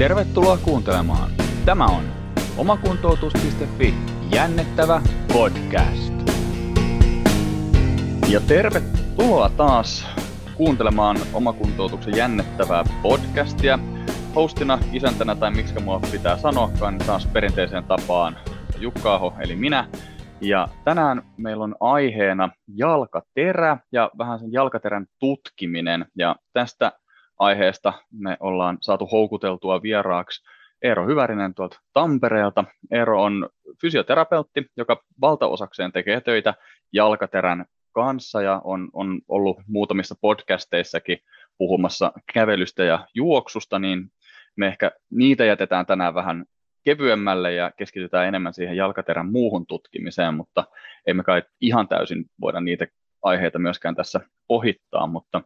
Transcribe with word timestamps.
Tervetuloa 0.00 0.56
kuuntelemaan. 0.56 1.30
Tämä 1.64 1.84
on 1.84 2.04
omakuntoutus.fi 2.58 3.94
jännittävä 4.34 5.02
podcast. 5.32 6.12
Ja 8.30 8.40
tervetuloa 8.48 9.50
taas 9.56 10.06
kuuntelemaan 10.56 11.16
omakuntoutuksen 11.34 12.16
jännittävää 12.16 12.84
podcastia. 13.02 13.78
Hostina, 14.34 14.78
isäntänä 14.92 15.34
tai 15.34 15.50
miksi 15.50 15.80
mua 15.80 16.00
pitää 16.12 16.38
sanoakaan, 16.38 16.98
niin 16.98 17.06
taas 17.06 17.26
perinteiseen 17.26 17.84
tapaan 17.84 18.36
Jukka 18.78 19.14
Aho, 19.14 19.34
eli 19.40 19.56
minä. 19.56 19.88
Ja 20.40 20.68
tänään 20.84 21.22
meillä 21.36 21.64
on 21.64 21.76
aiheena 21.80 22.50
jalkaterä 22.76 23.76
ja 23.92 24.10
vähän 24.18 24.38
sen 24.38 24.52
jalkaterän 24.52 25.06
tutkiminen. 25.18 26.06
Ja 26.18 26.36
tästä 26.52 26.92
aiheesta 27.40 27.92
me 28.12 28.36
ollaan 28.40 28.78
saatu 28.80 29.06
houkuteltua 29.06 29.82
vieraaksi 29.82 30.44
Eero 30.82 31.06
Hyvärinen 31.06 31.54
tuolta 31.54 31.80
Tampereelta. 31.92 32.64
Eero 32.90 33.22
on 33.22 33.48
fysioterapeutti, 33.80 34.66
joka 34.76 35.02
valtaosakseen 35.20 35.92
tekee 35.92 36.20
töitä 36.20 36.54
jalkaterän 36.92 37.64
kanssa 37.92 38.42
ja 38.42 38.60
on, 38.64 38.88
on 38.92 39.20
ollut 39.28 39.58
muutamissa 39.66 40.14
podcasteissakin 40.20 41.18
puhumassa 41.58 42.12
kävelystä 42.34 42.84
ja 42.84 43.06
juoksusta, 43.14 43.78
niin 43.78 44.10
me 44.56 44.66
ehkä 44.66 44.90
niitä 45.10 45.44
jätetään 45.44 45.86
tänään 45.86 46.14
vähän 46.14 46.44
kevyemmälle 46.84 47.52
ja 47.52 47.72
keskitytään 47.76 48.28
enemmän 48.28 48.54
siihen 48.54 48.76
jalkaterän 48.76 49.32
muuhun 49.32 49.66
tutkimiseen, 49.66 50.34
mutta 50.34 50.64
emme 51.06 51.22
kai 51.22 51.42
ihan 51.60 51.88
täysin 51.88 52.24
voida 52.40 52.60
niitä 52.60 52.86
aiheita 53.22 53.58
myöskään 53.58 53.94
tässä 53.94 54.20
ohittaa, 54.48 55.06
mutta 55.06 55.42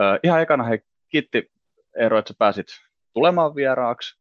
äh, 0.00 0.18
ihan 0.22 0.42
ekana 0.42 0.64
hei, 0.64 0.78
kiitti 1.12 1.50
Eero, 1.96 2.18
että 2.18 2.28
sä 2.28 2.34
pääsit 2.38 2.66
tulemaan 3.14 3.54
vieraaksi 3.54 4.18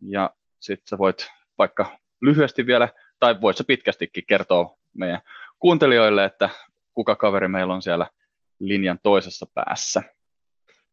ja 0.00 0.30
sitten 0.60 0.88
sä 0.88 0.98
voit 0.98 1.30
vaikka 1.58 1.98
lyhyesti 2.20 2.66
vielä, 2.66 2.88
tai 3.20 3.40
voit 3.40 3.56
sä 3.56 3.64
pitkästikin 3.64 4.24
kertoa 4.26 4.76
meidän 4.94 5.20
kuuntelijoille, 5.58 6.24
että 6.24 6.50
kuka 6.94 7.16
kaveri 7.16 7.48
meillä 7.48 7.74
on 7.74 7.82
siellä 7.82 8.06
linjan 8.58 8.98
toisessa 9.02 9.46
päässä. 9.54 10.02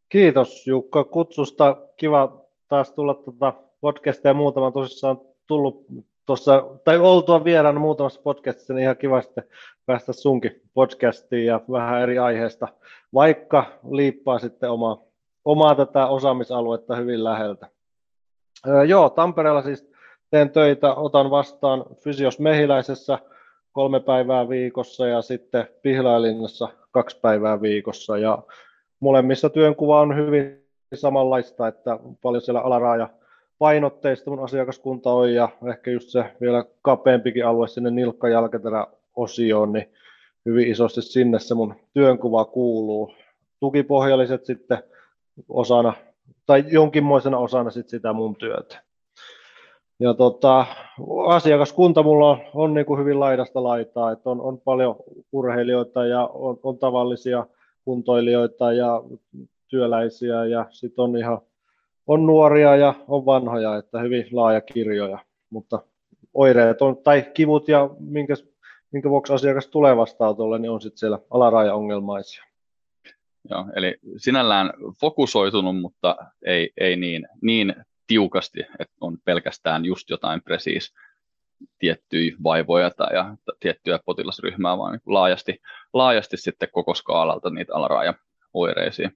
Kiitos 0.10 0.68
Jukka 0.68 1.04
kutsusta. 1.04 1.78
Kiva 1.98 2.46
taas 2.68 2.92
tulla 2.92 3.14
tuota 3.14 3.54
podcastia 3.82 4.34
muutama 4.34 4.72
tosissaan 4.72 5.18
tullut 5.48 5.86
tuossa, 6.26 6.64
tai 6.84 6.98
oltua 6.98 7.44
vieraana 7.44 7.80
muutamassa 7.80 8.22
podcastissa, 8.22 8.74
niin 8.74 8.84
ihan 8.84 8.98
kiva 8.98 9.22
sitten 9.22 9.44
päästä 9.86 10.14
sunkin 10.14 10.62
podcastiin 10.74 11.46
ja 11.46 11.62
vähän 11.72 12.02
eri 12.02 12.18
aiheesta, 12.18 12.68
vaikka 13.14 13.80
liippaa 13.92 14.40
sitten 14.40 14.72
omaa, 14.72 15.07
omaa 15.48 15.76
tätä 15.76 16.08
osaamisaluetta 16.08 16.96
hyvin 16.96 17.24
läheltä. 17.24 17.68
Öö, 18.68 18.84
joo, 18.84 19.10
Tampereella 19.10 19.62
siis 19.62 19.92
teen 20.32 20.50
töitä, 20.50 20.94
otan 20.94 21.30
vastaan 21.30 21.86
Fysios 22.04 22.40
Mehiläisessä 22.40 23.20
kolme 23.72 24.00
päivää 24.00 24.50
viikossa 24.50 25.08
ja 25.08 25.22
sitten 25.22 25.68
Pihlailinnassa 25.82 26.70
kaksi 26.92 27.20
päivää 27.22 27.62
viikossa 27.62 28.18
ja 28.18 28.44
molemmissa 29.00 29.50
työnkuva 29.50 30.02
on 30.02 30.16
hyvin 30.16 30.66
samanlaista, 30.94 31.68
että 31.68 32.00
paljon 32.22 32.42
siellä 32.42 32.62
alaraaja 32.62 33.10
painotteista 33.60 34.30
mun 34.30 34.44
asiakaskunta 34.44 35.12
on 35.12 35.34
ja 35.34 35.50
ehkä 35.70 35.92
just 35.92 36.10
se 36.10 36.26
vielä 36.42 36.66
kapeampikin 36.82 37.46
alue 37.46 37.68
sinne 37.68 37.92
nilkka 37.92 38.28
osioon, 39.16 39.74
niin 39.74 39.94
hyvin 40.46 40.68
isosti 40.68 41.02
sinne 41.02 41.40
se 41.40 41.56
mun 41.56 41.76
työnkuva 41.94 42.46
kuuluu. 42.46 43.14
Tukipohjalliset 43.60 44.46
sitten 44.46 44.84
osana 45.50 45.94
tai 46.46 46.64
jonkinmoisena 46.68 47.38
osana 47.38 47.70
sit 47.70 47.90
sitä 47.90 48.14
mun 48.14 48.36
työtä. 48.36 48.82
Ja 50.00 50.14
tota, 50.14 50.66
asiakaskunta 51.28 52.04
mulla 52.04 52.30
on, 52.30 52.40
on 52.54 52.74
niin 52.74 52.86
kuin 52.86 53.00
hyvin 53.00 53.20
laidasta 53.20 53.64
laitaa, 53.64 54.12
että 54.12 54.30
on, 54.30 54.42
on 54.42 54.62
paljon 54.62 54.96
urheilijoita 55.32 56.06
ja 56.06 56.28
on, 56.28 56.60
on 56.64 56.78
tavallisia 56.78 57.46
kuntoilijoita 57.86 58.74
ja 58.74 59.04
työläisiä 59.68 60.46
ja 60.46 60.66
sitten 60.70 61.04
on 61.04 61.18
ihan 61.18 61.42
on 62.08 62.26
nuoria 62.26 62.76
ja 62.76 62.94
on 63.08 63.26
vanhoja, 63.26 63.78
että 63.78 64.00
hyvin 64.00 64.28
laaja 64.32 64.62
kirjoja, 64.62 65.20
mutta 65.50 65.80
oireet 66.34 66.82
on, 66.82 66.98
tai 66.98 67.22
kivut 67.34 67.68
ja 67.68 67.90
minkä, 68.00 68.34
minkä 68.92 69.10
vuoksi 69.10 69.34
asiakas 69.34 69.68
tulee 69.68 69.98
vastaanotolle, 69.98 70.60
niin 70.60 70.72
on 70.72 70.82
sitten 70.82 70.98
siellä 70.98 71.20
alaraja-ongelmaisia. 71.30 72.47
Joo, 73.50 73.66
eli 73.76 73.98
sinällään 74.18 74.74
fokusoitunut, 75.02 75.82
mutta 75.82 76.16
ei, 76.46 76.72
ei 76.78 76.96
niin, 76.96 77.28
niin 77.42 77.76
tiukasti, 78.08 78.60
että 78.80 78.96
on 79.02 79.18
pelkästään 79.26 79.86
just 79.86 80.10
jotain 80.10 80.42
presiis 80.42 80.94
tiettyjä 81.80 82.36
vaivoja 82.44 82.90
tai 82.90 83.16
ja, 83.16 83.36
tiettyä 83.60 84.00
potilasryhmää, 84.06 84.78
vaan 84.78 84.92
niin 84.92 85.02
laajasti, 85.06 85.62
laajasti 85.94 86.38
sitten 86.38 86.70
koko 86.72 86.94
skaalalta 86.94 87.50
niitä 87.50 87.76
alaraja-oireisia. 87.76 89.12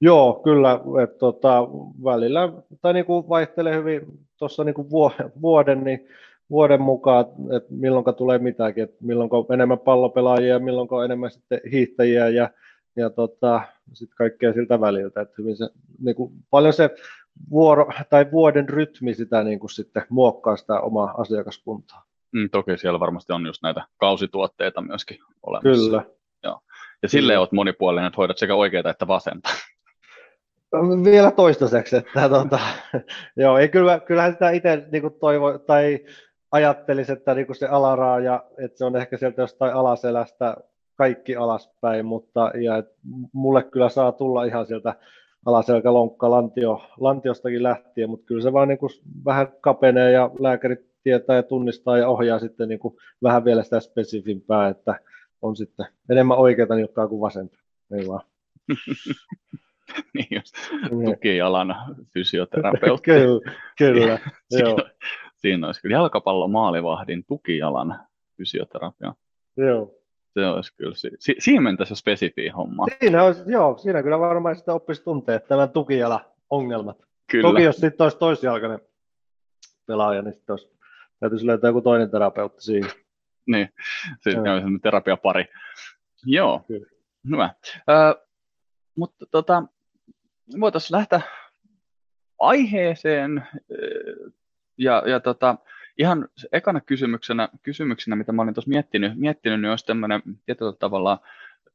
Joo, 0.00 0.40
kyllä, 0.44 0.80
että 1.02 1.18
tota, 1.18 1.68
välillä, 2.04 2.52
tai 2.80 2.92
niin 2.92 3.04
kuin 3.04 3.28
vaihtelee 3.28 3.76
hyvin 3.76 4.00
tuossa 4.36 4.64
niin 4.64 4.74
kuin 4.74 4.90
vuoden, 5.40 5.84
niin 5.84 6.08
vuoden 6.50 6.82
mukaan, 6.82 7.26
että 7.56 7.68
milloin 7.70 8.04
tulee 8.16 8.38
mitäkin, 8.38 8.84
että 8.84 8.96
milloin 9.00 9.30
on 9.32 9.46
enemmän 9.52 9.78
pallopelaajia 9.78 10.58
milloin 10.58 10.88
on 10.90 11.04
enemmän 11.04 11.30
sitten 11.30 11.60
hiihtäjiä 11.72 12.28
ja, 12.28 12.50
ja 12.96 13.10
tota, 13.10 13.62
sitten 13.92 14.16
kaikkea 14.16 14.52
siltä 14.52 14.80
väliltä, 14.80 15.20
että 15.20 15.34
hyvin 15.38 15.56
se, 15.56 15.68
niin 16.00 16.16
kuin, 16.16 16.32
paljon 16.50 16.72
se 16.72 16.90
vuoro, 17.50 17.90
tai 18.10 18.26
vuoden 18.32 18.68
rytmi 18.68 19.14
sitä 19.14 19.42
niin 19.42 19.60
kuin 19.60 19.70
sitten 19.70 20.02
muokkaa 20.08 20.56
sitä 20.56 20.80
omaa 20.80 21.14
asiakaskuntaa. 21.18 22.04
Mm, 22.32 22.50
toki 22.50 22.78
siellä 22.78 23.00
varmasti 23.00 23.32
on 23.32 23.46
just 23.46 23.62
näitä 23.62 23.86
kausituotteita 23.96 24.80
myöskin 24.80 25.18
olemassa. 25.42 25.88
Kyllä. 25.88 26.04
Joo. 26.42 26.60
Ja 27.02 27.08
silleen 27.08 27.38
olet 27.38 27.52
monipuolinen, 27.52 28.06
että 28.06 28.16
hoidat 28.16 28.38
sekä 28.38 28.54
oikeita 28.54 28.90
että 28.90 29.06
vasenta. 29.06 29.48
Vielä 31.04 31.30
toistaiseksi, 31.30 31.96
että 31.96 32.28
tota, 32.28 32.58
joo, 33.36 33.58
ei 33.58 33.68
kyllä, 33.68 34.00
kyllähän 34.00 34.32
sitä 34.32 34.50
itse 34.50 34.88
niin 34.92 35.02
toivo, 35.20 35.58
tai 35.58 36.04
ajattelisi, 36.52 37.12
että 37.12 37.34
niin 37.34 37.54
se 37.54 37.66
alaraaja, 37.66 38.44
että 38.64 38.78
se 38.78 38.84
on 38.84 38.96
ehkä 38.96 39.16
sieltä 39.16 39.42
jostain 39.42 39.74
alaselästä 39.74 40.56
kaikki 40.98 41.36
alaspäin, 41.36 42.06
mutta 42.06 42.50
ja 42.62 42.76
et 42.76 42.86
mulle 43.32 43.62
kyllä 43.62 43.88
saa 43.88 44.12
tulla 44.12 44.44
ihan 44.44 44.66
sieltä 44.66 44.94
alaselkä, 45.46 45.92
lonkka, 45.92 46.30
lantio, 46.30 46.82
lantiostakin 47.00 47.62
lähtien, 47.62 48.10
mutta 48.10 48.26
kyllä 48.26 48.42
se 48.42 48.52
vaan 48.52 48.68
niin 48.68 48.78
kuin 48.78 48.90
vähän 49.24 49.48
kapenee 49.60 50.12
ja 50.12 50.30
lääkärit 50.40 50.80
tietää 51.02 51.36
ja 51.36 51.42
tunnistaa 51.42 51.98
ja 51.98 52.08
ohjaa 52.08 52.38
sitten 52.38 52.68
niin 52.68 52.78
kuin 52.78 52.96
vähän 53.22 53.44
vielä 53.44 53.62
sitä 53.62 53.80
spesifimpää, 53.80 54.68
että 54.68 55.00
on 55.42 55.56
sitten 55.56 55.86
enemmän 56.10 56.38
oikeita 56.38 56.74
nilkkaa 56.74 57.08
kuin 57.08 57.20
vasenta. 57.20 57.58
Ei 57.92 58.08
vaan. 58.08 58.26
niin 60.14 60.26
jos 60.30 60.52
tukijalan 61.04 61.74
fysioterapeutti. 62.14 63.04
kyllä, 63.10 63.50
kyllä. 63.78 64.18
siinä, 64.50 64.74
siinä 65.36 65.66
olisi 65.66 65.82
kyllä 65.82 65.96
jalkapallomaalivahdin 65.96 67.24
tukijalan 67.24 67.98
fysioterapia. 68.36 69.14
Joo. 69.56 69.97
Se 70.38 70.46
olisi 70.46 70.74
kyllä, 70.76 70.94
si- 71.18 71.36
siinä 71.38 71.60
mentäisi 71.60 71.92
jo 71.92 71.96
spesifiä 71.96 72.52
homma. 72.56 72.86
Siinä, 73.00 73.22
olisi, 73.24 73.42
joo, 73.46 73.78
siinä 73.78 74.02
kyllä 74.02 74.18
varmaan 74.18 74.56
sitä 74.56 74.74
oppisi 74.74 75.04
tuntee 75.04 75.38
tämän 75.38 75.70
tukijala-ongelmat. 75.70 76.98
Kyllä. 77.30 77.48
Toki 77.48 77.62
jos 77.62 77.76
sitten 77.76 78.04
olisi 78.04 78.18
toisjalkainen 78.18 78.80
pelaaja, 79.86 80.22
niin 80.22 80.34
sitten 80.34 80.52
olisi, 80.52 80.78
täytyisi 81.20 81.46
löytää 81.46 81.68
joku 81.68 81.80
toinen 81.80 82.10
terapeutti 82.10 82.62
siinä. 82.62 82.88
Niin, 83.46 83.68
sitten 84.20 84.48
on 84.64 84.80
terapiapari. 84.80 85.44
Joo, 86.26 86.64
kyllä. 86.68 86.86
hyvä. 87.30 87.50
Ö, 87.88 88.26
mutta 88.96 89.26
tota, 89.30 89.62
voitaisiin 90.60 90.96
lähteä 90.96 91.20
aiheeseen 92.38 93.48
ja, 94.78 95.02
ja 95.06 95.20
tota, 95.20 95.56
ihan 95.98 96.28
ekana 96.52 96.80
kysymyksenä, 96.80 97.48
kysymyksenä, 97.62 98.16
mitä 98.16 98.32
mä 98.32 98.42
olin 98.42 98.54
tuossa 98.54 98.68
miettinyt, 98.68 99.12
miettinyt, 99.16 99.60
niin 99.60 99.70
olisi 99.70 99.86
tämmöinen 99.86 100.22
tietyllä 100.46 100.72
tavalla 100.72 101.18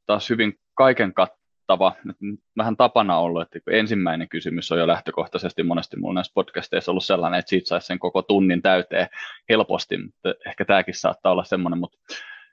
taas 0.06 0.30
hyvin 0.30 0.58
kaiken 0.74 1.14
kattava, 1.14 1.92
vähän 2.56 2.76
tapana 2.76 3.18
ollut, 3.18 3.42
että 3.42 3.70
ensimmäinen 3.70 4.28
kysymys 4.28 4.72
on 4.72 4.78
jo 4.78 4.86
lähtökohtaisesti 4.86 5.62
monesti 5.62 5.96
mulla 5.96 6.14
näissä 6.14 6.32
podcasteissa 6.34 6.92
ollut 6.92 7.04
sellainen, 7.04 7.38
että 7.38 7.50
siitä 7.50 7.68
saisi 7.68 7.86
sen 7.86 7.98
koko 7.98 8.22
tunnin 8.22 8.62
täyteen 8.62 9.08
helposti, 9.48 9.98
mutta 9.98 10.34
ehkä 10.46 10.64
tämäkin 10.64 10.94
saattaa 10.94 11.32
olla 11.32 11.44
semmoinen, 11.44 11.78
mutta 11.78 11.98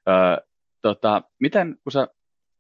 ää, 0.06 0.38
tota, 0.82 1.22
miten 1.40 1.78
kun 1.84 1.92
sä 1.92 2.08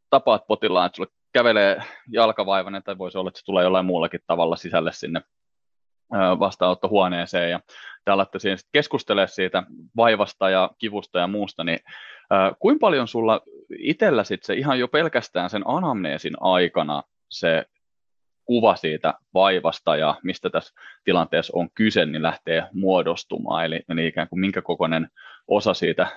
tapaat 0.09 0.47
potilaan, 0.47 0.85
että 0.85 0.95
sulle 0.95 1.11
kävelee 1.33 1.83
jalkavaivainen 2.07 2.83
tai 2.83 2.97
voisi 2.97 3.17
olla, 3.17 3.27
että 3.27 3.39
se 3.39 3.45
tulee 3.45 3.63
jollain 3.63 3.85
muullakin 3.85 4.19
tavalla 4.27 4.55
sisälle 4.55 4.91
sinne 4.91 5.21
vastaanottohuoneeseen 6.39 7.51
ja 7.51 7.59
te 8.05 8.11
alatte 8.11 8.39
siinä 8.39 8.57
keskustelemaan 8.71 9.27
siitä 9.27 9.63
vaivasta 9.95 10.49
ja 10.49 10.69
kivusta 10.77 11.19
ja 11.19 11.27
muusta, 11.27 11.63
niin 11.63 11.79
äh, 12.33 12.51
kuinka 12.59 12.79
paljon 12.79 13.07
sulla 13.07 13.41
itsellä 13.79 14.23
sit 14.23 14.43
se 14.43 14.53
ihan 14.53 14.79
jo 14.79 14.87
pelkästään 14.87 15.49
sen 15.49 15.63
anamneesin 15.65 16.33
aikana 16.39 17.03
se 17.29 17.65
kuva 18.45 18.75
siitä 18.75 19.13
vaivasta 19.33 19.95
ja 19.95 20.15
mistä 20.23 20.49
tässä 20.49 20.73
tilanteessa 21.03 21.53
on 21.55 21.69
kyse, 21.75 22.05
niin 22.05 22.23
lähtee 22.23 22.63
muodostumaan. 22.73 23.65
Eli, 23.65 23.81
eli 23.89 24.07
ikään 24.07 24.29
kuin 24.29 24.39
minkä 24.39 24.61
kokoinen 24.61 25.07
osa 25.47 25.73
siitä 25.73 26.07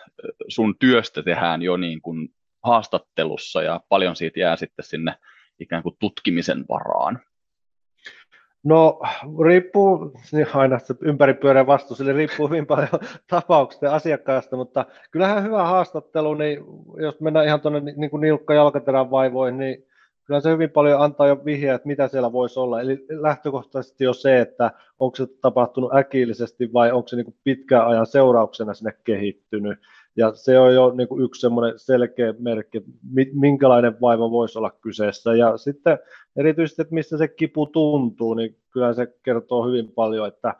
sun 0.48 0.74
työstä 0.78 1.22
tehdään 1.22 1.62
jo 1.62 1.76
niin 1.76 2.02
kuin 2.02 2.28
haastattelussa 2.62 3.62
ja 3.62 3.80
paljon 3.88 4.16
siitä 4.16 4.40
jää 4.40 4.56
sitten 4.56 4.84
sinne 4.84 5.14
ikään 5.60 5.82
kuin 5.82 5.96
tutkimisen 5.98 6.64
varaan. 6.68 7.20
No 8.64 9.00
riippuu, 9.44 10.12
niin 10.32 10.46
aina 10.54 10.78
se 10.78 10.94
ympäripyöreä 11.00 11.66
vastuus, 11.66 12.00
eli 12.00 12.12
riippuu 12.12 12.48
hyvin 12.48 12.66
paljon 12.66 12.88
tapauksista 13.30 13.86
ja 13.86 13.94
asiakkaasta, 13.94 14.56
mutta 14.56 14.86
kyllähän 15.10 15.44
hyvä 15.44 15.64
haastattelu, 15.64 16.34
niin 16.34 16.64
jos 16.96 17.20
mennään 17.20 17.46
ihan 17.46 17.60
tuonne 17.60 17.80
niin 17.80 18.10
kuin 18.10 18.20
nilkka 18.20 18.54
jalkaterän 18.54 19.10
vaivoihin, 19.10 19.58
niin 19.58 19.86
kyllä 20.24 20.40
se 20.40 20.50
hyvin 20.50 20.70
paljon 20.70 21.00
antaa 21.00 21.26
jo 21.26 21.44
vihjeä, 21.44 21.74
että 21.74 21.88
mitä 21.88 22.08
siellä 22.08 22.32
voisi 22.32 22.60
olla. 22.60 22.80
Eli 22.80 23.06
lähtökohtaisesti 23.10 24.04
jo 24.04 24.12
se, 24.12 24.40
että 24.40 24.70
onko 24.98 25.16
se 25.16 25.26
tapahtunut 25.40 25.94
äkillisesti 25.94 26.72
vai 26.72 26.92
onko 26.92 27.08
se 27.08 27.16
niin 27.16 27.36
pitkän 27.44 27.86
ajan 27.86 28.06
seurauksena 28.06 28.74
sinne 28.74 28.92
kehittynyt. 29.04 29.78
Ja 30.16 30.34
se 30.34 30.58
on 30.58 30.74
jo 30.74 30.90
niin 30.90 31.08
kuin 31.08 31.24
yksi 31.24 31.40
semmoinen 31.40 31.78
selkeä 31.78 32.34
merkki, 32.38 32.82
minkälainen 33.32 34.00
vaiva 34.00 34.30
voisi 34.30 34.58
olla 34.58 34.70
kyseessä. 34.70 35.34
Ja 35.34 35.56
sitten 35.56 35.98
erityisesti, 36.36 36.82
että 36.82 36.94
missä 36.94 37.18
se 37.18 37.28
kipu 37.28 37.66
tuntuu, 37.66 38.34
niin 38.34 38.56
kyllä 38.70 38.94
se 38.94 39.06
kertoo 39.22 39.66
hyvin 39.66 39.92
paljon, 39.92 40.28
että, 40.28 40.54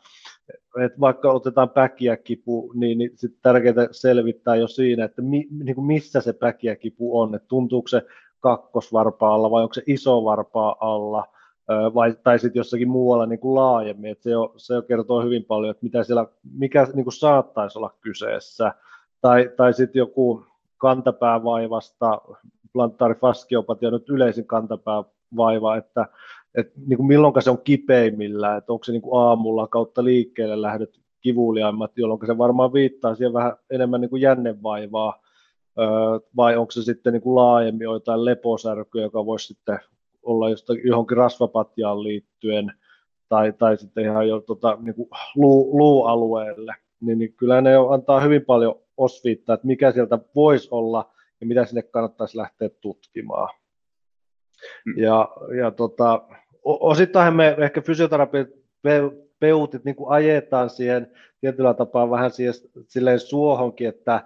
että 0.85 1.01
vaikka 1.01 1.33
otetaan 1.33 1.71
päkiä 1.71 2.17
kipu, 2.17 2.73
niin, 2.75 2.99
niin 2.99 3.11
sitten 3.15 3.41
tärkeää 3.43 3.89
selvittää 3.91 4.57
jo 4.57 4.69
siinä, 4.69 5.05
että 5.05 5.23
mi, 5.23 5.49
niin 5.65 5.75
kuin 5.75 5.87
missä 5.87 6.21
se 6.21 6.33
päkiä 6.33 6.77
kipu 6.77 7.21
on, 7.21 7.35
että 7.35 7.49
tuntuuko 7.49 7.89
se 7.89 8.03
kakkosvarpaa 8.41 9.35
alla 9.35 9.51
vai 9.51 9.63
onko 9.63 9.75
se 9.75 9.83
iso 9.87 10.25
varpaa 10.25 10.77
alla, 10.81 11.25
vai, 11.95 12.17
tai 12.23 12.39
sitten 12.39 12.61
jossakin 12.61 12.89
muualla 12.89 13.27
niin 13.27 13.39
kuin 13.39 13.55
laajemmin, 13.55 14.11
että 14.11 14.23
se, 14.23 14.31
jo, 14.31 14.55
se 14.57 14.75
jo 14.75 14.83
kertoo 14.83 15.23
hyvin 15.23 15.45
paljon, 15.45 15.71
että 15.71 15.85
mitä 15.85 16.05
siellä, 16.05 16.27
mikä 16.53 16.87
niin 16.95 17.05
kuin 17.05 17.13
saattaisi 17.13 17.79
olla 17.79 17.95
kyseessä, 18.01 18.73
tai, 19.25 19.51
tai 19.57 19.75
sitten 19.75 20.01
joku 20.01 20.43
kantapäävaivasta, 20.79 22.21
plantaarifaskiopatia 22.73 23.91
nyt 23.91 24.09
yleisin 24.09 24.47
kantapäävaiva, 24.47 25.77
että, 25.77 26.07
että 26.55 26.73
niin 26.87 26.97
kuin 26.97 27.07
milloin 27.07 27.43
se 27.43 27.51
on 27.51 27.63
kipeimmillä, 27.65 28.57
että 28.57 28.73
onko 28.73 28.85
se 28.85 28.93
niin 28.93 29.03
kuin 29.03 29.23
aamulla 29.23 29.67
kautta 29.67 30.05
liikkeelle 30.05 30.63
lähdet 30.63 31.01
kivuliaimmat, 31.21 31.93
jolloin 31.97 32.27
se 32.27 32.39
varmaan 32.39 32.73
viittaa 32.73 33.15
siihen 33.15 33.33
vähän 33.33 33.57
enemmän 33.71 34.01
niin 34.01 34.11
kuin 34.11 34.23
jännevaivaa, 34.23 35.23
vai 36.37 36.57
onko 36.57 36.71
se 36.71 36.83
sitten 36.83 37.13
niin 37.13 37.23
kuin 37.23 37.35
laajemmin 37.35 37.85
jotain 37.85 38.25
leposärkyä, 38.25 39.03
joka 39.03 39.27
voisi 39.27 39.47
sitten 39.47 39.79
olla 40.23 40.51
jostakin, 40.51 40.89
johonkin 40.89 41.17
rasvapatjaan 41.17 42.03
liittyen, 42.03 42.73
tai, 43.29 43.53
tai 43.53 43.77
sitten 43.77 44.05
ihan 44.05 44.29
jo 44.29 44.41
tota, 44.41 44.79
niin 44.81 44.95
kuin 44.95 45.09
luu, 45.37 45.79
luualueelle, 45.79 46.75
niin, 47.01 47.19
niin 47.19 47.33
kyllä 47.33 47.61
ne 47.61 47.77
antaa 47.91 48.21
hyvin 48.21 48.45
paljon 48.45 48.84
osviittaa, 48.97 49.55
että 49.55 49.67
mikä 49.67 49.93
sieltä 49.93 50.19
voisi 50.35 50.69
olla 50.71 51.15
ja 51.41 51.47
mitä 51.47 51.65
sinne 51.65 51.83
kannattaisi 51.83 52.37
lähteä 52.37 52.69
tutkimaan. 52.81 53.49
Mm. 54.87 55.03
Ja, 55.03 55.29
ja 55.59 55.71
tota, 55.71 56.23
osittain 56.65 57.35
me 57.35 57.57
ehkä 57.59 57.81
fysioterapeutit 57.81 59.85
niin 59.85 59.97
kuin 59.97 60.11
ajetaan 60.11 60.71
siihen 60.71 61.13
tietyllä 61.41 61.75
tapaa 61.75 62.11
vähän 62.11 62.31
siihen, 62.31 62.55
silleen 62.89 63.21
suohonkin, 63.21 63.89
että 63.89 64.25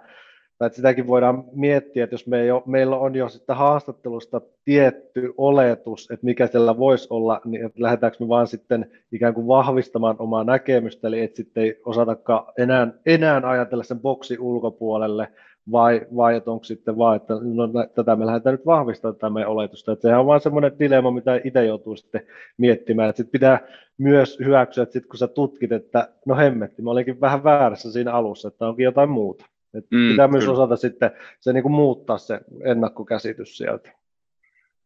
tai 0.59 0.65
että 0.65 0.75
sitäkin 0.75 1.07
voidaan 1.07 1.43
miettiä, 1.51 2.03
että 2.03 2.13
jos 2.13 2.27
me 2.27 2.45
jo, 2.45 2.63
meillä 2.65 2.97
on 2.97 3.15
jo 3.15 3.29
sitten 3.29 3.55
haastattelusta 3.55 4.41
tietty 4.65 5.33
oletus, 5.37 6.11
että 6.11 6.25
mikä 6.25 6.47
siellä 6.47 6.77
voisi 6.77 7.07
olla, 7.09 7.41
niin 7.45 7.71
lähdetäänkö 7.77 8.17
me 8.19 8.27
vaan 8.27 8.47
sitten 8.47 8.91
ikään 9.11 9.33
kuin 9.33 9.47
vahvistamaan 9.47 10.15
omaa 10.19 10.43
näkemystä, 10.43 11.07
eli 11.07 11.21
että 11.21 11.37
sitten 11.37 11.63
ei 11.63 11.81
osatakaan 11.85 12.45
enää, 12.57 12.87
enää 13.05 13.41
ajatella 13.43 13.83
sen 13.83 13.99
boksi 13.99 14.39
ulkopuolelle, 14.39 15.27
vai, 15.71 16.01
vai 16.15 16.35
että 16.35 16.51
onko 16.51 16.63
sitten 16.63 16.97
vaan, 16.97 17.15
että 17.15 17.33
no, 17.33 17.69
tätä 17.95 18.15
me 18.15 18.25
lähdetään 18.25 18.53
nyt 18.53 18.65
vahvistamaan 18.65 19.15
tätä 19.15 19.29
meidän 19.29 19.51
oletusta. 19.51 19.91
Että 19.91 20.01
sehän 20.01 20.19
on 20.19 20.25
vaan 20.25 20.41
semmoinen 20.41 20.79
dilemma, 20.79 21.11
mitä 21.11 21.41
itse 21.43 21.65
joutuu 21.65 21.95
sitten 21.95 22.21
miettimään. 22.57 23.09
Sitten 23.09 23.31
pitää 23.31 23.59
myös 23.97 24.39
hyväksyä, 24.39 24.83
että 24.83 24.93
sitten 24.93 25.09
kun 25.09 25.17
sä 25.17 25.27
tutkit, 25.27 25.71
että 25.71 26.09
no 26.25 26.35
hemmetti, 26.35 26.81
mä 26.81 26.91
olinkin 26.91 27.21
vähän 27.21 27.43
väärässä 27.43 27.91
siinä 27.91 28.13
alussa, 28.13 28.47
että 28.47 28.67
onkin 28.67 28.83
jotain 28.83 29.09
muuta. 29.09 29.45
Et 29.73 29.85
mm, 29.91 30.09
pitää 30.09 30.27
myös 30.27 30.43
kyllä. 30.43 30.53
osata 30.53 30.75
sitten 30.75 31.11
se 31.39 31.53
niin 31.53 31.63
kuin 31.63 31.73
muuttaa 31.73 32.17
se 32.17 32.39
ennakkokäsitys 32.63 33.57
sieltä. 33.57 33.91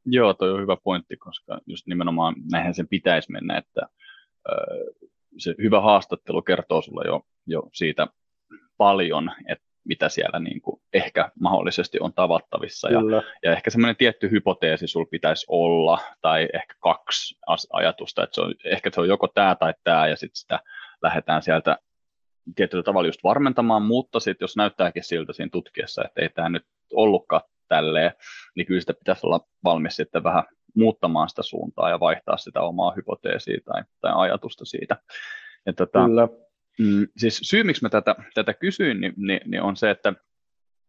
Joo, 0.06 0.34
toi 0.34 0.52
on 0.52 0.62
hyvä 0.62 0.78
pointti, 0.84 1.18
koska 1.18 1.60
just 1.68 1.88
nimenomaan 1.88 2.36
näinhän 2.52 2.74
sen 2.74 2.88
pitäisi 2.88 3.32
mennä, 3.32 3.58
että 3.58 3.82
se 5.38 5.56
hyvä 5.58 5.82
haastattelu 5.82 6.42
kertoo 6.42 6.82
sulle 6.82 7.04
jo, 7.08 7.22
jo 7.48 7.70
siitä 7.74 8.08
paljon, 8.78 9.32
että 9.48 9.66
mitä 9.86 10.10
siellä 10.10 10.40
niin 10.40 10.62
kuin 10.62 10.82
ehkä 10.94 11.32
mahdollisesti 11.40 12.00
on 12.00 12.14
tavattavissa. 12.14 12.90
Ja, 12.90 13.00
ja 13.44 13.52
ehkä 13.52 13.70
semmoinen 13.70 13.96
tietty 13.96 14.32
hypoteesi 14.32 14.88
sulla 14.88 15.08
pitäisi 15.12 15.46
olla, 15.50 16.00
tai 16.22 16.50
ehkä 16.54 16.74
kaksi 16.80 17.38
ajatusta, 17.74 18.24
että 18.24 18.36
se 18.36 18.42
on, 18.42 18.54
ehkä 18.66 18.90
se 18.94 19.02
on 19.02 19.08
joko 19.08 19.28
tämä 19.28 19.56
tai 19.56 19.74
tämä, 19.84 20.08
ja 20.08 20.16
sitten 20.16 20.36
sitä 20.36 20.60
lähdetään 21.02 21.42
sieltä 21.42 21.78
tietyllä 22.56 22.84
tavalla 22.84 23.08
just 23.08 23.24
varmentamaan, 23.24 23.82
mutta 23.82 24.20
sitten 24.20 24.44
jos 24.44 24.58
näyttääkin 24.58 25.04
siltä 25.04 25.34
siinä 25.34 25.50
tutkiessa, 25.52 26.04
että 26.06 26.22
ei 26.22 26.30
tämä 26.30 26.50
nyt 26.50 26.66
ollutkaan 26.94 27.42
tälleen, 27.68 28.12
niin 28.56 28.68
kyllä 28.68 28.80
sitä 28.80 28.94
pitäisi 28.94 29.28
olla 29.28 29.40
valmis 29.64 29.96
sitten 29.96 30.24
vähän 30.24 30.44
muuttamaan 30.76 31.30
sitä 31.30 31.44
suuntaa 31.44 31.90
ja 31.90 32.00
vaihtaa 32.00 32.38
sitä 32.38 32.62
omaa 32.62 32.94
hypoteesia 32.96 33.58
tai, 33.66 33.84
tai 34.02 34.12
ajatusta 34.16 34.66
siitä. 34.66 34.98
Ja 35.66 35.74
tota, 35.74 36.06
kyllä. 36.06 36.28
Mm, 36.80 37.08
siis 37.18 37.40
syy, 37.44 37.64
miksi 37.64 37.84
mä 37.84 37.90
tätä, 37.90 38.16
tätä 38.34 38.54
kysyin, 38.54 39.02
niin, 39.02 39.14
niin, 39.18 39.40
niin 39.46 39.62
on 39.62 39.76
se, 39.76 39.90
että 39.90 40.14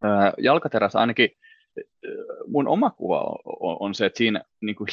ää, 0.03 0.33
jalkaterässä 0.39 0.99
ainakin 0.99 1.31
mun 2.47 2.69
oma 2.69 2.91
kuva 2.91 3.21
on, 3.45 3.77
on 3.81 3.95
se, 3.95 4.07
että 4.07 4.19
siinä, 4.19 4.43
niin 4.61 4.77
kuin, 4.77 4.89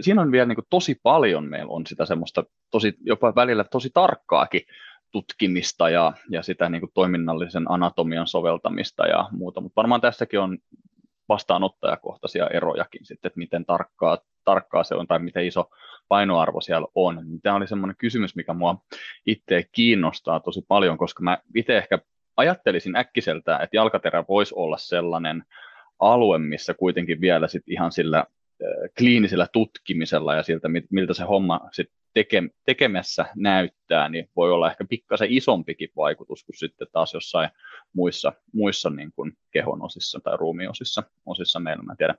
siinä 0.00 0.22
on 0.22 0.32
vielä 0.32 0.46
niin 0.46 0.56
kuin, 0.56 0.66
tosi 0.70 1.00
paljon 1.02 1.44
meillä 1.44 1.72
on 1.72 1.86
sitä 1.86 2.06
semmoista 2.06 2.44
tosi, 2.70 2.94
jopa 3.00 3.34
välillä 3.34 3.64
tosi 3.64 3.90
tarkkaakin 3.94 4.60
tutkimista 5.12 5.90
ja, 5.90 6.12
ja 6.30 6.42
sitä 6.42 6.68
niin 6.68 6.80
kuin 6.80 6.90
toiminnallisen 6.94 7.70
anatomian 7.70 8.26
soveltamista 8.26 9.06
ja 9.06 9.28
muuta, 9.32 9.60
mutta 9.60 9.76
varmaan 9.76 10.00
tässäkin 10.00 10.40
on 10.40 10.58
vastaanottajakohtaisia 11.28 12.46
erojakin 12.46 13.06
sitten, 13.06 13.28
että 13.28 13.38
miten 13.38 13.64
tarkkaa, 13.64 14.18
tarkkaa 14.44 14.84
se 14.84 14.94
on 14.94 15.06
tai 15.06 15.18
miten 15.18 15.46
iso 15.46 15.70
painoarvo 16.08 16.60
siellä 16.60 16.86
on. 16.94 17.24
Tämä 17.42 17.56
oli 17.56 17.66
semmoinen 17.66 17.96
kysymys, 17.96 18.36
mikä 18.36 18.52
mua 18.52 18.76
itse 19.26 19.64
kiinnostaa 19.72 20.40
tosi 20.40 20.64
paljon, 20.68 20.98
koska 20.98 21.22
mä 21.22 21.38
itse 21.54 21.78
ehkä 21.78 21.98
ajattelisin 22.36 22.96
äkkiseltä, 22.96 23.58
että 23.58 23.76
jalkaterä 23.76 24.24
voisi 24.28 24.54
olla 24.56 24.76
sellainen 24.78 25.44
alue, 25.98 26.38
missä 26.38 26.74
kuitenkin 26.74 27.20
vielä 27.20 27.48
sit 27.48 27.62
ihan 27.66 27.92
sillä 27.92 28.24
kliinisellä 28.98 29.46
tutkimisella 29.52 30.34
ja 30.34 30.42
siltä, 30.42 30.68
miltä 30.90 31.14
se 31.14 31.24
homma 31.24 31.60
sit 31.72 31.90
teke, 32.16 32.42
tekemässä 32.64 33.26
näyttää, 33.34 34.08
niin 34.08 34.28
voi 34.36 34.52
olla 34.52 34.70
ehkä 34.70 34.84
pikkasen 34.88 35.28
isompikin 35.30 35.88
vaikutus 35.96 36.44
kuin 36.44 36.56
sitten 36.56 36.88
taas 36.92 37.14
jossain 37.14 37.50
muissa, 37.92 38.32
muissa 38.52 38.90
niin 38.90 39.12
kuin 39.12 39.32
kehon 39.50 39.82
osissa 39.82 40.20
tai 40.24 40.36
ruumiosissa 40.36 41.02
osissa 41.26 41.60
meillä. 41.60 41.82
Mä 41.82 41.92
en 41.92 41.96
tiedä, 41.96 42.14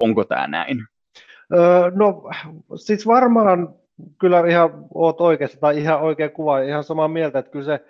onko 0.00 0.24
tämä 0.24 0.46
näin? 0.46 0.84
Öö, 1.54 1.90
no 1.94 2.30
siis 2.76 3.06
varmaan 3.06 3.74
kyllä 4.18 4.46
ihan 4.48 4.70
oot 4.94 5.20
oikeassa 5.20 5.60
tai 5.60 5.78
ihan 5.78 6.00
oikea 6.00 6.28
kuva, 6.28 6.60
ihan 6.60 6.84
samaa 6.84 7.08
mieltä, 7.08 7.38
että 7.38 7.50
kyllä 7.50 7.64
se 7.64 7.84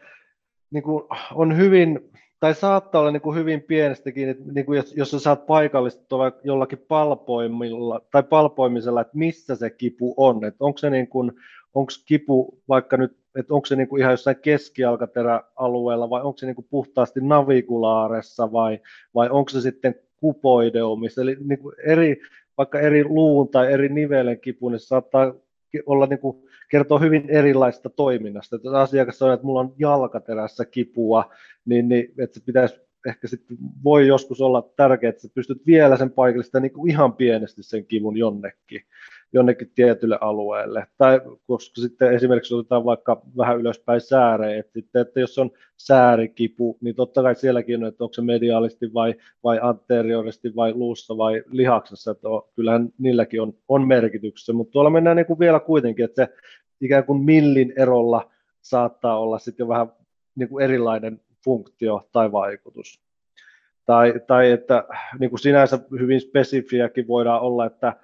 niin 0.71 0.83
kuin, 0.83 1.05
on 1.35 1.57
hyvin 1.57 2.11
tai 2.41 2.55
saattaa 2.55 3.01
olla 3.01 3.11
niin 3.11 3.21
kuin 3.21 3.39
hyvin 3.39 3.63
pienestäkin, 3.63 4.29
että 4.29 4.45
niin 4.53 4.67
kuin 4.67 4.77
jos, 4.77 4.97
jos 4.97 5.11
sä 5.11 5.19
saat 5.19 5.47
paikallistua 5.47 6.33
jollakin 6.45 6.85
palpoimilla, 6.89 8.01
tai 8.11 8.23
palpoimisella, 8.23 9.01
että 9.01 9.19
missä 9.19 9.57
se 9.57 9.71
kipu 9.71 10.15
on, 10.17 10.45
että 10.45 10.65
onko 10.65 10.79
se 10.79 10.91
niin 10.91 11.09
kuin, 11.09 11.33
onko 11.75 11.93
kipu 12.07 12.59
vaikka 12.69 12.97
nyt, 12.97 13.17
että 13.39 13.55
onko 13.55 13.67
se 13.67 13.77
niin 13.77 13.89
kuin 13.89 14.01
ihan 14.01 14.13
jossain 14.13 14.37
keskialkateräalueella 14.43 16.11
vai 16.11 16.23
onko 16.23 16.39
se 16.39 16.47
niin 16.47 16.55
kuin 16.55 16.67
puhtaasti 16.71 17.21
navikulaaressa 17.23 18.53
vai, 18.53 18.79
vai 19.15 19.31
onko 19.31 19.49
se 19.51 19.61
sitten 19.61 19.95
kupoideumissa, 20.17 21.23
eli 21.23 21.37
niin 21.41 21.59
kuin 21.59 21.75
eri, 21.87 22.21
vaikka 22.59 22.81
eri 22.81 23.05
luun 23.05 23.49
tai 23.49 23.73
eri 23.73 23.89
nivelen 23.89 24.41
kipu, 24.41 24.69
niin 24.69 24.81
se 24.81 24.87
saattaa 24.87 25.35
olla 25.87 26.07
niin 26.07 26.19
kuin, 26.19 26.43
kertoo 26.71 26.99
hyvin 26.99 27.25
erilaista 27.29 27.91
toiminnasta. 27.91 28.57
Että 28.57 28.81
asiakas 28.81 29.19
sanoo, 29.19 29.35
että 29.35 29.47
mulla 29.47 29.61
on 29.61 29.75
jalkaterässä 29.79 30.65
kipua, 30.65 31.33
niin, 31.65 31.89
niin 31.89 32.13
että 32.19 32.39
se 32.39 32.45
pitäisi 32.47 32.81
ehkä 33.07 33.29
sitten 33.29 33.57
voi 33.85 34.07
joskus 34.07 34.41
olla 34.41 34.71
tärkeää, 34.77 35.09
että 35.09 35.23
sä 35.23 35.29
pystyt 35.35 35.67
vielä 35.67 35.97
sen 35.97 36.11
paikallista 36.11 36.61
niin 36.61 36.73
kuin 36.73 36.91
ihan 36.91 37.13
pienesti 37.13 37.63
sen 37.63 37.87
kivun 37.87 38.17
jonnekin 38.17 38.81
jonnekin 39.33 39.71
tietylle 39.75 40.19
alueelle. 40.21 40.87
Tai 40.99 41.21
koska 41.47 41.81
sitten 41.81 42.15
esimerkiksi 42.15 42.55
otetaan 42.55 42.85
vaikka 42.85 43.23
vähän 43.37 43.59
ylöspäin 43.59 44.01
sääreen, 44.01 44.59
että, 44.59 44.73
sitten, 44.73 45.03
että 45.03 45.21
jos 45.21 45.39
on 45.39 45.51
säärikipu, 45.77 46.79
niin 46.81 46.95
totta 46.95 47.23
kai 47.23 47.35
sielläkin 47.35 47.83
on, 47.83 47.89
että 47.89 48.05
onko 48.05 48.13
se 48.13 48.23
mediaalisti 48.23 48.95
vai, 48.95 49.15
vai 49.45 49.59
anterioristi 49.63 50.57
vai 50.57 50.75
luussa 50.75 51.17
vai 51.17 51.43
lihaksessa, 51.51 52.11
että 52.11 52.29
on, 52.29 52.43
kyllähän 52.57 52.89
niilläkin 52.99 53.43
on, 53.43 53.55
on 53.69 53.89
merkityksessä, 53.89 54.53
mutta 54.53 54.73
tuolla 54.73 54.91
mennään 54.91 55.17
niin 55.17 55.27
kuin 55.27 55.39
vielä 55.39 55.61
kuitenkin, 55.61 56.05
että 56.05 56.27
se 56.27 56.35
ikään 56.81 57.05
kuin 57.05 57.25
millin 57.25 57.73
erolla 57.77 58.31
saattaa 58.61 59.19
olla 59.19 59.39
sitten 59.39 59.65
jo 59.65 59.69
vähän 59.69 59.93
niin 60.35 60.49
kuin 60.49 60.65
erilainen 60.65 61.21
funktio 61.45 62.09
tai 62.13 62.33
vaikutus. 62.33 63.01
Tai, 63.87 64.15
tai 64.27 64.51
että 64.51 64.85
niin 65.19 65.31
kuin 65.31 65.41
sinänsä 65.41 65.79
hyvin 66.01 66.21
spesifiäkin 66.21 67.09
voidaan 67.09 67.41
olla, 67.41 67.67
että 67.67 67.97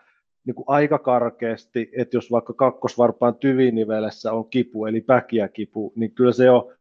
niin 0.44 0.54
kuin 0.54 0.64
aika 0.68 0.98
karkeasti, 0.98 1.90
että 1.96 2.16
jos 2.16 2.30
vaikka 2.30 2.52
kakkosvarpaan 2.52 3.34
tyvinivelessä 3.34 4.32
on 4.32 4.50
kipu, 4.50 4.86
eli 4.86 5.00
päkiä 5.00 5.48
kipu, 5.48 5.92
niin 5.96 6.12
kyllä 6.12 6.32
se 6.32 6.44
jo 6.44 6.72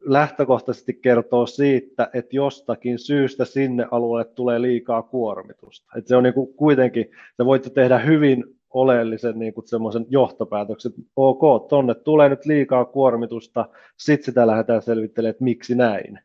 lähtökohtaisesti 0.00 0.94
kertoo 0.94 1.46
siitä, 1.46 2.10
että 2.12 2.36
jostakin 2.36 2.98
syystä 2.98 3.44
sinne 3.44 3.86
alueelle 3.90 4.32
tulee 4.34 4.62
liikaa 4.62 5.02
kuormitusta. 5.02 5.92
Että 5.98 6.08
se 6.08 6.16
on 6.16 6.22
niin 6.22 6.34
kuin 6.34 6.54
kuitenkin, 6.54 7.10
se 7.36 7.44
voitte 7.44 7.70
tehdä 7.70 7.98
hyvin 7.98 8.44
oleellisen 8.70 9.38
niin 9.38 9.54
kuin 9.54 9.68
semmoisen 9.68 10.06
johtopäätöksen, 10.08 10.90
että 10.90 11.02
ok, 11.16 11.68
tonne 11.68 11.94
tulee 11.94 12.28
nyt 12.28 12.46
liikaa 12.46 12.84
kuormitusta, 12.84 13.68
sitten 13.98 14.24
sitä 14.24 14.46
lähdetään 14.46 14.82
selvittelemään, 14.82 15.30
että 15.30 15.44
miksi 15.44 15.74
näin. 15.74 16.20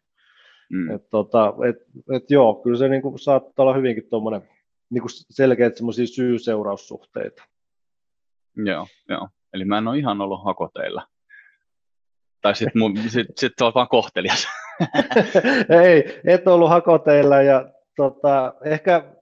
Mm. 0.70 0.96
Et, 0.96 1.10
tota, 1.10 1.54
et, 1.70 1.76
et 2.16 2.32
joo, 2.32 2.56
kyllä 2.56 2.78
se 2.78 2.88
niin 2.90 3.02
kuin 3.02 3.20
saattaa 3.20 3.64
olla 3.64 3.76
hyvinkin 3.76 4.10
tuommoinen 4.10 4.42
niin 4.90 5.04
selkeät 5.30 5.78
semmoisia 5.78 6.08
syy-seuraussuhteita. 6.08 7.44
Joo, 8.66 8.88
joo. 9.10 9.30
Eli 9.54 9.66
mä 9.66 9.78
en 9.78 9.88
ole 9.88 9.98
ihan 9.98 10.22
ollut 10.22 10.44
hakoteilla. 10.46 11.08
Tai 12.42 12.56
sitten 12.56 12.82
sit, 13.10 13.28
sit 13.38 13.62
olet 13.62 13.76
vaan 13.76 13.88
kohtelias. 13.88 14.48
Ei, 15.84 16.22
et 16.24 16.48
ollut 16.48 16.70
hakoteilla 16.70 17.42
ja 17.42 17.70
tota, 17.96 18.54
ehkä 18.66 19.15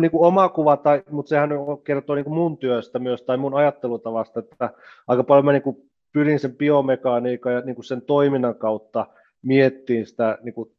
niin 0.00 0.10
kuin 0.10 0.26
oma 0.26 0.48
kuva, 0.48 0.76
tai, 0.76 1.02
mutta 1.10 1.28
sehän 1.28 1.50
kertoo 1.84 2.16
niin 2.16 2.24
kuin 2.24 2.34
mun 2.34 2.58
työstä 2.58 2.98
myös 2.98 3.22
tai 3.22 3.36
mun 3.36 3.54
ajattelutavasta, 3.54 4.40
että 4.40 4.70
aika 5.08 5.24
paljon 5.24 5.44
mä 5.44 5.52
niin 5.52 5.62
kuin 5.62 5.90
pyrin 6.12 6.38
sen 6.38 6.56
biomekaniikan 6.56 7.52
ja 7.52 7.60
niin 7.60 7.74
kuin 7.74 7.84
sen 7.84 8.02
toiminnan 8.02 8.54
kautta 8.54 9.06
miettiin 9.42 10.06
sitä 10.06 10.38
niin 10.42 10.54
kuin 10.54 10.70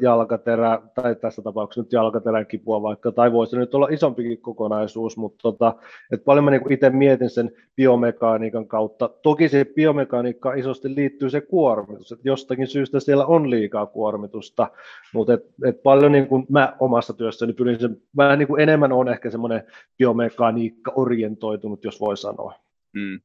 jalkaterä, 0.00 0.82
tai 0.94 1.16
tässä 1.16 1.42
tapauksessa 1.42 1.80
nyt 1.82 1.92
jalkaterän 1.92 2.46
kipua 2.46 2.82
vaikka, 2.82 3.12
tai 3.12 3.32
voisi 3.32 3.56
nyt 3.56 3.74
olla 3.74 3.88
isompikin 3.90 4.38
kokonaisuus, 4.38 5.16
mutta 5.16 5.42
tota, 5.42 5.74
et 6.12 6.24
paljon 6.24 6.44
mä 6.44 6.50
niin 6.50 6.72
itse 6.72 6.90
mietin 6.90 7.30
sen 7.30 7.52
biomekaniikan 7.76 8.68
kautta. 8.68 9.08
Toki 9.08 9.48
se 9.48 9.64
biomekaniikka 9.64 10.54
isosti 10.54 10.94
liittyy 10.94 11.30
se 11.30 11.40
kuormitus, 11.40 12.12
että 12.12 12.28
jostakin 12.28 12.66
syystä 12.66 13.00
siellä 13.00 13.26
on 13.26 13.50
liikaa 13.50 13.86
kuormitusta, 13.86 14.68
mutta 15.14 15.32
et, 15.32 15.44
et 15.64 15.82
paljon 15.82 16.12
niin 16.12 16.26
kuin 16.26 16.46
mä 16.48 16.76
omassa 16.80 17.12
työssäni 17.12 17.52
pyrin 17.52 17.80
sen, 17.80 17.96
vähän 18.16 18.38
niin 18.38 18.48
kuin 18.48 18.60
enemmän 18.60 18.92
on 18.92 19.08
ehkä 19.08 19.30
semmoinen 19.30 19.62
biomekaniikka 19.98 20.92
orientoitunut, 20.96 21.84
jos 21.84 22.00
voi 22.00 22.16
sanoa. 22.16 22.54
Mm. 22.92 23.20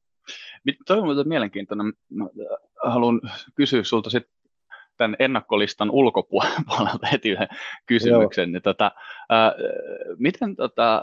Toi 0.86 0.98
on 0.98 1.28
mielenkiintoinen. 1.28 1.92
Mä 2.10 2.26
haluan 2.84 3.20
kysyä 3.54 3.82
sit 4.08 4.28
tämän 5.00 5.16
ennakkolistan 5.18 5.90
ulkopuolelta 5.90 7.06
heti 7.12 7.30
yhden 7.30 7.48
kysymyksen. 7.86 8.52
Niin 8.52 8.62
tota, 8.62 8.92
ää, 9.28 9.52
miten, 10.18 10.56
tota, 10.56 11.02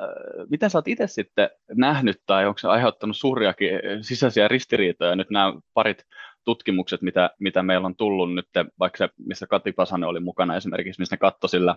miten 0.49 0.69
sä 0.69 0.77
oot 0.77 0.87
itse 0.87 1.07
sitten 1.07 1.49
nähnyt 1.75 2.21
tai 2.25 2.45
onko 2.45 2.57
se 2.57 2.67
aiheuttanut 2.67 3.17
suuriakin 3.17 3.69
sisäisiä 4.01 4.47
ristiriitoja 4.47 5.15
nyt 5.15 5.29
nämä 5.29 5.53
parit 5.73 6.03
tutkimukset, 6.43 7.01
mitä, 7.01 7.29
mitä 7.39 7.63
meillä 7.63 7.85
on 7.85 7.95
tullut 7.95 8.33
nyt, 8.33 8.47
vaikka 8.79 8.97
se, 8.97 9.09
missä 9.25 9.47
Kati 9.47 9.71
Pasanen 9.71 10.09
oli 10.09 10.19
mukana 10.19 10.55
esimerkiksi, 10.55 11.01
missä 11.01 11.13
ne 11.13 11.17
katsoi 11.17 11.49
sillä 11.49 11.75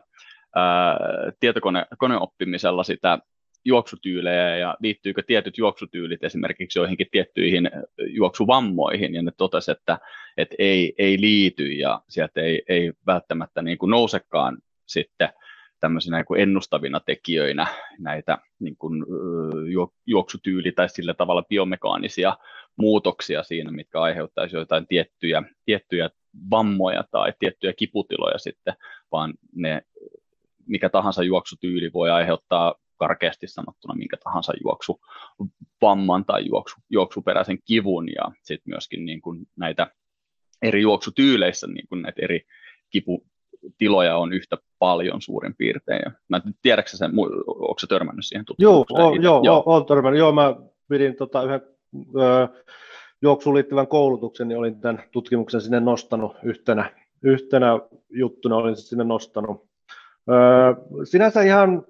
ää, 0.57 0.97
tietokoneoppimisella 1.41 2.85
sitä 2.85 3.19
juoksutyylejä 3.65 4.57
ja 4.57 4.77
liittyykö 4.81 5.23
tietyt 5.27 5.59
juoksutyylit 5.59 6.25
esimerkiksi 6.25 6.79
joihinkin 6.79 7.07
tiettyihin 7.11 7.71
juoksuvammoihin, 7.99 9.15
ja 9.15 9.23
ne 9.23 9.33
totesi, 9.37 9.71
että, 9.71 9.99
että 10.37 10.57
ei, 10.59 10.95
ei 10.99 11.21
liity 11.21 11.67
ja 11.67 12.03
sieltä 12.09 12.41
ei, 12.41 12.63
ei 12.69 12.93
välttämättä 13.07 13.63
niin 13.63 13.79
kuin 13.79 13.91
nousekaan 13.91 14.59
sitten 14.87 15.29
tämmöisinä 15.81 16.17
niin 16.17 16.27
kuin 16.27 16.41
ennustavina 16.41 17.01
tekijöinä 17.01 17.67
näitä 17.99 18.39
niin 18.59 18.77
kuin, 18.77 19.05
juoksutyyli- 20.07 20.73
tai 20.73 20.89
sillä 20.89 21.15
tavalla 21.15 21.43
biomekaanisia 21.43 22.37
muutoksia 22.77 23.43
siinä, 23.43 23.71
mitkä 23.71 24.01
aiheuttaisi 24.01 24.57
jotain 24.57 24.87
tiettyjä, 24.87 25.43
tiettyjä 25.65 26.11
vammoja 26.51 27.05
tai 27.11 27.33
tiettyjä 27.39 27.73
kiputiloja 27.73 28.39
sitten, 28.39 28.75
vaan 29.13 29.35
ne 29.55 29.83
mikä 30.67 30.89
tahansa 30.89 31.23
juoksutyyli 31.23 31.93
voi 31.93 32.11
aiheuttaa 32.11 32.75
karkeasti 33.01 33.49
sanottuna 33.49 33.95
minkä 33.95 34.17
tahansa 34.25 34.53
juoksu 34.65 35.01
vamman 35.83 36.25
tai 36.25 36.47
juoksu, 36.47 36.77
juoksuperäisen 36.91 37.59
kivun 37.65 38.09
ja 38.09 38.31
sitten 38.43 38.71
myöskin 38.71 39.05
niin 39.05 39.21
kuin 39.21 39.47
näitä 39.57 39.87
eri 40.63 40.83
juoksutyyleissä 40.83 41.67
niin 41.67 41.89
kuin 41.89 42.03
näitä 42.03 42.23
eri 42.23 42.41
kiputiloja 42.91 44.17
on 44.17 44.33
yhtä 44.33 44.57
paljon 44.79 45.23
suurin 45.23 45.55
piirtein. 45.55 46.01
Ja 46.05 46.11
mä 46.29 46.37
en 46.47 46.55
tiedä, 46.63 46.83
sen, 46.87 47.11
onko 47.47 47.75
se 47.79 47.87
törmännyt 47.87 48.27
siihen 48.27 48.45
tutkimukseen? 48.45 49.01
Joo, 49.01 49.15
joo, 49.15 49.41
joo. 49.45 49.63
olen 49.67 49.87
törmännyt. 49.87 50.19
Joo, 50.19 50.33
mä 50.33 50.57
pidin 50.89 51.17
tota 51.17 51.43
yhden 51.43 51.61
ö, 52.21 52.49
juoksuun 53.23 53.57
liittyvän 53.57 53.87
koulutuksen, 53.87 54.49
niin 54.49 54.59
olin 54.59 54.81
tämän 54.81 55.03
tutkimuksen 55.13 55.61
sinne 55.61 55.81
nostanut 55.81 56.37
yhtenä, 56.43 56.91
yhtenä 57.23 57.79
juttuna, 58.11 58.57
olin 58.57 58.77
sinne 58.77 59.05
nostanut. 59.05 59.67
Ö, 60.29 61.05
sinänsä 61.05 61.43
ihan 61.43 61.85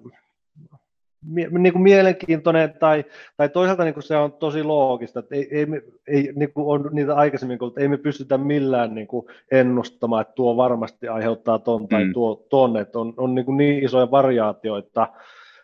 niin 1.25 1.73
kuin 1.73 1.81
mielenkiintoinen 1.81 2.73
tai, 2.79 3.05
tai 3.37 3.49
toisaalta 3.49 3.83
niin 3.83 3.93
kuin 3.93 4.03
se 4.03 4.17
on 4.17 4.33
tosi 4.33 4.63
loogista, 4.63 5.19
että 5.19 5.35
ei, 5.35 5.47
ei, 5.51 5.67
ei 6.07 6.33
niin 6.35 6.53
kuin 6.53 6.67
on 6.67 6.89
niitä 6.93 7.15
aikaisemmin 7.15 7.57
kuullut, 7.59 7.77
ei 7.77 7.87
me 7.87 7.97
pystytä 7.97 8.37
millään 8.37 8.95
niin 8.95 9.07
kuin 9.07 9.25
ennustamaan, 9.51 10.21
että 10.21 10.33
tuo 10.33 10.57
varmasti 10.57 11.07
aiheuttaa 11.07 11.59
ton 11.59 11.87
tai 11.87 12.05
mm. 12.05 12.13
tuo 12.13 12.45
ton, 12.49 12.77
että 12.77 12.99
on, 12.99 13.13
on 13.17 13.35
niin, 13.35 13.45
kuin 13.45 13.57
niin 13.57 13.83
isoja 13.83 14.11
variaatioita, 14.11 15.07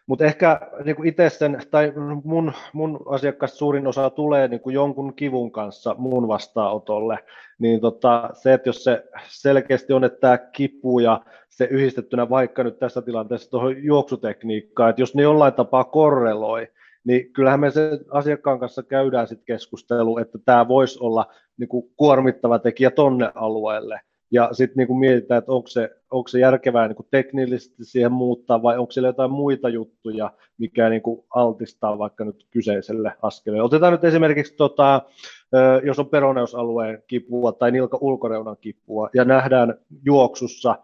mutta 0.07 0.25
ehkä 0.25 0.59
niin 0.83 1.05
itse 1.05 1.29
sen, 1.29 1.61
tai 1.71 1.93
mun, 2.23 2.53
mun 2.73 2.99
asiakas 3.05 3.57
suurin 3.57 3.87
osa 3.87 4.09
tulee 4.09 4.47
niin 4.47 4.61
kuin 4.61 4.73
jonkun 4.73 5.13
kivun 5.13 5.51
kanssa 5.51 5.95
mun 5.97 6.27
vastaanotolle, 6.27 7.19
niin 7.59 7.81
tota, 7.81 8.29
se, 8.33 8.53
että 8.53 8.69
jos 8.69 8.83
se 8.83 9.03
selkeästi 9.27 9.93
on, 9.93 10.03
että 10.03 10.19
tämä 10.19 10.37
kipu 10.37 10.99
ja 10.99 11.21
se 11.49 11.65
yhdistettynä 11.65 12.29
vaikka 12.29 12.63
nyt 12.63 12.79
tässä 12.79 13.01
tilanteessa 13.01 13.51
tuohon 13.51 13.83
juoksutekniikkaan, 13.83 14.89
että 14.89 15.01
jos 15.01 15.15
ne 15.15 15.23
jollain 15.23 15.53
tapaa 15.53 15.83
korreloi, 15.83 16.67
niin 17.03 17.33
kyllähän 17.33 17.59
me 17.59 17.71
sen 17.71 17.99
asiakkaan 18.09 18.59
kanssa 18.59 18.83
käydään 18.83 19.27
sitten 19.27 19.45
keskustelu, 19.45 20.17
että 20.17 20.37
tämä 20.45 20.67
voisi 20.67 20.99
olla 21.01 21.25
niin 21.57 21.69
kuin 21.69 21.91
kuormittava 21.97 22.59
tekijä 22.59 22.91
tonne 22.91 23.31
alueelle. 23.35 24.01
Ja 24.31 24.49
sitten 24.51 24.87
niin 24.87 24.99
mietitään, 24.99 25.37
että 25.37 25.51
onko 25.51 25.67
se, 25.67 25.89
onko 26.11 26.27
se 26.27 26.39
järkevää 26.39 26.87
niin 26.87 26.95
kuin 26.95 27.07
teknillisesti 27.11 27.85
siihen 27.85 28.11
muuttaa 28.11 28.63
vai 28.63 28.77
onko 28.77 28.91
siellä 28.91 29.09
jotain 29.09 29.31
muita 29.31 29.69
juttuja, 29.69 30.31
mikä 30.57 30.89
niin 30.89 31.01
kuin 31.01 31.25
altistaa 31.35 31.97
vaikka 31.97 32.25
nyt 32.25 32.47
kyseiselle 32.51 33.13
askeleelle. 33.21 33.65
Otetaan 33.65 33.93
nyt 33.93 34.03
esimerkiksi, 34.03 34.55
tota, 34.55 35.01
jos 35.83 35.99
on 35.99 36.09
peroneusalueen 36.09 37.03
kipua 37.07 37.51
tai 37.51 37.71
nilka 37.71 37.97
ulkoreunan 38.01 38.57
kipua 38.61 39.09
ja 39.13 39.25
nähdään 39.25 39.75
juoksussa, 40.05 40.75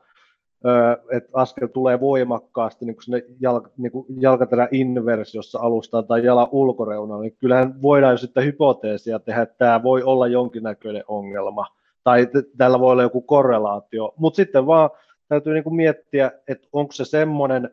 että 1.12 1.29
askel 1.33 1.67
tulee 1.67 2.00
voimakkaasti 2.00 2.85
niin 2.85 2.95
kuin 2.95 3.03
sinne 3.03 3.23
jalka, 3.39 3.69
niin 3.77 3.91
kuin 3.91 4.05
jalkaterän 4.19 4.67
inversiossa 4.71 5.59
alustaan 5.59 6.07
tai 6.07 6.25
jalan 6.25 6.47
ulkoreunaan, 6.51 7.21
niin 7.21 7.35
kyllähän 7.39 7.81
voidaan 7.81 8.13
jo 8.13 8.17
sitten 8.17 8.45
hypoteesia 8.45 9.19
tehdä, 9.19 9.41
että 9.41 9.55
tämä 9.57 9.83
voi 9.83 10.03
olla 10.03 10.27
jonkinnäköinen 10.27 11.03
ongelma 11.07 11.65
tai 12.03 12.27
tällä 12.57 12.79
voi 12.79 12.91
olla 12.91 13.01
joku 13.01 13.22
korrelaatio, 13.22 14.13
mutta 14.17 14.36
sitten 14.36 14.65
vaan 14.65 14.89
täytyy 15.27 15.53
niin 15.53 15.63
kuin 15.63 15.75
miettiä, 15.75 16.31
että 16.48 16.67
onko 16.74 16.91
se 16.91 17.05
semmoinen, 17.05 17.69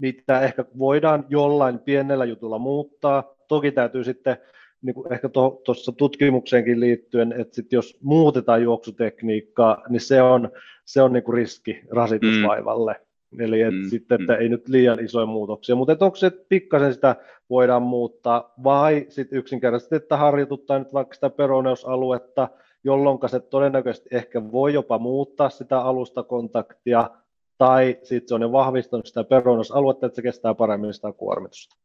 mitä 0.00 0.40
ehkä 0.40 0.64
voidaan 0.78 1.24
jollain 1.28 1.78
pienellä 1.78 2.24
jutulla 2.24 2.58
muuttaa. 2.58 3.34
Toki 3.48 3.72
täytyy 3.72 4.04
sitten 4.04 4.36
niin 4.82 4.94
kuin 4.94 5.12
ehkä 5.12 5.28
tuossa 5.64 5.92
tutkimukseenkin 5.92 6.80
liittyen, 6.80 7.32
että 7.32 7.54
sit 7.54 7.72
jos 7.72 7.98
muutetaan 8.02 8.62
juoksutekniikkaa, 8.62 9.82
niin 9.88 10.00
se 10.00 10.22
on, 10.22 10.50
se 10.84 11.02
on 11.02 11.12
niin 11.12 11.22
kuin 11.22 11.34
riski 11.34 11.80
rasitusvaivalle. 11.90 12.92
Mm. 13.30 13.40
Eli 13.40 13.62
et 13.62 13.74
mm. 13.74 13.88
sitten, 13.90 14.20
että 14.20 14.32
mm. 14.32 14.40
ei 14.40 14.48
nyt 14.48 14.68
liian 14.68 15.04
isoja 15.04 15.26
muutoksia, 15.26 15.76
mutta 15.76 15.96
onko 16.00 16.16
se, 16.16 16.26
että 16.26 16.46
pikkasen 16.48 16.94
sitä 16.94 17.16
voidaan 17.50 17.82
muuttaa, 17.82 18.54
vai 18.64 19.06
sitten 19.08 19.38
yksinkertaisesti, 19.38 19.96
että 19.96 20.16
harjoituttaa 20.16 20.78
nyt 20.78 20.92
vaikka 20.92 21.14
sitä 21.14 21.30
peroneusaluetta, 21.30 22.48
jolloin 22.86 23.18
se 23.26 23.40
todennäköisesti 23.40 24.08
ehkä 24.12 24.52
voi 24.52 24.74
jopa 24.74 24.98
muuttaa 24.98 25.50
sitä 25.50 25.80
alustakontaktia, 25.80 27.10
tai 27.58 27.98
sitten 28.02 28.28
se 28.28 28.34
on 28.34 28.42
jo 28.42 28.52
vahvistanut 28.52 29.06
sitä 29.06 29.24
perunasaluetta, 29.24 30.06
että 30.06 30.16
se 30.16 30.22
kestää 30.22 30.54
paremmin 30.54 30.94
sitä 30.94 31.12
kuormitusta. 31.12 31.76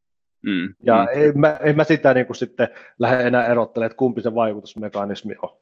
Mm, 0.41 0.75
ja 0.83 1.07
mm. 1.15 1.21
En, 1.21 1.39
mä, 1.39 1.57
en 1.63 1.75
mä 1.75 1.83
sitä 1.83 2.13
niin 2.13 2.25
kuin 2.25 2.35
sitten 2.35 2.67
lähde 2.99 3.27
enää 3.27 3.45
erottelemaan, 3.45 3.91
että 3.91 3.97
kumpi 3.97 4.21
se 4.21 4.35
vaikutusmekanismi 4.35 5.35
on. 5.41 5.57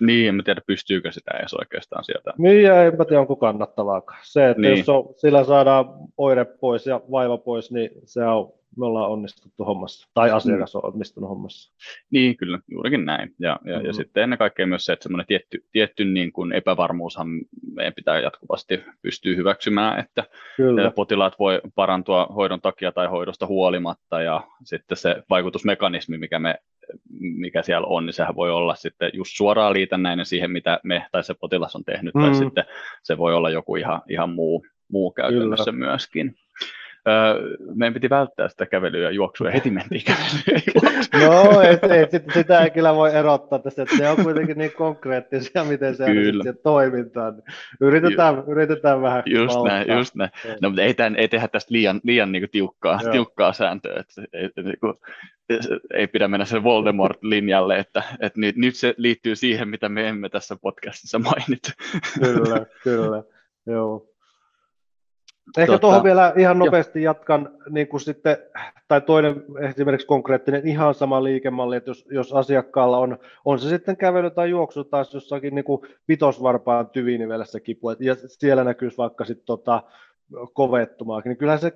Niin, 0.00 0.28
en 0.28 0.34
mä 0.34 0.42
tiedä, 0.42 0.60
pystyykö 0.66 1.12
sitä 1.12 1.30
edes 1.38 1.54
oikeastaan 1.54 2.04
sieltä. 2.04 2.32
Niin, 2.38 2.62
ja 2.62 2.84
en 2.84 2.96
mä 2.96 3.04
tiedä, 3.04 3.20
onko 3.20 3.36
kannattavaakaan. 3.36 4.20
Se, 4.22 4.50
että 4.50 4.62
niin. 4.62 4.78
jos 4.78 4.88
on, 4.88 5.14
sillä 5.16 5.44
saadaan 5.44 5.86
oire 6.16 6.44
pois 6.44 6.86
ja 6.86 7.00
vaiva 7.10 7.38
pois, 7.38 7.72
niin 7.72 7.90
se 8.04 8.24
on 8.24 8.52
me 8.76 8.86
ollaan 8.86 9.10
onnistuttu 9.10 9.64
hommassa, 9.64 10.08
tai 10.14 10.30
asiakas 10.30 10.76
on 10.76 10.84
onnistunut 10.84 11.30
hommassa. 11.30 11.72
Niin, 12.10 12.36
kyllä, 12.36 12.58
juurikin 12.68 13.04
näin. 13.04 13.34
Ja, 13.38 13.58
ja, 13.64 13.72
mm-hmm. 13.72 13.86
ja 13.86 13.92
sitten 13.92 14.22
ennen 14.22 14.38
kaikkea 14.38 14.66
myös 14.66 14.84
se, 14.84 14.92
että 14.92 15.02
semmoinen 15.02 15.26
tietty, 15.26 15.64
tietty 15.72 16.04
niin 16.04 16.32
kuin 16.32 16.52
epävarmuushan 16.52 17.28
meidän 17.74 17.94
pitää 17.94 18.20
jatkuvasti 18.20 18.84
pystyä 19.02 19.36
hyväksymään, 19.36 20.00
että 20.00 20.24
kyllä. 20.56 20.90
potilaat 20.90 21.38
voi 21.38 21.60
parantua 21.74 22.26
hoidon 22.34 22.60
takia 22.60 22.92
tai 22.92 23.06
hoidosta 23.06 23.46
huolimatta, 23.46 24.22
ja 24.22 24.46
sitten 24.64 24.96
se 24.96 25.22
vaikutusmekanismi, 25.30 26.18
mikä, 26.18 26.38
me, 26.38 26.54
mikä 27.20 27.62
siellä 27.62 27.86
on, 27.86 28.06
niin 28.06 28.14
sehän 28.14 28.36
voi 28.36 28.50
olla 28.50 28.74
sitten 28.74 29.10
just 29.14 29.30
suoraan 29.36 29.72
liitännäinen 29.72 30.26
siihen, 30.26 30.50
mitä 30.50 30.80
me 30.84 31.06
tai 31.12 31.24
se 31.24 31.34
potilas 31.34 31.76
on 31.76 31.84
tehnyt, 31.84 32.14
mm. 32.14 32.20
tai 32.20 32.34
sitten 32.34 32.64
se 33.02 33.18
voi 33.18 33.34
olla 33.34 33.50
joku 33.50 33.76
ihan, 33.76 34.02
ihan 34.08 34.30
muu, 34.30 34.66
muu 34.88 35.10
käytännössä 35.10 35.72
Kyllä. 35.72 35.86
myöskin 35.86 36.34
meidän 37.74 37.94
piti 37.94 38.10
välttää 38.10 38.48
sitä 38.48 38.66
kävelyä 38.66 39.02
ja 39.02 39.10
juoksua 39.10 39.46
ja 39.46 39.52
heti 39.52 39.70
mentiin 39.70 40.02
kävelyä 40.04 40.62
Joo, 41.22 41.60
et, 41.60 41.84
et, 41.84 42.10
sit, 42.10 42.22
sitä 42.34 42.60
ei 42.60 42.70
kyllä 42.70 42.94
voi 42.94 43.14
erottaa 43.14 43.58
tästä, 43.58 43.82
että 43.82 43.96
ne 43.98 44.10
on 44.10 44.16
kuitenkin 44.22 44.58
niin 44.58 44.72
konkreettisia, 44.72 45.64
miten 45.64 45.96
se 45.96 46.04
on 46.04 46.54
toimintaan. 46.62 47.42
Yritetään, 47.80 48.34
Ju, 48.34 48.44
yritetään 48.46 49.02
vähän 49.02 49.22
Just 49.26 49.54
valtaa. 49.54 49.72
näin, 49.72 49.98
just 49.98 50.14
näin. 50.14 50.30
No, 50.62 50.68
mutta 50.68 50.82
ei, 50.82 50.94
tämän, 50.94 51.16
ei 51.16 51.28
tehdä 51.28 51.48
tästä 51.48 51.74
liian, 51.74 52.00
liian 52.04 52.32
niin 52.32 52.48
tiukkaa, 52.50 53.00
tiukkaa 53.12 53.52
sääntöä, 53.52 54.00
että 54.00 54.22
ei, 54.32 54.50
niin 54.64 54.78
kuin, 54.80 54.94
ei 55.94 56.06
pidä 56.06 56.28
mennä 56.28 56.44
sen 56.44 56.64
Voldemort-linjalle, 56.64 57.78
että, 57.78 58.02
että 58.20 58.40
nyt, 58.40 58.56
nyt 58.56 58.76
se 58.76 58.94
liittyy 58.96 59.36
siihen, 59.36 59.68
mitä 59.68 59.88
me 59.88 60.08
emme 60.08 60.28
tässä 60.28 60.56
podcastissa 60.62 61.18
mainittu. 61.18 61.70
Kyllä, 62.20 62.66
kyllä, 62.82 63.22
joo. 63.66 64.07
Ehkä 65.56 65.66
tuota, 65.66 65.80
tuohon 65.80 66.04
vielä 66.04 66.32
ihan 66.36 66.58
nopeasti 66.58 67.02
jo. 67.02 67.10
jatkan, 67.10 67.50
niin 67.70 67.88
kuin 67.88 68.00
sitten, 68.00 68.36
tai 68.88 69.00
toinen 69.00 69.44
esimerkiksi 69.60 70.06
konkreettinen 70.06 70.68
ihan 70.68 70.94
sama 70.94 71.24
liikemalli, 71.24 71.76
että 71.76 71.90
jos, 71.90 72.06
jos 72.10 72.32
asiakkaalla 72.32 72.98
on, 72.98 73.18
on 73.44 73.58
se 73.58 73.68
sitten 73.68 73.96
kävely 73.96 74.30
tai 74.30 74.50
juoksu 74.50 74.84
taas 74.84 75.14
jossakin 75.14 75.54
niin 75.54 75.64
kuin 75.64 75.82
vitosvarpaan 76.08 76.88
tyvinivelessä 76.88 77.60
kipu, 77.60 77.90
ja 77.90 78.16
siellä 78.26 78.64
näkyisi 78.64 78.98
vaikka 78.98 79.24
sitten 79.24 79.46
tota, 79.46 79.82
kovettumaakin, 80.52 81.30
niin 81.30 81.38
kyllähän 81.38 81.60
se 81.60 81.72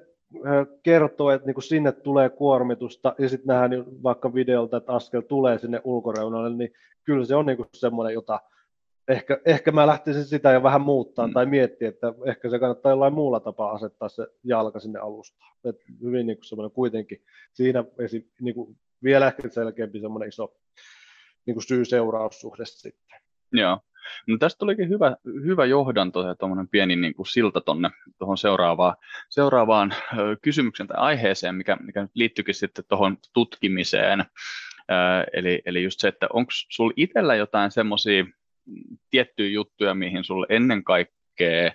kertoo, 0.83 1.31
että 1.31 1.47
niin 1.47 1.55
kuin 1.55 1.65
sinne 1.65 1.93
tulee 1.93 2.29
kuormitusta, 2.29 3.15
ja 3.19 3.29
sitten 3.29 3.47
nähdään 3.47 3.85
vaikka 4.03 4.35
videolta, 4.35 4.77
että 4.77 4.93
askel 4.93 5.21
tulee 5.21 5.59
sinne 5.59 5.81
ulkoreunalle, 5.85 6.57
niin 6.57 6.73
kyllä 7.05 7.25
se 7.25 7.35
on 7.35 7.47
niin 7.47 7.57
kuin 7.57 7.69
semmoinen, 7.73 8.15
jota 8.15 8.41
ehkä, 9.09 9.41
ehkä 9.45 9.73
mä 9.73 9.87
lähtisin 9.87 10.25
sitä 10.25 10.53
jo 10.53 10.63
vähän 10.63 10.81
muuttaa 10.81 11.27
mm. 11.27 11.33
tai 11.33 11.47
miettiä, 11.47 11.89
että 11.89 12.15
ehkä 12.27 12.51
se 12.51 12.59
kannattaa 12.59 12.93
jollain 12.93 13.15
muulla 13.15 13.41
tapaa 13.41 13.73
asettaa 13.73 14.09
se 14.09 14.27
jalka 14.45 14.81
sinne 14.81 14.99
alustaan. 14.99 15.57
Et 15.65 15.77
hyvin 16.03 16.27
niin 16.27 16.37
kuin 16.37 16.45
semmoinen 16.45 16.75
kuitenkin 16.75 17.25
siinä 17.53 17.85
esi, 17.99 18.31
niin 18.41 18.55
kuin 18.55 18.77
vielä 19.05 19.27
ehkä 19.27 19.49
selkeämpi 19.49 20.01
semmoinen 20.01 20.29
iso 20.29 20.55
niin 21.47 21.55
kuin 21.55 21.65
syy-seuraussuhde 21.67 22.65
sitten. 22.65 23.21
Joo. 23.53 23.79
No 24.27 24.39
tästä 24.39 24.59
tulikin 24.59 24.89
hyvä, 24.89 25.17
hyvä 25.45 25.65
johdanto 25.65 26.27
ja 26.27 26.35
tuommoinen 26.35 26.69
pieni 26.69 26.97
niin 26.97 27.15
kuin 27.15 27.27
silta 27.27 27.61
tuonne 27.61 27.91
tuohon 28.19 28.39
seuraavaan, 28.39 28.97
seuraavaan 29.31 29.95
kysymykseen 30.43 30.87
tai 30.87 30.97
aiheeseen, 30.99 31.55
mikä, 31.55 31.77
mikä 31.81 32.09
liittyykin 32.15 32.55
sitten 32.55 32.85
tuohon 32.89 33.17
tutkimiseen. 33.33 34.25
Eli, 35.33 35.63
eli 35.67 35.83
just 35.83 36.01
se, 36.01 36.09
että 36.09 36.27
onko 36.33 36.51
sinulla 36.51 36.95
itsellä 36.97 37.35
jotain 37.35 37.71
semmoisia 37.71 38.25
tiettyjä 39.11 39.51
juttuja, 39.51 39.95
mihin 39.95 40.25
sulle 40.25 40.47
ennen 40.49 40.85
kaikkea, 40.85 41.73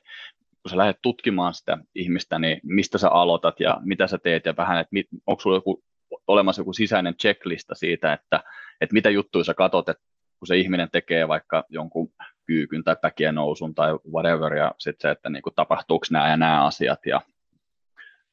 kun 0.62 0.70
sä 0.70 0.78
lähdet 0.78 0.98
tutkimaan 1.02 1.54
sitä 1.54 1.78
ihmistä, 1.96 2.40
niin 2.40 2.60
mistä 2.64 2.98
sä 2.98 3.10
aloitat 3.10 3.60
ja 3.60 3.78
mitä 3.84 4.08
sä 4.08 4.18
teet 4.18 4.46
ja 4.46 4.58
vähän, 4.58 4.80
että 4.80 4.96
onko 5.28 5.42
sulla 5.42 5.58
joku, 5.58 5.84
olemassa 6.28 6.62
joku 6.62 6.74
sisäinen 6.74 7.16
checklista 7.16 7.76
siitä, 7.76 8.14
että, 8.14 8.44
että 8.82 8.94
mitä 8.94 9.10
juttuja 9.10 9.44
sä 9.44 9.54
katot, 9.54 9.90
että 9.90 10.04
kun 10.40 10.48
se 10.48 10.58
ihminen 10.58 10.90
tekee 10.92 11.28
vaikka 11.28 11.64
jonkun 11.70 12.10
kyykyn 12.46 12.84
tai 12.84 12.96
päkien 13.02 13.36
nousun 13.36 13.76
tai 13.76 13.94
whatever, 14.14 14.54
ja 14.54 14.72
sitten 14.78 15.10
se, 15.10 15.12
että 15.12 15.30
niin 15.30 15.44
tapahtuuko 15.56 16.06
nämä 16.12 16.30
ja 16.30 16.38
nämä 16.38 16.66
asiat, 16.66 17.00
ja 17.06 17.22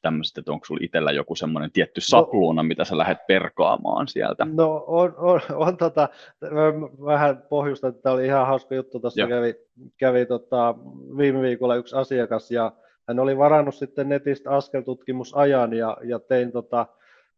tämmöiset, 0.05 0.37
että 0.37 0.51
onko 0.51 0.65
sulla 0.65 0.79
itsellä 0.83 1.11
joku 1.11 1.35
semmoinen 1.35 1.71
tietty 1.71 1.99
no- 1.99 2.03
sapluuna, 2.07 2.63
no, 2.63 2.67
mitä 2.67 2.83
sä 2.83 2.97
lähdet 2.97 3.27
perkaamaan 3.27 4.07
sieltä? 4.07 4.47
No 4.53 4.83
on, 4.87 5.13
on, 5.17 5.41
on 5.53 5.77
tota, 5.77 6.09
vähän 7.05 7.43
pohjusta, 7.49 7.87
että 7.87 8.01
tämä 8.01 8.13
oli 8.15 8.25
ihan 8.25 8.47
hauska 8.47 8.75
juttu, 8.75 8.99
tuossa 8.99 9.27
kävi, 9.27 9.55
kävi 9.97 10.25
tota, 10.25 10.75
viime 11.17 11.41
viikolla 11.41 11.75
yksi 11.75 11.95
asiakas 11.95 12.51
ja 12.51 12.71
hän 13.07 13.19
oli 13.19 13.37
varannut 13.37 13.75
sitten 13.75 14.09
netistä 14.09 14.51
askeltutkimusajan 14.51 15.73
ja, 15.73 15.97
ja 16.03 16.19
tein 16.19 16.51
tota, 16.51 16.85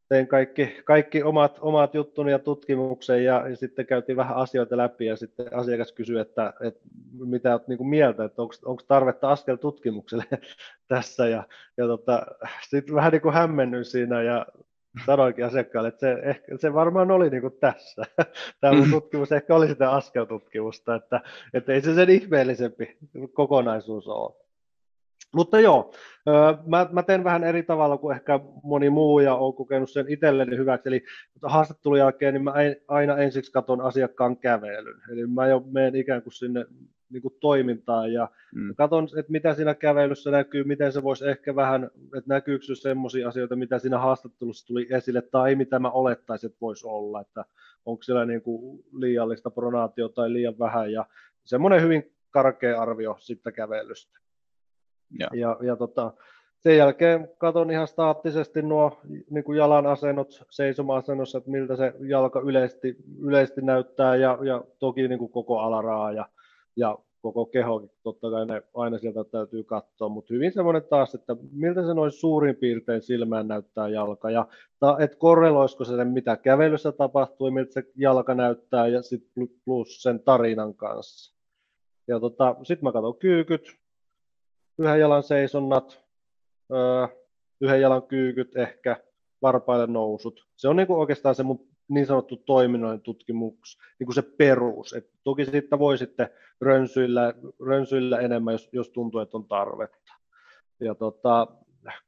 tein 0.09 0.27
kaikki, 0.27 0.81
kaikki 0.85 1.23
omat, 1.23 1.57
omat 1.61 1.95
juttuni 1.95 2.31
ja 2.31 2.39
tutkimuksen 2.39 3.23
ja, 3.23 3.49
ja 3.49 3.55
sitten 3.55 3.85
käytiin 3.85 4.17
vähän 4.17 4.37
asioita 4.37 4.77
läpi 4.77 5.05
ja 5.05 5.15
sitten 5.15 5.53
asiakas 5.53 5.91
kysyi, 5.91 6.19
että, 6.19 6.53
että 6.61 6.81
mitä 7.19 7.51
olet 7.51 7.67
niin 7.67 7.87
mieltä, 7.87 8.23
että 8.23 8.41
onko, 8.41 8.53
onko 8.65 8.83
tarvetta 8.87 9.31
askel 9.31 9.55
tutkimukselle 9.55 10.25
tässä 10.87 11.27
ja, 11.27 11.43
ja 11.77 11.87
tota, 11.87 12.25
sitten 12.69 12.95
vähän 12.95 13.11
niin 13.11 13.21
kuin 13.21 13.33
hämmennyin 13.33 13.85
siinä 13.85 14.21
ja 14.21 14.45
sanoinkin 15.05 15.45
asiakkaalle, 15.45 15.87
että 15.87 15.99
se, 15.99 16.11
ehkä, 16.23 16.57
se 16.57 16.73
varmaan 16.73 17.11
oli 17.11 17.29
niin 17.29 17.41
kuin 17.41 17.57
tässä. 17.59 18.01
Tämä 18.61 18.73
mun 18.73 18.91
tutkimus 18.91 19.31
ehkä 19.31 19.55
oli 19.55 19.67
sitä 19.67 19.91
askeltutkimusta, 19.91 20.95
että, 20.95 21.21
että 21.53 21.73
ei 21.73 21.81
se 21.81 21.95
sen 21.95 22.09
ihmeellisempi 22.09 22.97
kokonaisuus 23.33 24.07
ole. 24.07 24.46
Mutta 25.35 25.59
joo, 25.59 25.93
mä, 26.65 26.87
mä 26.91 27.03
teen 27.03 27.23
vähän 27.23 27.43
eri 27.43 27.63
tavalla 27.63 27.97
kuin 27.97 28.15
ehkä 28.15 28.39
moni 28.63 28.89
muu 28.89 29.19
ja 29.19 29.35
olen 29.35 29.55
kokenut 29.55 29.91
sen 29.91 30.05
itselleni 30.09 30.57
hyväksi. 30.57 30.89
Eli 30.89 31.03
haastattelun 31.43 31.97
jälkeen 31.97 32.33
niin 32.33 32.43
mä 32.43 32.53
aina 32.87 33.17
ensiksi 33.17 33.51
katson 33.51 33.81
asiakkaan 33.81 34.37
kävelyn. 34.37 35.01
Eli 35.11 35.27
mä 35.27 35.47
jo 35.47 35.63
menen 35.71 35.95
ikään 35.95 36.21
kuin 36.21 36.33
sinne 36.33 36.65
niin 37.09 37.21
kuin 37.21 37.33
toimintaan 37.39 38.13
ja 38.13 38.29
mm. 38.55 38.75
katson, 38.75 39.07
että 39.19 39.31
mitä 39.31 39.53
siinä 39.53 39.73
kävelyssä 39.73 40.31
näkyy, 40.31 40.63
miten 40.63 40.91
se 40.91 41.03
voisi 41.03 41.27
ehkä 41.29 41.55
vähän, 41.55 41.83
että 42.17 42.33
näkyykö 42.33 42.75
semmoisia 42.75 43.27
asioita, 43.27 43.55
mitä 43.55 43.79
siinä 43.79 43.97
haastattelussa 43.99 44.67
tuli 44.67 44.87
esille 44.89 45.21
tai 45.21 45.55
mitä 45.55 45.79
mä 45.79 45.89
olettaisin, 45.89 46.47
että 46.47 46.61
voisi 46.61 46.87
olla, 46.87 47.21
että 47.21 47.45
onko 47.85 48.03
siellä 48.03 48.25
niin 48.25 48.41
kuin 48.41 48.83
liiallista 48.93 49.51
pronaatio 49.51 50.09
tai 50.09 50.33
liian 50.33 50.59
vähän 50.59 50.91
ja 50.91 51.05
semmoinen 51.43 51.81
hyvin 51.81 52.11
karkea 52.31 52.81
arvio 52.81 53.15
sitten 53.19 53.53
kävelystä. 53.53 54.19
Ja, 55.19 55.27
ja, 55.33 55.57
ja 55.61 55.75
tota, 55.75 56.13
sen 56.59 56.77
jälkeen 56.77 57.29
katson 57.37 57.71
ihan 57.71 57.87
staattisesti 57.87 58.61
nuo 58.61 58.99
niin 59.29 59.43
kuin 59.43 59.57
jalan 59.57 59.85
asennot 59.85 60.45
seisoma-asennossa, 60.49 61.37
että 61.37 61.51
miltä 61.51 61.75
se 61.75 61.93
jalka 61.99 62.39
yleisesti, 62.39 62.95
yleisesti 63.21 63.61
näyttää 63.61 64.15
ja, 64.15 64.37
ja 64.41 64.63
toki 64.79 65.07
niin 65.07 65.19
kuin 65.19 65.31
koko 65.31 65.59
alaraa 65.59 66.11
ja, 66.11 66.29
ja 66.75 66.97
koko 67.21 67.45
keho, 67.45 67.89
totta 68.03 68.31
kai 68.31 68.45
ne 68.45 68.63
aina 68.73 68.97
sieltä 68.97 69.23
täytyy 69.23 69.63
katsoa, 69.63 70.09
mutta 70.09 70.33
hyvin 70.33 70.51
semmoinen 70.53 70.83
taas, 70.89 71.15
että 71.15 71.35
miltä 71.51 71.85
se 71.85 71.93
noin 71.93 72.11
suurin 72.11 72.55
piirtein 72.55 73.01
silmään 73.01 73.47
näyttää 73.47 73.89
jalka, 73.89 74.31
ja 74.31 74.47
että 74.99 75.17
korreloisiko 75.17 75.85
se 75.85 75.95
sen, 75.95 76.07
mitä 76.07 76.37
kävelyssä 76.37 76.91
tapahtuu, 76.91 77.51
miltä 77.51 77.73
se 77.73 77.83
jalka 77.95 78.33
näyttää, 78.33 78.87
ja 78.87 79.01
sitten 79.01 79.47
plus 79.65 80.01
sen 80.03 80.19
tarinan 80.19 80.73
kanssa. 80.73 81.37
Ja 82.07 82.19
tota, 82.19 82.55
sitten 82.63 82.83
mä 82.83 82.91
katson 82.91 83.17
kyykyt, 83.17 83.77
yhden 84.79 84.99
jalan 84.99 85.23
seisonnat, 85.23 86.03
yhden 87.61 87.81
jalan 87.81 88.03
kyykyt 88.03 88.57
ehkä, 88.57 88.97
varpaille 89.41 89.87
nousut. 89.87 90.47
Se 90.55 90.67
on 90.67 90.75
niin 90.75 90.87
kuin 90.87 90.99
oikeastaan 90.99 91.35
se 91.35 91.43
mun 91.43 91.67
niin 91.89 92.05
sanottu 92.05 92.37
toiminnollinen 92.37 93.01
tutkimus, 93.01 93.79
niin 93.99 94.05
kuin 94.05 94.15
se 94.15 94.21
perus. 94.21 94.93
Et 94.93 95.09
toki 95.23 95.45
siitä 95.45 95.79
voi 95.79 95.97
sitten 95.97 96.29
rönsyillä, 96.61 97.33
rönsyillä 97.67 98.19
enemmän, 98.19 98.51
jos, 98.51 98.69
jos 98.71 98.89
tuntuu, 98.89 99.19
että 99.19 99.37
on 99.37 99.47
tarvetta. 99.47 100.13
Ja 100.79 100.95
tota, 100.95 101.47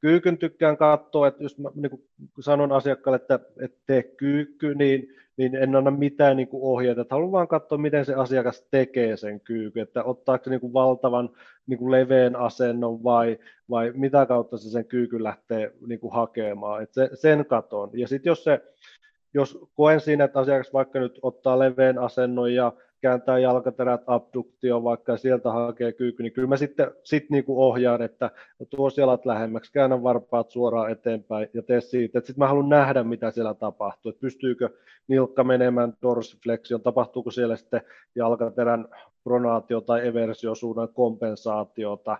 kyykyn 0.00 0.38
tykkään 0.38 0.76
katsoa, 0.76 1.28
että 1.28 1.42
jos 1.42 1.58
mä 1.58 1.70
niin 1.74 1.90
kuin 1.90 2.44
sanon 2.44 2.72
asiakkaalle, 2.72 3.16
että, 3.16 3.40
että 3.60 3.78
tee 3.86 4.02
kyykky, 4.02 4.74
niin, 4.74 5.08
niin 5.40 5.54
en 5.54 5.76
anna 5.76 5.90
mitään 5.90 6.36
niin 6.36 6.48
kuin 6.48 6.62
ohjeita, 6.62 7.00
että 7.00 7.14
haluan 7.14 7.32
vaan 7.32 7.48
katsoa, 7.48 7.78
miten 7.78 8.04
se 8.04 8.14
asiakas 8.14 8.66
tekee 8.70 9.16
sen 9.16 9.40
kyykyn, 9.40 9.82
että 9.82 10.04
ottaako 10.04 10.44
se 10.44 10.50
niin 10.50 10.60
kuin 10.60 10.72
valtavan 10.72 11.30
niin 11.66 11.78
kuin 11.78 11.90
leveän 11.90 12.36
asennon 12.36 13.04
vai, 13.04 13.38
vai 13.70 13.92
mitä 13.94 14.26
kautta 14.26 14.58
se 14.58 14.70
sen 14.70 14.84
kyykyn 14.84 15.24
lähtee 15.24 15.72
niin 15.86 16.00
kuin 16.00 16.12
hakemaan, 16.12 16.82
että 16.82 16.94
se, 16.94 17.10
sen 17.14 17.46
katon. 17.46 17.90
Ja 17.92 18.08
sitten 18.08 18.30
jos 18.30 18.44
se 18.44 18.60
jos 19.34 19.58
koen 19.74 20.00
siinä, 20.00 20.24
että 20.24 20.40
asiakas 20.40 20.72
vaikka 20.72 20.98
nyt 20.98 21.18
ottaa 21.22 21.58
leveän 21.58 21.98
asennon 21.98 22.54
ja 22.54 22.72
kääntää 23.00 23.38
jalkaterät 23.38 24.02
abduktio 24.06 24.84
vaikka 24.84 25.16
sieltä 25.16 25.52
hakee 25.52 25.92
kyykky, 25.92 26.22
niin 26.22 26.32
kyllä 26.32 26.48
mä 26.48 26.56
sitten 26.56 26.90
sit 27.04 27.30
niin 27.30 27.44
kuin 27.44 27.58
ohjaan, 27.58 28.02
että 28.02 28.30
tuo 28.70 28.90
jalat 28.96 29.26
lähemmäksi, 29.26 29.72
käännä 29.72 30.02
varpaat 30.02 30.50
suoraan 30.50 30.90
eteenpäin 30.90 31.48
ja 31.54 31.62
tee 31.62 31.80
siitä. 31.80 32.18
Sitten 32.18 32.34
mä 32.38 32.48
haluan 32.48 32.68
nähdä, 32.68 33.04
mitä 33.04 33.30
siellä 33.30 33.54
tapahtuu, 33.54 34.10
että 34.10 34.20
pystyykö 34.20 34.70
nilkka 35.08 35.44
menemään 35.44 35.92
dorsifleksioon, 36.02 36.82
tapahtuuko 36.82 37.30
siellä 37.30 37.56
sitten 37.56 37.82
jalkaterän 38.14 38.88
pronaatio 39.24 39.80
tai 39.80 40.06
eversiosuunnan 40.06 40.88
kompensaatiota, 40.94 42.18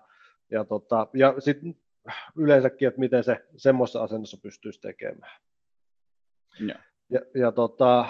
ja, 0.51 0.64
tota, 0.64 1.07
ja 1.14 1.35
sitten 1.38 1.77
yleensäkin, 2.37 2.88
että 2.88 3.01
miten 3.01 3.25
se 3.25 3.47
semmoisessa 3.57 4.03
asennossa 4.03 4.38
pystyisi 4.43 4.81
tekemään. 4.81 5.40
Ja. 6.61 6.75
Ja, 7.11 7.20
ja 7.35 7.53
tota, 7.53 8.07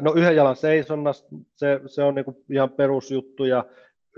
no 0.00 0.12
yhden 0.16 0.36
jalan 0.36 0.56
seisonnasta, 0.56 1.28
se, 1.56 1.80
se 1.86 2.02
on 2.02 2.14
niinku 2.14 2.44
ihan 2.50 2.70
perusjuttu, 2.70 3.44
ja 3.44 3.64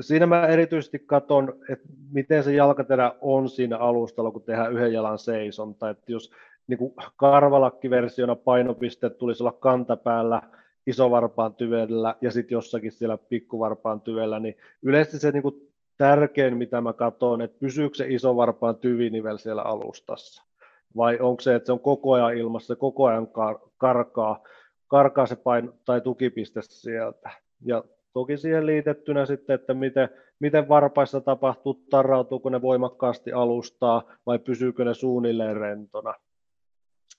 siinä 0.00 0.26
mä 0.26 0.46
erityisesti 0.46 0.98
katson, 0.98 1.54
että 1.68 1.88
miten 2.12 2.44
se 2.44 2.54
jalkaterä 2.54 3.12
on 3.20 3.48
siinä 3.48 3.78
alustalla, 3.78 4.30
kun 4.30 4.42
tehdään 4.42 4.72
yhden 4.72 4.92
jalan 4.92 5.18
seisonta, 5.18 5.90
että 5.90 6.12
jos 6.12 6.32
niin 6.66 6.78
kuin 6.78 6.94
karvalakkiversiona 7.16 8.36
painopiste 8.36 9.10
tulisi 9.10 9.42
olla 9.42 9.52
kantapäällä, 9.52 10.42
isovarpaan 10.86 11.54
tyvellä 11.54 12.14
ja 12.20 12.30
sitten 12.30 12.56
jossakin 12.56 12.92
siellä 12.92 13.18
pikkuvarpaan 13.18 14.00
tyvellä, 14.00 14.40
niin 14.40 14.56
yleisesti 14.82 15.18
se 15.18 15.30
niin 15.30 15.42
kuin 15.42 15.70
tärkein, 15.98 16.56
mitä 16.56 16.80
mä 16.80 16.92
katson, 16.92 17.42
että 17.42 17.58
pysyykö 17.60 17.96
se 17.96 18.06
isovarpaan 18.08 18.76
tyvinivel 18.76 19.36
siellä 19.36 19.62
alustassa 19.62 20.51
vai 20.96 21.18
onko 21.20 21.40
se, 21.40 21.54
että 21.54 21.66
se 21.66 21.72
on 21.72 21.80
koko 21.80 22.12
ajan 22.12 22.36
ilmassa, 22.36 22.76
koko 22.76 23.06
ajan 23.06 23.26
kar- 23.26 23.70
karkaa, 23.76 24.42
karkaa 24.88 25.26
se 25.26 25.36
paino 25.36 25.72
tai 25.84 26.00
tukipiste 26.00 26.60
sieltä. 26.62 27.30
Ja 27.64 27.84
toki 28.12 28.36
siihen 28.36 28.66
liitettynä 28.66 29.26
sitten, 29.26 29.54
että 29.54 29.74
miten, 29.74 30.08
miten 30.40 30.68
varpaissa 30.68 31.20
tapahtuu, 31.20 31.74
tarrautuuko 31.90 32.50
ne 32.50 32.62
voimakkaasti 32.62 33.32
alustaa 33.32 34.02
vai 34.26 34.38
pysyykö 34.38 34.84
ne 34.84 34.94
suunnilleen 34.94 35.56
rentona. 35.56 36.14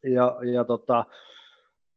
Ja, 0.04 0.38
ja 0.52 0.64
tota, 0.64 1.06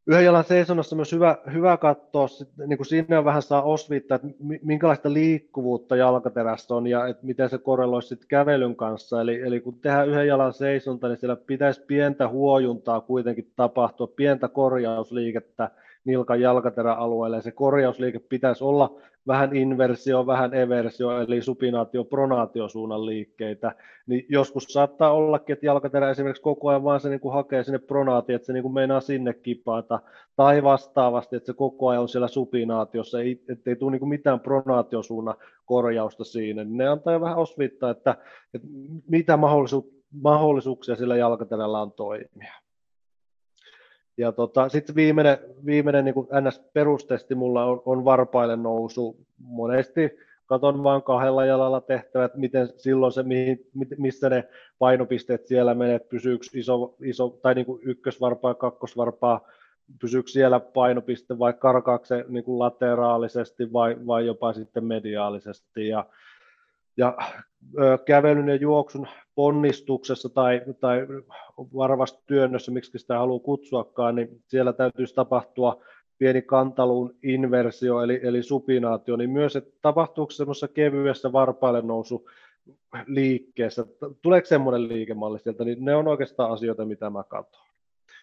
yhden 0.07 0.25
jalan 0.25 0.45
seisonnassa 0.45 0.97
myös 0.97 1.13
hyvä, 1.13 1.39
hyvä 1.53 1.77
katsoa, 1.77 2.27
niin 2.67 2.77
kuin 2.77 2.87
siinä 2.87 3.25
vähän 3.25 3.43
saa 3.43 3.63
osviittaa, 3.63 4.15
että 4.15 4.29
minkälaista 4.63 5.13
liikkuvuutta 5.13 5.97
jalkaterässä 5.97 6.75
on 6.75 6.87
ja 6.87 7.07
että 7.07 7.27
miten 7.27 7.51
se 7.51 7.59
korreloisi 7.59 8.09
sitten 8.09 8.29
kävelyn 8.29 8.77
kanssa. 8.77 9.21
Eli, 9.21 9.41
eli 9.41 9.61
kun 9.61 9.81
tehdään 9.81 10.09
yhden 10.09 10.27
jalan 10.27 10.53
seisonta, 10.53 11.09
niin 11.09 11.19
siellä 11.19 11.37
pitäisi 11.37 11.81
pientä 11.87 12.29
huojuntaa 12.29 13.01
kuitenkin 13.01 13.53
tapahtua, 13.57 14.07
pientä 14.07 14.49
korjausliikettä 14.49 15.71
nilkan 16.07 16.41
jalkateräalueelle. 16.41 17.37
Ja 17.37 17.43
se 17.43 17.53
korjausliike 17.53 18.19
pitäisi 18.19 18.65
olla 18.65 19.01
vähän 19.27 19.57
inversio, 19.57 20.27
vähän 20.27 20.55
eversio, 20.55 21.21
eli 21.21 21.43
supinaatio, 21.43 22.05
pronaatiosuunnan 22.05 23.07
liikkeitä, 23.07 23.75
niin 24.07 24.27
joskus 24.29 24.65
saattaa 24.65 25.13
ollakin, 25.13 25.53
että 25.53 25.67
jalkaterä 25.67 26.11
esimerkiksi 26.11 26.43
koko 26.43 26.69
ajan 26.69 26.85
vaan 26.85 27.01
se 27.01 27.09
niin 27.09 27.21
kuin 27.21 27.35
hakee 27.35 27.65
sinne 27.65 27.79
pronaatio, 27.79 28.37
että 28.37 28.47
se 28.47 28.53
niin 28.53 28.63
kuin 28.63 28.75
meinaa 28.75 29.01
sinne 29.01 29.35
kipata, 29.35 30.01
tai 30.37 30.63
vastaavasti, 30.63 31.37
että 31.37 31.47
se 31.47 31.53
koko 31.53 31.89
ajan 31.89 32.03
on 32.03 32.09
siellä 32.09 32.29
supinaatiossa, 32.29 33.21
ei, 33.21 33.43
ettei 33.49 33.77
tule 33.77 33.91
niin 33.91 34.01
kuin 34.01 34.09
mitään 34.09 34.41
pronaatiosuunnan 34.41 35.35
korjausta 35.65 36.25
siinä, 36.25 36.65
niin 36.65 36.77
ne 36.77 36.89
antaa 36.89 37.21
vähän 37.21 37.39
osvittaa, 37.39 37.91
että, 37.91 38.17
että 38.55 38.69
mitä 39.09 39.39
mahdollisuuksia 40.23 40.97
sillä 40.97 41.17
jalkaterällä 41.17 41.81
on 41.81 41.93
toimia. 41.93 42.66
Ja 44.19 44.33
tota, 44.33 44.69
sitten 44.69 44.95
viimeinen, 44.95 45.39
viimeinen 45.67 46.05
niin 46.05 46.15
kuin 46.15 46.29
NS-perustesti 46.41 47.35
mulla 47.35 47.65
on, 47.65 47.83
on 47.85 48.05
varpaille 48.05 48.57
nousu. 48.57 49.17
Monesti 49.39 50.11
katon 50.47 50.83
vain 50.83 51.03
kahdella 51.03 51.45
jalalla 51.45 51.81
tehtävät, 51.81 52.35
miten 52.35 52.69
silloin 52.77 53.13
se, 53.13 53.23
mihin, 53.23 53.67
missä 53.99 54.31
ne 54.31 54.49
painopisteet 54.79 55.47
siellä 55.47 55.75
menee, 55.75 55.99
pysyykö 55.99 56.47
iso, 56.55 56.95
iso 57.03 57.29
tai 57.43 57.55
niin 57.55 57.67
kuin 57.67 57.81
ykkösvarpaa 57.85 58.55
kakkosvarpaa, 58.55 59.41
pysyykö 60.01 60.31
siellä 60.31 60.61
painopiste 60.61 61.39
vai 61.39 61.53
karkaako 61.53 62.05
se 62.05 62.25
niin 62.29 62.45
kuin 62.45 62.59
lateraalisesti 62.59 63.73
vai, 63.73 63.97
vai 64.07 64.27
jopa 64.27 64.53
sitten 64.53 64.85
mediaalisesti. 64.85 65.89
Ja, 65.89 66.07
ja 66.97 67.17
kävelyn 68.05 68.49
ja 68.49 68.57
juoksun 68.57 69.07
ponnistuksessa 69.35 70.29
tai, 70.29 70.63
tai 70.81 71.07
varvasta 71.59 72.23
työnnössä, 72.27 72.73
miksi 72.73 72.99
sitä 72.99 73.19
haluaa 73.19 73.41
kutsuakaan, 73.41 74.15
niin 74.15 74.43
siellä 74.47 74.73
täytyisi 74.73 75.15
tapahtua 75.15 75.85
pieni 76.19 76.43
kantaluun 76.43 77.15
inversio 77.23 78.03
eli, 78.03 78.21
eli 78.23 78.43
supinaatio, 78.43 79.17
niin 79.17 79.31
myös, 79.31 79.57
että 79.57 79.79
tapahtuuko 79.83 80.31
semmoisessa 80.31 80.69
kevyessä 80.69 81.33
varpaille 81.33 81.83
nousu 81.83 82.29
liikkeessä, 83.07 83.87
tuleeko 84.23 84.47
semmoinen 84.47 84.89
liikemalli 84.89 85.39
sieltä, 85.39 85.65
niin 85.65 85.85
ne 85.85 85.95
on 85.95 86.09
oikeastaan 86.09 86.51
asioita, 86.51 86.85
mitä 86.85 87.11
mä 87.11 87.25
katson. 87.29 87.67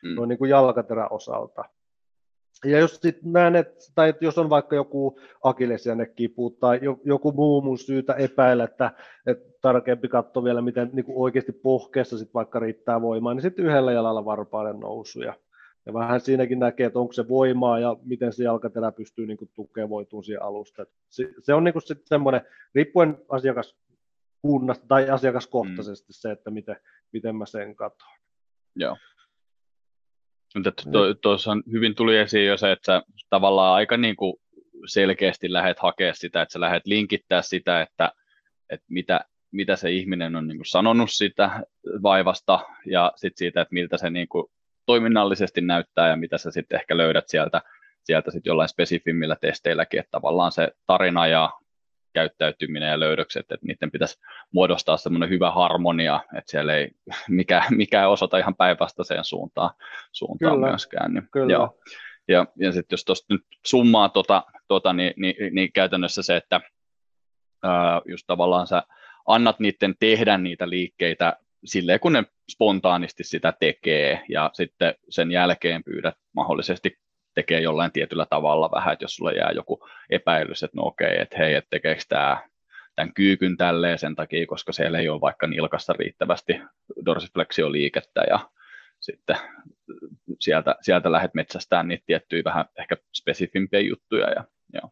Mm. 0.03 0.15
Noin 0.15 0.29
niin 0.29 0.39
kuin 0.39 0.49
jalkaterän 0.49 1.12
osalta. 1.12 1.65
Ja 2.65 2.79
jos 2.79 2.95
sit 2.95 3.23
näen, 3.23 3.55
että, 3.55 3.75
tai 3.95 4.09
että 4.09 4.25
jos 4.25 4.37
on 4.37 4.49
vaikka 4.49 4.75
joku 4.75 5.19
kipu 6.15 6.49
tai 6.49 6.79
joku 7.03 7.31
muu 7.31 7.61
mun 7.61 7.77
syytä 7.77 8.13
epäillä, 8.13 8.63
että, 8.63 8.91
että 9.27 9.53
tarkempi 9.61 10.07
katso 10.07 10.43
vielä, 10.43 10.61
miten 10.61 10.89
niin 10.93 11.05
kuin 11.05 11.17
oikeasti 11.17 11.51
pohkeessa 11.51 12.17
sit 12.17 12.33
vaikka 12.33 12.59
riittää 12.59 13.01
voimaa, 13.01 13.33
niin 13.33 13.41
sitten 13.41 13.65
yhdellä 13.65 13.91
jalalla 13.91 14.25
varpaiden 14.25 14.79
nousuja. 14.79 15.33
Ja 15.85 15.93
vähän 15.93 16.21
siinäkin 16.21 16.59
näkee, 16.59 16.85
että 16.85 16.99
onko 16.99 17.13
se 17.13 17.27
voimaa 17.27 17.79
ja 17.79 17.97
miten 18.03 18.33
se 18.33 18.43
jalkaterä 18.43 18.91
pystyy 18.91 19.25
niin 19.25 19.37
tukevoitumaan 19.53 20.23
siihen 20.23 20.43
alusta. 20.43 20.85
Se, 21.09 21.29
se 21.39 21.53
on 21.53 21.63
niin 21.63 21.73
kuin 21.73 21.83
semmoinen, 22.05 22.41
riippuen 22.75 23.17
asiakaskunnasta 23.29 24.87
tai 24.87 25.09
asiakaskohtaisesti 25.09 26.09
mm. 26.09 26.13
se, 26.13 26.31
että 26.31 26.51
miten, 26.51 26.75
miten 27.13 27.35
mä 27.35 27.45
sen 27.45 27.75
katson. 27.75 28.09
Joo. 28.75 28.97
Mutta 30.55 30.71
tuossa 31.21 31.51
to, 31.51 31.71
hyvin 31.71 31.95
tuli 31.95 32.17
esiin 32.17 32.47
jo 32.47 32.57
se, 32.57 32.71
että 32.71 32.85
sä 32.85 33.01
tavallaan 33.29 33.75
aika 33.75 33.97
niin 33.97 34.15
kuin 34.15 34.33
selkeästi 34.85 35.53
lähdet 35.53 35.79
hakemaan 35.79 36.15
sitä, 36.15 36.41
että 36.41 36.53
sä 36.53 36.59
lähdet 36.59 36.87
linkittää 36.87 37.41
sitä, 37.41 37.81
että, 37.81 38.11
että 38.69 38.85
mitä, 38.89 39.25
mitä 39.51 39.75
se 39.75 39.91
ihminen 39.91 40.35
on 40.35 40.47
niin 40.47 40.57
kuin 40.57 40.65
sanonut 40.65 41.11
sitä 41.11 41.63
vaivasta 42.03 42.59
ja 42.85 43.11
sitten 43.15 43.37
siitä, 43.37 43.61
että 43.61 43.73
miltä 43.73 43.97
se 43.97 44.09
niin 44.09 44.27
kuin 44.27 44.45
toiminnallisesti 44.85 45.61
näyttää 45.61 46.09
ja 46.09 46.15
mitä 46.15 46.37
sä 46.37 46.51
sitten 46.51 46.79
ehkä 46.79 46.97
löydät 46.97 47.27
sieltä, 47.27 47.61
sieltä 48.03 48.31
sitten 48.31 48.49
jollain 48.49 48.69
spesifimmillä 48.69 49.35
testeilläkin, 49.41 49.99
että 49.99 50.11
tavallaan 50.11 50.51
se 50.51 50.71
tarina 50.87 51.27
ja 51.27 51.49
käyttäytyminen 52.13 52.89
ja 52.89 52.99
löydökset, 52.99 53.52
että 53.52 53.65
niiden 53.67 53.91
pitäisi 53.91 54.19
muodostaa 54.52 54.97
semmoinen 54.97 55.30
hyvä 55.30 55.52
harmonia, 55.52 56.19
että 56.38 56.52
siellä 56.52 56.76
ei 56.76 56.91
mikä, 57.30 57.63
mikä 57.69 58.08
osata 58.08 58.38
ihan 58.38 58.56
päinvastaiseen 58.56 59.23
suuntaan, 59.23 59.69
suuntaan 60.12 60.56
kyllä, 60.56 60.67
myöskään. 60.67 61.13
Niin, 61.13 61.28
kyllä. 61.32 61.54
Joo. 61.54 61.78
Ja, 62.28 62.45
ja 62.56 62.71
sitten 62.71 62.93
jos 62.93 63.06
tuosta 63.06 63.34
nyt 63.34 63.45
summaa 63.65 64.10
tota, 64.10 64.43
tota, 64.67 64.93
niin, 64.93 65.13
niin, 65.17 65.36
niin 65.56 65.71
käytännössä 65.73 66.23
se, 66.23 66.36
että 66.36 66.62
ää, 67.63 68.02
just 68.06 68.23
tavallaan 68.28 68.67
sä 68.67 68.84
annat 69.28 69.60
niiden 69.60 69.95
tehdä 69.99 70.38
niitä 70.38 70.69
liikkeitä 70.69 71.38
silleen, 71.65 71.99
kun 71.99 72.13
ne 72.13 72.23
spontaanisti 72.52 73.23
sitä 73.23 73.54
tekee, 73.60 74.26
ja 74.30 74.49
sitten 74.54 74.95
sen 75.10 75.32
jälkeen 75.32 75.84
pyydät 75.84 76.15
mahdollisesti 76.36 76.97
tekee 77.36 77.62
jollain 77.62 77.91
tietyllä 77.91 78.26
tavalla 78.30 78.72
vähän, 78.72 78.93
että 78.93 79.04
jos 79.04 79.15
sulla 79.15 79.32
jää 79.32 79.52
joku 79.52 79.88
epäilys, 80.10 80.63
että 80.63 80.78
no 80.78 80.84
okei, 80.84 81.22
että 81.22 81.38
hei, 81.38 81.54
että 81.54 81.69
tekeekö 81.69 82.02
tämä 82.10 82.50
tämän 82.96 83.13
kyykyn 83.13 83.58
tälleen 83.58 84.00
sen 84.00 84.15
takia, 84.15 84.48
koska 84.48 84.72
siellä 84.72 85.00
ei 85.00 85.10
ole 85.10 85.22
vaikka 85.22 85.48
nilkassa 85.48 85.93
riittävästi 85.93 86.62
dorsifleksioliikettä 87.06 88.22
ja 88.30 88.50
sitten 89.00 89.36
sieltä, 90.39 90.76
sieltä 90.82 91.12
lähdet 91.12 91.34
metsästään 91.34 91.88
niitä 91.88 92.04
tiettyjä 92.06 92.43
vähän 92.46 92.65
ehkä 92.80 92.98
spesifimpiä 93.13 93.80
juttuja. 93.80 94.30
Ja, 94.30 94.43
joo, 94.74 94.89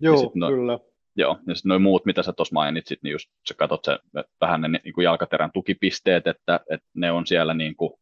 joo 0.00 0.22
ja 0.22 0.30
no, 0.34 0.48
kyllä. 0.48 0.78
Joo, 1.18 1.38
ja 1.46 1.54
sitten 1.54 1.68
noin 1.68 1.82
muut, 1.82 2.06
mitä 2.06 2.22
sä 2.22 2.32
tuossa 2.32 2.54
mainitsit, 2.54 2.98
niin 3.02 3.12
just 3.12 3.30
sä 3.48 3.54
katsot 3.54 3.84
se, 3.84 3.98
vähän 4.40 4.60
ne 4.60 4.68
niin 4.68 4.94
kuin 4.94 5.04
jalkaterän 5.04 5.52
tukipisteet, 5.52 6.26
että, 6.26 6.60
että 6.70 6.88
ne 6.94 7.10
on 7.10 7.26
siellä 7.26 7.54
niin 7.54 7.76
kuin 7.76 7.92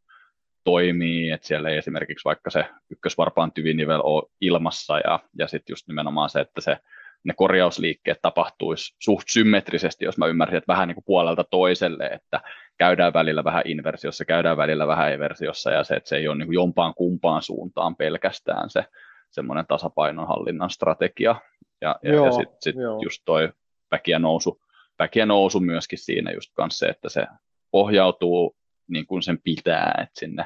toimii, 0.65 1.31
että 1.31 1.47
siellä 1.47 1.69
ei 1.69 1.77
esimerkiksi 1.77 2.25
vaikka 2.25 2.51
se 2.51 2.65
ykkösvarpaan 2.91 3.53
tyvinivel 3.53 4.01
ole 4.05 4.31
ilmassa 4.41 4.99
ja, 4.99 5.21
ja 5.39 5.49
sitten 5.49 5.73
just 5.73 5.89
nimenomaan 5.89 6.31
se, 6.31 6.41
että 6.41 6.61
se, 6.61 6.77
ne 7.25 7.35
korjausliikkeet 7.37 8.19
tapahtuisi 8.23 8.95
suht 8.99 9.29
symmetrisesti, 9.29 10.05
jos 10.05 10.19
mä 10.19 10.27
ymmärsin, 10.27 10.59
että 10.59 10.73
vähän 10.73 10.89
niin 10.89 10.95
kuin 10.95 11.05
puolelta 11.05 11.45
toiselle, 11.45 12.07
että 12.07 12.41
käydään 12.79 13.13
välillä 13.13 13.45
vähän 13.45 13.63
inversiossa, 13.67 14.25
käydään 14.25 14.57
välillä 14.57 14.87
vähän 14.87 15.13
eversiossa 15.13 15.71
ja 15.71 15.85
se, 15.85 15.95
että 15.95 16.09
se 16.09 16.17
ei 16.17 16.29
ole 16.29 16.37
niin 16.37 16.47
kuin 16.47 16.55
jompaan 16.55 16.95
kumpaan 16.95 17.43
suuntaan 17.43 17.97
pelkästään 17.97 18.71
se 18.71 18.85
semmoinen 19.31 19.67
tasapainonhallinnan 19.67 20.71
strategia. 20.71 21.37
Ja, 21.81 21.97
ja, 22.03 22.15
ja 22.15 22.33
sitten 22.33 22.57
sit 22.61 22.77
just 23.03 23.23
toi 23.25 23.53
väkiä 23.91 24.19
nousu, 24.19 24.61
väkiä 24.99 25.27
nousu 25.27 25.61
myöskin 25.61 25.99
siinä 25.99 26.33
just 26.33 26.51
kanssa 26.55 26.87
se, 26.87 26.91
että 26.91 27.09
se 27.09 27.27
pohjautuu 27.71 28.57
niin 28.89 29.07
kuin 29.07 29.23
sen 29.23 29.39
pitää, 29.45 29.95
että 30.03 30.21
sinne, 30.21 30.45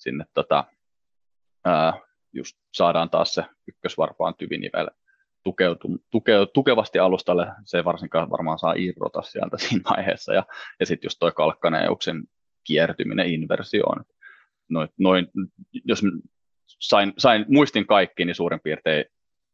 sinne 0.00 0.24
tota, 0.34 0.64
ää, 1.64 1.92
just 2.32 2.56
saadaan 2.72 3.10
taas 3.10 3.34
se 3.34 3.44
ykkösvarpaan 3.68 4.34
tyvinivel 4.34 4.88
tukeutu, 5.42 5.88
tuke, 6.10 6.32
tukevasti 6.54 6.98
alustalle, 6.98 7.46
se 7.64 7.76
ei 7.76 7.84
varsinkaan 7.84 8.30
varmaan 8.30 8.58
saa 8.58 8.74
irrota 8.76 9.22
sieltä 9.22 9.58
siinä 9.68 9.82
vaiheessa. 9.90 10.34
Ja, 10.34 10.44
ja 10.80 10.86
sitten 10.86 11.06
just 11.06 11.18
toi 11.18 11.32
kalkkaneuksen 11.32 12.22
kiertyminen 12.64 13.26
inversioon. 13.26 14.04
Noin, 14.68 14.88
noin, 14.98 15.26
jos 15.84 16.02
sain, 16.68 17.12
sain, 17.18 17.44
muistin 17.48 17.86
kaikki, 17.86 18.24
niin 18.24 18.34
suurin 18.34 18.60
piirtein 18.60 19.04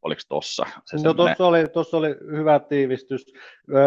oliko 0.02 0.20
tuossa 0.28 0.66
se 0.85 0.96
No 1.04 1.14
tuossa 1.14 1.46
oli, 1.46 1.68
tossa 1.68 1.96
oli 1.96 2.09
hyvä 2.30 2.59
tiivistys. 2.59 3.26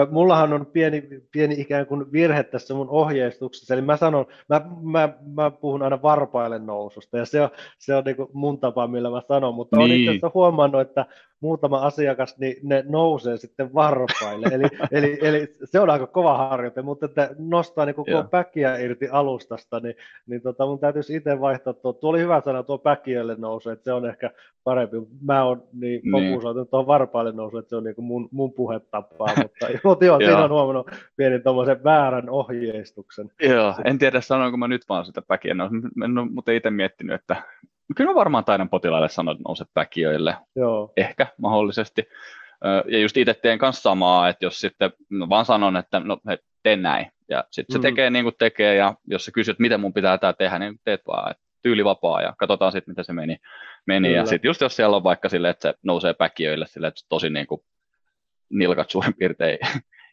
Mullahan 0.09 0.53
on 0.53 0.65
pieni, 0.65 1.03
pieni 1.31 1.55
ikään 1.61 1.85
kuin 1.85 2.11
virhe 2.11 2.43
tässä 2.43 2.73
mun 2.73 2.89
ohjeistuksessa, 2.89 3.73
eli 3.73 3.81
mä 3.81 3.97
sanon, 3.97 4.25
mä, 4.49 4.61
mä, 4.81 5.13
mä 5.35 5.51
puhun 5.51 5.81
aina 5.83 6.01
varpaille 6.01 6.59
noususta, 6.59 7.17
ja 7.17 7.25
se 7.25 7.41
on, 7.41 7.49
se 7.79 7.95
on 7.95 8.03
niin 8.03 8.15
mun 8.33 8.59
tapa, 8.59 8.87
millä 8.87 9.09
mä 9.09 9.21
sanon, 9.27 9.55
mutta 9.55 9.77
niin. 9.77 9.85
olen 9.85 9.97
itse 9.97 10.09
asiassa 10.09 10.31
huomannut, 10.33 10.81
että 10.81 11.05
muutama 11.41 11.85
asiakas, 11.85 12.37
niin 12.37 12.55
ne 12.63 12.83
nousee 12.87 13.37
sitten 13.37 13.73
varpaille. 13.73 14.47
eli, 14.51 14.65
eli, 14.91 15.17
eli, 15.21 15.55
se 15.63 15.79
on 15.79 15.89
aika 15.89 16.07
kova 16.07 16.37
harjoite, 16.37 16.81
mutta 16.81 17.05
että 17.05 17.29
nostaa 17.37 17.85
niin 17.85 17.95
koko 17.95 18.23
päkiä 18.31 18.77
irti 18.77 19.07
alustasta, 19.11 19.79
niin, 19.79 19.95
niin 20.27 20.41
tota, 20.41 20.65
mun 20.65 20.79
täytyisi 20.79 21.15
itse 21.15 21.39
vaihtaa 21.39 21.73
tuo. 21.73 21.93
Tuo 21.93 22.09
oli 22.09 22.19
hyvä 22.19 22.41
sana, 22.41 22.63
tuo 22.63 22.77
päkiölle 22.77 23.35
nousee, 23.37 23.73
että 23.73 23.83
se 23.83 23.93
on 23.93 24.09
ehkä 24.09 24.31
parempi. 24.63 24.97
Mä 25.21 25.43
oon 25.43 25.63
niin, 25.73 26.01
niin. 26.03 26.31
fokusoitunut 26.31 26.69
tuohon 26.69 26.87
varpaille 26.87 27.31
nousee, 27.31 27.59
että 27.59 27.69
se 27.69 27.75
on 27.75 27.83
niin 27.83 27.95
mun, 27.97 28.29
mun 28.31 28.53
puhetapaa, 28.53 29.27
mutta, 29.43 29.67
mutta 29.83 30.05
joo, 30.05 30.17
siinä 30.17 30.43
on 30.43 30.51
huomannut 30.51 30.91
pieni 31.15 31.39
tuommoisen 31.39 31.83
väärän 31.83 32.29
ohjeistuksen. 32.29 33.31
Joo, 33.41 33.75
en 33.85 33.99
tiedä 33.99 34.21
sanoinko 34.21 34.57
mä 34.57 34.67
nyt 34.67 34.89
vaan 34.89 35.05
sitä 35.05 35.21
päkiä, 35.21 35.53
no, 35.53 35.69
en 36.05 36.17
ole 36.17 36.29
muuten 36.29 36.55
itse 36.55 36.69
miettinyt, 36.69 37.15
että 37.15 37.35
kyllä 37.95 38.11
mä 38.11 38.15
varmaan 38.15 38.45
taidan 38.45 38.69
potilaille 38.69 39.09
sanoa, 39.09 39.31
että 39.31 39.43
nouse 39.47 39.65
päkiöille. 39.73 40.37
Joo. 40.55 40.93
Ehkä 40.97 41.27
mahdollisesti. 41.37 42.03
Ja 42.85 42.99
just 42.99 43.17
itse 43.17 43.33
teen 43.33 43.59
kanssa 43.59 43.81
samaa, 43.81 44.29
että 44.29 44.45
jos 44.45 44.59
sitten 44.59 44.91
no 45.09 45.29
vaan 45.29 45.45
sanon, 45.45 45.77
että 45.77 45.99
no 45.99 46.17
he, 46.27 46.37
tee 46.63 46.75
näin. 46.75 47.11
Ja 47.29 47.43
sitten 47.51 47.73
se 47.73 47.77
mm. 47.77 47.81
tekee 47.81 48.09
niin 48.09 48.25
kuin 48.25 48.35
tekee, 48.39 48.75
ja 48.75 48.93
jos 49.07 49.25
sä 49.25 49.31
kysyt, 49.31 49.59
miten 49.59 49.79
mun 49.79 49.93
pitää 49.93 50.17
tämä 50.17 50.33
tehdä, 50.33 50.59
niin 50.59 50.79
teet 50.83 51.01
vaan, 51.07 51.31
että 51.31 51.43
tyylivapaa, 51.61 52.21
ja 52.21 52.33
katsotaan 52.37 52.71
sitten, 52.71 52.91
miten 52.91 53.05
se 53.05 53.13
meni. 53.13 53.37
meni. 53.85 54.13
Ja 54.13 54.25
sitten 54.25 54.49
just 54.49 54.61
jos 54.61 54.75
siellä 54.75 54.95
on 54.95 55.03
vaikka 55.03 55.29
silleen, 55.29 55.51
että 55.51 55.61
se 55.69 55.73
nousee 55.83 56.13
päkiöille, 56.13 56.67
silleen, 56.67 56.89
että 56.89 57.01
tosi 57.09 57.29
niin 57.29 57.47
kuin 57.47 57.61
nilkat 58.49 58.89
suurin 58.89 59.13
piirtein 59.13 59.57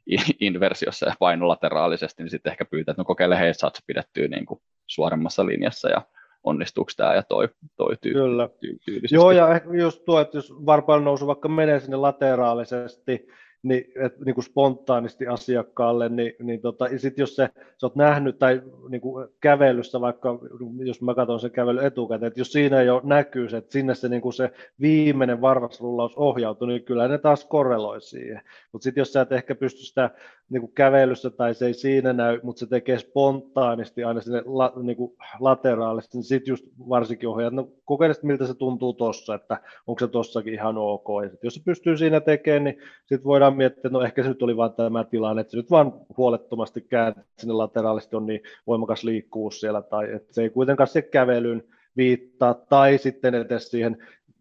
inversiossa 0.41 1.07
ja 1.07 1.15
painolateraalisesti, 1.19 2.23
niin 2.23 2.31
sitten 2.31 2.51
ehkä 2.51 2.65
pyytää, 2.65 2.93
että 2.93 3.01
no 3.01 3.05
kokeile 3.05 3.39
hei, 3.39 3.55
saat 3.55 3.79
pidettyä 3.87 4.29
niin 4.29 4.47
kuin 4.47 4.61
suoremmassa 4.87 5.47
linjassa, 5.47 5.89
ja 5.89 6.03
onnistuuko 6.47 6.91
tämä 6.97 7.15
ja 7.15 7.23
toi, 7.23 7.49
toi 7.77 7.97
tyy- 8.01 8.13
Kyllä. 8.13 8.47
Ty- 8.47 8.79
tyylisesti. 8.85 9.15
Joo, 9.15 9.31
ja 9.31 9.61
just 9.81 10.05
tuo, 10.05 10.21
että 10.21 10.39
jos 10.39 10.67
varpailla 10.67 11.05
nousu 11.05 11.27
vaikka 11.27 11.49
menee 11.49 11.81
sinne 11.81 11.97
lateraalisesti, 11.97 13.29
niin, 13.63 13.85
et, 14.05 14.21
niin 14.25 14.35
kuin 14.35 14.45
spontaanisti 14.45 15.27
asiakkaalle, 15.27 16.09
niin, 16.09 16.33
niin 16.43 16.61
tota, 16.61 16.89
sit 16.97 17.19
jos 17.19 17.37
se, 17.37 17.49
sä 17.55 17.87
oot 17.87 17.97
nähnyt 17.97 18.39
tai 18.39 18.63
niin 18.89 19.01
kuin 19.01 19.29
kävelyssä 19.41 20.01
vaikka, 20.01 20.39
jos 20.85 21.03
mä 21.03 21.15
katson 21.15 21.41
sen 21.41 21.51
kävely 21.51 21.85
etukäteen, 21.87 22.27
että 22.27 22.41
jos 22.41 22.53
siinä 22.53 22.83
jo 22.83 23.01
näkyy 23.05 23.49
se, 23.49 23.57
että 23.57 23.73
sinne 23.73 23.95
se, 23.95 24.09
niin 24.09 24.23
kuin 24.23 24.33
se 24.33 24.51
viimeinen 24.81 25.41
varvasrullaus 25.41 26.17
ohjautuu, 26.17 26.69
niin 26.69 26.85
kyllä 26.85 27.09
ne 27.09 27.19
taas 27.19 27.45
korreloi 27.45 28.01
siihen. 28.01 28.41
Mutta 28.73 28.85
sitten 28.85 29.01
jos 29.01 29.13
sä 29.13 29.21
et 29.21 29.33
ehkä 29.33 29.55
pysty 29.55 29.81
sitä 29.81 30.11
niin 30.51 30.61
kuin 30.61 30.73
kävelyssä 30.73 31.31
tai 31.31 31.55
se 31.55 31.67
ei 31.67 31.75
siinä 31.75 32.13
näy, 32.13 32.41
mutta 32.43 32.61
se 32.61 32.67
tekee 32.67 32.99
spontaanisti 32.99 34.05
aina 34.05 34.21
sinne 34.21 34.43
la, 34.45 34.73
niin 34.83 34.97
kuin 34.97 35.17
lateraalisesti, 35.41 36.19
niin 36.19 36.25
sitten 36.25 36.53
just 36.53 36.65
varsinkin 36.89 37.29
ohjaa, 37.29 37.51
no 37.51 37.69
kokeile 37.85 38.15
miltä 38.23 38.47
se 38.47 38.55
tuntuu 38.55 38.93
tuossa, 38.93 39.35
että 39.35 39.61
onko 39.87 39.99
se 39.99 40.09
tossakin 40.09 40.55
ihan 40.55 40.79
ok. 40.79 41.07
Ja 41.23 41.31
sit, 41.31 41.45
jos 41.45 41.55
se 41.55 41.61
pystyy 41.65 41.97
siinä 41.97 42.21
tekemään, 42.21 42.65
niin 42.65 42.79
sitten 43.07 43.25
voidaan 43.25 43.46
miettiä, 43.51 43.79
että 43.79 43.89
no 43.89 44.03
ehkä 44.03 44.23
se 44.23 44.29
nyt 44.29 44.43
oli 44.43 44.57
vain 44.57 44.73
tämä 44.73 45.05
tilanne, 45.05 45.41
että 45.41 45.51
se 45.51 45.57
nyt 45.57 45.71
vaan 45.71 45.93
huolettomasti 46.17 46.81
kääntää 46.81 47.25
sinne 47.39 47.55
lateraalisesti 47.55 48.17
on 48.17 48.27
niin 48.27 48.41
voimakas 48.67 49.05
liikkuvuus 49.05 49.61
siellä, 49.61 49.83
tai 49.83 50.13
että 50.13 50.35
se 50.35 50.43
ei 50.43 50.51
kuitenkaan 50.51 50.89
se 50.89 51.03
kävelyn 51.03 51.63
viittaa, 51.97 52.55
tai 52.55 52.99
sitten 52.99 53.35
edes 53.35 53.71
siihen 53.71 53.97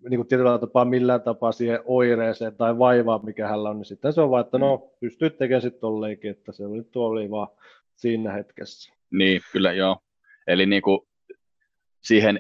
niin 0.10 0.18
kuin 0.18 0.28
tietyllä 0.28 0.58
tapaa 0.58 0.86
millään 0.86 1.22
tapaa 1.22 1.52
siihen 1.52 1.80
oireeseen 1.86 2.56
tai 2.56 2.78
vaivaan, 2.78 3.26
mikä 3.26 3.48
hänellä 3.48 3.70
on, 3.70 3.78
niin 3.78 3.86
sitten 3.86 4.14
se 4.14 4.22
on 4.22 4.30
vaan, 4.30 4.46
että 4.46 4.58
no 4.58 4.78
mm. 4.78 4.98
pystyy 5.00 5.30
tekemään 5.30 5.62
sitten 5.62 5.82
tolleenkin, 5.82 6.32
että 6.32 6.52
se 6.52 6.66
oli, 6.66 6.84
tuo 6.92 7.08
oli 7.08 7.32
vaan 7.32 7.48
siinä 7.96 8.32
hetkessä. 8.32 8.94
Niin, 9.12 9.42
kyllä 9.52 9.74
joo. 9.74 9.98
Eli 10.48 10.66
niin 10.66 10.82
kuin 10.82 11.00
siihen 12.02 12.40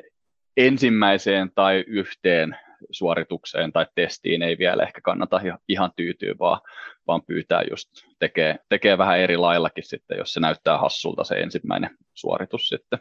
ensimmäiseen 0.57 1.51
tai 1.55 1.83
yhteen 1.87 2.55
suoritukseen 2.91 3.71
tai 3.71 3.85
testiin 3.95 4.41
ei 4.41 4.57
vielä 4.57 4.83
ehkä 4.83 5.01
kannata 5.01 5.41
ihan 5.69 5.91
tyytyä, 5.95 6.35
vaan, 6.39 6.61
vaan 7.07 7.21
pyytää 7.27 7.61
just 7.69 7.89
tekee, 8.19 8.59
tekee 8.69 8.97
vähän 8.97 9.19
eri 9.19 9.37
laillakin 9.37 9.83
sitten, 9.83 10.17
jos 10.17 10.33
se 10.33 10.39
näyttää 10.39 10.77
hassulta 10.77 11.23
se 11.23 11.35
ensimmäinen 11.35 11.89
suoritus 12.13 12.69
sitten. 12.69 12.99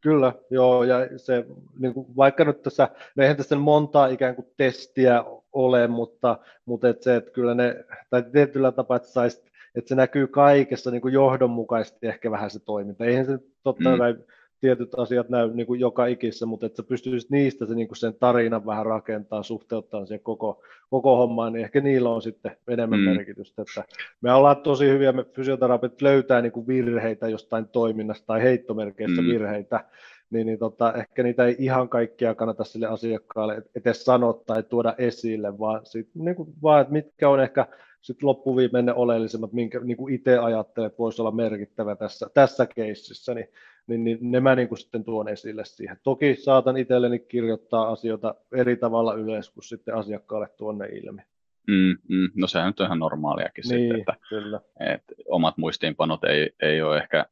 Kyllä, 0.00 0.32
joo, 0.50 0.84
ja 0.84 0.96
se, 1.18 1.44
niin 1.78 1.94
kuin, 1.94 2.06
vaikka 2.16 2.44
nyt 2.44 2.62
tässä, 2.62 2.88
no 3.16 3.22
eihän 3.22 3.36
tässä 3.36 3.56
montaa 3.56 4.06
ikään 4.06 4.34
kuin 4.34 4.46
testiä 4.56 5.24
ole, 5.52 5.86
mutta, 5.86 6.38
mutta 6.64 6.88
et 6.88 7.02
se, 7.02 7.16
että 7.16 7.30
kyllä 7.30 7.54
ne, 7.54 7.84
tai 8.10 8.22
tietyllä 8.32 8.72
tapaa, 8.72 8.96
että, 8.96 9.08
sais, 9.08 9.44
että 9.74 9.88
se 9.88 9.94
näkyy 9.94 10.26
kaikessa 10.26 10.90
niin 10.90 11.02
kuin 11.02 11.14
johdonmukaisesti 11.14 12.06
ehkä 12.06 12.30
vähän 12.30 12.50
se 12.50 12.60
toiminta. 12.64 13.04
Eihän 13.04 13.26
se 13.26 13.38
totta 13.62 13.90
mm. 13.90 13.98
kai 13.98 14.14
tietyt 14.62 14.98
asiat 14.98 15.28
näy 15.28 15.50
niin 15.54 15.66
kuin 15.66 15.80
joka 15.80 16.06
ikissä, 16.06 16.46
mutta 16.46 16.66
että 16.66 16.76
sä 16.76 16.88
pystyisit 16.88 17.30
niistä 17.30 17.66
se, 17.66 17.74
niin 17.74 17.88
kuin 17.88 17.96
sen 17.96 18.14
tarinan 18.14 18.66
vähän 18.66 18.86
rakentaa, 18.86 19.42
suhteuttaa 19.42 20.06
siihen 20.06 20.22
koko, 20.22 20.62
koko 20.90 21.16
hommaan, 21.16 21.52
niin 21.52 21.64
ehkä 21.64 21.80
niillä 21.80 22.10
on 22.10 22.22
sitten 22.22 22.56
enemmän 22.68 23.00
mm. 23.00 23.04
merkitystä. 23.04 23.62
Että 23.62 23.84
me 24.20 24.32
ollaan 24.32 24.56
tosi 24.56 24.88
hyviä, 24.88 25.12
me 25.12 25.24
fysioterapeutit 25.24 26.02
löytää 26.02 26.42
niin 26.42 26.52
kuin 26.52 26.66
virheitä 26.66 27.28
jostain 27.28 27.68
toiminnasta 27.68 28.26
tai 28.26 28.42
heittomerkeistä 28.42 29.22
mm. 29.22 29.28
virheitä, 29.28 29.84
niin, 30.30 30.46
niin 30.46 30.58
tota, 30.58 30.92
ehkä 30.92 31.22
niitä 31.22 31.46
ei 31.46 31.56
ihan 31.58 31.88
kaikkia 31.88 32.34
kannata 32.34 32.64
sille 32.64 32.86
asiakkaalle 32.86 33.62
edes 33.74 34.04
sanoa 34.04 34.42
tai 34.46 34.62
tuoda 34.62 34.94
esille, 34.98 35.58
vaan, 35.58 35.80
sit, 35.84 36.08
niin 36.14 36.36
kuin, 36.36 36.54
vaan 36.62 36.80
että 36.80 36.92
mitkä 36.92 37.28
on 37.28 37.42
ehkä 37.42 37.66
sitten 38.00 38.26
loppuviimeinen 38.26 38.94
oleellisimmat, 38.94 39.52
minkä 39.52 39.80
niin 39.80 39.96
kuin 39.96 40.14
itse 40.14 40.38
ajattelen, 40.38 40.86
että 40.86 40.98
voisi 40.98 41.22
olla 41.22 41.30
merkittävä 41.30 41.96
tässä, 41.96 42.26
tässä 42.34 42.66
keississä, 42.66 43.34
niin 43.34 43.48
niin, 43.86 44.04
niin 44.04 44.18
ne 44.20 44.40
mä 44.40 44.54
niin 44.54 44.68
kuin 44.68 44.78
sitten 44.78 45.04
tuon 45.04 45.28
esille 45.28 45.64
siihen. 45.64 45.96
Toki 46.02 46.36
saatan 46.36 46.76
itselleni 46.76 47.18
kirjoittaa 47.18 47.92
asioita 47.92 48.34
eri 48.54 48.76
tavalla 48.76 49.14
ylös 49.14 49.50
kuin 49.50 49.64
sitten 49.64 49.94
asiakkaalle 49.94 50.48
tuonne 50.56 50.86
ilmi. 50.86 51.22
Mm, 51.66 51.96
mm, 52.08 52.30
no 52.34 52.46
sehän 52.46 52.66
nyt 52.66 52.80
on 52.80 52.86
ihan 52.86 52.98
normaaliakin 52.98 53.64
niin, 53.68 53.80
sitten, 53.80 54.00
että, 54.00 54.14
kyllä. 54.28 54.60
että 54.80 55.14
omat 55.28 55.58
muistiinpanot 55.58 56.24
ei, 56.24 56.50
ei 56.62 56.82
ole 56.82 56.96
ehkä 56.96 57.26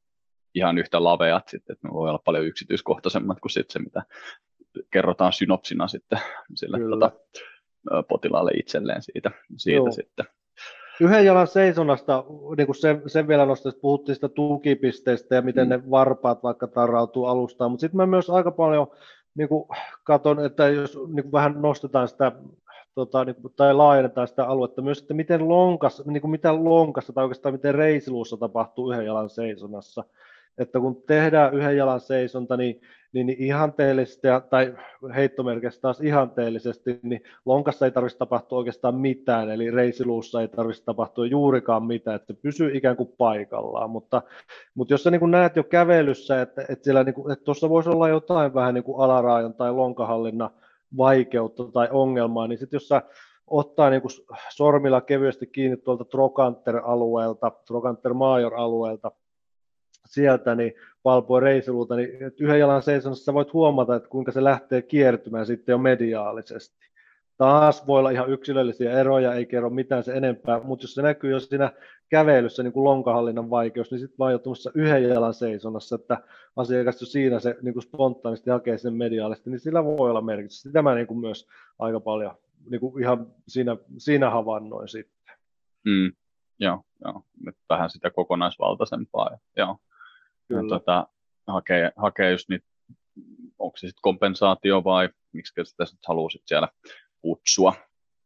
ihan 0.54 0.78
yhtä 0.78 1.04
laveat 1.04 1.48
sitten, 1.48 1.74
että 1.74 1.88
ne 1.88 1.94
voi 1.94 2.08
olla 2.08 2.22
paljon 2.24 2.46
yksityiskohtaisemmat 2.46 3.40
kuin 3.40 3.52
sitten 3.52 3.72
se, 3.72 3.78
mitä 3.78 4.02
kerrotaan 4.90 5.32
synopsina 5.32 5.88
sitten 5.88 6.18
sille 6.54 6.78
tota, 6.90 7.12
potilaalle 8.08 8.50
itselleen 8.54 9.02
siitä, 9.02 9.30
siitä 9.56 9.90
sitten 9.90 10.26
yhden 11.00 11.24
jalan 11.24 11.46
seisonnasta, 11.46 12.24
niin 12.56 12.66
kuin 12.66 12.76
sen, 12.76 13.02
sen 13.06 13.28
vielä 13.28 13.46
nostin, 13.46 13.72
puhuttiin 13.80 14.14
sitä 14.14 14.28
tukipisteistä 14.28 15.34
ja 15.34 15.42
miten 15.42 15.66
mm. 15.66 15.70
ne 15.70 15.90
varpaat 15.90 16.42
vaikka 16.42 16.66
tarrautuu 16.66 17.24
alustaan, 17.24 17.70
mutta 17.70 17.80
sitten 17.80 17.96
mä 17.96 18.06
myös 18.06 18.30
aika 18.30 18.50
paljon 18.50 18.86
niin 19.34 19.48
kuin 19.48 19.68
katon, 20.04 20.44
että 20.44 20.68
jos 20.68 20.98
niin 21.08 21.22
kuin 21.22 21.32
vähän 21.32 21.62
nostetaan 21.62 22.08
sitä 22.08 22.32
tota, 22.94 23.24
niin 23.24 23.36
kuin, 23.36 23.52
tai 23.56 23.74
laajennetaan 23.74 24.28
sitä 24.28 24.46
aluetta 24.46 24.82
myös, 24.82 25.00
että 25.00 25.14
miten 25.14 25.48
lonkas, 25.48 26.02
niin 26.06 26.20
kuin 26.20 26.30
mitä 26.30 26.64
lonkassa 26.64 27.12
tai 27.12 27.24
oikeastaan 27.24 27.54
miten 27.54 27.74
reisiluussa 27.74 28.36
tapahtuu 28.36 28.92
yhden 28.92 29.06
jalan 29.06 29.30
seisonnassa. 29.30 30.04
Että 30.58 30.80
kun 30.80 31.02
tehdään 31.06 31.54
yhden 31.54 31.76
jalan 31.76 32.00
seisonta, 32.00 32.56
niin 32.56 32.80
niin, 33.12 33.26
niin 33.26 33.38
ihanteellisesti, 33.40 34.28
tai 34.50 34.74
heittomerkistä 35.14 35.80
taas 35.80 36.00
ihanteellisesti, 36.00 37.00
niin 37.02 37.22
lonkassa 37.44 37.84
ei 37.84 37.90
tarvitse 37.90 38.18
tapahtua 38.18 38.58
oikeastaan 38.58 38.94
mitään, 38.94 39.50
eli 39.50 39.70
reisiluussa 39.70 40.40
ei 40.40 40.48
tarvitse 40.48 40.84
tapahtua 40.84 41.26
juurikaan 41.26 41.84
mitään, 41.84 42.16
että 42.16 42.34
se 42.34 42.40
pysyy 42.42 42.76
ikään 42.76 42.96
kuin 42.96 43.12
paikallaan, 43.18 43.90
mutta, 43.90 44.22
mutta 44.74 44.94
jos 44.94 45.02
sä 45.02 45.10
niin 45.10 45.20
kuin 45.20 45.30
näet 45.30 45.56
jo 45.56 45.64
kävelyssä, 45.64 46.42
että, 46.42 46.62
että, 46.68 46.84
siellä 46.84 47.04
niin 47.04 47.14
kuin, 47.14 47.32
että 47.32 47.44
tuossa 47.44 47.68
voisi 47.68 47.90
olla 47.90 48.08
jotain 48.08 48.54
vähän 48.54 48.74
niin 48.74 48.84
kuin 48.84 49.00
alaraajon 49.00 49.54
tai 49.54 49.72
lonkahallinnan 49.72 50.50
vaikeutta 50.96 51.64
tai 51.72 51.88
ongelmaa, 51.90 52.46
niin 52.46 52.58
sitten 52.58 52.76
jos 52.76 52.88
sä 52.88 53.02
ottaa 53.46 53.90
niin 53.90 54.02
kuin 54.02 54.12
sormilla 54.50 55.00
kevyesti 55.00 55.46
kiinni 55.46 55.76
tuolta 55.76 56.04
Trokanter-alueelta, 56.04 57.52
Trokanter-Major-alueelta, 57.66 59.12
sieltä, 60.11 60.55
niin 60.55 60.73
valpoi 61.05 61.40
reisiluuta, 61.40 61.96
niin 61.96 62.11
yhden 62.40 62.61
jalan 62.61 62.83
seisonnassa 62.83 63.35
voit 63.35 63.53
huomata, 63.53 63.96
että 63.96 64.09
kuinka 64.09 64.33
se 64.33 64.44
lähtee 64.44 64.83
kiertymään 64.83 65.46
sitten 65.46 65.73
jo 65.73 65.79
mediaalisesti. 65.79 66.90
Taas 67.37 67.87
voi 67.87 67.99
olla 67.99 68.11
ihan 68.11 68.31
yksilöllisiä 68.31 69.01
eroja, 69.01 69.35
ei 69.35 69.46
kerro 69.46 69.70
mitään 69.70 70.05
se 70.05 70.12
enempää, 70.12 70.61
mutta 70.64 70.85
jos 70.85 70.94
se 70.94 71.03
näkyy 71.03 71.31
jo 71.31 71.40
siinä 71.40 71.73
kävelyssä 72.09 72.62
niin 72.62 72.73
kuin 72.73 72.85
lonkahallinnan 72.85 73.51
vaikeus, 73.51 73.90
niin 73.90 73.99
sitten 73.99 74.18
vaan 74.18 74.33
jo 74.33 74.40
yhden 74.75 75.03
jalan 75.03 75.35
seisonnassa, 75.35 75.96
että 75.96 76.23
asiakas 76.57 77.01
jo 77.01 77.07
siinä 77.07 77.40
se 77.40 77.57
niin 77.62 77.73
kuin 77.73 77.83
spontaanisti 77.83 78.51
hakee 78.51 78.79
sen 78.79 78.94
mediaalisesti, 78.94 79.51
niin 79.51 79.61
sillä 79.61 79.85
voi 79.85 80.11
olla 80.11 80.20
merkitys. 80.20 80.62
Sitä 80.62 80.83
mä 80.83 80.94
niin 80.94 81.07
kuin 81.07 81.20
myös 81.20 81.49
aika 81.79 82.01
paljon 82.01 82.35
niin 82.70 82.81
kuin 82.81 83.03
ihan 83.03 83.27
siinä, 83.49 83.77
siinä 83.99 84.31
havainnoin 84.31 84.88
sitten. 84.88 85.35
Mm, 85.85 86.12
joo, 86.59 86.81
joo, 87.05 87.23
nyt 87.44 87.57
vähän 87.68 87.90
sitä 87.90 88.11
kokonaisvaltaisempaa. 88.11 89.38
Joo. 89.57 89.77
Kyllä. 90.50 90.62
Ja, 90.62 90.68
tota, 90.68 91.06
hakee, 91.46 91.92
hakee 91.96 92.30
just 92.30 92.48
niitä, 92.48 92.66
onko 93.58 93.76
se 93.76 93.86
sitten 93.86 94.02
kompensaatio 94.02 94.84
vai 94.84 95.08
miksi 95.32 95.64
sitä 95.64 95.84
sitten 95.84 96.08
haluaisit 96.08 96.42
siellä 96.44 96.68
kutsua. 97.22 97.74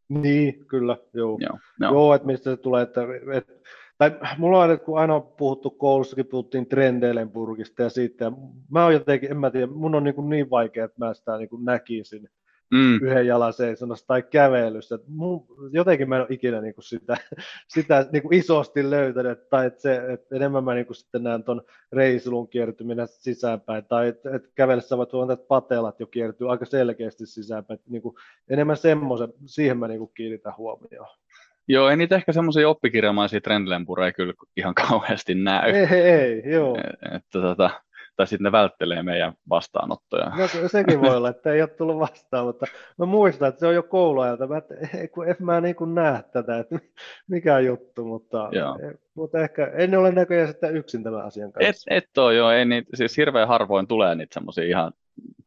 Niin, 0.08 0.66
kyllä, 0.66 0.96
joo. 1.14 1.38
Joo, 1.40 1.58
joo. 1.80 1.92
joo 1.92 2.14
että 2.14 2.26
mistä 2.26 2.50
se 2.50 2.56
tulee, 2.56 2.82
että, 2.82 3.00
että 3.32 3.52
tai 3.98 4.18
mulla 4.38 4.62
on 4.62 4.80
kun 4.80 4.98
aina 4.98 5.14
on 5.14 5.22
puhuttu 5.22 5.70
koulussakin, 5.70 6.26
puhuttiin 6.26 6.66
Trendelenburgista 6.66 7.82
ja 7.82 7.90
siitä, 7.90 8.24
ja 8.24 8.32
mä 8.70 8.84
oon 8.84 8.92
jotenkin, 8.92 9.30
en 9.30 9.36
mä 9.36 9.50
tiedä, 9.50 9.66
mun 9.66 9.94
on 9.94 10.04
niin, 10.04 10.28
niin 10.28 10.50
vaikea, 10.50 10.84
että 10.84 11.04
mä 11.04 11.14
sitä 11.14 11.38
niin 11.38 11.48
näkisin 11.64 12.28
mm. 12.70 12.94
yhden 13.02 13.26
jalan 13.26 13.52
seisonnassa 13.52 14.06
tai 14.06 14.22
kävelyssä. 14.22 14.98
Mun, 15.06 15.46
jotenkin 15.72 16.08
mä 16.08 16.16
en 16.16 16.20
ole 16.20 16.28
ikinä 16.30 16.60
niin 16.60 16.74
kuin 16.74 16.84
sitä, 16.84 17.16
sitä 17.68 18.06
niin 18.12 18.22
kuin 18.22 18.38
isosti 18.38 18.90
löytänyt, 18.90 19.48
tai 19.48 19.66
että, 19.66 19.80
se, 19.80 20.12
että 20.12 20.36
enemmän 20.36 20.64
mä 20.64 20.74
niin 20.74 20.86
kuin 20.86 20.96
sitten 20.96 21.22
näen 21.22 21.44
tuon 21.44 21.62
reisulun 21.92 22.48
kiertyminen 22.48 23.08
sisäänpäin, 23.08 23.84
tai 23.84 24.08
että, 24.08 24.36
että 24.36 24.48
kävellessä 24.54 24.96
voit 24.96 25.12
huomata, 25.12 25.32
että 25.32 25.46
patelat 25.48 26.00
jo 26.00 26.06
kiertyy 26.06 26.50
aika 26.50 26.64
selkeästi 26.64 27.26
sisäänpäin. 27.26 27.78
Että 27.78 27.90
niin 27.90 28.02
kuin, 28.02 28.14
enemmän 28.48 28.76
semmoisen, 28.76 29.28
siihen 29.46 29.78
mä 29.78 29.88
niin 29.88 29.98
kuin 29.98 30.10
kiinnitän 30.14 30.56
huomioon. 30.56 31.08
Joo, 31.68 31.88
ei 31.88 31.96
niitä 31.96 32.16
ehkä 32.16 32.32
semmoisia 32.32 32.68
oppikirjamaisia 32.68 33.40
trendlempureja 33.40 34.12
kyllä 34.12 34.32
ihan 34.56 34.74
kauheasti 34.74 35.34
näy. 35.34 35.70
Ei, 35.70 35.86
ei, 35.86 36.10
ei 36.10 36.42
joo. 36.52 36.76
Että, 37.02 37.40
tota, 37.40 37.70
tai 38.16 38.26
sitten 38.26 38.44
ne 38.44 38.52
välttelee 38.52 39.02
meidän 39.02 39.32
vastaanottoja. 39.48 40.32
No 40.62 40.68
sekin 40.68 41.00
voi 41.00 41.16
olla, 41.16 41.28
että 41.28 41.52
ei 41.52 41.62
ole 41.62 41.68
tullut 41.68 41.98
vastaan, 41.98 42.46
mutta 42.46 42.66
mä 42.98 43.06
muistan, 43.06 43.48
että 43.48 43.58
se 43.58 43.66
on 43.66 43.74
jo 43.74 43.82
kouluajalta, 43.82 44.46
mä, 44.46 44.58
että 44.58 44.74
kun 45.12 45.28
en 45.28 45.36
mä 45.38 45.60
niin 45.60 45.76
kuin 45.76 45.94
näe 45.94 46.22
tätä, 46.32 46.58
että 46.58 46.78
mikä 47.28 47.58
juttu, 47.58 48.04
mutta, 48.04 48.50
mutta 49.14 49.38
ehkä 49.38 49.70
en 49.74 49.98
ole 49.98 50.12
näköjään 50.12 50.48
sitten 50.48 50.76
yksin 50.76 51.02
tämän 51.04 51.24
asian 51.24 51.52
kanssa. 51.52 51.70
Et, 51.90 52.04
et 52.04 52.18
ole, 52.18 52.34
joo, 52.34 52.50
ei 52.50 52.64
niitä, 52.64 52.90
siis 52.94 53.16
hirveän 53.16 53.48
harvoin 53.48 53.86
tulee 53.86 54.14
niitä 54.14 54.34
semmoisia 54.34 54.64
ihan 54.64 54.92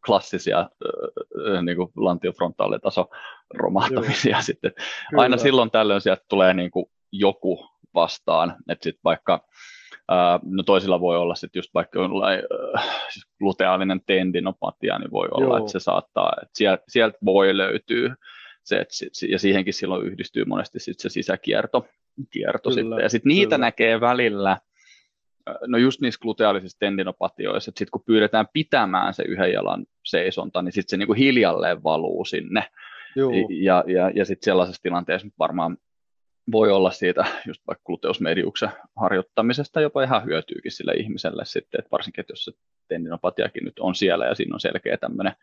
klassisia 0.05 0.59
äh, 0.59 1.63
niin 1.63 1.77
kuin 1.77 1.91
lantiofrontaalitaso 1.95 3.09
romahtamisia 3.53 4.31
Joo. 4.31 4.41
sitten. 4.41 4.71
Kyllä. 5.09 5.21
Aina 5.21 5.37
silloin 5.37 5.71
tällöin 5.71 6.01
sieltä 6.01 6.25
tulee 6.29 6.53
niin 6.53 6.71
kuin 6.71 6.85
joku 7.11 7.69
vastaan, 7.93 8.55
että 8.69 8.83
sitten 8.83 9.01
vaikka 9.03 9.45
no 10.43 10.63
toisilla 10.63 11.01
voi 11.01 11.17
olla 11.17 11.35
sitten 11.35 11.59
just 11.59 11.73
vaikka 11.73 11.99
jollain 11.99 12.39
siis 13.09 13.27
gluteaalinen 13.39 14.01
tendinopatia, 14.05 14.99
niin 14.99 15.11
voi 15.11 15.27
olla, 15.31 15.47
Joo. 15.47 15.57
että 15.57 15.71
se 15.71 15.79
saattaa, 15.79 16.33
että 16.41 16.57
sieltä, 16.57 16.83
sieltä 16.87 17.17
voi 17.25 17.57
löytyä 17.57 18.15
se, 18.63 18.77
että, 18.77 18.93
ja 19.29 19.39
siihenkin 19.39 19.73
silloin 19.73 20.05
yhdistyy 20.07 20.45
monesti 20.45 20.79
sit 20.79 20.99
se 20.99 21.09
sisäkierto 21.09 21.87
kierto 22.31 22.71
sitten. 22.71 22.99
Ja 22.99 23.09
sitten 23.09 23.29
niitä 23.29 23.55
kyllä. 23.55 23.65
näkee 23.65 24.01
välillä, 24.01 24.57
no 25.67 25.77
just 25.77 26.01
niissä 26.01 26.19
gluteaalisissa 26.21 26.79
tendinopatioissa, 26.79 27.69
että 27.69 27.79
sitten 27.79 27.91
kun 27.91 28.03
pyydetään 28.05 28.45
pitämään 28.53 29.13
se 29.13 29.23
yhden 29.23 29.51
jalan 29.51 29.85
seisonta, 30.05 30.61
niin 30.61 30.71
sitten 30.71 30.89
se 30.89 30.97
niinku 30.97 31.13
hiljalleen 31.13 31.83
valuu 31.83 32.25
sinne. 32.25 32.63
Joo. 33.15 33.31
Ja, 33.49 33.83
ja, 33.87 34.11
ja 34.15 34.25
sitten 34.25 34.45
sellaisessa 34.45 34.81
tilanteessa 34.81 35.27
varmaan 35.39 35.77
voi 36.51 36.71
olla 36.71 36.91
siitä 36.91 37.25
just 37.47 37.61
vaikka 37.67 37.83
gluteusmediuksen 37.85 38.69
harjoittamisesta 38.95 39.81
jopa 39.81 40.03
ihan 40.03 40.25
hyötyykin 40.25 40.71
sille 40.71 40.93
ihmiselle 40.93 41.45
sitten, 41.45 41.79
että 41.79 41.91
varsinkin, 41.91 42.21
että 42.21 42.31
jos 42.31 42.43
se 42.43 42.51
tendinopatiakin 42.87 43.65
nyt 43.65 43.79
on 43.79 43.95
siellä 43.95 44.25
ja 44.25 44.35
siinä 44.35 44.53
on 44.53 44.59
selkeä 44.59 44.97
tämmöinen 44.97 45.33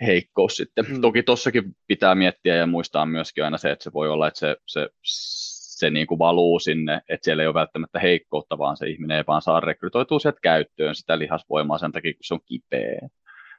heikkous 0.00 0.56
sitten. 0.56 0.84
Mm. 0.88 1.00
Toki 1.00 1.22
tossakin 1.22 1.76
pitää 1.86 2.14
miettiä 2.14 2.56
ja 2.56 2.66
muistaa 2.66 3.06
myöskin 3.06 3.44
aina 3.44 3.58
se, 3.58 3.70
että 3.70 3.84
se 3.84 3.92
voi 3.92 4.08
olla, 4.08 4.28
että 4.28 4.40
se, 4.40 4.56
se, 4.66 4.88
se 5.78 5.90
niin 5.90 6.06
kuin 6.06 6.18
valuu 6.18 6.58
sinne, 6.58 7.00
että 7.08 7.24
siellä 7.24 7.42
ei 7.42 7.46
ole 7.46 7.54
välttämättä 7.54 7.98
heikkoutta, 7.98 8.58
vaan 8.58 8.76
se 8.76 8.88
ihminen 8.88 9.16
ei 9.16 9.24
vaan 9.26 9.42
saa 9.42 9.60
rekrytoitua 9.60 10.18
sieltä 10.18 10.38
käyttöön 10.42 10.94
sitä 10.94 11.18
lihasvoimaa 11.18 11.78
sen 11.78 11.92
takia, 11.92 12.12
kun 12.12 12.24
se 12.24 12.34
on 12.34 12.40
kipeä. 12.46 13.08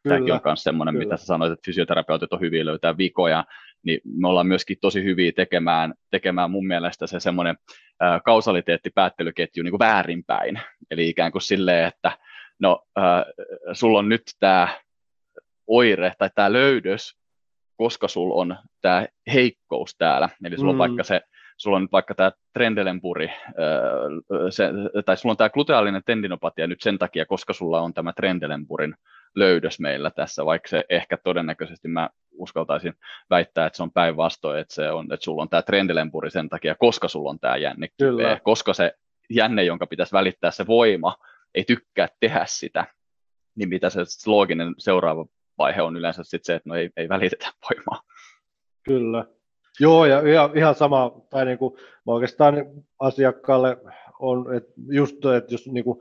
Tämäkin 0.04 0.34
on 0.34 0.41
myös 0.45 0.63
semmoinen, 0.63 0.95
mitä 0.95 1.17
sä 1.17 1.26
sanoit, 1.26 1.54
että 1.54 1.65
fysioterapeutit 1.65 2.34
on 2.34 2.39
hyviä 2.39 2.65
löytää 2.65 2.98
vikoja, 2.98 3.45
niin 3.86 4.02
me 4.04 4.28
ollaan 4.28 4.48
myöskin 4.48 4.78
tosi 4.82 5.04
hyviä 5.04 5.32
tekemään, 5.32 5.93
tekemään 6.12 6.52
mun 6.52 6.67
mielestä 6.67 7.08
se 7.08 7.19
semmoinen 7.19 7.58
kausaliteettipäättelyketju 8.26 9.63
niin 9.63 9.71
kuin 9.71 9.80
väärinpäin. 9.80 10.60
Eli 10.91 11.10
ikään 11.10 11.32
kuin 11.32 11.41
silleen, 11.41 11.88
että 11.88 12.17
no, 12.60 12.86
äh, 12.98 13.24
sulla 13.74 14.00
on 14.00 14.10
nyt 14.10 14.24
tämä 14.39 14.67
oire 15.67 16.13
tai 16.17 16.30
tämä 16.36 16.54
löydös, 16.54 17.15
koska 17.78 18.08
sulla 18.08 18.36
on 18.36 18.58
tämä 18.82 19.06
heikkous 19.34 19.95
täällä. 19.98 20.30
Eli 20.45 20.58
sulla 20.58 20.74
mm. 20.74 20.80
on 20.80 20.88
vaikka 20.88 21.04
se 21.04 21.21
sulla 21.58 21.78
on 21.78 21.82
nyt 21.82 21.91
vaikka 21.91 22.15
tämä 22.15 22.32
trendelenpuri, 22.54 23.30
se, 24.50 24.70
tai 25.06 25.18
sulla 25.18 25.34
on 25.34 25.38
tämä 25.38 25.50
gluteaalinen 25.50 26.02
tendinopatia 26.06 26.68
nyt 26.68 26.82
sen 26.82 26.98
takia, 26.98 27.26
koska 27.26 27.54
sulla 27.54 27.82
on 27.82 27.94
tämä 27.94 28.13
trendelenpurin 28.13 28.96
löydös 29.36 29.80
meillä 29.80 30.12
tässä, 30.12 30.46
vaikka 30.46 30.68
se 30.68 30.84
ehkä 30.89 31.18
todennäköisesti 31.18 31.88
mä 31.88 32.10
uskaltaisin 32.32 32.94
väittää, 33.30 33.65
että 33.65 33.78
se 33.78 33.84
on 33.84 33.91
päinvastoin, 33.91 34.60
että, 34.60 34.74
se 34.74 34.91
on, 34.91 35.13
että 35.13 35.24
sulla 35.24 35.41
on 35.41 35.50
tämä 35.50 35.62
trendelenpuri 35.62 36.32
sen 36.32 36.50
takia, 36.50 36.76
koska 36.76 37.08
sulla 37.08 37.30
on 37.30 37.39
tämä 37.39 37.58
jänne 37.58 37.88
kipeä, 37.88 38.39
koska 38.44 38.74
se 38.74 38.94
jänne, 39.30 39.63
jonka 39.63 39.88
pitäisi 39.88 40.13
välittää 40.13 40.52
se 40.52 40.68
voima, 40.68 41.15
ei 41.56 41.63
tykkää 41.63 42.08
tehdä 42.20 42.44
sitä, 42.48 42.86
niin 43.56 43.70
mitä 43.70 43.89
se 43.89 44.00
looginen 44.26 44.76
seuraava 44.78 45.26
vaihe 45.58 45.82
on 45.82 45.98
yleensä 45.98 46.24
sitten 46.24 46.46
se, 46.46 46.56
että 46.56 46.70
no 46.70 46.76
ei, 46.76 46.89
ei 46.98 47.10
välitetä 47.10 47.48
voimaa. 47.70 48.02
Kyllä. 48.84 49.26
Joo, 49.80 50.06
ja 50.06 50.22
ihan, 50.22 50.50
ihan 50.58 50.76
sama, 50.76 51.12
tai 51.30 51.46
niin 51.46 51.58
kuin, 51.58 51.74
oikeastaan 52.06 52.56
asiakkaalle 53.00 53.78
on, 54.20 54.56
että 54.56 54.74
just, 54.88 55.26
että 55.38 55.54
jos 55.54 55.68
niin 55.68 55.84
kuin, 55.84 56.00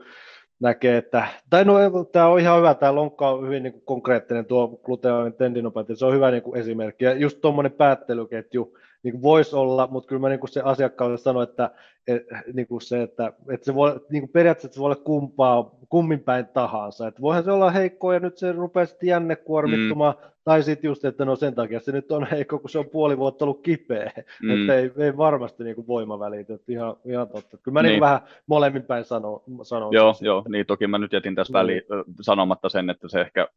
näkee, 0.59 0.97
että, 0.97 1.27
tai 1.49 1.65
no 1.65 1.75
tämä 2.11 2.27
on 2.27 2.39
ihan 2.39 2.57
hyvä, 2.57 2.73
tämä 2.73 2.95
lonkka 2.95 3.29
on 3.29 3.45
hyvin 3.45 3.63
niin 3.63 3.73
kuin 3.73 3.85
konkreettinen 3.85 4.45
tuo 4.45 4.67
gluteaalinen 4.67 5.33
tendinopatia, 5.33 5.95
se 5.95 6.05
on 6.05 6.13
hyvä 6.13 6.31
niin 6.31 6.43
kuin 6.43 6.59
esimerkki, 6.59 7.05
ja 7.05 7.13
just 7.13 7.41
tuommoinen 7.41 7.71
päättelyketju 7.71 8.77
niin 9.05 9.21
voisi 9.21 9.55
olla, 9.55 9.87
mutta 9.91 10.07
kyllä 10.07 10.19
mä 10.19 10.29
niin 10.29 10.39
kuin 10.39 10.49
se 10.49 10.61
asiakkaalle 10.61 11.17
sanoin, 11.17 11.49
että, 11.49 11.71
et, 12.07 12.23
niin 12.53 12.67
kuin 12.67 12.81
se, 12.81 13.01
että, 13.01 13.33
että 13.49 13.65
se 13.65 13.75
voi, 13.75 13.99
niin 14.09 14.21
kuin 14.21 14.31
periaatteessa 14.31 14.73
se 14.73 14.79
voi 14.79 14.85
olla 14.85 14.95
kumpaa, 14.95 15.71
kummin 15.89 16.19
päin 16.19 16.47
tahansa, 16.47 17.07
että 17.07 17.21
voihan 17.21 17.43
se 17.43 17.51
olla 17.51 17.71
heikko 17.71 18.13
ja 18.13 18.19
nyt 18.19 18.37
se 18.37 18.51
rupeaa 18.51 18.85
sitten 18.85 19.09
jänne 19.09 19.35
kuormittumaan, 19.35 20.15
mm. 20.21 20.31
tai 20.43 20.63
sitten 20.63 20.87
just, 20.87 21.05
että 21.05 21.25
no 21.25 21.35
sen 21.35 21.55
takia 21.55 21.79
se 21.79 21.91
nyt 21.91 22.11
on 22.11 22.27
heikko, 22.31 22.59
kun 22.59 22.69
se 22.69 22.79
on 22.79 22.89
puoli 22.89 23.17
vuotta 23.17 23.45
ollut 23.45 23.61
kipeä, 23.61 24.11
mm. 24.43 24.61
että 24.61 24.75
ei, 24.75 24.91
ei 24.97 25.17
varmasti 25.17 25.63
niin 25.63 25.75
kuin 25.75 25.87
voima 25.87 26.19
välitä, 26.19 26.53
että 26.53 26.71
ihan, 26.71 26.95
ihan 27.05 27.27
totta. 27.27 27.57
Kyllä 27.57 27.73
mä 27.73 27.81
niin. 27.81 27.91
Niin 27.91 28.01
vähän 28.01 28.19
molemmin 28.47 28.83
päin 28.83 29.05
sanon. 29.05 29.41
sanon 29.63 29.93
joo, 29.93 30.15
joo, 30.21 30.43
niin 30.49 30.65
toki 30.65 30.87
mä 30.87 30.97
nyt 30.97 31.13
jätin 31.13 31.35
tässä 31.35 31.53
väliin 31.53 31.83
niin. 31.89 32.03
sanomatta 32.21 32.69
sen, 32.69 32.89
että 32.89 33.07
se 33.07 33.21
ehkä 33.21 33.47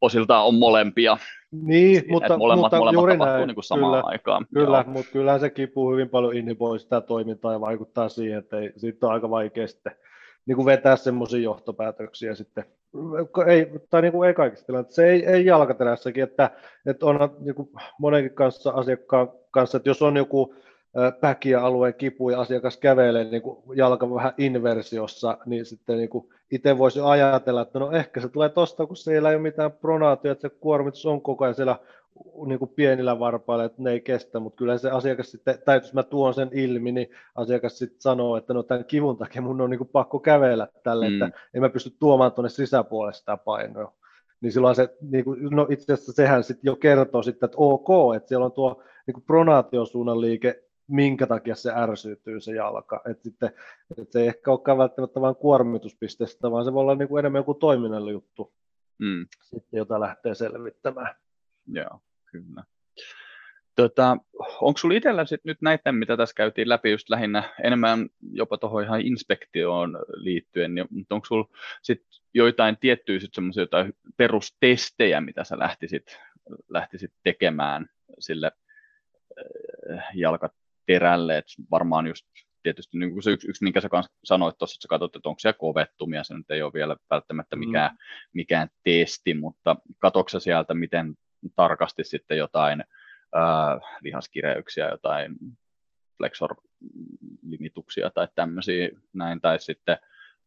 osiltaan 0.00 0.46
on 0.46 0.54
molempia. 0.54 1.16
Niin, 1.50 2.00
Siinä, 2.00 2.12
mutta, 2.12 2.38
molemmat, 2.38 2.62
mutta 2.62 2.78
molemmat 2.78 2.94
juuri 2.94 3.16
näin, 3.16 3.46
niin 3.46 3.54
kuin 3.54 3.64
samaan 3.64 3.92
kyllä, 3.92 4.02
aikaan. 4.06 4.46
Kyllä, 4.54 4.84
Joo. 4.86 4.92
mutta 4.92 5.12
kyllähän 5.12 5.40
se 5.40 5.50
kipu 5.50 5.92
hyvin 5.92 6.08
paljon 6.08 6.36
inhiboi 6.36 6.78
sitä 6.78 7.00
toimintaa 7.00 7.52
ja 7.52 7.60
vaikuttaa 7.60 8.08
siihen, 8.08 8.38
että 8.38 8.58
ei, 8.58 8.72
siitä 8.76 9.06
on 9.06 9.12
aika 9.12 9.30
vaikea 9.30 9.68
sitten 9.68 9.92
niin 10.46 10.56
kuin 10.56 10.66
vetää 10.66 10.96
semmoisia 10.96 11.40
johtopäätöksiä 11.40 12.34
sitten. 12.34 12.64
Ei, 13.46 13.70
tai 13.90 14.02
niin 14.02 14.12
kuin 14.12 14.28
ei 14.28 14.34
kaikista 14.34 14.66
tilanteissa. 14.66 15.02
Se 15.02 15.10
ei, 15.10 15.26
ei 15.26 15.46
jalkaterässäkin, 15.46 16.24
että, 16.24 16.50
että 16.86 17.06
on 17.06 17.36
niin 17.40 17.54
kuin 17.54 17.68
monenkin 17.98 18.34
kanssa 18.34 18.70
asiakkaan 18.70 19.28
kanssa, 19.50 19.76
että 19.76 19.90
jos 19.90 20.02
on 20.02 20.16
joku 20.16 20.54
päkiä-alueen 21.20 21.94
kipu 21.94 22.30
ja 22.30 22.40
asiakas 22.40 22.76
kävelee 22.76 23.24
niin 23.24 23.42
kuin 23.42 23.58
jalka 23.76 24.14
vähän 24.14 24.32
inversiossa, 24.38 25.38
niin 25.46 25.66
sitten 25.66 25.96
niin 25.96 26.08
kuin 26.08 26.28
itse 26.50 26.78
voisi 26.78 27.00
ajatella, 27.00 27.62
että 27.62 27.78
no 27.78 27.90
ehkä 27.92 28.20
se 28.20 28.28
tulee 28.28 28.48
tosta, 28.48 28.86
kun 28.86 28.96
siellä 28.96 29.30
ei 29.30 29.36
ole 29.36 29.42
mitään 29.42 29.72
pronaatio, 29.72 30.32
että 30.32 30.48
se 30.48 30.54
kuormitus 30.60 31.06
on 31.06 31.22
koko 31.22 31.44
ajan 31.44 31.54
siellä 31.54 31.76
niin 32.46 32.58
kuin 32.58 32.70
pienillä 32.74 33.18
varpailla, 33.18 33.64
että 33.64 33.82
ne 33.82 33.90
ei 33.90 34.00
kestä, 34.00 34.40
mutta 34.40 34.56
kyllä 34.56 34.78
se 34.78 34.90
asiakas 34.90 35.30
sitten, 35.30 35.58
tai 35.64 35.76
jos 35.76 35.94
mä 35.94 36.02
tuon 36.02 36.34
sen 36.34 36.50
ilmi, 36.52 36.92
niin 36.92 37.10
asiakas 37.34 37.78
sitten 37.78 38.00
sanoo, 38.00 38.36
että 38.36 38.54
no 38.54 38.62
tämän 38.62 38.84
kivun 38.84 39.16
takia 39.16 39.42
mun 39.42 39.60
on 39.60 39.70
niin 39.70 39.78
kuin 39.78 39.90
pakko 39.92 40.18
kävellä 40.18 40.68
tälle, 40.82 41.08
mm. 41.08 41.22
että 41.22 41.38
en 41.54 41.60
mä 41.60 41.68
pysty 41.68 41.90
tuomaan 41.98 42.32
tuonne 42.32 42.48
sisäpuolelle 42.48 43.14
sitä 43.14 43.36
painoa. 43.36 43.92
Niin 44.40 44.52
silloin 44.52 44.76
se, 44.76 44.96
niin 45.10 45.24
kuin, 45.24 45.48
no 45.50 45.66
itse 45.70 45.92
asiassa 45.92 46.12
sehän 46.12 46.44
sitten 46.44 46.68
jo 46.68 46.76
kertoo 46.76 47.22
sitten, 47.22 47.46
että 47.46 47.58
ok, 47.60 48.14
että 48.16 48.28
siellä 48.28 48.46
on 48.46 48.52
tuo 48.52 48.82
niin 49.06 49.14
kuin 49.14 49.24
pronaatiosuunnan 49.24 50.20
liike 50.20 50.62
minkä 50.88 51.26
takia 51.26 51.54
se 51.54 51.72
ärsyytyy 51.76 52.40
se 52.40 52.54
jalka. 52.54 53.00
Et 53.10 53.22
sitten, 53.22 53.50
et 53.98 54.12
se 54.12 54.20
ei 54.20 54.26
ehkä 54.26 54.50
olekaan 54.50 54.78
välttämättä 54.78 55.20
vain 55.20 55.36
kuormituspisteestä, 55.36 56.50
vaan 56.50 56.64
se 56.64 56.72
voi 56.72 56.80
olla 56.80 56.94
niin 56.94 57.08
kuin 57.08 57.18
enemmän 57.18 57.40
joku 57.40 57.54
toiminnallinen 57.54 58.12
juttu, 58.12 58.52
mm. 58.98 59.26
sitten, 59.42 59.78
jota 59.78 60.00
lähtee 60.00 60.34
selvittämään. 60.34 61.14
Joo, 61.66 62.00
kyllä. 62.32 62.64
Tota, 63.76 64.16
onko 64.60 64.78
sinulla 64.78 64.96
itsellä 64.96 65.24
sit 65.24 65.44
nyt 65.44 65.62
näitä, 65.62 65.92
mitä 65.92 66.16
tässä 66.16 66.34
käytiin 66.34 66.68
läpi 66.68 66.90
just 66.90 67.10
lähinnä 67.10 67.54
enemmän 67.64 68.08
jopa 68.32 68.58
tuohon 68.58 68.82
ihan 68.82 69.00
inspektioon 69.00 69.98
liittyen, 70.14 70.74
niin, 70.74 70.86
mutta 70.90 71.14
onko 71.14 71.24
sinulla 71.24 71.48
sit 71.82 72.02
joitain 72.34 72.76
tiettyjä 72.80 73.20
sit 73.20 73.30
jotain 73.56 73.92
perustestejä, 74.16 75.20
mitä 75.20 75.44
sä 75.44 75.58
lähtisit 75.58 76.18
lähtisit 76.68 77.12
tekemään 77.22 77.86
sille 78.18 78.52
jalkaterälle, 80.88 81.38
että 81.38 81.52
varmaan 81.70 82.06
just 82.06 82.26
tietysti 82.62 82.98
niin 82.98 83.12
kuin 83.12 83.22
se 83.22 83.30
yksi, 83.30 83.48
yksi, 83.50 83.64
minkä 83.64 83.80
sä 83.80 83.88
sanoit 84.24 84.58
tuossa, 84.58 84.74
että 84.74 84.82
sä 84.82 84.88
katsot, 84.88 85.16
että 85.16 85.28
onko 85.28 85.38
siellä 85.38 85.58
kovettumia, 85.58 86.24
se 86.24 86.34
nyt 86.34 86.50
ei 86.50 86.62
ole 86.62 86.72
vielä 86.72 86.96
välttämättä 87.10 87.56
mm. 87.56 87.60
mikään, 87.60 87.90
mm. 87.90 87.98
mikään 88.32 88.68
testi, 88.84 89.34
mutta 89.34 89.76
katsoksa 89.98 90.40
sieltä, 90.40 90.74
miten 90.74 91.14
tarkasti 91.56 92.04
sitten 92.04 92.38
jotain 92.38 92.80
äh, 93.36 93.80
lihaskireyksiä, 94.00 94.88
jotain 94.88 95.36
flexor-limituksia 96.16 98.10
tai 98.14 98.28
tämmöisiä 98.34 98.88
näin, 99.12 99.40
tai 99.40 99.60
sitten 99.60 99.98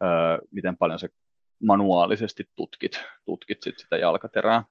äh, 0.04 0.39
miten 0.52 0.78
paljon 0.78 1.00
se 1.00 1.10
manuaalisesti 1.64 2.50
tutkit, 2.56 3.04
tutkit 3.26 3.64
sit 3.64 3.80
sitä 3.80 3.98
jalkaterää? 3.98 4.64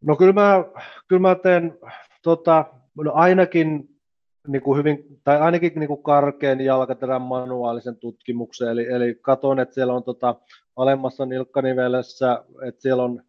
No 0.00 0.16
kyllä 0.16 0.32
mä, 0.32 0.64
kyllä 1.08 1.20
mä 1.20 1.34
teen 1.34 1.78
tota, 2.22 2.64
no 2.96 3.12
ainakin 3.14 3.99
niin 4.48 4.62
kuin 4.62 4.78
hyvin, 4.78 5.20
tai 5.24 5.40
ainakin 5.40 5.72
niin 5.76 5.88
kuin 5.88 6.02
karkean 6.02 6.60
jalkaterän 6.60 7.22
manuaalisen 7.22 7.96
tutkimuksen, 7.96 8.68
eli, 8.68 8.86
eli 8.86 9.18
katon, 9.22 9.60
että 9.60 9.74
siellä 9.74 9.94
on 9.94 10.02
tota, 10.04 10.34
alemmassa 10.76 11.26
nilkkanivelessä, 11.26 12.44
että 12.66 12.82
siellä 12.82 13.02
on, 13.02 13.22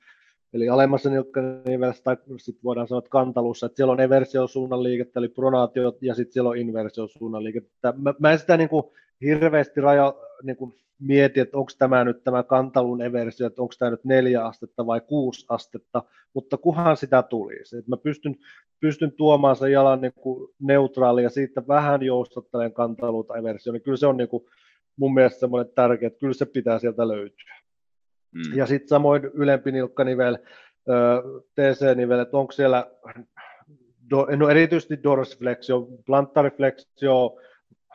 eli 0.54 0.70
alemmassa 0.70 1.10
nilkkanivelessä, 1.10 2.04
tai 2.04 2.18
sitten 2.38 2.64
voidaan 2.64 2.88
sanoa, 2.88 3.00
että 3.00 3.10
kantalussa, 3.10 3.66
että 3.66 3.76
siellä 3.76 3.94
on 3.94 4.00
eversiosuunnan 4.00 4.84
liikettä, 4.84 5.20
eli 5.20 5.28
pronaatio, 5.28 5.98
ja 6.02 6.16
sitten 6.16 6.34
siellä 6.34 6.50
on 6.50 6.58
inversiosuunnan 6.58 7.44
liikettä. 7.44 7.94
Mä, 7.98 8.14
mä 8.20 8.32
en 8.32 8.40
sitä 8.40 8.58
niin 8.58 8.70
kuin 8.70 8.84
hirveästi 9.22 9.82
raja, 9.82 10.14
niin 10.44 10.58
kuin 10.58 10.74
mieti, 11.00 11.40
että 11.40 11.58
onko 11.58 11.72
tämä 11.78 12.04
nyt 12.04 12.24
tämä 12.24 12.44
kantalun 12.44 13.02
eversio, 13.02 13.48
että 13.48 13.62
onko 13.62 13.74
tämä 13.80 13.92
nyt 13.92 14.06
neljä 14.06 14.46
astetta 14.46 14.86
vai 14.86 15.02
kuusi 15.02 15.46
astetta, 15.50 16.04
mutta 16.34 16.58
kuhan 16.58 16.98
sitä 16.98 17.24
tulisi. 17.24 17.78
Että 17.78 17.90
mä 17.90 17.98
pystyn, 17.98 18.36
pystyn 18.80 19.12
tuomaan 19.12 19.56
sen 19.56 19.72
jalan 19.72 20.02
niin 20.02 20.14
kuin 20.14 20.50
neutraali 20.60 21.24
ja 21.24 21.30
siitä 21.30 21.64
vähän 21.68 22.04
joustattelen 22.04 22.74
kantaluuta 22.74 23.38
eversio, 23.38 23.74
niin 23.74 23.84
kyllä 23.84 23.98
se 23.98 24.08
on 24.08 24.18
niin 24.18 24.30
kuin 24.30 24.44
mun 24.98 25.14
mielestä 25.14 25.40
semmoinen 25.40 25.74
tärkeä, 25.76 26.08
että 26.08 26.20
kyllä 26.20 26.34
se 26.34 26.46
pitää 26.46 26.80
sieltä 26.80 27.08
löytyä. 27.08 27.56
Mm. 28.32 28.58
Ja 28.58 28.66
sitten 28.66 28.88
samoin 28.88 29.24
ylempi 29.34 29.72
nilkkanivel, 29.72 30.38
TC-nivel, 31.56 32.20
että 32.20 32.38
onko 32.38 32.52
siellä, 32.52 32.92
no 34.38 34.50
erityisesti 34.50 35.04
dorsiflexio, 35.04 35.88
plantariflexio, 36.06 37.38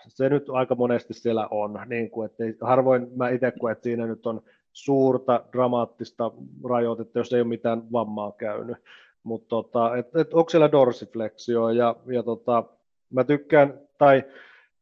se 0.08 0.28
nyt 0.28 0.50
aika 0.50 0.74
monesti 0.74 1.14
siellä 1.14 1.48
on, 1.50 1.80
niin 1.86 2.10
kuin, 2.10 2.26
että 2.26 2.66
harvoin 2.66 3.08
mä 3.16 3.28
itse 3.28 3.52
koen, 3.60 3.72
että 3.72 3.84
siinä 3.84 4.06
nyt 4.06 4.26
on 4.26 4.42
suurta 4.72 5.44
dramaattista 5.52 6.32
rajoitetta, 6.68 7.18
jos 7.18 7.32
ei 7.32 7.40
ole 7.40 7.48
mitään 7.48 7.92
vammaa 7.92 8.32
käynyt. 8.32 8.76
Mutta 9.22 9.48
tota, 9.48 9.96
et, 9.96 10.16
et, 10.16 10.34
onko 10.34 10.50
siellä 10.50 10.72
dorsiflexio 10.72 11.68
ja, 11.68 11.96
ja 12.06 12.22
tota, 12.22 12.64
mä 13.10 13.24
tykkään, 13.24 13.80
tai 13.98 14.24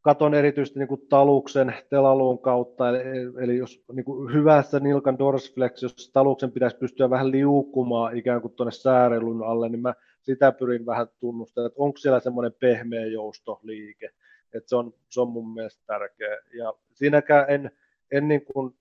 katon 0.00 0.34
erityisesti 0.34 0.78
niin 0.78 1.06
taluksen 1.08 1.74
telaluun 1.90 2.38
kautta, 2.38 2.88
eli, 2.88 2.98
eli 3.38 3.56
jos 3.56 3.84
niin 3.92 4.04
kuin 4.04 4.32
hyvässä 4.32 4.80
nilkan 4.80 5.18
dorsiflexiossa 5.18 6.12
taluksen 6.12 6.52
pitäisi 6.52 6.76
pystyä 6.76 7.10
vähän 7.10 7.30
liukumaan 7.30 8.16
ikään 8.16 8.40
kuin 8.40 8.54
tuonne 8.54 8.72
säärelun 8.72 9.42
alle, 9.42 9.68
niin 9.68 9.82
mä 9.82 9.94
sitä 10.22 10.52
pyrin 10.52 10.86
vähän 10.86 11.06
tunnustamaan, 11.20 11.66
että 11.66 11.82
onko 11.82 11.98
siellä 11.98 12.20
semmoinen 12.20 12.52
pehmeä 12.60 13.06
joustoliike. 13.06 14.10
Et 14.54 14.68
se, 14.68 14.76
on, 14.76 14.94
se 15.10 15.20
on 15.20 15.28
mun 15.28 15.54
mielestä 15.54 15.82
tärkeä. 15.86 16.38
Ja 16.52 16.74
siinäkään 16.92 17.44
en, 17.48 17.70
en 18.10 18.28
niin 18.28 18.44
kuin 18.44 18.74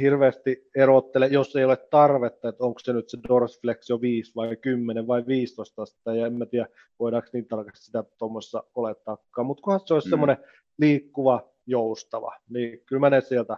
hirveästi 0.00 0.70
erottele, 0.76 1.26
jos 1.26 1.56
ei 1.56 1.64
ole 1.64 1.76
tarvetta, 1.76 2.48
että 2.48 2.64
onko 2.64 2.78
se 2.78 2.92
nyt 2.92 3.08
se 3.08 3.18
dorsiflexio 3.28 4.00
5 4.00 4.32
vai 4.36 4.56
10 4.56 5.06
vai 5.06 5.26
15 5.26 5.82
astetta, 5.82 6.14
ja 6.14 6.26
en 6.26 6.32
mä 6.32 6.46
tiedä, 6.46 6.66
voidaanko 6.98 7.28
niin 7.32 7.48
tarkasti 7.48 7.84
sitä 7.86 8.04
tuommoissa 8.18 8.64
olettaakaan, 8.74 9.46
mutta 9.46 9.62
kunhan 9.62 9.80
se 9.84 9.94
olisi 9.94 10.08
mm. 10.08 10.10
semmoinen 10.10 10.36
liikkuva, 10.78 11.50
joustava, 11.66 12.36
niin 12.48 12.80
kyllä 12.86 13.00
mä 13.00 13.10
ne 13.10 13.20
sieltä, 13.20 13.56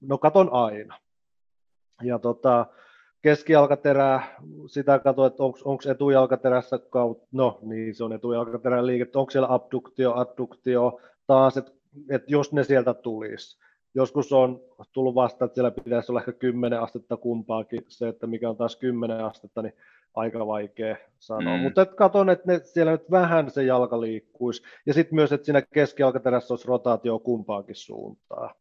no 0.00 0.18
katon 0.18 0.52
aina. 0.52 0.98
Ja 2.02 2.18
tota, 2.18 2.66
keskijalkaterää, 3.22 4.36
sitä 4.66 4.98
katsoin, 4.98 5.30
että 5.30 5.42
onko 5.42 5.82
etujalkaterässä 5.90 6.78
kautta, 6.90 7.26
no 7.32 7.58
niin 7.62 7.94
se 7.94 8.04
on 8.04 8.12
etujalkaterän 8.12 8.86
liike, 8.86 9.06
onko 9.14 9.30
siellä 9.30 9.54
abduktio, 9.54 10.14
adduktio, 10.14 11.00
taas, 11.26 11.56
että 11.56 11.72
et 12.10 12.22
jos 12.26 12.52
ne 12.52 12.64
sieltä 12.64 12.94
tulisi. 12.94 13.62
Joskus 13.94 14.32
on 14.32 14.60
tullut 14.92 15.14
vasta, 15.14 15.44
että 15.44 15.54
siellä 15.54 15.70
pitäisi 15.70 16.12
olla 16.12 16.20
ehkä 16.20 16.32
10 16.32 16.80
astetta 16.80 17.16
kumpaakin, 17.16 17.84
se, 17.88 18.08
että 18.08 18.26
mikä 18.26 18.50
on 18.50 18.56
taas 18.56 18.76
10 18.76 19.24
astetta, 19.24 19.62
niin 19.62 19.74
aika 20.14 20.46
vaikea 20.46 20.96
sanoa. 21.18 21.56
Mm. 21.56 21.62
Mutta 21.62 21.86
katson, 21.86 22.30
että 22.30 22.52
ne, 22.52 22.60
siellä 22.64 22.92
nyt 22.92 23.10
vähän 23.10 23.50
se 23.50 23.62
jalka 23.62 24.00
liikkuisi. 24.00 24.62
Ja 24.86 24.94
sitten 24.94 25.14
myös, 25.14 25.32
että 25.32 25.44
siinä 25.44 25.62
keskijalkaterässä 25.62 26.54
olisi 26.54 26.68
rotaatio 26.68 27.18
kumpaankin 27.18 27.74
suuntaan. 27.74 28.54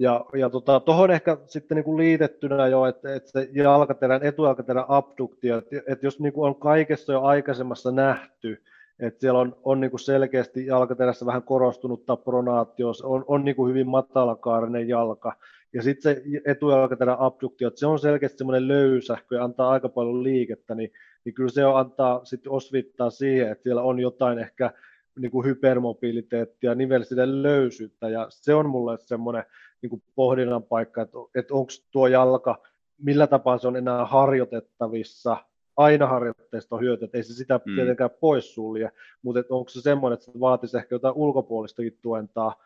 Ja, 0.00 0.24
ja 0.34 0.50
tuohon 0.50 0.82
tota, 0.84 1.12
ehkä 1.14 1.36
sitten 1.46 1.76
niin 1.76 1.84
kuin 1.84 1.96
liitettynä 1.96 2.66
jo, 2.66 2.86
että, 2.86 3.14
että 3.14 3.30
se 3.30 3.48
jalkaterän, 3.52 4.22
etujalkaterän 4.22 4.84
abduktio, 4.88 5.58
että, 5.58 5.76
että 5.86 6.06
jos 6.06 6.20
niin 6.20 6.32
kuin 6.32 6.48
on 6.48 6.54
kaikessa 6.54 7.12
jo 7.12 7.22
aikaisemmassa 7.22 7.90
nähty, 7.90 8.62
että 9.00 9.20
siellä 9.20 9.40
on, 9.40 9.56
on 9.64 9.80
niin 9.80 9.90
kuin 9.90 10.00
selkeästi 10.00 10.66
jalkaterässä 10.66 11.26
vähän 11.26 11.42
korostunutta 11.42 12.16
pronaatio, 12.16 12.92
on, 13.02 13.24
on 13.28 13.44
niin 13.44 13.56
kuin 13.56 13.68
hyvin 13.68 13.88
matalakaarinen 13.88 14.88
jalka, 14.88 15.32
ja 15.72 15.82
sitten 15.82 16.02
se 16.02 16.22
etujalkaterän 16.46 17.16
abduktio, 17.18 17.68
että 17.68 17.80
se 17.80 17.86
on 17.86 17.98
selkeästi 17.98 18.38
semmoinen 18.38 18.68
löysähkö 18.68 19.34
ja 19.34 19.44
antaa 19.44 19.70
aika 19.70 19.88
paljon 19.88 20.22
liikettä, 20.22 20.74
niin, 20.74 20.92
niin 21.24 21.34
kyllä 21.34 21.50
se 21.50 21.62
antaa 21.62 22.24
sitten 22.24 22.52
osvittaa 22.52 23.10
siihen, 23.10 23.52
että 23.52 23.62
siellä 23.62 23.82
on 23.82 24.00
jotain 24.00 24.38
ehkä 24.38 24.70
niin 25.18 25.30
kuin 25.30 25.46
hypermobiliteettia, 25.46 26.74
nivelsiden 26.74 27.42
löysyyttä, 27.42 28.08
ja 28.08 28.26
se 28.30 28.54
on 28.54 28.70
mulle 28.70 28.98
semmoinen 28.98 29.44
niin 29.82 29.90
kuin 29.90 30.02
pohdinnan 30.14 30.62
paikka, 30.62 31.02
että, 31.02 31.18
että 31.34 31.54
onko 31.54 31.72
tuo 31.90 32.06
jalka, 32.06 32.62
millä 32.98 33.26
tapaa 33.26 33.58
se 33.58 33.68
on 33.68 33.76
enää 33.76 34.04
harjoitettavissa, 34.04 35.36
aina 35.76 36.06
harjoitteesta 36.06 36.76
on 36.76 36.82
hyötyä, 36.82 37.04
että 37.04 37.18
ei 37.18 37.24
se 37.24 37.34
sitä 37.34 37.60
mm. 37.64 37.74
tietenkään 37.74 38.10
poissulje, 38.20 38.92
mutta 39.22 39.40
että 39.40 39.54
onko 39.54 39.68
se 39.68 39.80
semmoinen, 39.80 40.14
että 40.14 40.24
se 40.32 40.40
vaatisi 40.40 40.76
ehkä 40.76 40.94
jotain 40.94 41.14
ulkopuolistakin 41.14 41.98
tuentaa, 42.02 42.62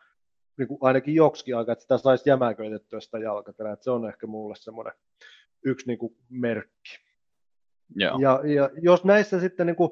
niin 0.57 0.67
kuin 0.67 0.77
ainakin 0.81 1.15
joksikin 1.15 1.57
aika, 1.57 1.71
että 1.71 1.81
sitä 1.81 1.97
saisi 1.97 2.29
jämäköitettyä 2.29 2.99
sitä 2.99 3.17
jalkaterää, 3.17 3.73
että 3.73 3.83
se 3.83 3.91
on 3.91 4.07
ehkä 4.07 4.27
mulle 4.27 4.55
semmoinen 4.55 4.93
yksi 5.65 5.87
niin 5.87 5.99
kuin 5.99 6.15
merkki. 6.29 7.05
Joo. 7.95 8.19
Ja, 8.19 8.41
ja 8.43 8.69
jos 8.81 9.03
näissä 9.03 9.39
sitten 9.39 9.67
niin 9.67 9.75
kuin 9.75 9.91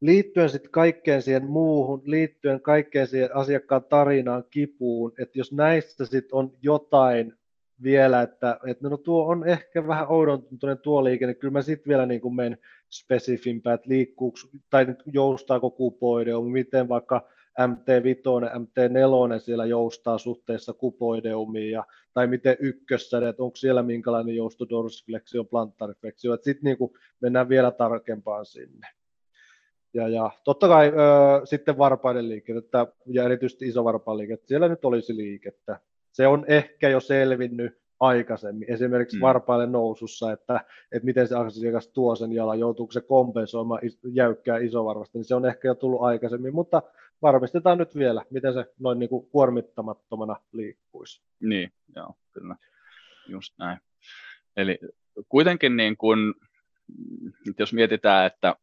liittyen 0.00 0.50
sitten 0.50 0.70
kaikkeen 0.70 1.22
siihen 1.22 1.46
muuhun, 1.46 2.02
liittyen 2.04 2.60
kaikkeen 2.60 3.06
siihen 3.06 3.36
asiakkaan 3.36 3.84
tarinaan, 3.84 4.44
kipuun, 4.50 5.12
että 5.22 5.38
jos 5.38 5.52
näissä 5.52 6.06
sitten 6.06 6.34
on 6.34 6.52
jotain 6.62 7.34
vielä, 7.82 8.22
että, 8.22 8.58
että 8.66 8.88
no 8.88 8.96
tuo 8.96 9.26
on 9.26 9.48
ehkä 9.48 9.86
vähän 9.86 10.08
oudontuntuinen 10.08 10.78
tuo 10.78 11.04
liike, 11.04 11.26
niin 11.26 11.36
kyllä 11.36 11.52
mä 11.52 11.62
sitten 11.62 11.88
vielä 11.88 12.06
niin 12.06 12.34
menen 12.34 12.58
spesifimpään, 12.90 13.74
että 13.74 13.88
liikkuuko, 13.88 14.38
tai 14.70 14.86
joustaako 15.12 15.70
kupoideum, 15.70 16.52
miten 16.52 16.88
vaikka 16.88 17.28
MT5, 17.60 18.48
MT4 18.58 19.40
siellä 19.40 19.66
joustaa 19.66 20.18
suhteessa 20.18 20.72
kupoideumiin, 20.72 21.70
ja, 21.70 21.84
tai 22.14 22.26
miten 22.26 22.56
ykkössä, 22.60 23.28
että 23.28 23.42
onko 23.42 23.56
siellä 23.56 23.82
minkälainen 23.82 24.36
jousto 24.36 24.68
dorsifleksio, 24.68 25.44
plantarifleksio, 25.44 26.34
että 26.34 26.44
sitten 26.44 26.64
niin 26.64 26.90
mennään 27.20 27.48
vielä 27.48 27.70
tarkempaan 27.70 28.46
sinne. 28.46 28.86
Ja, 29.94 30.08
ja 30.08 30.30
totta 30.44 30.68
kai 30.68 30.88
ö, 30.88 31.46
sitten 31.46 31.78
varpaiden 31.78 32.28
liikettä 32.28 32.86
ja 33.06 33.24
erityisesti 33.24 33.68
isovarpaan 33.68 34.18
liikettä, 34.18 34.46
siellä 34.46 34.68
nyt 34.68 34.84
olisi 34.84 35.16
liikettä. 35.16 35.80
Se 36.12 36.26
on 36.26 36.44
ehkä 36.48 36.88
jo 36.88 37.00
selvinnyt 37.00 37.80
aikaisemmin, 38.00 38.72
esimerkiksi 38.72 39.16
mm. 39.16 39.20
varpaille 39.20 39.66
nousussa, 39.66 40.32
että, 40.32 40.64
että 40.92 41.06
miten 41.06 41.28
se 41.28 41.36
asiakas 41.36 41.88
tuo 41.88 42.16
sen 42.16 42.32
jalan, 42.32 42.58
joutuuko 42.58 42.92
se 42.92 43.00
kompensoimaan 43.00 43.80
jäykkää 44.12 44.58
isovarvasta, 44.58 45.18
niin 45.18 45.24
se 45.24 45.34
on 45.34 45.46
ehkä 45.46 45.68
jo 45.68 45.74
tullut 45.74 46.02
aikaisemmin, 46.02 46.54
mutta 46.54 46.82
varmistetaan 47.22 47.78
nyt 47.78 47.96
vielä, 47.96 48.24
miten 48.30 48.54
se 48.54 48.64
noin 48.78 48.98
niin 48.98 49.08
kuin 49.08 49.26
kuormittamattomana 49.26 50.36
liikkuisi. 50.52 51.22
Niin, 51.40 51.72
joo, 51.96 52.14
kyllä, 52.32 52.56
just 53.28 53.54
näin. 53.58 53.78
Eli 54.56 54.78
kuitenkin 55.28 55.76
niin 55.76 55.96
kuin, 55.96 56.34
jos 57.58 57.72
mietitään, 57.72 58.26
että 58.26 58.56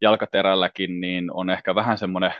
jalkaterälläkin, 0.00 1.00
niin 1.00 1.32
on 1.32 1.50
ehkä 1.50 1.74
vähän 1.74 1.98
semmoinen, 1.98 2.34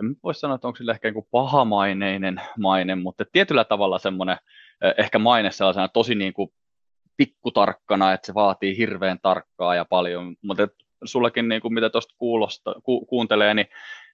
en 0.00 0.16
voi 0.22 0.34
sanoa, 0.34 0.54
että 0.54 0.66
onko 0.66 0.76
sillä 0.76 0.92
ehkä 0.92 1.12
pahamaineinen 1.30 2.40
maine, 2.58 2.94
mutta 2.94 3.24
tietyllä 3.32 3.64
tavalla 3.64 3.98
semmoinen 3.98 4.36
ehkä 4.98 5.18
maine 5.18 5.50
sellaisena 5.50 5.88
tosi 5.88 6.14
niin 6.14 6.32
kuin 6.32 6.48
pikkutarkkana, 7.16 8.12
että 8.12 8.26
se 8.26 8.34
vaatii 8.34 8.76
hirveän 8.76 9.18
tarkkaa 9.22 9.74
ja 9.74 9.84
paljon, 9.84 10.36
mutta 10.42 10.68
sullakin 11.04 11.48
niin 11.48 11.60
kuin 11.60 11.74
mitä 11.74 11.90
tuosta 11.90 12.14
ku, 12.82 13.06
kuuntelee, 13.06 13.54
niin, 13.54 13.66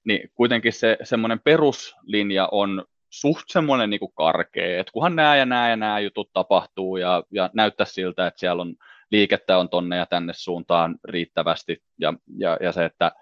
niin 0.04 0.30
kuitenkin 0.34 0.72
se 0.72 0.98
semmoinen 1.02 1.40
peruslinja 1.40 2.48
on 2.52 2.84
suht 3.10 3.44
semmoinen 3.48 3.90
niin 3.90 4.00
kuin 4.00 4.12
karkea, 4.14 4.80
että 4.80 4.92
kunhan 4.92 5.16
nämä 5.16 5.36
ja 5.36 5.46
nämä 5.46 5.68
ja 5.68 5.76
nämä 5.76 6.00
jutut 6.00 6.30
tapahtuu 6.32 6.96
ja, 6.96 7.22
ja 7.30 7.50
näyttää 7.54 7.86
siltä, 7.86 8.26
että 8.26 8.40
siellä 8.40 8.62
on 8.62 8.74
liikettä 9.10 9.58
on 9.58 9.68
tonne 9.68 9.96
ja 9.96 10.06
tänne 10.06 10.32
suuntaan 10.36 10.96
riittävästi 11.04 11.82
ja, 12.00 12.14
ja, 12.36 12.56
ja 12.60 12.72
se, 12.72 12.84
että 12.84 13.12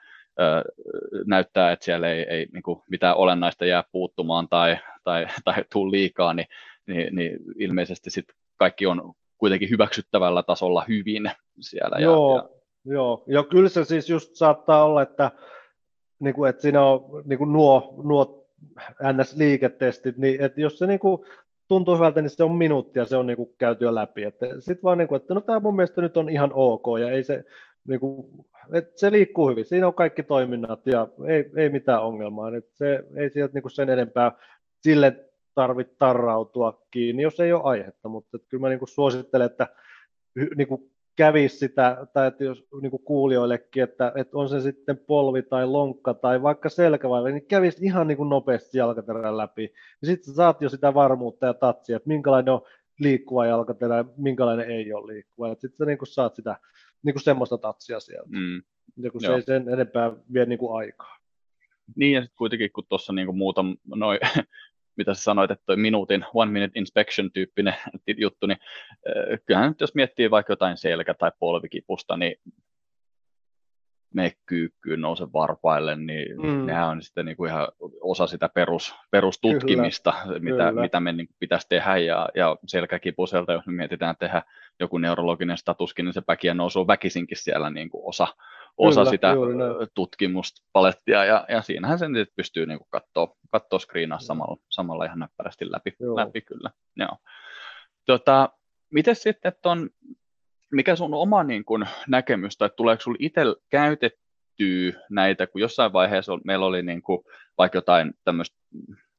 ö, 0.40 0.62
näyttää, 1.26 1.72
että 1.72 1.84
siellä 1.84 2.08
ei, 2.08 2.26
ei 2.28 2.46
niin 2.52 2.62
kuin 2.62 2.82
mitään 2.90 3.16
olennaista 3.16 3.66
jää 3.66 3.84
puuttumaan 3.92 4.48
tai, 4.48 4.78
tai, 5.04 5.26
tai 5.44 5.64
tuu 5.72 5.90
liikaa, 5.90 6.34
niin, 6.34 6.46
niin, 6.86 7.14
niin 7.14 7.38
ilmeisesti 7.58 8.10
sit 8.10 8.26
kaikki 8.56 8.86
on 8.86 9.14
kuitenkin 9.38 9.70
hyväksyttävällä 9.70 10.42
tasolla 10.42 10.84
hyvin 10.88 11.30
siellä. 11.60 11.98
Joo, 11.98 12.36
ja, 12.36 12.42
ja... 12.84 12.94
joo. 12.94 13.24
ja 13.26 13.42
kyllä 13.42 13.68
se 13.68 13.84
siis 13.84 14.10
just 14.10 14.34
saattaa 14.34 14.84
olla, 14.84 15.02
että, 15.02 15.30
niin 16.18 16.34
kuin, 16.34 16.50
että 16.50 16.62
siinä 16.62 16.82
on 16.82 17.22
niin 17.24 17.38
kuin 17.38 17.52
nuo, 17.52 17.94
nuo 18.04 18.48
NS-liiketestit, 19.02 20.16
niin 20.16 20.40
että 20.40 20.60
jos 20.60 20.78
se 20.78 20.86
niin 20.86 21.00
kuin 21.00 21.26
tuntuu 21.68 21.94
hyvältä, 21.94 22.22
niin 22.22 22.30
se 22.30 22.44
on 22.44 22.52
minuuttia, 22.52 23.04
se 23.04 23.16
on 23.16 23.26
niin 23.26 23.36
kuin 23.36 23.54
käyty 23.58 23.84
jo 23.84 23.94
läpi. 23.94 24.22
Sitten 24.58 24.82
vaan, 24.82 24.98
niin 24.98 25.08
kuin, 25.08 25.20
että 25.20 25.34
no 25.34 25.40
tämä 25.40 25.60
mun 25.60 25.76
mielestä 25.76 26.00
nyt 26.00 26.16
on 26.16 26.28
ihan 26.28 26.50
ok, 26.54 26.86
ja 27.00 27.10
ei 27.10 27.24
se, 27.24 27.44
niin 27.88 28.00
kuin, 28.00 28.26
että 28.72 28.92
se 29.00 29.12
liikkuu 29.12 29.48
hyvin, 29.50 29.64
siinä 29.64 29.86
on 29.86 29.94
kaikki 29.94 30.22
toiminnat, 30.22 30.86
ja 30.86 31.08
ei, 31.28 31.50
ei 31.56 31.68
mitään 31.68 32.02
ongelmaa. 32.02 32.56
Että 32.56 32.76
se, 32.76 33.04
ei 33.16 33.30
sieltä 33.30 33.54
niin 33.54 33.62
kuin 33.62 33.72
sen 33.72 33.90
enempää 33.90 34.32
sille 34.82 35.24
tarvitse 35.54 35.94
tarrautua 35.98 36.82
kiinni, 36.90 37.22
jos 37.22 37.40
ei 37.40 37.52
ole 37.52 37.62
aihetta, 37.64 38.08
mutta 38.08 38.36
että 38.36 38.48
kyllä 38.48 38.60
mä 38.60 38.68
niin 38.68 38.78
kuin 38.78 38.88
suosittelen, 38.88 39.46
että 39.46 39.66
niin 40.56 40.68
kuin 40.68 40.90
kävisi 41.18 41.58
sitä, 41.58 42.06
tai 42.12 42.26
että 42.26 42.44
jos 42.44 42.64
niin 42.82 42.90
kuin 42.90 43.02
kuulijoillekin, 43.02 43.82
että, 43.82 44.12
että 44.16 44.38
on 44.38 44.48
se 44.48 44.60
sitten 44.60 44.98
polvi 44.98 45.42
tai 45.42 45.66
lonkka 45.66 46.14
tai 46.14 46.42
vaikka 46.42 46.68
selkävaiva, 46.68 47.28
niin 47.28 47.46
kävisi 47.46 47.84
ihan 47.84 48.06
niin 48.08 48.16
kuin 48.16 48.28
nopeasti 48.28 48.78
jalkaterän 48.78 49.36
läpi. 49.36 49.72
Ja 50.02 50.06
sitten 50.06 50.34
saat 50.34 50.62
jo 50.62 50.68
sitä 50.68 50.94
varmuutta 50.94 51.46
ja 51.46 51.54
tatsia, 51.54 51.96
että 51.96 52.08
minkälainen 52.08 52.54
on 52.54 52.62
liikkuva 53.00 53.46
jalkaterä 53.46 53.96
ja 53.96 54.04
minkälainen 54.16 54.70
ei 54.70 54.92
ole 54.92 55.12
liikkuva. 55.12 55.48
Sitten 55.48 55.78
sä 55.78 55.84
niin 55.84 55.98
kuin 55.98 56.08
saat 56.08 56.34
sitä 56.34 56.56
niin 57.02 57.14
kuin 57.14 57.22
semmoista 57.22 57.58
tatsia 57.58 58.00
sieltä. 58.00 58.28
Mm. 58.28 58.62
Ja 58.96 59.10
kun 59.10 59.20
se 59.20 59.34
ei 59.34 59.42
sen 59.42 59.68
enempää 59.68 60.12
vie 60.32 60.46
niin 60.46 60.58
kuin 60.58 60.78
aikaa. 60.78 61.16
Niin, 61.96 62.12
ja 62.12 62.20
sitten 62.22 62.36
kuitenkin 62.36 62.72
kun 62.72 62.84
tuossa 62.88 63.12
niin 63.12 63.36
muutama 63.36 63.74
noin 63.94 64.18
mitä 64.98 65.14
sä 65.14 65.22
sanoit, 65.22 65.50
että 65.50 65.64
toi 65.66 65.76
minuutin 65.76 66.24
one 66.34 66.52
minute 66.52 66.78
inspection 66.78 67.32
tyyppinen 67.32 67.74
juttu, 68.16 68.46
niin 68.46 68.58
kyllähän 69.58 69.70
nyt 69.70 69.80
jos 69.80 69.94
miettii 69.94 70.30
vaikka 70.30 70.52
jotain 70.52 70.76
selkä- 70.76 71.14
tai 71.14 71.32
polvikipusta, 71.38 72.16
niin 72.16 72.36
me 74.14 74.32
kyykkyyn 74.46 75.00
nouse 75.00 75.32
varpaille, 75.32 75.96
niin 75.96 76.42
mm. 76.42 76.66
nehän 76.66 76.88
on 76.88 77.02
sitten 77.02 77.26
niin 77.26 77.36
kuin 77.36 77.50
ihan 77.50 77.68
osa 78.00 78.26
sitä 78.26 78.48
perus, 78.48 78.94
perustutkimista, 79.10 80.14
kyllä, 80.24 80.38
mitä, 80.38 80.68
kyllä. 80.68 80.82
mitä 80.82 81.00
me 81.00 81.12
niin 81.12 81.28
pitäisi 81.38 81.66
tehdä, 81.68 81.96
ja, 81.96 82.28
ja 82.34 82.56
selkäkipuselta, 82.66 83.52
jos 83.52 83.66
me 83.66 83.72
mietitään 83.72 84.16
tehdä 84.16 84.42
joku 84.80 84.98
neurologinen 84.98 85.58
statuskin, 85.58 86.04
niin 86.04 86.12
se 86.12 86.20
päkiä 86.20 86.54
nousu 86.54 86.80
on 86.80 86.86
väkisinkin 86.86 87.36
siellä 87.36 87.70
niin 87.70 87.90
kuin 87.90 88.02
osa, 88.04 88.28
osa 88.76 89.00
Kyllä, 89.00 89.10
sitä 89.10 89.34
tutkimuspalettia, 89.94 91.24
ja, 91.24 91.44
ja 91.48 91.62
siinähän 91.62 91.98
sen 91.98 92.12
pystyy 92.36 92.66
niin 92.66 92.78
kuin 92.78 92.88
katsoa, 92.90 93.36
katsoa 93.50 93.78
screenaa 93.78 94.18
samalla, 94.18 94.56
samalla 94.68 95.04
ihan 95.04 95.18
näppärästi 95.18 95.72
läpi, 95.72 95.96
läpi 96.16 96.40
kyllä. 96.40 96.70
Joo. 96.96 97.16
Tota, 98.06 98.50
miten 98.90 99.16
sitten 99.16 99.52
on, 99.64 99.90
mikä 100.72 100.96
sun 100.96 101.14
oma 101.14 101.44
niin 101.44 101.64
kuin, 101.64 101.84
näkemys, 102.08 102.56
tai 102.56 102.70
tuleeko 102.76 103.02
sinulla 103.02 103.18
itse 103.20 103.40
käytettyä 103.70 104.92
näitä, 105.10 105.46
kun 105.46 105.60
jossain 105.60 105.92
vaiheessa 105.92 106.32
meillä 106.44 106.66
oli 106.66 106.82
niin 106.82 107.02
kuin, 107.02 107.24
vaikka 107.58 107.78
jotain 107.78 108.14
tämmöistä 108.24 108.56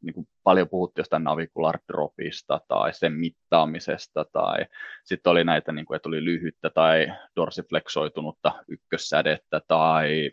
niin 0.01 0.13
kuin 0.13 0.28
paljon 0.43 0.70
puhuttiin 0.70 1.01
jostain 1.01 1.24
navicular 1.24 1.80
dropista 1.88 2.61
tai 2.67 2.93
sen 2.93 3.13
mittaamisesta 3.13 4.26
tai 4.34 4.65
sitten 5.03 5.32
oli 5.32 5.43
näitä, 5.43 5.72
niin 5.72 5.86
kuin, 5.86 5.95
että 5.95 6.09
oli 6.09 6.26
lyhyttä 6.26 6.70
tai 6.70 7.13
dorsifleksoitunutta 7.36 8.51
ykkössädettä 8.67 9.61
tai 9.67 10.32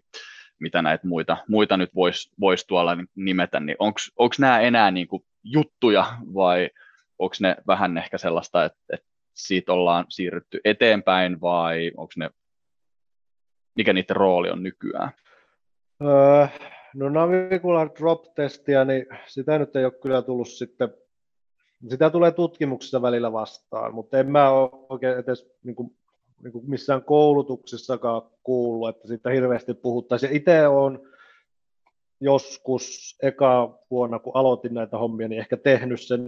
mitä 0.61 0.83
näitä 0.83 1.07
muita, 1.07 1.37
muita 1.49 1.77
nyt 1.77 1.95
voisi 1.95 2.31
vois 2.41 2.67
tuolla 2.67 2.97
nimetä, 3.15 3.61
niin 3.61 3.77
onko 3.79 4.35
nämä 4.39 4.61
enää 4.61 4.91
niin 4.91 5.09
kuin 5.09 5.25
juttuja 5.45 6.07
vai 6.35 6.71
onko 7.19 7.37
ne 7.41 7.57
vähän 7.67 7.99
ehkä 7.99 8.19
sellaista, 8.19 8.65
että, 8.65 8.79
että 8.93 9.07
siitä 9.37 9.73
ollaan 9.73 10.05
siirrytty 10.09 10.61
eteenpäin 10.65 11.41
vai 11.41 11.91
onko 11.97 12.13
ne, 12.17 12.31
mikä 13.77 13.93
niiden 13.93 14.17
rooli 14.17 14.51
on 14.51 14.63
nykyään? 14.63 15.11
Öö, 16.03 16.47
No 16.97 17.09
navicular 17.09 17.91
drop-testiä, 17.99 18.85
niin 18.85 19.07
sitä 19.27 19.59
nyt 19.59 19.77
ei 19.77 19.85
ole 19.85 19.93
kyllä 19.93 20.23
tullut 20.23 20.49
sitten, 20.49 20.95
sitä 21.89 22.11
tulee 22.11 22.31
tutkimuksissa 22.33 23.03
välillä 23.03 23.33
vastaan, 23.33 23.95
mutta 23.95 24.19
en 24.19 24.31
mä 24.31 24.51
ole 24.51 24.71
oikein 24.89 25.19
edes 25.19 25.51
niin 25.65 25.77
kuin, 25.77 25.97
niin 26.43 26.53
kuin 26.53 26.71
missään 26.71 27.05
koulutuksissakaan 27.05 28.23
kuullut, 28.43 28.89
että 28.89 29.09
siitä 29.09 29.31
hirveästi 29.31 29.75
puhuttaisiin. 29.75 30.37
Itse 30.37 30.67
olen 30.67 31.01
joskus 32.21 33.17
eka 33.23 33.79
vuonna, 33.91 34.19
kun 34.19 34.37
aloitin 34.37 34.75
näitä 34.75 34.99
hommia, 34.99 35.29
niin 35.29 35.41
ehkä 35.41 35.57
tehnyt 35.57 36.01
sen 36.01 36.27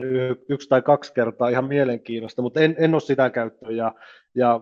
yksi 0.49 0.69
tai 0.69 0.83
kaksi 0.83 1.15
kertaa 1.15 1.49
ihan 1.49 1.69
mielenkiinnosta, 1.69 2.43
mutta 2.43 2.61
en, 2.61 2.77
en 2.79 2.95
ole 2.95 3.01
sitä 3.01 3.31
käyttöä 3.31 3.71
ja, 3.71 3.95
ja 4.35 4.61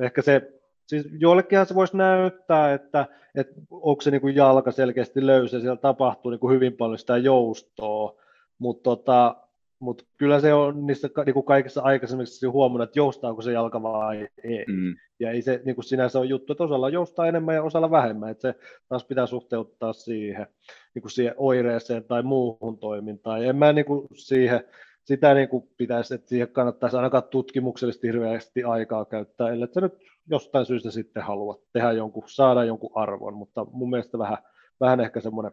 ehkä 0.00 0.22
se 0.22 0.60
Siis 0.90 1.08
joillekinhan 1.18 1.66
se 1.66 1.74
voisi 1.74 1.96
näyttää, 1.96 2.74
että, 2.74 3.06
että 3.34 3.54
onko 3.70 4.00
se 4.00 4.10
niin 4.10 4.20
kuin 4.20 4.34
jalka 4.34 4.70
selkeästi 4.70 5.26
löysä, 5.26 5.60
siellä 5.60 5.76
tapahtuu 5.76 6.30
niin 6.30 6.40
kuin 6.40 6.54
hyvin 6.54 6.72
paljon 6.72 6.98
sitä 6.98 7.16
joustoa, 7.16 8.14
mutta 8.58 8.82
tota, 8.82 9.36
mut 9.80 10.06
kyllä 10.16 10.40
se 10.40 10.54
on 10.54 10.86
niissä 10.86 11.08
niin 11.26 11.34
kuin 11.34 11.46
kaikissa 11.46 11.82
aikaisemmissa 11.82 12.50
huomannut, 12.50 12.88
että 12.88 12.98
joustaako 12.98 13.42
se 13.42 13.52
jalka 13.52 13.82
vai 13.82 14.28
ei. 14.44 14.64
Mm. 14.68 14.96
Ja 15.20 15.30
ei 15.30 15.42
se 15.42 15.62
niin 15.64 15.74
kuin 15.74 15.84
sinänsä 15.84 16.18
ole 16.18 16.26
juttu, 16.26 16.52
että 16.52 16.64
osalla 16.64 16.88
joustaa 16.88 17.26
enemmän 17.26 17.54
ja 17.54 17.62
osalla 17.62 17.90
vähemmän, 17.90 18.30
että 18.30 18.42
se 18.42 18.54
taas 18.88 19.04
pitää 19.04 19.26
suhteuttaa 19.26 19.92
siihen, 19.92 20.46
niin 20.94 21.02
kuin 21.02 21.12
siihen 21.12 21.34
oireeseen 21.36 22.04
tai 22.04 22.22
muuhun 22.22 22.78
toimintaan. 22.78 23.42
Ja 23.42 23.50
en 23.50 23.56
mä 23.56 23.72
niin 23.72 23.84
kuin 23.84 24.08
siihen, 24.14 24.64
sitä 25.04 25.34
niin 25.34 25.48
kuin 25.48 25.68
pitäisi, 25.76 26.14
että 26.14 26.28
siihen 26.28 26.48
kannattaisi 26.48 26.96
ainakaan 26.96 27.22
tutkimuksellisesti 27.22 28.06
hirveästi 28.06 28.64
aikaa 28.64 29.04
käyttää, 29.04 29.52
ellei 29.52 29.68
se 29.72 29.80
nyt 29.80 29.94
jostain 30.30 30.66
syystä 30.66 30.90
sitten 30.90 31.22
haluat 31.22 31.60
tehdä 31.72 31.92
jonkun, 31.92 32.22
saada 32.26 32.64
jonkun 32.64 32.92
arvon, 32.94 33.34
mutta 33.34 33.66
mun 33.72 33.90
mielestä 33.90 34.18
vähän, 34.18 34.38
vähän 34.80 35.00
ehkä 35.00 35.20
semmoinen 35.20 35.52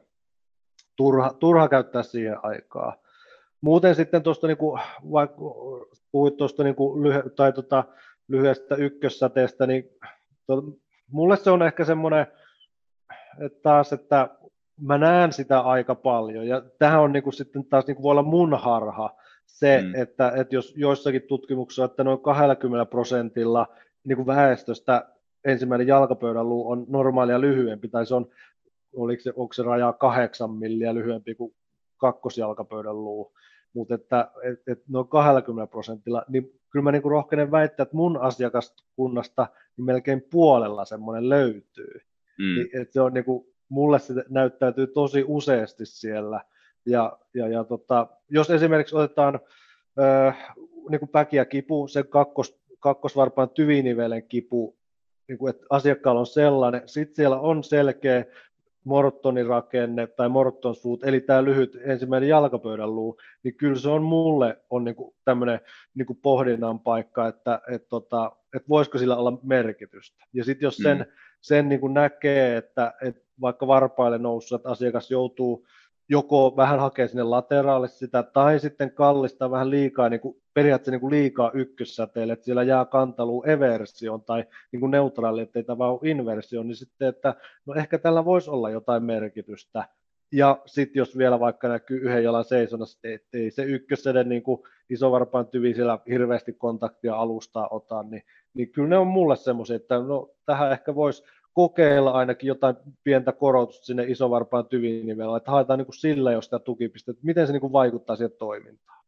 turha, 0.95 1.33
turha 1.39 1.67
käyttää 1.67 2.03
siihen 2.03 2.45
aikaa. 2.45 3.06
Muuten 3.61 3.95
sitten 3.95 4.23
tuosta, 4.23 4.47
niin 4.47 4.57
kuin, 4.57 4.81
vaikka 5.11 5.37
puhuit 6.11 6.37
tuosta 6.37 6.63
niin 6.63 6.75
kuin 6.75 7.03
lyhy, 7.03 7.29
tai 7.35 7.53
tota, 7.53 7.83
lyhyestä 8.27 8.75
ykkössäteestä, 8.75 9.67
niin 9.67 9.89
to, 10.47 10.63
mulle 11.11 11.37
se 11.37 11.51
on 11.51 11.63
ehkä 11.63 11.85
semmoinen, 11.85 12.27
että 13.45 13.59
taas, 13.63 13.93
että 13.93 14.29
mä 14.81 14.97
näen 14.97 15.33
sitä 15.33 15.59
aika 15.59 15.95
paljon, 15.95 16.47
ja 16.47 16.61
tähän 16.79 17.01
on 17.01 17.11
niin 17.11 17.23
kuin 17.23 17.33
sitten 17.33 17.65
taas 17.65 17.87
niin 17.87 17.95
kuin 17.95 18.03
voi 18.03 18.11
olla 18.11 18.23
mun 18.23 18.59
harha, 18.59 19.15
se, 19.45 19.81
mm. 19.81 19.95
että, 19.95 20.31
että 20.35 20.55
jos 20.55 20.73
joissakin 20.77 21.21
tutkimuksissa, 21.21 21.85
että 21.85 22.03
noin 22.03 22.19
20 22.19 22.85
prosentilla 22.85 23.67
niin 24.03 24.15
kuin 24.15 24.27
väestöstä 24.27 25.09
ensimmäinen 25.45 25.87
jalkapöydän 25.87 26.49
luu 26.49 26.71
on 26.71 26.85
normaalia 26.89 27.41
lyhyempi, 27.41 27.87
tai 27.87 28.05
se 28.05 28.15
on, 28.15 28.29
oliko 28.95 29.21
se, 29.21 29.33
onko 29.35 29.53
se 29.53 29.63
raja 29.63 29.93
kahdeksan 29.93 30.51
milliä 30.51 30.95
lyhyempi 30.95 31.35
kuin 31.35 31.55
kakkosjalkapöydän 31.97 33.03
luu, 33.03 33.33
mutta 33.73 33.95
että 33.95 34.31
et, 34.43 34.59
et 34.67 34.83
noin 34.87 35.07
20 35.07 35.71
prosentilla, 35.71 36.25
niin 36.27 36.51
kyllä 36.69 36.83
mä 36.83 36.91
niin 36.91 37.01
kuin 37.01 37.11
rohkenen 37.11 37.51
väittää, 37.51 37.83
että 37.83 37.95
mun 37.95 38.17
asiakaskunnasta 38.17 39.47
niin 39.77 39.85
melkein 39.85 40.21
puolella 40.21 40.85
semmoinen 40.85 41.29
löytyy. 41.29 42.01
Mm. 42.39 42.55
Niin, 42.55 42.81
että 42.81 42.93
se 42.93 43.01
on 43.01 43.13
niin 43.13 43.25
kuin, 43.25 43.47
mulle 43.69 43.99
se 43.99 44.13
näyttäytyy 44.29 44.87
tosi 44.87 45.23
useasti 45.27 45.85
siellä. 45.85 46.41
Ja, 46.85 47.19
ja, 47.33 47.47
ja 47.47 47.63
tota, 47.63 48.07
jos 48.29 48.49
esimerkiksi 48.49 48.95
otetaan 48.95 49.39
ö, 49.99 50.33
niin 50.89 50.99
kuin 50.99 51.09
päki 51.09 51.37
ja 51.37 51.45
kipu, 51.45 51.87
se 51.87 52.03
kakkos, 52.03 52.59
kakkosvarpaan 52.79 53.49
tyvinivelen 53.49 54.23
kipu, 54.27 54.77
niin 55.27 55.37
kuin, 55.37 55.49
että 55.49 55.65
asiakkaalla 55.69 56.19
on 56.19 56.25
sellainen, 56.25 56.81
sitten 56.85 57.15
siellä 57.15 57.39
on 57.39 57.63
selkeä 57.63 58.25
mortonirakenne 58.87 60.07
tai 60.07 60.29
mortonsuut, 60.29 61.03
eli 61.03 61.21
tämä 61.21 61.43
lyhyt 61.43 61.77
ensimmäinen 61.81 62.29
jalkapöydän 62.29 62.95
luu, 62.95 63.17
niin 63.43 63.55
kyllä 63.55 63.75
se 63.75 63.89
on 63.89 64.03
mulle 64.03 64.57
on 64.69 64.83
niin 64.83 64.95
kuin 64.95 65.15
tämmöinen 65.25 65.59
niin 65.95 66.05
kuin 66.05 66.19
pohdinnan 66.21 66.79
paikka, 66.79 67.27
että, 67.27 67.61
että, 67.71 67.87
tota, 67.89 68.31
että 68.55 68.69
voisiko 68.69 68.97
sillä 68.97 69.15
olla 69.15 69.39
merkitystä. 69.43 70.25
Ja 70.33 70.43
sitten 70.43 70.67
jos 70.67 70.77
sen, 70.77 70.97
mm. 70.97 71.05
sen 71.41 71.69
niin 71.69 71.79
kuin 71.79 71.93
näkee, 71.93 72.57
että, 72.57 72.93
että 73.01 73.21
vaikka 73.41 73.67
varpaille 73.67 74.17
noussut 74.17 74.65
asiakas 74.65 75.11
joutuu 75.11 75.67
joko 76.09 76.53
vähän 76.57 76.79
hakee 76.79 77.07
sinne 77.07 77.23
lateraalissa 77.23 77.97
sitä, 77.97 78.23
tai 78.23 78.59
sitten 78.59 78.91
kallistaa 78.91 79.51
vähän 79.51 79.69
liikaa, 79.69 80.09
niin 80.09 80.19
kuin, 80.19 80.41
periaatteessa 80.53 80.91
niin 80.91 81.01
kuin 81.01 81.11
liikaa 81.11 81.51
ykkössäteelle, 81.53 82.33
että 82.33 82.45
siellä 82.45 82.63
jää 82.63 82.85
kantalu 82.85 83.43
eversioon 83.43 84.23
tai 84.23 84.43
niin 84.71 84.79
kuin 84.79 84.91
neutraali, 84.91 85.41
ettei 85.41 85.63
tämä 85.63 85.85
ole 85.85 86.09
inversio, 86.09 86.63
niin 86.63 86.75
sitten, 86.75 87.07
että 87.07 87.35
no 87.65 87.73
ehkä 87.73 87.97
tällä 87.97 88.25
voisi 88.25 88.49
olla 88.49 88.69
jotain 88.69 89.03
merkitystä, 89.03 89.83
ja 90.31 90.61
sitten 90.65 90.99
jos 90.99 91.17
vielä 91.17 91.39
vaikka 91.39 91.67
näkyy 91.67 91.97
yhden 91.97 92.23
jalan 92.23 92.45
seisonnassa, 92.45 92.99
ettei 93.03 93.51
se 93.51 93.63
ykköseden 93.63 94.29
niin 94.29 94.43
isovarpaan 94.89 95.47
tyvi 95.47 95.73
siellä 95.73 95.99
hirveästi 96.09 96.53
kontaktia 96.53 97.15
alustaa 97.15 97.67
ota, 97.67 98.03
niin, 98.03 98.23
niin 98.53 98.71
kyllä 98.71 98.89
ne 98.89 98.97
on 98.97 99.07
mulle 99.07 99.35
semmoisia, 99.35 99.75
että 99.75 99.99
no, 99.99 100.29
tähän 100.45 100.71
ehkä 100.71 100.95
voisi 100.95 101.23
kokeilla 101.57 102.11
ainakin 102.11 102.47
jotain 102.47 102.75
pientä 103.03 103.31
korotusta 103.31 103.85
sinne 103.85 104.03
isovarpaan 104.03 104.65
tyvinivellä, 104.65 105.37
että 105.37 105.51
haetaan 105.51 105.79
niin 105.79 105.85
kuin 105.85 105.95
sillä 105.95 106.31
jo 106.31 106.41
sitä 106.41 106.59
tukipistettä, 106.59 107.21
miten 107.23 107.47
se 107.47 107.53
niin 107.53 107.61
kuin 107.61 107.73
vaikuttaa 107.73 108.15
siihen 108.15 108.37
toimintaan. 108.37 109.03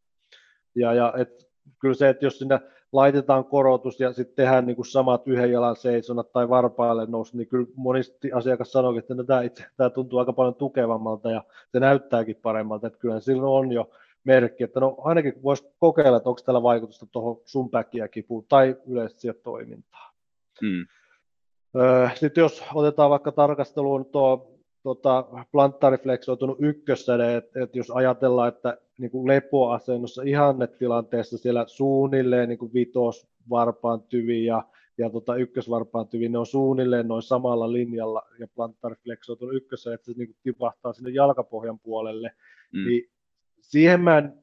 Ja, 0.75 0.93
ja 0.93 1.13
et, 1.17 1.49
kyllä 1.79 1.93
se, 1.93 2.09
että 2.09 2.25
jos 2.25 2.39
sinne 2.39 2.59
laitetaan 2.91 3.45
korotus 3.45 3.99
ja 3.99 4.13
sitten 4.13 4.35
tehdään 4.35 4.65
niin 4.65 4.75
kuin 4.75 4.85
samat 4.85 5.27
yhden 5.27 5.51
jalan 5.51 5.75
seisonat 5.75 6.31
tai 6.31 6.49
varpaille 6.49 7.05
nousu, 7.05 7.37
niin 7.37 7.47
kyllä 7.47 7.67
monesti 7.75 8.31
asiakas 8.31 8.71
sanoo, 8.71 8.97
että 8.97 9.15
no, 9.15 9.23
tämä, 9.23 9.41
itse, 9.41 9.65
tämä 9.77 9.89
tuntuu 9.89 10.19
aika 10.19 10.33
paljon 10.33 10.55
tukevammalta 10.55 11.31
ja 11.31 11.43
se 11.71 11.79
näyttääkin 11.79 12.35
paremmalta, 12.35 12.87
että 12.87 12.99
kyllä 12.99 13.19
silloin 13.19 13.65
on 13.65 13.71
jo 13.71 13.89
merkki, 14.23 14.63
että 14.63 14.79
no 14.79 14.95
ainakin 14.99 15.43
voisi 15.43 15.73
kokeilla, 15.79 16.17
että 16.17 16.29
onko 16.29 16.41
tällä 16.45 16.63
vaikutusta 16.63 17.05
tuohon 17.11 17.41
sun 17.45 17.69
päkiä 17.69 18.07
kipuun 18.07 18.45
tai 18.49 18.75
yleisesti 18.87 19.21
siihen 19.21 19.41
toimintaan. 19.43 20.13
Hmm. 20.61 20.85
Sitten 22.15 22.41
jos 22.41 22.63
otetaan 22.73 23.09
vaikka 23.09 23.31
tarkasteluun 23.31 24.05
tuo 24.05 24.59
tota, 24.83 25.25
plantarifleksoitunut 25.51 26.57
ykkössäde, 26.59 27.35
että, 27.35 27.63
että 27.63 27.77
jos 27.77 27.91
ajatellaan, 27.91 28.47
että 28.47 28.77
niin 28.97 29.11
kuin 29.11 29.27
lepoasennossa 29.27 30.23
ihannetilanteessa 30.23 31.37
siellä 31.37 31.65
suunnilleen 31.67 32.49
niin 32.49 32.59
kuin 32.59 32.73
vitos 32.73 33.27
varpaan 33.49 34.01
tyvi 34.01 34.45
ja, 34.45 34.63
ja 34.97 35.09
tota, 35.09 35.35
ykkösvarpaan 35.35 36.07
tyvi, 36.07 36.29
ne 36.29 36.37
on 36.37 36.45
suunnilleen 36.45 37.07
noin 37.07 37.21
samalla 37.21 37.71
linjalla 37.71 38.21
ja 38.39 38.47
plantarifleksoitunut 38.55 39.55
ykkössä, 39.55 39.93
että 39.93 40.05
se 40.05 40.13
niin 40.17 40.27
kuin 40.27 40.37
tipahtaa 40.43 40.93
sinne 40.93 41.09
jalkapohjan 41.09 41.79
puolelle, 41.79 42.31
mm. 42.73 42.85
niin 42.87 43.09
siihen 43.61 44.01
mä 44.01 44.17
en, 44.17 44.33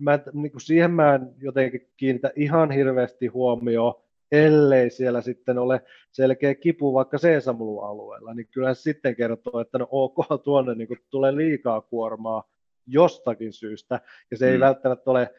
mä, 0.00 0.18
niin 0.32 0.52
kuin 0.52 0.60
siihen 0.60 0.90
mä 0.90 1.14
en 1.14 1.34
jotenkin 1.38 1.88
kiinnitä 1.96 2.32
ihan 2.36 2.70
hirveästi 2.70 3.26
huomioon, 3.26 3.94
ellei 4.32 4.90
siellä 4.90 5.20
sitten 5.20 5.58
ole 5.58 5.82
selkeä 6.12 6.54
kipu 6.54 6.94
vaikka 6.94 7.18
seesamulu-alueella, 7.18 8.34
niin 8.34 8.48
kyllä 8.50 8.74
se 8.74 8.82
sitten 8.82 9.16
kertoo, 9.16 9.60
että 9.60 9.78
no 9.78 9.88
ok, 9.90 10.16
tuonne 10.44 10.74
niin 10.74 10.88
tulee 11.10 11.36
liikaa 11.36 11.80
kuormaa 11.80 12.50
jostakin 12.86 13.52
syystä, 13.52 14.00
ja 14.30 14.36
se 14.36 14.46
mm. 14.46 14.52
ei 14.52 14.60
välttämättä 14.60 15.10
ole 15.10 15.34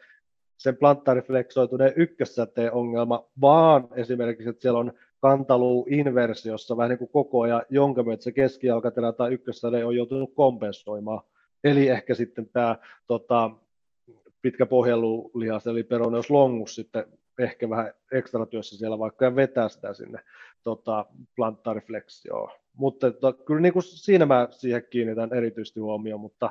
sen 0.58 0.76
plantarifleksoituneen 0.76 1.92
ykkössäteen 1.96 2.72
ongelma, 2.72 3.28
vaan 3.40 3.88
esimerkiksi, 3.96 4.48
että 4.48 4.62
siellä 4.62 4.78
on 4.78 4.92
kantaluu 5.20 5.86
inversiossa 5.90 6.76
vähän 6.76 6.88
niin 6.88 6.98
kuin 6.98 7.10
koko 7.10 7.40
ajan, 7.40 7.62
jonka 7.70 8.02
myötä 8.02 8.22
se 8.22 8.32
keskijalkaterä 8.32 9.12
tai 9.12 9.32
ykkössäde 9.32 9.84
on 9.84 9.96
joutunut 9.96 10.34
kompensoimaan. 10.34 11.20
Eli 11.64 11.88
ehkä 11.88 12.14
sitten 12.14 12.48
tämä 12.48 12.76
tota, 13.06 13.50
pitkä 14.42 14.66
pohjelulihas, 14.66 15.66
eli 15.66 15.82
peroneus 15.82 16.30
longus 16.30 16.74
sitten 16.74 17.04
ehkä 17.38 17.70
vähän 17.70 17.92
ekstra 18.12 18.46
työssä 18.46 18.76
siellä 18.76 18.98
vaikka 18.98 19.24
ja 19.24 19.36
vetää 19.36 19.68
sitä 19.68 19.94
sinne 19.94 20.18
tota, 20.62 21.06
plantarifleksioon. 21.36 22.50
Mutta 22.76 23.10
to, 23.10 23.32
kyllä 23.32 23.60
niin 23.60 23.72
kuin 23.72 23.82
siinä 23.82 24.26
mä 24.26 24.48
siihen 24.50 24.82
kiinnitän 24.90 25.34
erityisesti 25.34 25.80
huomioon, 25.80 26.20
mutta 26.20 26.50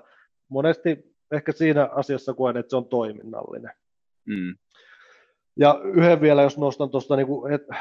monesti 0.49 1.15
ehkä 1.31 1.51
siinä 1.51 1.89
asiassa 1.91 2.33
koen, 2.33 2.57
että 2.57 2.69
se 2.69 2.75
on 2.75 2.85
toiminnallinen. 2.85 3.71
Mm. 4.25 4.55
Ja 5.55 5.81
yhden 5.83 6.21
vielä, 6.21 6.41
jos 6.41 6.57
nostan 6.57 6.89
tuosta 6.89 7.15
niin 7.15 7.27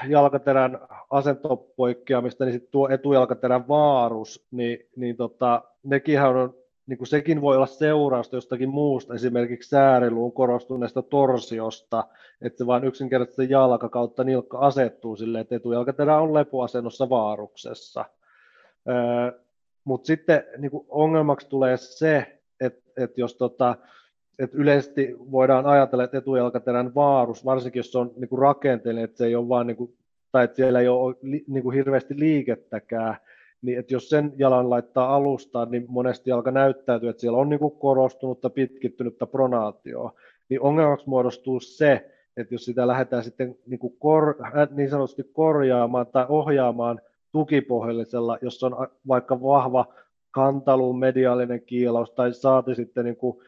jalkaterän 0.09 0.79
asentopoikkeamista, 1.11 2.45
niin 2.45 2.53
sitten 2.53 2.71
tuo 2.71 2.89
etujalkaterän 2.89 3.69
vaarus, 3.69 4.47
niin, 4.51 4.79
niin 4.97 5.17
tota, 5.17 5.63
nekin 5.83 6.21
on 6.23 6.60
niin 6.87 6.99
kuin 6.99 7.09
sekin 7.09 7.41
voi 7.41 7.57
olla 7.57 7.67
seurausta 7.67 8.37
jostakin 8.37 8.69
muusta, 8.69 9.15
esimerkiksi 9.15 9.69
sääriluun 9.69 10.33
korostuneesta 10.33 11.03
torsiosta, 11.03 12.05
että 12.43 12.59
se 12.59 12.67
vain 12.67 12.85
yksinkertaisesti 12.85 13.53
jalka 13.53 13.89
kautta 13.89 14.25
nilkka 14.25 14.59
asettuu 14.59 15.17
silleen, 15.17 15.43
että 15.43 15.57
etujalkaterä 15.57 16.21
on 16.21 16.35
lepoasennossa 16.35 17.09
vaaruksessa. 17.09 18.05
Öö, 18.89 19.41
Mutta 19.85 20.07
sitten 20.07 20.45
niin 20.59 20.71
kuin 20.71 20.87
ongelmaksi 20.89 21.49
tulee 21.49 21.77
se, 21.77 22.41
että, 22.61 22.91
että 22.97 23.21
jos 23.21 23.35
tota, 23.35 23.77
että 24.39 24.59
yleisesti 24.59 25.17
voidaan 25.31 25.67
ajatella, 25.67 26.05
että 26.05 26.19
etujalkaterän 26.19 26.95
vaarus, 26.95 27.45
varsinkin 27.45 27.81
jos 27.81 27.93
se 27.93 27.99
on 27.99 28.13
niin 28.17 28.29
kuin 28.29 28.39
rakenteellinen, 28.39 29.05
että 29.05 29.19
se 29.19 29.27
ei 29.27 29.37
ole 29.37 29.49
vaan, 29.49 29.67
niin 29.67 29.77
kuin, 29.77 29.97
tai 30.33 30.45
että 30.45 30.57
siellä 30.57 30.81
ei 30.81 30.89
ole 30.89 31.17
niin 31.23 31.63
kuin 31.63 31.75
hirveästi 31.75 32.19
liikettäkään, 32.19 33.17
niin 33.63 33.79
että 33.79 33.95
jos 33.95 34.09
sen 34.09 34.33
jalan 34.37 34.71
laittaa 34.71 35.15
alustaan, 35.15 35.71
niin 35.71 35.85
monesti 35.89 36.31
jalka 36.31 36.51
näyttäytyy, 36.51 37.09
että 37.09 37.21
siellä 37.21 37.39
on 37.39 37.49
niin 37.49 37.61
kuin 37.61 37.79
korostunutta, 37.79 38.51
pitkittynyttä 38.51 39.27
pronaatioa, 39.27 40.13
niin 40.49 40.61
ongelmaksi 40.61 41.09
muodostuu 41.09 41.61
se, 41.61 42.11
että 42.37 42.55
jos 42.55 42.65
sitä 42.65 42.87
lähdetään 42.87 43.25
sitten 43.25 43.57
niin, 43.67 43.79
kuin 43.79 43.97
kor, 43.99 44.35
äh, 44.45 44.69
niin 44.71 44.91
sanotusti 44.91 45.25
korjaamaan 45.33 46.07
tai 46.07 46.27
ohjaamaan 46.29 47.01
tukipohjallisella, 47.33 48.39
jos 48.43 48.63
on 48.63 48.89
vaikka 49.09 49.43
vahva 49.43 49.87
kantaluun 50.31 50.99
mediaalinen 50.99 51.63
kiilaus 51.63 52.11
tai 52.11 52.35
saati 52.35 52.75
sitten 52.75 53.05
niin 53.05 53.17
kuin, 53.17 53.39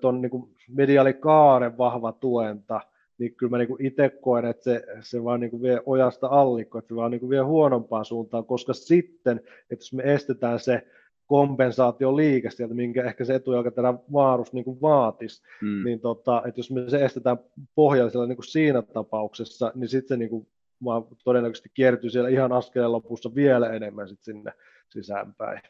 ton 0.00 0.20
niin 0.20 0.30
kuin 0.30 0.54
mediaalikaaren 0.68 1.78
vahva 1.78 2.12
tuenta, 2.12 2.80
niin 3.18 3.34
kyllä 3.34 3.50
mä 3.50 3.58
niin 3.58 3.86
itse 3.86 4.08
koen, 4.08 4.44
että 4.44 4.64
se, 4.64 4.84
se 5.00 5.24
vaan 5.24 5.40
niin 5.40 5.50
kuin 5.50 5.62
vie 5.62 5.80
ojasta 5.86 6.26
allikko, 6.26 6.78
että 6.78 6.88
se 6.88 6.96
vaan 6.96 7.10
niin 7.10 7.20
kuin 7.20 7.30
vie 7.30 7.40
huonompaan 7.40 8.04
suuntaan, 8.04 8.44
koska 8.44 8.72
sitten, 8.72 9.40
että 9.70 9.82
jos 9.82 9.92
me 9.92 10.02
estetään 10.14 10.60
se 10.60 10.86
kompensaatio 11.26 12.16
liike 12.16 12.50
sieltä, 12.50 12.74
minkä 12.74 13.04
ehkä 13.04 13.24
se 13.24 13.34
etujalkaterän 13.34 13.98
vaarus 14.12 14.52
niin 14.52 14.64
kuin 14.64 14.80
vaatisi, 14.80 15.42
mm. 15.62 15.84
niin 15.84 16.00
tota, 16.00 16.42
että 16.46 16.58
jos 16.58 16.70
me 16.70 16.90
se 16.90 17.04
estetään 17.04 17.38
pohjallisella 17.74 18.26
niin 18.26 18.36
kuin 18.36 18.46
siinä 18.46 18.82
tapauksessa, 18.82 19.72
niin 19.74 19.88
sitten 19.88 20.08
se 20.08 20.16
niin 20.16 20.30
kuin 20.30 20.46
vaan 20.84 21.04
todennäköisesti 21.24 21.70
kiertyy 21.74 22.10
siellä 22.10 22.28
ihan 22.28 22.52
askeleen 22.52 22.92
lopussa 22.92 23.34
vielä 23.34 23.70
enemmän 23.70 24.08
sit 24.08 24.22
sinne 24.22 24.52
sisäänpäin. 24.90 25.60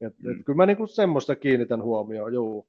Et, 0.00 0.14
mm. 0.18 0.30
et 0.30 0.36
kyllä 0.44 0.56
mä 0.56 0.66
niin 0.66 0.76
kuin 0.76 0.88
semmoista 0.88 1.36
kiinnitän 1.36 1.82
huomioon, 1.82 2.34
juu. 2.34 2.66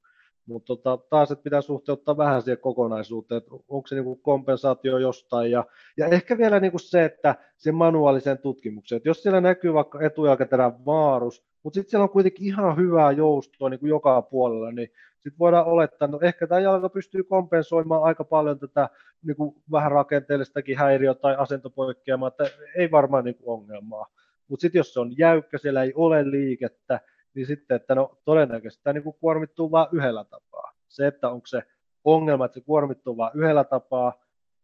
Mutta 0.48 0.68
tota, 0.68 0.98
taas, 1.10 1.32
että 1.32 1.44
pitää 1.44 1.62
suhteuttaa 1.62 2.18
vähän 2.18 2.42
siihen 2.42 2.58
kokonaisuuteen, 2.58 3.38
että 3.38 3.52
onko 3.52 3.88
se 3.88 3.96
niin 3.96 4.06
kuin 4.06 4.20
kompensaatio 4.20 4.98
jostain. 4.98 5.52
Ja, 5.52 5.66
ja 5.98 6.08
ehkä 6.08 6.38
vielä 6.38 6.60
niin 6.60 6.72
kuin 6.72 6.82
se, 6.82 7.06
että 7.06 7.36
se 7.58 7.72
manuaaliseen 7.72 8.38
tutkimukseen, 8.38 8.98
että 8.98 9.10
jos 9.10 9.24
siellä 9.24 9.42
näkyy 9.42 9.74
vaikka 9.74 10.02
etujalkaterän 10.02 10.86
vaarus, 10.86 11.44
mutta 11.64 11.76
sitten 11.76 11.92
siellä 11.92 12.04
on 12.04 12.10
kuitenkin 12.10 12.48
ihan 12.48 12.78
hyvää 12.78 13.12
joustoa 13.12 13.70
niin 13.70 13.80
kuin 13.80 13.90
joka 13.90 14.22
puolella, 14.22 14.72
niin 14.72 14.90
sitten 15.14 15.40
voidaan 15.40 15.66
olettaa, 15.66 16.06
että 16.06 16.08
no 16.08 16.20
ehkä 16.22 16.48
tämä 16.48 16.62
jalka 16.62 16.90
pystyy 16.90 17.24
kompensoimaan 17.24 18.04
aika 18.04 18.24
paljon 18.24 18.60
tätä 18.60 18.90
niin 19.24 19.38
kuin 19.38 19.56
vähän 19.72 19.92
rakenteellistakin 19.92 20.78
häiriötä 20.78 21.22
tai 21.22 21.36
asentopoikkeamaa, 21.36 22.28
että 22.28 22.44
ei 22.76 22.92
varmaan 22.92 23.26
niin 23.26 23.36
kuin 23.36 23.60
ongelmaa. 23.60 24.06
Mutta 24.48 24.62
sitten 24.62 24.80
jos 24.80 24.94
se 24.94 25.00
on 25.00 25.18
jäykkä, 25.18 25.58
siellä 25.58 25.84
ei 25.84 25.94
ole 25.96 26.32
liikettä, 26.32 27.00
niin 27.38 27.48
sitten, 27.48 27.76
että 27.76 27.96
no 27.96 28.18
todennäköisesti 28.26 28.84
tämä 28.84 28.94
niin 28.94 29.14
kuormittuu 29.20 29.72
vain 29.72 29.88
yhdellä 29.92 30.24
tapaa. 30.24 30.72
Se, 30.88 31.08
että 31.08 31.30
onko 31.30 31.48
se 31.48 31.64
ongelma, 32.04 32.46
että 32.46 32.60
se 32.60 32.66
kuormittuu 32.66 33.18
vain 33.18 33.32
yhdellä 33.36 33.64
tapaa, 33.64 34.14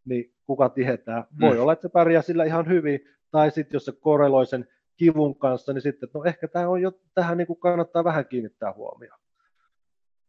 niin 0.04 0.34
kuka 0.46 0.68
tietää. 0.68 1.26
Voi 1.40 1.54
mm. 1.54 1.60
olla, 1.60 1.72
että 1.72 1.88
se 1.88 1.92
pärjää 1.92 2.22
sillä 2.22 2.44
ihan 2.44 2.68
hyvin, 2.68 3.00
tai 3.30 3.50
sitten 3.50 3.76
jos 3.76 3.84
se 3.84 3.92
korreloi 3.92 4.46
sen 4.46 4.68
kivun 4.96 5.38
kanssa, 5.38 5.72
niin 5.72 5.82
sitten, 5.82 6.06
että 6.06 6.18
no 6.18 6.24
ehkä 6.24 6.48
tämä 6.48 6.68
on 6.68 6.82
jo, 6.82 6.92
tähän 7.14 7.38
niin 7.38 7.46
kuin 7.46 7.60
kannattaa 7.60 8.04
vähän 8.04 8.26
kiinnittää 8.26 8.72
huomioon. 8.72 9.20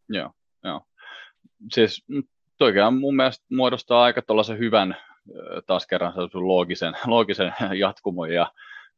Joo, 0.10 0.32
joo. 0.64 0.82
Siis 1.72 2.06
toikin 2.58 2.94
mun 3.00 3.16
mielestä 3.16 3.46
muodostaa 3.52 4.04
aika 4.04 4.22
tuollaisen 4.22 4.60
hyvän, 4.60 4.98
taas 5.68 5.88
kerran 5.88 6.14
loogisen, 6.34 6.94
loogisen 7.06 7.54
jatkumon 7.78 8.34
ja 8.34 8.52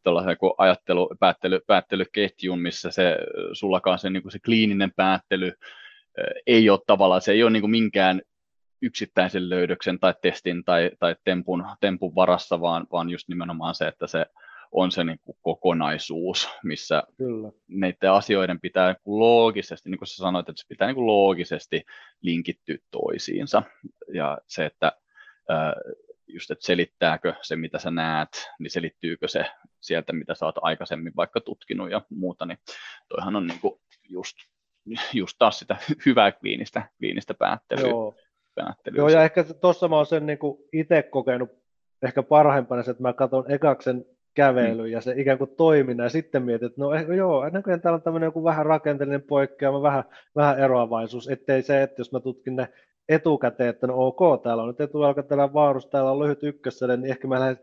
tuollaisen 0.08 0.38
kuin 0.38 0.54
ajattelu, 0.58 1.10
päättely, 1.20 1.60
päättelyketjun, 1.68 2.60
missä 2.60 2.92
se 2.92 3.18
sullakaan 3.54 4.00
se, 4.00 4.10
niin 4.10 4.22
kuin 4.22 4.32
se 4.32 4.40
kliininen 4.46 4.92
päättely 4.96 5.54
ei 6.48 6.70
ole 6.70 6.80
tavallaan, 6.88 7.22
se 7.22 7.32
ei 7.32 7.44
ole 7.44 7.52
niin 7.52 7.62
kuin 7.62 7.72
minkään 7.72 8.22
yksittäisen 8.82 9.50
löydöksen 9.50 10.00
tai 10.00 10.14
testin 10.22 10.64
tai, 10.64 10.92
tai 11.00 11.16
tempun, 11.24 11.66
tempun 11.80 12.16
varassa, 12.16 12.62
vaan, 12.62 12.88
vaan 12.92 13.10
just 13.10 13.28
nimenomaan 13.28 13.76
se, 13.76 13.88
että 13.88 14.08
se 14.08 14.26
on 14.72 14.92
se 14.92 15.04
niin 15.04 15.20
kuin 15.24 15.38
kokonaisuus, 15.42 16.50
missä 16.64 17.04
Kyllä. 17.18 17.52
näiden 17.68 18.12
asioiden 18.12 18.60
pitää 18.62 18.88
niin 18.88 19.02
kuin 19.04 19.20
loogisesti, 19.20 19.90
niin 19.90 20.00
kuin 20.00 20.08
sä 20.08 20.16
sanoit, 20.16 20.50
että 20.50 20.62
se 20.62 20.68
pitää 20.70 20.88
niin 20.88 20.96
kuin 20.96 21.08
loogisesti 21.08 21.84
linkittyä 22.22 22.78
toisiinsa. 22.92 23.64
Ja 24.14 24.38
se, 24.48 24.66
että 24.66 24.92
just, 26.28 26.52
että 26.52 26.66
selittääkö 26.66 27.34
se, 27.42 27.56
mitä 27.56 27.80
sä 27.80 27.92
näet, 27.92 28.30
niin 28.60 28.72
selittyykö 28.72 29.28
se 29.28 29.46
sieltä, 29.82 30.14
mitä 30.14 30.36
sä 30.36 30.46
oot 30.46 30.56
aikaisemmin 30.62 31.14
vaikka 31.16 31.42
tutkinut 31.42 31.92
ja 31.92 32.02
muuta, 32.10 32.46
niin 32.46 32.58
toihan 33.10 33.36
on 33.36 33.48
niin 33.48 33.60
kuin 33.60 33.80
just, 34.10 34.38
just 35.14 35.36
taas 35.40 35.60
sitä 35.60 35.78
hyvää 36.06 36.32
kliinistä, 36.32 36.90
kliinistä 37.00 37.34
päättelyä. 37.34 37.90
Joo. 37.90 38.16
päättelyä. 38.56 38.98
Joo, 38.98 39.10
ja 39.10 39.24
ehkä 39.24 39.44
tuossa 39.44 39.88
mä 39.88 39.96
oon 39.96 40.06
sen 40.06 40.26
niin 40.26 40.40
itse 40.74 41.04
kokenut 41.04 41.50
ehkä 42.02 42.24
parhaimpana, 42.24 42.82
että 42.82 43.04
mä 43.04 43.14
katson 43.14 43.52
ekaksen 43.52 44.06
kävely 44.34 44.82
mm. 44.82 44.92
ja 44.92 45.02
se 45.02 45.14
ikään 45.18 45.38
kuin 45.38 45.56
toiminnan 45.58 46.06
ja 46.06 46.10
sitten 46.10 46.44
mietit, 46.44 46.66
että 46.66 46.82
no 46.82 46.94
eh, 46.94 47.06
joo, 47.18 47.50
näköjään 47.50 47.82
täällä 47.82 47.96
on 47.96 48.02
tämmöinen 48.02 48.28
joku 48.28 48.44
vähän 48.44 48.66
rakenteellinen 48.66 49.22
poikkeama, 49.22 49.82
vähän, 49.82 50.04
vähän 50.36 50.60
eroavaisuus, 50.60 51.30
ettei 51.30 51.62
se, 51.62 51.84
että 51.84 52.02
jos 52.02 52.12
mä 52.12 52.20
tutkin 52.20 52.56
ne 52.56 52.70
etukäteen, 53.10 53.70
että 53.70 53.88
no 53.88 53.94
ok, 53.98 54.44
täällä 54.44 54.64
on 54.64 54.70
nyt 54.70 54.82
etujalka, 54.82 55.24
täällä 55.24 55.44
on 55.44 55.54
vaarus, 55.54 55.86
täällä 55.86 56.12
on 56.12 56.20
lyhyt 56.20 56.44
ykkösselle, 56.44 56.98
niin 56.98 57.12
ehkä 57.12 57.28
mä 57.28 57.40
lähden, 57.40 57.60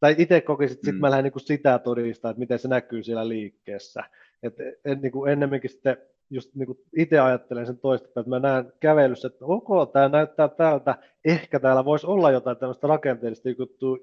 tai 0.00 0.14
itse 0.18 0.40
kokisin, 0.40 0.76
että 0.76 0.92
mm. 0.92 0.98
mä 0.98 1.10
lähden 1.10 1.24
niin 1.24 1.46
sitä 1.46 1.78
todistaa, 1.78 2.30
että 2.30 2.40
miten 2.40 2.58
se 2.58 2.68
näkyy 2.68 3.02
siellä 3.02 3.28
liikkeessä. 3.28 4.04
Et, 4.42 4.54
et, 4.84 5.02
niin 5.02 5.12
kuin 5.12 5.32
ennemminkin 5.32 5.70
sitten 5.70 5.96
just 6.30 6.54
niin 6.54 6.66
kuin 6.66 6.78
itse 6.96 7.18
ajattelen 7.18 7.66
sen 7.66 7.78
toista, 7.78 8.08
että 8.08 8.30
mä 8.30 8.38
näen 8.38 8.72
kävelyssä, 8.80 9.28
että 9.28 9.44
ok, 9.44 9.92
tämä 9.92 10.08
näyttää 10.08 10.48
täältä, 10.48 10.94
ehkä 11.24 11.60
täällä 11.60 11.84
voisi 11.84 12.06
olla 12.06 12.30
jotain 12.30 12.56
tämmöistä 12.56 12.86
rakenteellista 12.86 13.48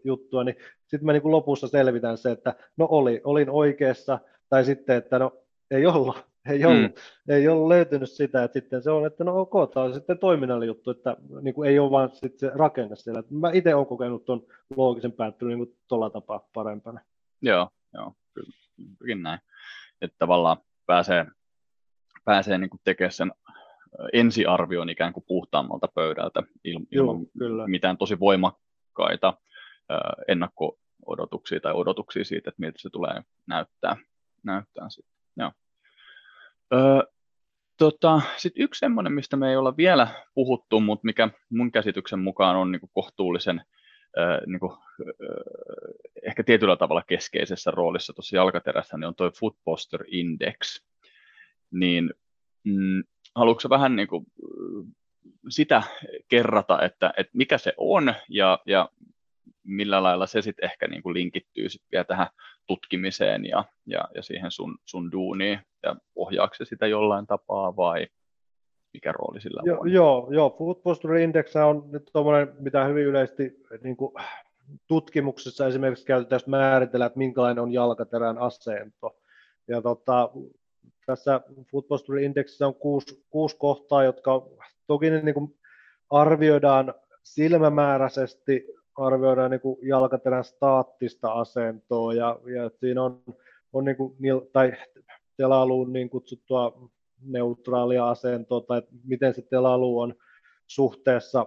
juttua, 0.04 0.43
niin 0.43 0.56
sitten 0.82 1.06
mä 1.06 1.14
niin 1.14 1.22
kuin 1.22 1.32
lopussa 1.32 1.68
selvitän 1.68 2.18
se, 2.18 2.32
että 2.32 2.56
no 2.78 2.88
oli, 2.91 3.22
olin 3.24 3.50
oikeassa, 3.50 4.20
tai 4.50 4.66
sitten, 4.66 4.98
että 4.98 5.20
no 5.20 5.38
ei 5.72 5.86
ollut, 5.86 6.18
ei 6.50 6.66
ollut, 6.66 6.82
mm. 6.82 7.34
ei 7.34 7.48
ollut 7.48 7.68
löytynyt 7.68 8.12
sitä, 8.12 8.43
että 8.43 8.60
sitten 8.60 8.84
se 8.84 8.91
on, 8.91 9.06
että 9.06 9.24
no 9.24 9.39
ok, 9.39 9.74
tämä 9.74 9.86
on 9.86 9.93
sitten 9.93 10.18
toiminnallinen 10.18 10.68
juttu, 10.68 10.91
että 10.91 11.18
niin 11.41 11.54
kuin 11.54 11.70
ei 11.70 11.80
ole 11.80 11.91
vaan 11.91 12.10
sitten 12.10 12.39
se 12.39 12.52
rakenne 12.56 12.96
siellä. 12.96 13.24
Mä 13.30 13.52
itse 13.54 13.76
olen 13.76 13.88
kokenut 13.88 14.26
tuon 14.26 14.43
loogisen 14.76 15.12
päättelyn 15.12 15.60
niin 15.60 15.78
tuolla 15.88 16.10
tapaa 16.10 16.50
parempana. 16.54 17.02
Joo, 17.41 17.70
joo, 17.93 18.14
kyllä, 19.00 19.22
näin. 19.22 19.39
Että 20.02 20.16
tavallaan 20.20 20.58
pääsee 20.86 21.26
pääsee 22.26 22.58
niin 22.58 22.70
kuin 22.70 22.82
tekemään 22.84 23.12
sen 23.12 23.32
ensiarvion 24.14 24.89
ikään 24.89 25.14
kuin 25.14 25.24
puhtaammalta 25.28 25.88
pöydältä 25.88 26.43
il- 26.68 26.88
ilman 26.91 27.26
kyllä. 27.39 27.68
mitään 27.68 27.98
tosi 27.98 28.20
voimakkaita 28.20 29.34
ennakko-odotuksia 30.28 31.60
tai 31.60 31.74
odotuksia 31.74 32.26
siitä, 32.26 32.50
että 32.50 32.60
miltä 32.62 32.80
se 32.82 32.89
tulee 32.89 33.22
näyttää. 33.48 33.98
näyttää 34.43 34.89
sitten. 34.89 35.16
Joo. 35.38 35.52
Tota, 37.78 38.22
Sitten 38.38 38.63
yksi 38.63 38.80
semmoinen, 38.80 39.13
mistä 39.13 39.38
me 39.38 39.49
ei 39.49 39.55
olla 39.55 39.78
vielä 39.78 40.07
puhuttu, 40.34 40.80
mutta 40.80 41.05
mikä 41.05 41.30
mun 41.49 41.72
käsityksen 41.72 42.20
mukaan 42.20 42.55
on 42.55 42.72
niin 42.72 42.80
kuin 42.80 42.89
kohtuullisen 42.93 43.61
äh, 44.20 44.39
niin 44.45 44.59
kuin, 44.59 44.72
äh, 44.72 44.78
ehkä 46.24 46.43
tietyllä 46.43 46.76
tavalla 46.76 47.03
keskeisessä 47.07 47.72
roolissa 47.72 48.13
tuossa 48.13 48.36
jalkaterässä, 48.36 48.97
niin 48.97 49.07
on 49.07 49.16
tuo 49.16 49.32
Foot 49.39 49.57
Posture 49.63 50.05
Index. 50.07 50.84
Niin 51.72 52.13
mm, 52.63 53.03
haluatko 53.36 53.70
vähän 53.70 53.95
niin 53.95 54.07
kuin, 54.07 54.26
sitä 55.49 55.84
kerrata, 56.28 56.82
että, 56.82 57.13
että 57.18 57.32
mikä 57.38 57.57
se 57.57 57.74
on 57.78 58.13
ja, 58.30 58.59
ja 58.66 58.89
millä 59.66 60.03
lailla 60.03 60.28
se 60.28 60.41
sitten 60.41 60.66
ehkä 60.66 60.88
niin 60.88 61.03
kuin 61.03 61.13
linkittyy 61.13 61.70
sit 61.70 61.82
vielä 61.91 62.03
tähän 62.03 62.28
tutkimiseen 62.68 63.45
ja, 63.45 63.63
ja, 63.86 64.07
ja 64.16 64.24
siihen 64.24 64.51
sun, 64.51 64.78
sun 64.86 65.11
duuniin 65.11 65.59
ja 65.84 65.95
ohjaako 66.16 66.55
se 66.55 66.66
sitä 66.66 66.88
jollain 66.88 67.28
tapaa 67.28 67.76
vai 67.76 68.07
mikä 68.93 69.11
rooli 69.11 69.41
sillä 69.41 69.61
on? 69.61 69.91
Joo, 69.91 70.32
joo 70.32 70.55
Food 70.57 70.76
Posture 70.84 71.24
Index 71.24 71.55
on 71.55 71.91
nyt 71.91 72.09
tuommoinen, 72.13 72.53
mitä 72.59 72.86
hyvin 72.86 73.05
yleisesti 73.05 73.63
niin 73.84 73.97
kuin 73.97 74.13
tutkimuksessa 74.88 75.68
esimerkiksi 75.68 76.05
käytetään, 76.05 76.36
jos 76.36 76.47
määritellään, 76.47 77.07
että 77.07 77.18
minkälainen 77.18 77.63
on 77.63 77.74
jalkaterän 77.74 78.38
asento. 78.38 79.20
Ja 79.68 79.82
tota, 79.82 80.30
tässä 81.05 81.41
Food 81.72 81.84
Posture 81.84 82.24
Indexissä 82.24 82.68
on 82.68 82.76
kuusi, 82.76 83.26
kuusi 83.30 83.57
kohtaa, 83.59 84.03
jotka 84.03 84.47
toki 84.88 85.09
ne 85.09 85.22
niin 85.22 85.36
kuin 85.36 85.59
arvioidaan 86.09 86.93
silmämääräisesti, 87.24 88.68
arvioidaan 88.96 89.52
niin 89.52 89.62
kuin 89.62 89.78
jalkaterän 89.88 90.43
staattista 90.43 91.32
asentoa 91.32 92.14
ja, 92.14 92.39
ja 92.56 92.70
siinä 92.80 93.04
on, 93.04 93.24
on 93.74 93.86
niin 93.86 93.98
kuin, 93.98 94.16
tai 94.54 94.74
telaluun 95.38 95.93
niin 95.93 96.10
kutsuttua 96.10 96.89
neutraalia 97.22 98.10
asentoa 98.10 98.62
tai 98.62 98.82
miten 99.04 99.34
se 99.34 99.41
telalu 99.41 100.00
on 100.00 100.16
suhteessa 100.68 101.46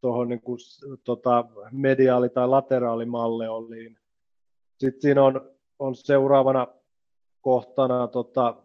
tuohon 0.00 0.28
niin 0.28 0.40
kuin, 0.40 0.58
tota, 1.04 1.44
mediaali- 1.72 2.28
tai 2.28 2.48
lateraalimalleoliin. 2.48 3.98
Sitten 4.78 5.02
siinä 5.02 5.24
on, 5.24 5.50
on 5.78 5.94
seuraavana 5.94 6.66
kohtana 7.40 8.08
tota, 8.08 8.56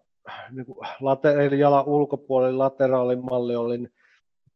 niin 0.51 0.65
kuin 0.65 0.77
late, 0.99 1.45
eli 1.45 1.59
jalan 1.59 1.85
ulkopuolella 1.85 2.63
lateraalimalli 2.63 3.55
oli 3.55 3.87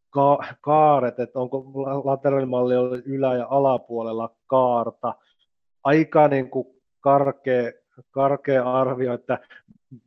ka- 0.10 0.43
kaaret, 0.62 1.20
että 1.20 1.39
onko 1.39 1.66
lateraalimalli 2.03 2.76
oli 2.76 3.01
ylä- 3.05 3.36
ja 3.38 3.47
alapuolella 3.49 4.36
kaarta. 4.47 5.16
Aika 5.84 6.28
niin 6.28 6.49
kuin 6.49 6.68
karkea, 6.99 7.72
karkea 8.12 8.74
arvio, 8.74 9.14
että 9.14 9.39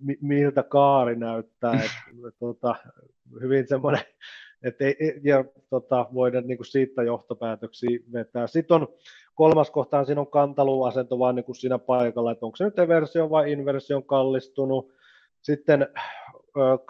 mi- 0.00 0.18
miltä 0.20 0.62
kaari 0.62 1.16
näyttää. 1.16 1.72
Et, 1.72 1.90
tota, 2.40 2.74
hyvin 3.40 3.68
semmoinen, 3.68 4.03
että 4.62 4.84
ei, 4.84 5.20
ja 5.24 5.44
tota, 5.70 6.07
voidaan 6.14 6.46
niin 6.46 6.59
kuin 6.59 6.66
siitä 6.66 7.03
johtopäätöksiä 7.03 7.98
vetää. 8.12 8.46
Sitten 8.46 8.74
on 8.74 8.88
kolmas 9.34 9.70
kohtaan, 9.70 10.07
siinä 10.07 10.20
on 10.20 10.26
kantaluasento 10.30 11.18
vaan 11.18 11.34
niin 11.34 11.44
kuin 11.44 11.57
siinä 11.57 11.78
paikalla, 11.78 12.32
että 12.32 12.46
onko 12.46 12.57
se 12.57 12.64
nyt 12.64 12.76
versio 12.76 13.30
vai 13.30 13.53
inversio 13.53 14.03
kallistunut, 14.03 14.92
sitten 15.42 15.88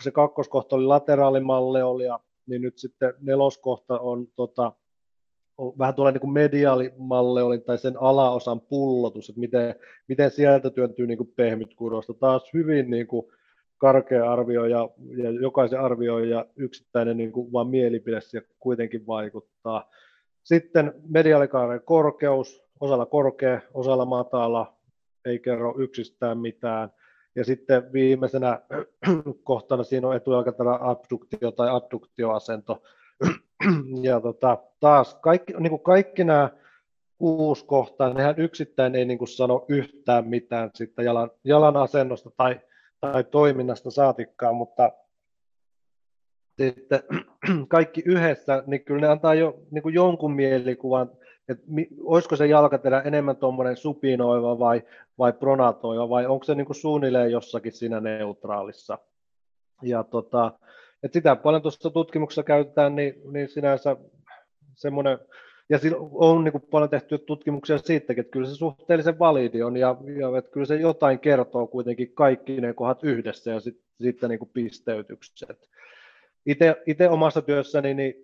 se 0.03 0.11
kakkoskohta 0.11 0.77
oli 0.77 0.85
lateraalimalleolia, 0.85 2.19
niin 2.47 2.63
nyt 2.63 2.79
sitten 2.79 3.15
neloskohta 3.21 3.99
on 3.99 4.27
tota, 4.37 4.73
on, 5.59 5.73
vähän 5.79 5.95
tulee 5.95 6.13
niin 6.13 6.33
mediaalimalleolin 6.33 7.63
tai 7.63 7.79
sen 7.79 7.95
alaosan 8.01 8.61
pullotus, 8.61 9.29
että 9.29 9.41
miten, 9.41 9.75
miten 10.09 10.31
sieltä 10.31 10.71
työntyy 10.71 11.07
niin 11.07 11.19
kuin 11.19 11.33
pehmytkudosta. 11.37 12.15
Taas 12.15 12.51
hyvin 12.55 12.91
niin 12.91 13.07
kuin 13.07 13.27
karkea 13.79 14.33
arvio 14.33 14.65
ja, 14.65 14.89
ja 15.17 15.31
jokaisen 15.31 15.81
arvioija 15.81 16.47
yksittäinen 16.57 17.17
niin 17.17 17.33
kuin 17.33 17.53
vaan 17.53 17.69
mielipide 17.69 18.21
kuitenkin 18.61 19.07
vaikuttaa. 19.07 19.91
Sitten 20.45 20.93
mediaalikaaren 21.09 21.81
korkeus, 21.85 22.65
osalla 22.81 23.07
korkea, 23.07 23.61
osalla 23.75 24.05
matala, 24.05 24.77
ei 25.25 25.39
kerro 25.39 25.75
yksistään 25.79 26.39
mitään. 26.39 26.91
Ja 27.35 27.45
sitten 27.45 27.93
viimeisenä 27.93 28.61
kohtana 29.45 29.85
siinä 29.85 30.09
on 30.09 30.17
etujalkatarän 30.17 30.83
abduktio 30.83 31.51
tai 31.51 31.69
abduktioasento. 31.71 32.83
ja 34.09 34.21
tota, 34.21 34.59
taas 34.81 35.15
kaikki, 35.15 35.53
niin 35.59 35.71
kuin 35.71 35.83
kaikki 35.83 36.25
nämä 36.25 36.51
kuusi 37.19 37.65
kohtaa, 37.65 38.13
nehän 38.13 38.35
yksittäin 38.39 38.95
ei 38.95 39.05
niin 39.05 39.19
kuin 39.19 39.29
sano 39.29 39.65
yhtään 39.69 40.29
mitään 40.29 40.71
sitten 40.75 41.05
jalan, 41.05 41.31
jalan 41.45 41.77
asennosta 41.77 42.31
tai, 42.37 42.61
tai 43.01 43.25
toiminnasta 43.25 43.91
saatikkaan, 43.91 44.57
mutta 44.57 44.93
sitten 46.59 47.03
kaikki 47.69 48.03
yhdessä, 48.05 48.65
niin 48.67 48.85
kyllä 48.85 49.01
ne 49.01 49.09
antaa 49.09 49.35
jo 49.35 49.63
niin 49.71 49.83
kuin 49.83 49.95
jonkun 49.95 50.33
mielikuvan 50.33 51.11
että 51.53 51.65
mi, 51.67 51.89
olisiko 52.05 52.37
se 52.37 52.47
jalkaterä 52.47 53.01
enemmän 53.01 53.37
tuommoinen 53.37 53.77
supinoiva 53.77 54.59
vai, 54.59 54.83
vai 55.19 55.33
pronatoiva, 55.33 56.09
vai 56.09 56.27
onko 56.27 56.45
se 56.45 56.55
niin 56.55 56.67
kuin 56.67 56.77
suunnilleen 56.77 57.31
jossakin 57.31 57.73
siinä 57.73 58.01
neutraalissa. 58.01 58.99
Ja 59.83 60.05
tota, 60.05 60.53
että 61.03 61.19
sitä 61.19 61.37
paljon 61.37 61.63
tuossa 61.63 61.91
tutkimuksessa 61.91 62.43
käytetään, 62.43 62.97
niin, 62.97 63.15
niin 63.33 63.49
sinänsä 63.49 63.97
semmoinen, 64.75 65.19
ja 65.69 65.79
on 66.13 66.45
niin 66.45 66.53
kuin 66.53 66.65
paljon 66.71 66.91
tehty 66.91 67.19
tutkimuksia 67.19 67.79
siitäkin, 67.79 68.21
että 68.21 68.31
kyllä 68.31 68.49
se 68.49 68.55
suhteellisen 68.55 69.19
validi 69.19 69.63
on, 69.63 69.77
ja, 69.77 69.97
ja 70.21 70.39
että 70.39 70.51
kyllä 70.51 70.67
se 70.67 70.77
jotain 70.77 71.19
kertoo 71.19 71.67
kuitenkin 71.67 72.13
kaikki 72.15 72.61
ne 72.61 72.73
kohdat 72.73 73.05
yhdessä, 73.05 73.51
ja 73.51 73.61
sit, 73.61 73.81
sitten 74.01 74.31
niin 74.31 74.39
kuin 74.39 74.51
pisteytykset. 74.55 75.69
Itse 76.87 77.09
omassa 77.09 77.43
työssäni, 77.43 77.95
niin 77.95 78.15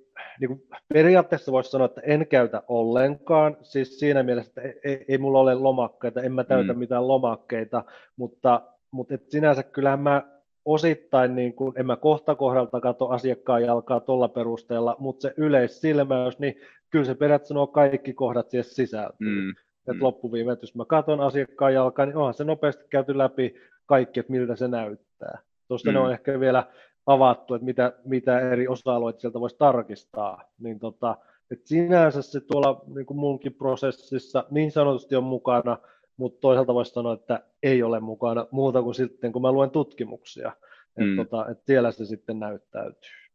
niin 0.41 0.49
kuin 0.49 0.63
periaatteessa 0.95 1.53
voisi 1.53 1.71
sanoa, 1.71 1.85
että 1.85 2.01
en 2.05 2.27
käytä 2.27 2.63
ollenkaan, 2.69 3.57
siis 3.63 3.99
siinä 3.99 4.23
mielessä, 4.23 4.53
että 4.57 4.81
ei, 4.89 5.05
ei 5.09 5.19
mulla 5.19 5.41
ole 5.41 5.55
lomakkeita, 5.55 6.23
en 6.23 6.33
mä 6.33 6.45
täytä 6.45 6.73
mm. 6.73 6.79
mitään 6.79 7.09
lomakkeita, 7.09 7.85
mutta, 8.17 8.63
mutta 8.91 9.15
et 9.15 9.31
sinänsä 9.31 9.63
kyllähän 9.63 10.01
mä 10.01 10.23
osittain, 10.65 11.35
niin 11.35 11.53
kuin, 11.53 11.73
en 11.77 11.87
mä 11.87 11.97
kohta 11.97 12.35
kohdalta 12.35 12.81
katso 12.81 13.09
asiakkaan 13.09 13.63
jalkaa 13.63 14.01
tuolla 14.01 14.29
perusteella, 14.29 14.97
mutta 14.99 15.23
se 15.23 15.35
yleissilmäys, 15.37 16.39
niin 16.39 16.55
kyllä 16.91 17.05
se 17.05 17.15
periaatteessa 17.15 17.55
nuo 17.55 17.67
kaikki 17.67 18.13
kohdat 18.13 18.51
siihen 18.51 18.65
sisältyy. 18.65 19.41
Mm. 19.41 19.51
Että 19.51 19.93
mm. 19.93 20.03
loppuviimein, 20.03 20.59
jos 20.61 20.75
mä 20.75 20.85
katson 20.85 21.21
asiakkaan 21.21 21.75
jalkaa, 21.75 22.07
niin 22.07 22.17
onhan 22.17 22.35
se 22.35 22.45
nopeasti 22.45 22.85
käyty 22.91 23.19
läpi 23.19 23.55
kaikki, 23.87 24.21
että 24.21 24.33
miltä 24.33 24.57
se 24.57 24.69
näyttää. 24.69 25.39
Tuosta 25.69 25.91
mm. 25.91 25.95
ne 25.95 26.01
on 26.01 26.13
ehkä 26.13 26.41
vielä 26.41 26.65
avattu, 27.09 27.55
että 27.55 27.65
mitä, 27.65 27.93
mitä 28.05 28.41
eri 28.41 28.69
osa-alueita 28.69 29.21
sieltä 29.21 29.41
voisi 29.41 29.57
tarkistaa, 29.59 30.43
niin 30.59 30.79
tota, 30.79 31.17
että 31.51 31.69
sinänsä 31.69 32.23
se 32.23 32.41
tuolla 32.41 32.83
niin 32.95 33.07
kuin 33.07 33.19
munkin 33.19 33.55
prosessissa 33.55 34.45
niin 34.51 34.73
sanotusti 34.73 35.17
on 35.17 35.25
mukana, 35.25 35.79
mutta 36.17 36.41
toisaalta 36.41 36.75
voisi 36.75 36.93
sanoa, 36.93 37.15
että 37.15 37.43
ei 37.63 37.83
ole 37.83 38.01
mukana 38.01 38.47
muuta 38.51 38.83
kuin 38.83 38.95
sitten, 38.95 39.33
kun 39.33 39.43
mä 39.43 39.53
luen 39.53 39.71
tutkimuksia, 39.71 40.53
että 40.89 41.11
mm. 41.11 41.17
tota, 41.17 41.51
että 41.51 41.65
siellä 41.67 41.93
se 41.93 42.05
sitten 42.05 42.39
näyttäytyy. 42.39 43.28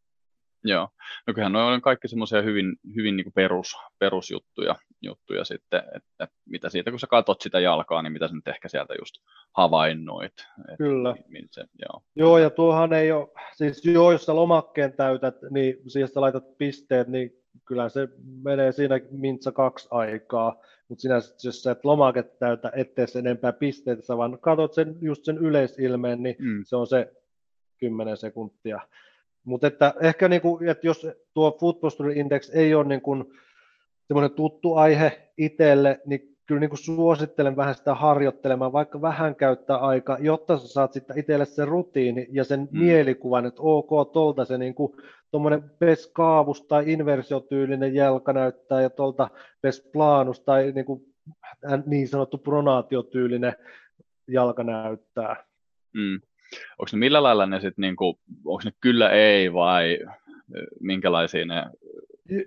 Joo, 0.64 0.90
no 1.28 1.34
kyllähän 1.34 1.56
on 1.56 1.82
kaikki 1.82 2.08
semmoisia 2.08 2.42
hyvin, 2.42 2.76
hyvin 2.96 3.18
niin 3.18 3.26
kuin 3.26 3.34
perus, 3.34 3.76
perusjuttuja 4.00 4.76
juttuja 5.02 5.44
sitten, 5.44 5.84
että 5.96 6.28
mitä 6.46 6.70
siitä, 6.70 6.92
kun 6.92 7.00
sä 7.00 7.08
katsot 7.08 7.42
sitä 7.42 7.60
jalkaa, 7.60 8.02
niin 8.02 8.14
mitä 8.14 8.28
sä 8.28 8.36
nyt 8.36 8.48
ehkä 8.48 8.68
sieltä 8.68 8.94
just 9.00 9.16
havainnoit. 9.58 10.34
Että 10.60 10.78
Kyllä. 10.78 11.16
Min 11.28 11.48
se, 11.52 11.64
joo. 11.82 12.02
joo, 12.16 12.38
ja 12.38 12.50
tuohan 12.50 12.94
ei 12.94 13.12
ole, 13.12 13.28
siis 13.54 13.86
joo, 13.86 14.12
jos 14.12 14.26
sä 14.26 14.36
lomakkeen 14.36 14.94
täytät, 14.94 15.36
niin 15.50 15.76
siihen 15.88 16.08
sä 16.08 16.22
laitat 16.22 16.58
pisteet, 16.58 17.08
niin 17.08 17.32
kyllä 17.66 17.90
se 17.90 18.08
menee 18.44 18.72
siinä 18.72 19.00
mintsa 19.12 19.52
kaksi 19.52 19.88
aikaa, 19.92 20.62
mutta 20.88 21.02
sinänsä, 21.02 21.36
jos 21.44 21.64
sä 21.64 21.72
et 21.72 21.86
lomake 21.86 22.24
täytä, 22.24 22.72
ettei 22.76 23.08
se 23.08 23.20
enempää 23.20 23.54
pisteitä, 23.54 24.02
sä 24.02 24.18
vaan 24.18 24.40
katsot 24.40 24.74
sen, 24.74 24.96
just 25.02 25.26
sen 25.26 25.38
yleisilmeen, 25.38 26.24
niin 26.24 26.36
mm. 26.40 26.64
se 26.66 26.76
on 26.76 26.88
se 26.88 27.14
10 27.78 28.18
sekuntia. 28.18 28.80
Mutta 29.44 29.68
että 29.68 29.94
ehkä 30.02 30.28
niin 30.28 30.42
kuin, 30.42 30.70
että 30.70 30.88
jos 30.88 31.08
tuo 31.34 31.58
Food 31.60 31.76
Posture 31.76 32.14
Index 32.14 32.50
ei 32.54 32.76
ole 32.76 32.88
niin 32.88 33.02
kuin 33.02 33.24
semmoinen 34.08 34.32
tuttu 34.32 34.74
aihe 34.74 35.32
itselle, 35.38 36.02
niin 36.06 36.34
kyllä 36.46 36.60
niin 36.60 36.70
kuin 36.70 36.80
suosittelen 36.80 37.56
vähän 37.56 37.76
sitä 37.76 37.96
harjoittelemaan, 37.96 38.74
vaikka 38.74 39.02
vähän 39.02 39.36
käyttää 39.36 39.78
aika, 39.78 40.18
jotta 40.20 40.58
sä 40.58 40.68
saat 40.68 40.94
sitten 40.94 41.20
itselle 41.20 41.46
sen 41.46 41.68
rutiini 41.68 42.28
ja 42.32 42.44
sen 42.44 42.60
mm. 42.72 42.80
mielikuvan, 42.80 43.46
että 43.46 43.62
ok, 43.62 44.12
tuolta 44.14 44.46
se 44.46 44.58
niin 44.58 44.76
tuommoinen 45.32 45.72
peskaavus 45.80 46.62
tai 46.62 46.92
inversiotyylinen 46.92 47.96
jalka 47.96 48.34
näyttää 48.34 48.82
ja 48.82 48.90
tuolta 48.90 49.30
pesplanus 49.62 50.40
tai 50.40 50.72
niin, 50.72 50.86
kuin, 50.86 51.02
niin 51.86 52.08
sanottu 52.08 52.38
pronaatiotyylinen 52.38 53.54
jalka 54.28 54.64
näyttää. 54.64 55.44
Mm. 55.94 56.22
Onko 56.80 56.90
ne 56.94 57.00
millä 57.00 57.24
lailla 57.24 57.46
ne 57.46 57.56
sitten, 57.56 57.82
niinku, 57.82 58.20
onko 58.46 58.62
ne 58.66 58.72
kyllä 58.82 59.10
ei 59.10 59.54
vai 59.54 60.00
minkälaisia 60.80 61.46
ne 61.46 61.64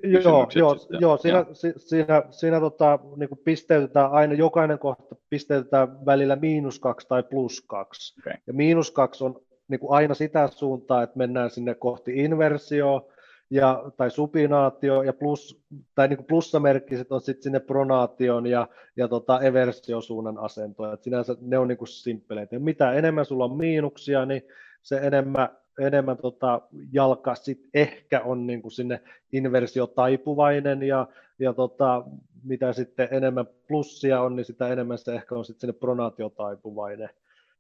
Joo, 0.03 0.49
joo, 0.55 0.77
joo, 1.01 1.17
siinä, 1.17 1.39
joo. 1.39 1.55
siinä, 1.77 2.23
siinä 2.31 2.61
tota, 2.61 2.99
niin 3.17 3.29
kuin 3.29 3.41
pisteytetään 3.45 4.13
aina, 4.13 4.35
jokainen 4.35 4.79
kohta 4.79 5.17
pisteytetään 5.31 6.07
välillä 6.07 6.37
miinus 6.37 6.79
kaksi 6.79 7.09
tai 7.09 7.23
plus 7.23 7.61
kaksi. 7.67 8.21
Okay. 8.21 8.33
Ja 8.47 8.53
miinus 8.53 8.91
kaksi 8.91 9.25
on 9.25 9.41
niin 9.69 9.81
kuin 9.81 9.93
aina 9.93 10.15
sitä 10.15 10.49
suuntaa, 10.49 11.03
että 11.03 11.19
mennään 11.19 11.51
sinne 11.51 11.75
kohti 11.75 12.13
inversio 12.15 13.09
ja, 13.51 13.85
tai 13.97 14.11
supinaatio, 14.11 15.03
ja 15.03 15.13
plus, 15.13 15.65
tai 15.95 16.09
niin 16.09 16.17
kuin 16.17 16.27
plussamerkkiset 16.27 17.13
on 17.13 17.21
sitten 17.21 17.43
sinne 17.43 17.61
pronaation 17.61 18.47
ja, 18.47 18.69
ja 18.97 19.09
tota 19.09 19.41
eversiosuunnan 19.41 20.39
asentoja. 20.39 20.93
Et 20.93 21.03
sinänsä 21.03 21.37
ne 21.41 21.59
on 21.59 21.69
niin 21.69 21.79
kuin 21.79 21.89
simppeleitä. 21.89 22.59
Mitä 22.59 22.93
enemmän 22.93 23.25
sulla 23.25 23.45
on 23.45 23.57
miinuksia, 23.57 24.27
niin 24.27 24.43
se 24.83 24.97
enemmän 24.97 25.49
enemmän 25.79 26.17
tota, 26.17 26.61
jalka 26.93 27.35
sit 27.35 27.69
ehkä 27.75 28.21
on 28.21 28.47
niin 28.47 28.63
kuin 28.63 28.73
sinne 28.73 29.01
inversiotaipuvainen 29.33 30.83
ja, 30.83 31.07
ja 31.39 31.53
tota, 31.53 32.05
mitä 32.45 32.73
sitten 32.73 33.09
enemmän 33.11 33.47
plussia 33.69 34.21
on, 34.21 34.37
niin 34.37 34.45
sitä 34.45 34.69
enemmän 34.69 34.99
se 34.99 35.15
ehkä 35.15 35.35
on 35.35 35.45
sitten 35.45 35.61
sinne 35.61 35.79
pronaatiotaipuvainen. 35.81 37.11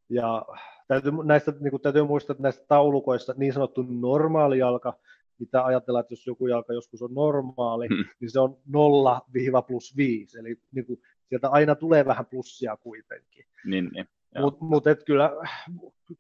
Ja 0.08 0.46
täytyy, 0.88 1.12
näistä, 1.24 1.52
niin 1.60 1.70
kuin 1.70 1.82
täytyy 1.82 2.04
muistaa, 2.04 2.34
että 2.34 2.42
näistä 2.42 2.64
taulukoista 2.68 3.34
niin 3.36 3.52
sanottu 3.52 3.84
normaali 3.88 4.58
jalka, 4.58 4.94
mitä 5.38 5.64
ajatellaan, 5.64 6.00
että 6.00 6.12
jos 6.12 6.26
joku 6.26 6.46
jalka 6.46 6.72
joskus 6.72 7.02
on 7.02 7.14
normaali, 7.14 7.88
hmm. 7.88 8.04
niin 8.20 8.30
se 8.30 8.40
on 8.40 8.58
0 8.66 9.22
plus 9.66 9.96
5, 9.96 10.38
eli 10.38 10.56
niin 10.72 10.86
kuin, 10.86 11.00
sieltä 11.28 11.48
aina 11.48 11.74
tulee 11.74 12.04
vähän 12.04 12.26
plussia 12.26 12.76
kuitenkin. 12.76 13.44
Niin, 13.64 13.90
niin. 13.92 14.08
Mutta 14.40 14.64
mut 14.64 14.84
kyllä, 15.06 15.32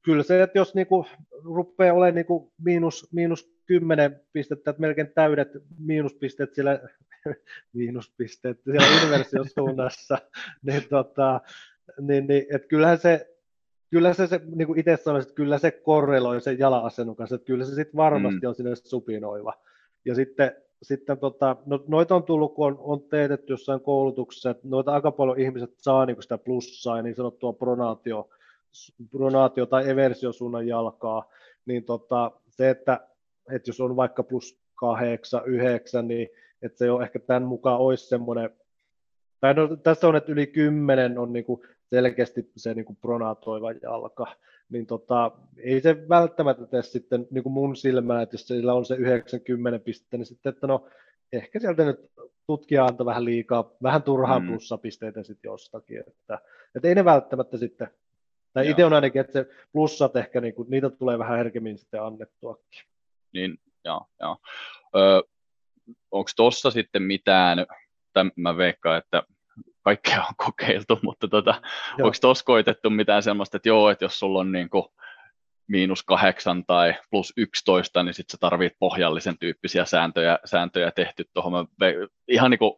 kyllä 0.02 0.22
se, 0.22 0.42
että 0.42 0.58
jos 0.58 0.74
niinku 0.74 1.06
rupeaa 1.30 1.94
olemaan 1.94 2.14
niinku 2.14 2.52
miinus, 2.58 3.08
miinus 3.12 3.56
10 3.66 4.20
pistettä, 4.32 4.70
että 4.70 4.80
melkein 4.80 5.12
täydet 5.14 5.48
miinuspisteet 5.78 6.54
siellä, 6.54 6.80
miinuspisteet 7.72 8.62
siellä 8.62 8.86
inversiosuunnassa, 9.04 10.18
niin, 10.62 10.82
tota, 10.90 11.40
niin, 12.00 12.26
niin 12.26 12.46
että 12.54 12.68
kyllähän 12.68 12.98
se, 12.98 13.35
kyllä 13.90 14.12
se, 14.14 14.26
se 14.26 14.40
niin 14.54 14.66
kuin 14.66 14.78
itse 14.78 14.96
sanoisin, 14.96 15.28
että 15.28 15.36
kyllä 15.36 15.58
se 15.58 15.70
korreloi 15.70 16.40
sen 16.40 16.58
jala-asennon 16.58 17.16
kanssa, 17.16 17.34
että 17.34 17.46
kyllä 17.46 17.64
se 17.64 17.74
sitten 17.74 17.96
varmasti 17.96 18.40
mm. 18.42 18.48
on 18.48 18.54
sinne 18.54 18.76
supinoiva. 18.76 19.52
Ja 20.04 20.14
sitten, 20.14 20.52
sitten 20.82 21.18
tota, 21.18 21.56
no, 21.66 21.84
noita 21.88 22.14
on 22.14 22.22
tullut, 22.22 22.54
kun 22.54 22.66
on, 22.66 22.76
on 22.78 23.02
teetetty 23.02 23.52
jossain 23.52 23.80
koulutuksessa, 23.80 24.50
että 24.50 24.68
noita 24.68 24.92
aika 24.92 25.10
paljon 25.10 25.40
ihmiset 25.40 25.70
saa 25.76 26.06
niin 26.06 26.22
sitä 26.22 26.38
plussaa 26.38 26.96
ja 26.96 27.02
niin 27.02 27.14
sanottua 27.14 27.52
pronaatio, 27.52 28.28
pronaatio- 29.10 29.66
tai 29.66 29.90
eversiosuunnan 29.90 30.66
jalkaa, 30.66 31.30
niin 31.66 31.84
tota, 31.84 32.30
se, 32.48 32.70
että, 32.70 33.00
että 33.52 33.68
jos 33.68 33.80
on 33.80 33.96
vaikka 33.96 34.22
plus 34.22 34.58
kahdeksan, 34.74 35.42
yhdeksän, 35.46 36.08
niin 36.08 36.28
että 36.62 36.78
se 36.78 36.90
on 36.90 37.02
ehkä 37.02 37.18
tämän 37.18 37.42
mukaan 37.42 37.80
olisi 37.80 38.08
semmoinen, 38.08 38.50
tai 39.40 39.54
no, 39.54 39.76
tässä 39.76 40.08
on, 40.08 40.16
että 40.16 40.32
yli 40.32 40.46
kymmenen 40.46 41.18
on 41.18 41.32
niin 41.32 41.44
kuin 41.44 41.60
selkeästi 41.90 42.50
se 42.56 42.74
niin 42.74 42.84
kuin 42.84 42.96
pronaatoiva 42.96 43.72
jalka, 43.72 44.26
niin 44.68 44.86
tota, 44.86 45.32
ei 45.56 45.80
se 45.80 46.08
välttämättä 46.08 46.66
tee 46.66 46.82
sitten 46.82 47.26
niin 47.30 47.42
kuin 47.42 47.52
mun 47.52 47.76
silmään, 47.76 48.22
että 48.22 48.34
jos 48.34 48.46
sillä 48.46 48.74
on 48.74 48.84
se 48.84 48.94
90 48.94 49.78
pistettä, 49.78 50.16
niin 50.16 50.26
sitten, 50.26 50.50
että 50.50 50.66
no 50.66 50.88
ehkä 51.32 51.60
sieltä 51.60 51.84
nyt 51.84 52.10
tutkija 52.46 52.84
antoi 52.84 53.06
vähän 53.06 53.24
liikaa, 53.24 53.70
vähän 53.82 54.02
turhaan 54.02 54.42
mm. 54.42 54.48
plussapisteitä 54.48 55.22
sitten 55.22 55.48
jostakin, 55.48 56.00
että, 56.00 56.38
että 56.74 56.88
ei 56.88 56.94
ne 56.94 57.04
välttämättä 57.04 57.58
sitten 57.58 57.90
tai 58.56 58.70
itse 58.70 58.84
on 58.84 58.92
ainakin, 58.92 59.20
että 59.20 59.32
se 59.32 59.46
plussat 59.72 60.16
ehkä, 60.16 60.40
niin 60.40 60.54
kuin, 60.54 60.70
niitä 60.70 60.90
tulee 60.90 61.18
vähän 61.18 61.38
herkemmin 61.38 61.78
sitten 61.78 62.02
annettuakin. 62.02 62.82
Niin, 63.32 63.58
joo, 63.84 64.06
joo. 64.20 64.36
Öö, 64.96 65.20
onko 66.10 66.30
tuossa 66.36 66.70
sitten 66.70 67.02
mitään, 67.02 67.66
mä 68.36 68.56
veikkaan, 68.56 68.98
että 68.98 69.22
kaikkea 69.86 70.24
on 70.24 70.34
kokeiltu, 70.36 70.98
mutta 71.02 71.28
tota, 71.28 71.62
onko 72.02 72.16
tuossa 72.20 72.44
koitettu 72.44 72.90
mitään 72.90 73.22
sellaista, 73.22 73.56
että 73.56 73.68
joo, 73.68 73.90
että 73.90 74.04
jos 74.04 74.18
sulla 74.18 74.40
on 74.40 74.52
niin 74.52 74.70
kuin 74.70 74.84
miinus 75.66 76.02
kahdeksan 76.02 76.64
tai 76.66 76.94
plus 77.10 77.32
11, 77.36 78.02
niin 78.02 78.14
sitten 78.14 78.32
sä 78.32 78.38
tarvit 78.40 78.72
pohjallisen 78.78 79.38
tyyppisiä 79.38 79.84
sääntöjä, 79.84 80.38
sääntöjä 80.44 80.90
tehty 80.90 81.24
tuohon. 81.34 81.68
Ihan 82.28 82.50
niin 82.50 82.58
kuin 82.58 82.72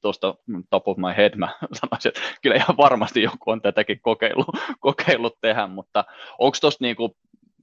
tuosta 0.00 0.34
top 0.70 0.88
of 0.88 0.96
my 0.96 1.16
head 1.16 1.36
mä 1.36 1.48
sanoisin, 1.80 2.08
että 2.08 2.20
kyllä 2.42 2.56
ihan 2.56 2.76
varmasti 2.76 3.22
joku 3.22 3.50
on 3.50 3.62
tätäkin 3.62 4.00
kokeillut, 4.00 4.48
kokeillut 4.80 5.38
tehdä, 5.40 5.66
mutta 5.66 6.04
onko 6.38 6.56
tuossa 6.60 6.84
niinku 6.84 7.16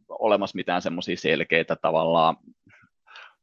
olemassa 0.09 0.55
mitään 0.55 0.81
semmoisia 0.81 1.17
selkeitä 1.17 1.75
tavallaan 1.75 2.37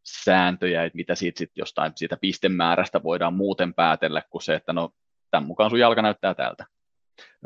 sääntöjä, 0.05 0.85
että 0.85 0.97
mitä 0.97 1.15
siitä 1.15 1.39
sit 1.39 1.51
jostain 1.57 1.93
siitä 1.97 2.17
pistemäärästä 2.17 3.03
voidaan 3.03 3.35
muuten 3.35 3.75
päätellä 3.75 4.23
kuin 4.31 4.43
se, 4.43 4.55
että 4.55 4.73
no 4.73 4.91
tämän 5.33 5.47
mukaan 5.47 5.71
sun 5.71 5.81
jalka 5.81 6.03
näyttää 6.03 6.35
tältä? 6.35 6.67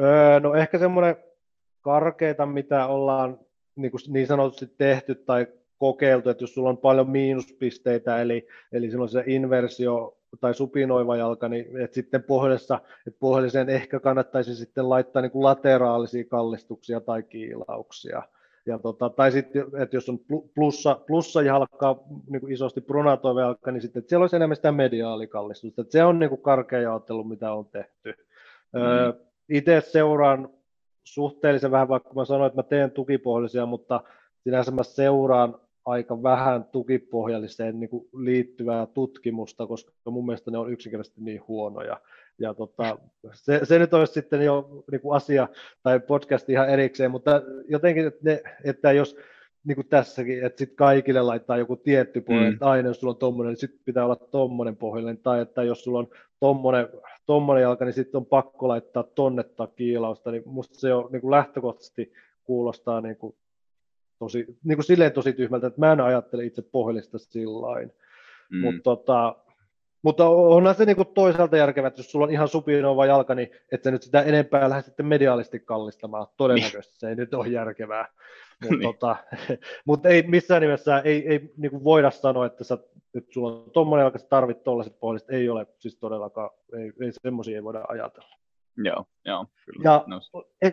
Öö, 0.01 0.41
no 0.41 0.55
ehkä 0.55 0.79
semmoinen 0.79 1.17
karkeita, 1.81 2.47
mitä 2.47 2.87
ollaan 2.87 3.39
niin, 3.77 3.91
kuin 3.91 4.01
niin 4.09 4.27
sanotusti 4.27 4.67
tehty 4.79 5.15
tai 5.15 5.47
kokeiltu, 5.79 6.31
että 6.31 6.43
jos 6.43 6.55
sulla 6.55 6.69
on 6.69 6.79
paljon 6.79 7.11
miinuspisteitä, 7.11 8.23
eli, 8.23 8.49
eli 8.73 8.91
silloin 8.91 9.11
se 9.11 9.25
inversio 9.27 10.19
tai 10.41 10.55
supinoiva 10.55 11.17
jalka, 11.17 11.49
niin 11.49 11.81
että 11.81 11.95
sitten 11.95 12.23
pohjassa, 12.23 12.81
että 13.07 13.21
pohjalliseen 13.21 13.69
ehkä 13.69 14.01
kannattaisi 14.01 14.57
sitten 14.57 14.89
laittaa 14.89 15.23
niin 15.23 15.33
kuin 15.33 15.45
lateraalisia 15.45 16.25
kallistuksia 16.25 17.01
tai 17.01 17.23
kiilauksia. 17.23 18.23
Ja 18.67 18.79
tota, 18.79 19.11
tai 19.11 19.33
sitten, 19.33 19.65
että 19.83 19.97
jos 19.97 20.09
on 20.09 20.19
plussa, 20.55 21.01
plussa 21.07 21.43
jalka, 21.43 22.05
niin 22.31 22.41
kuin 22.41 22.53
isosti 22.53 22.81
pronatoiva 22.81 23.41
jalka, 23.41 23.71
niin 23.71 23.83
sitten 23.83 24.01
että 24.01 24.09
siellä 24.09 24.23
olisi 24.23 24.37
enemmän 24.37 24.57
sitä 24.57 24.73
mediaalikallistusta. 24.73 25.83
Että 25.83 25.93
se 25.93 26.05
on 26.05 26.19
niin 26.19 26.29
kuin 26.29 26.43
karkea 26.43 26.81
jaottelu, 26.81 27.25
mitä 27.25 27.53
on 27.53 27.67
tehty. 27.67 28.15
Mm. 28.73 28.81
Öö, 28.81 29.13
itse 29.49 29.81
seuraan 29.81 30.49
suhteellisen 31.05 31.71
vähän, 31.71 31.89
vaikka 31.89 32.15
mä 32.15 32.25
sanoin, 32.25 32.47
että 32.47 32.59
mä 32.59 32.63
teen 32.63 32.91
tukipohjallisia, 32.91 33.67
mutta 33.67 34.01
sinänsä 34.45 34.71
mä 34.71 34.83
seuraan 34.83 35.55
aika 35.85 36.23
vähän 36.23 36.65
tukipohjalliseen 36.65 37.81
niin 37.81 37.91
kuin 37.91 38.09
liittyvää 38.17 38.87
tutkimusta, 38.87 39.67
koska 39.67 39.93
mun 40.11 40.27
mielestä 40.27 40.51
ne 40.51 40.59
on 40.59 40.73
yksinkertaisesti 40.73 41.21
niin 41.21 41.43
huonoja. 41.49 42.01
Ja 42.39 42.55
tota, 42.55 42.99
se, 43.33 43.61
se, 43.63 43.79
nyt 43.79 43.95
olisi 43.95 44.13
sitten 44.13 44.43
jo 44.43 44.85
niin 44.91 45.01
kuin 45.01 45.17
asia 45.17 45.49
tai 45.83 46.01
podcast 46.01 46.49
ihan 46.49 46.69
erikseen, 46.69 47.11
mutta 47.11 47.43
jotenkin, 47.69 48.07
että, 48.07 48.21
ne, 48.23 48.43
että 48.65 48.93
jos 48.93 49.17
niin 49.65 49.77
kuin 49.77 49.89
tässäkin, 49.89 50.45
että 50.45 50.59
sitten 50.59 50.77
kaikille 50.77 51.23
laittaa 51.23 51.57
joku 51.57 51.77
tietty 51.77 52.21
pohja, 52.21 52.41
mm. 52.41 52.53
että 52.53 52.67
aina 52.67 52.89
jos 52.89 53.01
sulla 53.01 53.13
on 53.13 53.19
tommonen, 53.19 53.51
niin 53.51 53.61
sitten 53.61 53.81
pitää 53.85 54.05
olla 54.05 54.17
tommonen 54.17 54.77
pohjallinen, 54.77 55.19
tai 55.19 55.41
että 55.41 55.63
jos 55.63 55.85
sulla 55.85 55.99
on 55.99 56.09
tommonen, 56.41 56.89
tommonen 57.27 57.63
jalka, 57.63 57.85
niin 57.85 57.93
sitten 57.93 58.19
on 58.19 58.27
pakko 58.27 58.69
laittaa 58.69 59.03
tonnetta 59.03 59.69
kiilausta, 59.77 60.31
niin 60.31 60.43
musta 60.47 60.79
se 60.79 60.95
on 60.95 61.09
niin 61.13 61.21
kuin 61.21 61.31
lähtökohtaisesti 61.31 62.13
kuulostaa 62.45 63.01
niin 63.01 63.17
kuin 63.17 63.37
tosi, 64.19 64.59
niin 64.65 64.77
kuin 64.77 64.85
silleen 64.85 65.13
tosi 65.13 65.33
tyhmältä, 65.33 65.67
että 65.67 65.81
mä 65.81 65.93
en 65.93 66.01
ajattele 66.01 66.45
itse 66.45 66.63
pohjallista 66.63 67.19
sillain. 67.19 67.93
Mm. 68.51 68.59
Mutta 68.61 68.83
tota, 68.83 69.37
Mutta 70.07 70.29
onhan 70.29 70.75
se 70.75 70.85
niin 70.85 70.97
kuin 70.97 71.09
toisaalta 71.15 71.57
järkevää, 71.57 71.89
että 71.89 72.01
jos 72.01 72.11
sulla 72.11 72.25
on 72.27 72.33
ihan 72.33 72.49
supinova 72.49 73.07
jalka, 73.07 73.35
niin 73.35 73.51
et 73.73 73.83
sä 73.83 73.91
nyt 73.91 74.03
sitä 74.03 74.23
enempää 74.23 74.71
lähde 74.71 74.83
sitten 74.83 75.07
mediaalisti 75.07 75.61
kallistamaan. 75.61 76.27
Todennäköisesti 76.37 76.93
niin. 76.93 77.01
se 77.01 77.09
ei 77.09 77.15
nyt 77.15 77.35
ole 77.35 77.49
järkevää. 77.49 78.09
Mutta 78.63 78.77
niin. 78.77 78.83
tota, 78.83 79.17
mut 79.87 80.07
ei 80.07 80.23
missään 80.23 80.63
nimessä 80.63 80.99
ei, 80.99 81.29
ei 81.29 81.53
niin 81.57 81.71
kuin 81.71 81.85
voida 81.85 82.11
sanoa, 82.11 82.47
että, 82.47 82.65
sä, 82.65 82.79
että 83.15 83.33
sulla 83.33 83.53
on 83.53 83.71
tuommoinen 83.71 84.05
jalka, 84.05 84.19
sä 84.19 84.27
tarvit 84.29 84.65
tuollaiset 84.65 85.01
pohjalliset. 85.01 85.31
Ei 85.31 85.49
ole 85.49 85.67
siis 85.79 85.99
todellakaan, 85.99 86.51
ei, 86.79 86.93
ei 87.01 87.13
semmoisia 87.13 87.57
ei 87.57 87.65
voida 87.65 87.85
ajatella. 87.89 88.37
Joo, 88.77 89.05
joo. 89.25 89.47
Kyllä. 89.65 89.91
Ja 89.91 90.05
no. 90.07 90.21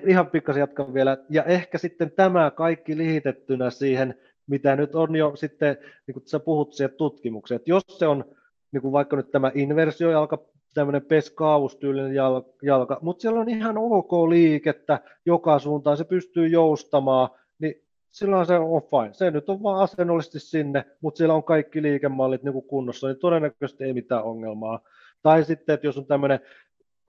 ihan 0.07 0.27
pikkasen 0.27 0.59
jatkan 0.61 0.93
vielä. 0.93 1.17
Ja 1.29 1.43
ehkä 1.43 1.77
sitten 1.77 2.11
tämä 2.11 2.51
kaikki 2.51 2.97
liitettynä 2.97 3.69
siihen, 3.69 4.19
mitä 4.47 4.75
nyt 4.75 4.95
on 4.95 5.15
jo 5.15 5.35
sitten, 5.35 5.77
niin 6.07 6.13
kuin 6.13 6.27
sä 6.27 6.39
puhut 6.39 6.73
siihen 6.73 6.97
tutkimukseen, 6.97 7.55
että 7.55 7.71
jos 7.71 7.83
se 7.87 8.07
on 8.07 8.25
niin 8.73 8.81
kuin 8.81 8.91
vaikka 8.91 9.15
nyt 9.15 9.31
tämä 9.31 9.51
inversiojalka, 9.55 10.37
tämmöinen 10.73 11.05
peskaavustyylinen 11.05 12.15
jalka, 12.61 12.99
mutta 13.01 13.21
siellä 13.21 13.39
on 13.39 13.49
ihan 13.49 13.77
ok 13.77 14.11
liikettä 14.29 14.99
joka 15.25 15.59
suuntaan, 15.59 15.97
se 15.97 16.03
pystyy 16.03 16.47
joustamaan, 16.47 17.29
niin 17.59 17.75
silloin 18.09 18.45
se 18.45 18.57
on 18.57 18.81
fine. 18.81 19.13
Se 19.13 19.31
nyt 19.31 19.49
on 19.49 19.63
vaan 19.63 19.81
asennollisesti 19.81 20.39
sinne, 20.39 20.85
mutta 21.01 21.17
siellä 21.17 21.35
on 21.35 21.43
kaikki 21.43 21.81
liikemallit 21.81 22.43
niin 22.43 22.53
kuin 22.53 22.67
kunnossa, 22.67 23.07
niin 23.07 23.19
todennäköisesti 23.19 23.83
ei 23.83 23.93
mitään 23.93 24.23
ongelmaa. 24.23 24.79
Tai 25.21 25.43
sitten, 25.43 25.73
että 25.73 25.87
jos 25.87 25.97
on 25.97 26.05
tämmöinen 26.05 26.39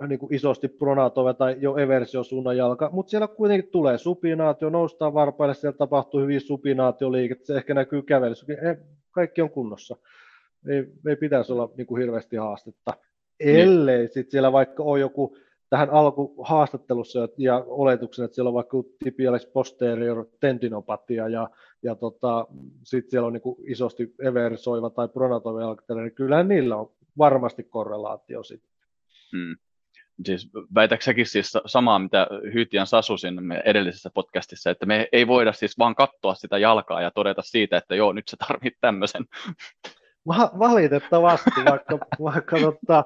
niin 0.09 0.19
kuin 0.19 0.35
isosti 0.35 0.69
pronatove 0.69 1.35
tai 1.35 1.57
jo 1.59 1.77
eversio 1.77 2.25
suunnan 2.25 2.57
jalka, 2.57 2.91
mutta 2.93 3.11
siellä 3.11 3.29
kuitenkin 3.29 3.71
tulee 3.71 3.99
supinaatio, 3.99 4.71
noustaan 4.71 5.15
varpaille, 5.15 5.55
siellä 5.55 5.79
tapahtuu 5.79 6.21
hyvin 6.21 6.41
supinaatioliiket, 6.41 7.45
se 7.45 7.57
ehkä 7.57 7.75
näkyy 7.75 8.03
kävelyssä, 8.03 8.47
kaikki 9.11 9.43
on 9.43 9.51
kunnossa 9.51 9.97
ei, 10.69 10.87
ei 11.09 11.17
pitäisi 11.17 11.53
olla 11.53 11.71
niin 11.77 11.87
kuin 11.87 12.01
hirveästi 12.01 12.37
haastetta, 12.37 12.95
ellei 13.41 13.99
niin. 13.99 14.09
sitten 14.09 14.31
siellä 14.31 14.53
vaikka 14.53 14.83
ole 14.83 15.01
joku 15.01 15.37
tähän 15.71 15.91
alkuhaastattelussa 15.91 17.29
ja 17.39 17.65
oletuksen, 17.67 18.25
että 18.25 18.35
siellä 18.35 18.49
on 18.49 18.55
vaikka 18.55 18.77
tibialis 19.05 19.47
posterior 19.47 20.27
tendinopatia 20.41 21.29
ja, 21.29 21.51
ja 21.83 21.95
tota, 21.95 22.47
sitten 22.83 23.11
siellä 23.11 23.27
on 23.27 23.33
niin 23.33 23.41
kuin 23.41 23.57
isosti 23.67 24.15
eversoiva 24.23 24.91
tai 24.91 25.09
pronatoiva 25.09 25.77
niin 25.95 26.15
kyllähän 26.15 26.49
niillä 26.49 26.77
on 26.77 26.93
varmasti 27.19 27.63
korrelaatio 27.63 28.43
sitten. 28.43 28.71
Hmm. 29.33 29.57
Siis 30.27 30.51
väitäksäkin 30.75 31.27
siis 31.27 31.53
samaa, 31.67 31.99
mitä 31.99 32.27
Hyytian 32.55 32.87
Sasu 32.87 33.17
siinä 33.17 33.63
edellisessä 33.65 34.11
podcastissa, 34.15 34.71
että 34.71 34.87
me 34.87 35.09
ei 35.13 35.27
voida 35.27 35.53
siis 35.53 35.79
vaan 35.79 35.95
katsoa 35.95 36.35
sitä 36.35 36.59
jalkaa 36.59 37.03
ja 37.03 37.11
todeta 37.11 37.43
siitä, 37.43 37.77
että 37.77 37.95
joo, 37.95 38.13
nyt 38.13 38.29
sä 38.29 38.37
tarvit 38.49 38.75
tämmöisen. 38.81 39.25
Valitettavasti, 40.59 41.51
vaikka, 41.71 41.99
vaikka 42.23 42.57
tota, 42.61 43.05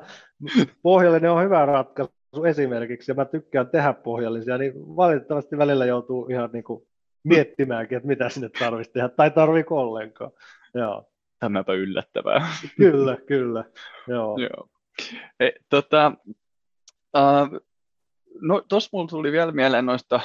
pohjallinen 0.82 1.30
on 1.30 1.44
hyvä 1.44 1.66
ratkaisu 1.66 2.44
esimerkiksi, 2.46 3.10
ja 3.10 3.14
mä 3.14 3.24
tykkään 3.24 3.68
tehdä 3.68 3.92
pohjallisia, 3.92 4.58
niin 4.58 4.72
valitettavasti 4.76 5.58
välillä 5.58 5.86
joutuu 5.86 6.26
ihan 6.30 6.50
niin 6.52 6.64
kuin 6.64 6.82
miettimäänkin, 7.24 7.96
että 7.96 8.08
mitä 8.08 8.28
sinne 8.28 8.48
tarvitsisi 8.58 8.92
tehdä, 8.92 9.08
tai 9.08 9.30
tarviiko 9.30 9.80
ollenkaan. 9.80 10.30
Joo. 10.74 11.10
Tämäpä 11.38 11.72
yllättävää. 11.72 12.48
Kyllä, 12.76 13.16
kyllä. 13.26 13.64
Joo. 14.08 14.38
Joo. 14.38 14.68
He, 15.40 15.52
tota, 15.68 16.12
uh, 17.16 17.60
No 18.40 18.62
tuossa 18.68 18.90
mulla 18.92 19.08
tuli 19.08 19.32
vielä 19.32 19.52
mieleen 19.52 19.86
noista 19.86 20.16
äh, 20.16 20.22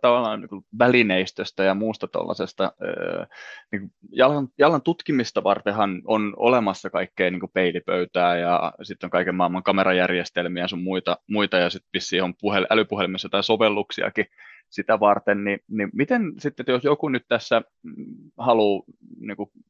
tavallaan 0.00 0.40
niin 0.40 0.64
välineistöstä 0.78 1.64
ja 1.64 1.74
muusta 1.74 2.08
tuollaisesta. 2.08 2.64
Äh, 2.64 3.28
niin 3.72 3.90
jalan, 4.12 4.48
jalan 4.58 4.82
tutkimista 4.82 5.44
vartenhan 5.44 6.02
on 6.04 6.34
olemassa 6.36 6.90
kaikkea 6.90 7.30
niin 7.30 7.40
peilipöytää 7.54 8.36
ja 8.36 8.72
sitten 8.82 9.06
on 9.06 9.10
kaiken 9.10 9.34
maailman 9.34 9.62
kamerajärjestelmiä 9.62 10.64
ja 10.64 10.68
sun 10.68 10.82
muita, 10.82 11.18
muita 11.30 11.56
ja 11.56 11.70
sitten 11.70 11.90
vissiin 11.92 12.22
on 12.22 12.34
puhel, 12.40 12.66
älypuhelimessa 12.70 13.28
tai 13.28 13.44
sovelluksiakin 13.44 14.26
sitä 14.68 15.00
varten, 15.00 15.44
niin, 15.44 15.58
niin 15.68 15.90
miten 15.92 16.32
sitten, 16.38 16.64
jos 16.68 16.84
joku 16.84 17.08
nyt 17.08 17.24
tässä 17.28 17.62
mm, 17.82 18.30
haluaa 18.38 18.82
niin 19.20 19.66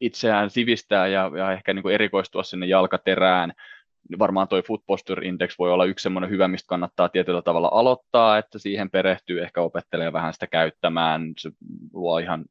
itseään 0.00 0.50
sivistää 0.50 1.06
ja, 1.06 1.30
ja 1.36 1.52
ehkä 1.52 1.74
niin 1.74 1.90
erikoistua 1.90 2.42
sinne 2.42 2.66
jalkaterään, 2.66 3.52
varmaan 4.18 4.48
toi 4.48 4.62
Foot 4.62 4.82
Posture 4.86 5.26
Index 5.26 5.58
voi 5.58 5.72
olla 5.72 5.84
yksi 5.84 6.02
semmoinen 6.02 6.30
hyvä, 6.30 6.48
mistä 6.48 6.68
kannattaa 6.68 7.08
tietyllä 7.08 7.42
tavalla 7.42 7.70
aloittaa, 7.72 8.38
että 8.38 8.58
siihen 8.58 8.90
perehtyy, 8.90 9.42
ehkä 9.42 9.60
opettelee 9.60 10.12
vähän 10.12 10.32
sitä 10.32 10.46
käyttämään, 10.46 11.32
se 11.38 11.50
luo 11.92 12.18
ihan 12.18 12.44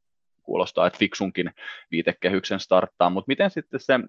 kuulostaa, 0.44 0.88
että 0.88 1.00
fiksunkin 1.00 1.52
viitekehyksen 1.92 2.60
starttaa, 2.60 3.10
mutta 3.10 3.28
miten 3.28 3.52
sitten 3.52 3.80
se, 3.80 4.00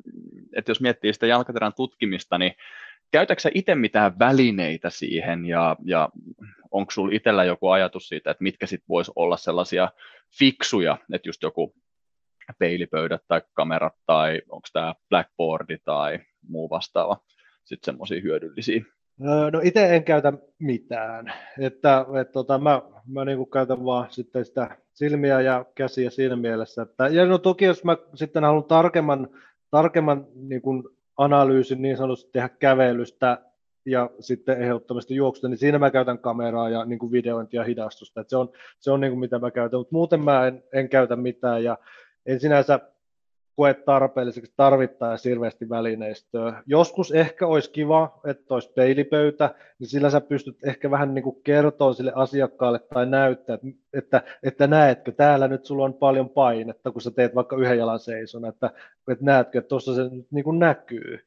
että 0.57 0.71
jos 0.71 0.81
miettii 0.81 1.13
sitä 1.13 1.27
jalkaterän 1.27 1.73
tutkimista, 1.77 2.39
niin 2.39 2.53
käytätkö 3.11 3.51
itse 3.55 3.75
mitään 3.75 4.19
välineitä 4.19 4.91
siihen? 4.91 5.45
Ja, 5.47 5.77
ja 5.85 6.09
onko 6.71 6.91
sinulla 6.91 7.15
itsellä 7.15 7.45
joku 7.45 7.69
ajatus 7.69 8.09
siitä, 8.09 8.31
että 8.31 8.43
mitkä 8.43 8.67
sitten 8.67 8.89
voisi 8.89 9.13
olla 9.17 9.37
sellaisia 9.37 9.89
fiksuja, 10.39 10.99
että 11.13 11.29
just 11.29 11.43
joku 11.43 11.75
peilipöydät 12.59 13.23
tai 13.29 13.43
kamerat 13.55 13.95
tai 14.07 14.43
onko 14.49 14.69
tämä 14.73 14.95
blackboardi 15.09 15.79
tai 15.85 16.19
muu 16.49 16.71
vastaava 16.71 17.17
sitten 17.69 17.93
semmoisia 17.93 18.21
hyödyllisiä? 18.21 18.85
No 19.53 19.61
itse 19.63 19.97
en 19.97 20.05
käytä 20.05 20.33
mitään, 20.59 21.33
että, 21.59 22.07
että 22.21 22.33
tota, 22.33 22.59
mä, 22.59 22.83
mä 23.07 23.25
niinku 23.25 23.47
käytän 23.47 23.85
vaan 23.85 24.07
sitten 24.11 24.45
sitä 24.45 24.77
silmiä 24.93 25.41
ja 25.41 25.65
käsiä 25.75 26.11
siinä 26.11 26.37
mielessä. 26.37 26.83
Että, 26.83 27.09
ja 27.09 27.27
no 27.27 27.39
toki 27.39 27.65
jos 27.65 27.85
mä 27.85 27.97
sitten 28.15 28.45
haluan 28.45 28.65
tarkemman, 28.65 29.29
tarkemman 29.71 30.27
niin 30.35 30.63
kuin 30.63 30.85
analyysin 31.17 31.83
niin 31.83 31.97
sanotusti 31.97 32.31
tehdä 32.33 32.49
kävelystä 32.49 33.39
ja 33.87 34.11
sitten 34.21 34.63
ehdottomasti 34.63 35.15
juoksusta, 35.15 35.49
niin 35.49 35.59
siinä 35.59 35.79
mä 35.79 35.91
käytän 35.91 36.19
kameraa 36.19 36.69
ja 36.69 36.85
niin 36.85 36.99
kuin 36.99 37.13
videointia 37.13 37.61
ja 37.61 37.65
hidastusta. 37.65 38.21
Että 38.21 38.31
se 38.31 38.37
on, 38.37 38.53
se 38.79 38.91
on 38.91 39.01
niin 39.01 39.11
kuin 39.11 39.21
mitä 39.21 39.39
mä 39.39 39.51
käytän, 39.51 39.81
mutta 39.81 39.95
muuten 39.95 40.25
mä 40.25 40.47
en, 40.47 40.63
en 40.73 40.89
käytä 40.89 41.17
mitään 41.17 41.65
ja 41.65 41.79
en 42.27 42.41
sinänsä 42.41 42.81
koe 43.59 43.75
tarpeelliseksi 43.75 44.53
tarvittaisiin 44.57 45.31
hirveästi 45.31 45.69
välineistöä. 45.69 46.63
Joskus 46.67 47.13
ehkä 47.13 47.47
olisi 47.47 47.71
kiva, 47.71 48.21
että 48.27 48.55
olisi 48.55 48.73
peilipöytä, 48.73 49.55
niin 49.79 49.89
sillä 49.89 50.11
sä 50.11 50.21
pystyt 50.21 50.57
ehkä 50.65 50.91
vähän 50.91 51.15
niin 51.15 51.43
kertoa 51.45 51.93
sille 51.93 52.13
asiakkaalle 52.15 52.79
tai 52.95 53.07
näyttää, 53.07 53.59
että, 53.93 54.23
että, 54.43 54.67
näetkö, 54.67 55.13
täällä 55.13 55.49
nyt 55.49 55.65
sulla 55.65 55.85
on 55.85 55.95
paljon 55.95 56.31
painetta, 56.31 56.91
kun 56.91 57.03
sä 57.03 57.11
teet 57.11 57.35
vaikka 57.35 57.57
yhden 57.57 57.79
jalan 57.79 57.99
seison, 57.99 58.45
että, 58.45 58.71
että 59.11 59.25
näetkö, 59.25 59.59
että 59.59 59.69
tuossa 59.69 59.95
se 59.95 60.03
nyt 60.03 60.27
niin 60.31 60.59
näkyy. 60.59 61.19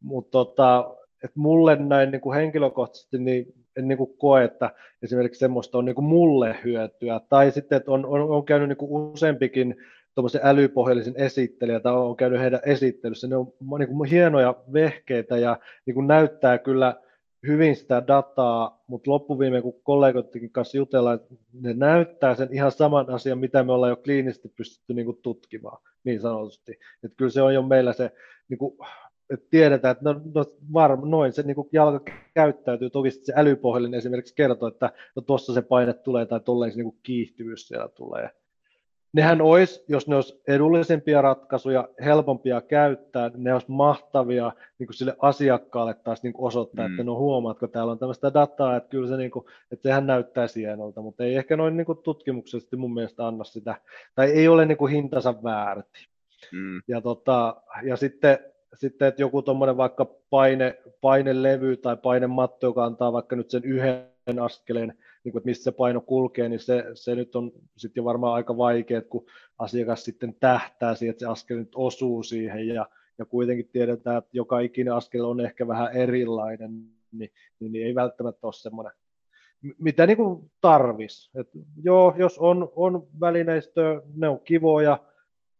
Mutta 0.00 0.30
tota, 0.30 0.94
mulle 1.34 1.76
näin 1.76 2.10
niin 2.10 2.34
henkilökohtaisesti 2.34 3.18
niin 3.18 3.46
en 3.76 3.88
niin 3.88 3.98
kuin 3.98 4.16
koe, 4.18 4.44
että 4.44 4.70
esimerkiksi 5.02 5.38
semmoista 5.38 5.78
on 5.78 5.84
niin 5.84 5.94
kuin 5.94 6.04
mulle 6.04 6.56
hyötyä. 6.64 7.20
Tai 7.28 7.50
sitten, 7.50 7.76
että 7.76 7.90
on, 7.90 8.06
on, 8.06 8.20
on 8.20 8.44
käynyt 8.44 8.68
niin 8.68 8.76
kuin 8.76 9.12
useampikin 9.12 9.76
tuommoisen 10.18 10.40
älypohjallisen 10.44 11.14
esittelijä, 11.16 11.80
tai 11.80 11.92
on 11.92 12.16
käynyt 12.16 12.40
heidän 12.40 12.60
esittelyssä. 12.66 13.28
Ne 13.28 13.36
on 13.36 13.52
niin 13.78 13.88
kuin 13.88 14.10
hienoja 14.10 14.54
vehkeitä 14.72 15.38
ja 15.38 15.58
niin 15.86 15.94
kuin 15.94 16.06
näyttää 16.06 16.58
kyllä 16.58 16.94
hyvin 17.46 17.76
sitä 17.76 18.02
dataa, 18.06 18.84
mutta 18.86 19.10
loppuviimeen, 19.10 19.62
kun 19.62 19.80
kollegoidenkin 19.82 20.50
kanssa 20.50 20.76
jutellaan, 20.76 21.20
ne 21.52 21.74
näyttää 21.74 22.34
sen 22.34 22.48
ihan 22.52 22.72
saman 22.72 23.10
asian, 23.10 23.38
mitä 23.38 23.62
me 23.62 23.72
ollaan 23.72 23.90
jo 23.90 23.96
kliinisesti 23.96 24.48
pystytty 24.48 24.94
niin 24.94 25.06
kuin 25.06 25.18
tutkimaan, 25.22 25.82
niin 26.04 26.20
sanotusti. 26.20 26.72
Että 27.04 27.16
kyllä 27.16 27.30
se 27.30 27.42
on 27.42 27.54
jo 27.54 27.62
meillä 27.62 27.92
se, 27.92 28.12
niin 28.48 28.58
kuin, 28.58 28.78
että 29.30 29.46
tiedetään, 29.50 29.92
että 29.92 30.04
no, 30.04 30.20
no 30.34 30.44
varma, 30.72 31.06
noin 31.06 31.32
se 31.32 31.42
niin 31.42 31.54
kuin 31.54 31.68
jalka 31.72 32.12
käyttäytyy. 32.34 32.90
Toki 32.90 33.10
se 33.10 33.32
älypohjallinen 33.36 33.98
esimerkiksi 33.98 34.34
kertoo, 34.34 34.68
että 34.68 34.92
no 35.16 35.22
tuossa 35.22 35.54
se 35.54 35.62
paine 35.62 35.92
tulee 35.92 36.26
tai 36.26 36.40
tolleen 36.40 36.72
se 36.72 36.76
niin 36.76 36.90
kuin 36.90 36.98
kiihtyvyys 37.02 37.68
siellä 37.68 37.88
tulee 37.88 38.30
nehän 39.12 39.40
olisi, 39.40 39.84
jos 39.88 40.08
ne 40.08 40.14
olisi 40.14 40.42
edullisempia 40.48 41.22
ratkaisuja, 41.22 41.88
helpompia 42.04 42.60
käyttää, 42.60 43.30
ne 43.36 43.52
olisi 43.52 43.70
mahtavia 43.70 44.52
niin 44.78 44.86
kuin 44.86 44.94
sille 44.94 45.16
asiakkaalle 45.18 45.94
taas 45.94 46.22
niin 46.22 46.32
kuin 46.32 46.46
osoittaa, 46.46 46.88
mm. 46.88 46.94
että 46.94 47.04
no 47.04 47.16
huomaatko, 47.16 47.66
täällä 47.68 47.92
on 47.92 47.98
tämmöistä 47.98 48.34
dataa, 48.34 48.76
että 48.76 48.88
kyllä 48.88 49.08
se, 49.08 49.16
niin 49.16 49.30
kuin, 49.30 49.44
että 49.72 49.88
sehän 49.88 50.06
näyttää 50.06 50.46
hienolta, 50.56 51.02
mutta 51.02 51.24
ei 51.24 51.36
ehkä 51.36 51.56
noin 51.56 51.76
niin 51.76 51.86
kuin 51.86 51.98
tutkimuksellisesti 51.98 52.76
mun 52.76 52.94
mielestä 52.94 53.26
anna 53.26 53.44
sitä, 53.44 53.74
tai 54.14 54.30
ei 54.30 54.48
ole 54.48 54.66
niin 54.66 54.78
kuin 54.78 54.92
hintansa 54.92 55.34
väärti. 55.42 56.08
Mm. 56.52 56.80
Ja, 56.88 57.00
tota, 57.00 57.56
ja 57.82 57.96
sitten, 57.96 58.38
sitten, 58.74 59.08
että 59.08 59.22
joku 59.22 59.42
tuommoinen 59.42 59.76
vaikka 59.76 60.04
paine, 60.30 60.78
painelevy 61.00 61.76
tai 61.76 61.96
painematto, 61.96 62.66
joka 62.66 62.84
antaa 62.84 63.12
vaikka 63.12 63.36
nyt 63.36 63.50
sen 63.50 63.64
yhden 63.64 64.38
askeleen, 64.42 64.94
niin 65.24 65.32
kuin, 65.32 65.40
että 65.40 65.48
missä 65.48 65.64
se 65.64 65.72
paino 65.72 66.00
kulkee, 66.00 66.48
niin 66.48 66.60
se, 66.60 66.84
se 66.94 67.14
nyt 67.14 67.36
on 67.36 67.52
sitten 67.76 68.04
varmaan 68.04 68.34
aika 68.34 68.56
vaikea, 68.56 69.02
kun 69.02 69.26
asiakas 69.58 70.04
sitten 70.04 70.34
tähtää 70.40 70.94
siihen, 70.94 71.10
että 71.10 71.20
se 71.20 71.30
askel 71.30 71.58
nyt 71.58 71.72
osuu 71.74 72.22
siihen 72.22 72.68
ja, 72.68 72.86
ja 73.18 73.24
kuitenkin 73.24 73.68
tiedetään, 73.72 74.18
että 74.18 74.30
joka 74.32 74.60
ikinen 74.60 74.94
askel 74.94 75.24
on 75.24 75.40
ehkä 75.40 75.68
vähän 75.68 75.92
erilainen, 75.92 76.70
niin, 77.12 77.30
niin, 77.60 77.72
niin 77.72 77.86
ei 77.86 77.94
välttämättä 77.94 78.46
ole 78.46 78.52
semmoinen, 78.52 78.92
mitä 79.78 80.06
niin 80.06 80.16
kuin 80.16 80.50
tarvis. 80.60 81.30
Et 81.34 81.48
joo, 81.82 82.14
jos 82.18 82.38
on, 82.38 82.72
on 82.76 83.06
välineistöä, 83.20 84.02
ne 84.14 84.28
on 84.28 84.40
kivoja, 84.40 84.98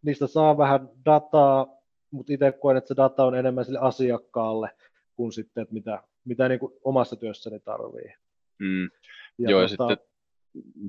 niistä 0.02 0.26
saa 0.26 0.58
vähän 0.58 0.90
dataa, 1.04 1.78
mutta 2.10 2.32
itse 2.32 2.52
koen, 2.52 2.76
että 2.76 2.88
se 2.88 2.96
data 2.96 3.24
on 3.24 3.34
enemmän 3.34 3.64
sille 3.64 3.78
asiakkaalle 3.78 4.70
kuin 5.16 5.32
sitten, 5.32 5.62
että 5.62 5.74
mitä, 5.74 6.02
mitä 6.24 6.48
niin 6.48 6.60
kuin 6.60 6.72
omassa 6.84 7.16
työssäni 7.16 7.60
tarvii. 7.60 8.14
Mm. 8.58 8.90
Ja 9.38 9.50
Joo, 9.50 9.68
tota... 9.68 9.84
ja 9.84 9.88
sitten 9.88 9.98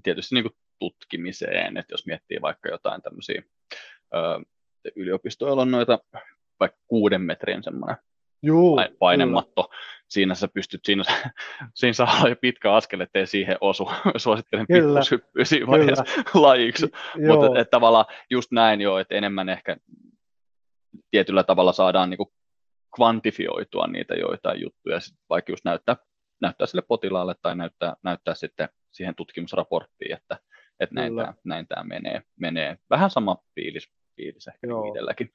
tietysti 0.03 0.36
niin 0.36 0.43
kuin 0.43 0.55
tutkimiseen, 0.80 1.78
että 1.78 1.93
jos 1.93 2.05
miettii 2.05 2.41
vaikka 2.41 2.70
jotain 2.70 3.01
tämmöisiä 3.01 3.43
yliopistoilla 4.95 5.61
on 5.61 5.72
noita 5.72 5.99
vaikka 6.59 6.80
kuuden 6.88 7.22
metrin 7.22 7.63
semmoinen 7.63 7.97
Juu, 8.43 8.80
painematto. 8.99 9.63
Kyllä. 9.63 9.80
Siinä 10.07 10.36
sä 10.36 10.47
pystyt, 10.47 10.86
siinä, 10.86 11.03
siinä 11.74 11.93
saa 11.93 12.17
olla 12.20 12.30
jo 12.30 12.36
pitkä 12.36 12.74
askel, 12.74 12.99
ettei 12.99 13.28
siihen 13.28 13.57
osu. 13.61 13.91
Suosittelen 14.17 14.65
pikkushyppyä 14.67 15.45
siinä 15.45 15.67
vaiheessa 15.67 16.03
lajiksi. 16.34 16.91
Mutta 17.28 17.65
tavallaan 17.72 18.05
just 18.30 18.51
näin 18.51 18.82
jo, 18.82 18.97
että 18.97 19.15
enemmän 19.15 19.49
ehkä 19.49 19.78
tietyllä 21.11 21.43
tavalla 21.43 21.74
saadaan 21.74 22.09
niinku 22.09 22.34
kvantifioitua 22.95 23.88
niitä 23.88 24.15
joitain 24.15 24.61
juttuja, 24.61 24.99
sit 24.99 25.17
vaikka 25.30 25.51
just 25.51 25.65
näyttää, 25.65 25.97
näyttää 26.41 26.67
sille 26.67 26.83
potilaalle 26.87 27.35
tai 27.41 27.55
näyttää, 27.55 27.95
näyttää 28.03 28.35
sitten 28.35 28.69
siihen 28.91 29.15
tutkimusraporttiin, 29.15 30.13
että, 30.13 30.37
että 30.79 30.95
näin, 30.95 31.15
tämä, 31.15 31.33
näin 31.43 31.67
tämä 31.67 31.83
menee, 31.83 32.21
menee. 32.39 32.77
Vähän 32.89 33.09
sama 33.09 33.37
fiilis, 33.55 33.91
fiilis 34.15 34.47
ehkä 34.47 34.67
Joo. 34.67 34.87
itselläkin. 34.87 35.31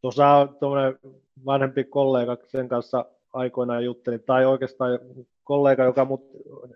Tuossa 0.00 0.28
on 0.28 0.56
tuommoinen 0.60 0.98
vanhempi 1.46 1.84
kollega, 1.84 2.36
sen 2.46 2.68
kanssa 2.68 3.04
aikoinaan 3.32 3.84
juttelin, 3.84 4.22
tai 4.22 4.44
oikeastaan 4.44 4.98
kollega, 5.44 5.84
joka 5.84 6.04
mut 6.04 6.30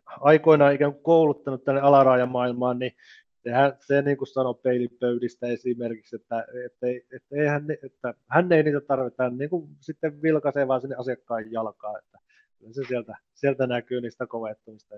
aikoinaan 0.06 0.74
ikään 0.74 0.92
kuin 0.92 1.02
kouluttanut 1.02 1.64
tänne 1.64 1.80
alaraajamaailmaan, 1.80 2.78
niin 2.78 2.92
sehän, 3.42 3.72
se 3.80 4.02
niin 4.02 4.16
kuin 4.16 4.28
sanoi 4.28 4.54
peilipöydistä 4.54 5.46
esimerkiksi, 5.46 6.16
että, 6.16 6.44
että, 6.66 6.86
että, 7.16 7.36
eihän, 7.36 7.66
että 7.70 8.14
hän 8.26 8.52
ei 8.52 8.62
niitä 8.62 8.80
tarvita, 8.80 9.22
hän 9.22 9.38
niin 9.38 9.50
kuin 9.50 9.68
sitten 9.80 10.22
vilkaisee 10.22 10.68
vaan 10.68 10.80
sinne 10.80 10.96
asiakkaan 10.96 11.52
jalkaan, 11.52 11.98
että 11.98 12.18
se 12.72 12.84
sieltä, 12.88 13.16
sieltä 13.34 13.66
näkyy 13.66 14.00
niistä 14.00 14.26
kovettumista. 14.26 14.94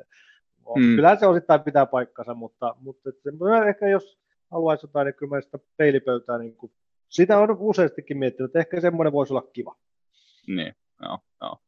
Mm. 0.76 0.94
Kyllä 0.96 1.16
se 1.16 1.26
osittain 1.26 1.60
pitää 1.60 1.86
paikkansa, 1.86 2.34
mutta, 2.34 2.74
mutta 2.80 3.08
että 3.08 3.68
ehkä 3.68 3.88
jos 3.88 4.18
haluaisi 4.50 4.86
jotain, 4.86 5.04
niin 5.04 5.14
kyllä 5.14 5.40
sitä 5.40 5.58
peilipöytää, 5.76 6.38
niin 6.38 6.56
kuin, 6.56 6.72
sitä 7.08 7.38
on 7.38 7.56
useastikin 7.58 8.18
miettinyt, 8.18 8.48
että 8.48 8.58
ehkä 8.58 8.80
semmoinen 8.80 9.12
voisi 9.12 9.32
olla 9.32 9.48
kiva. 9.52 9.76
Niin, 10.46 10.74
joo, 11.02 11.18
joo. 11.40 11.58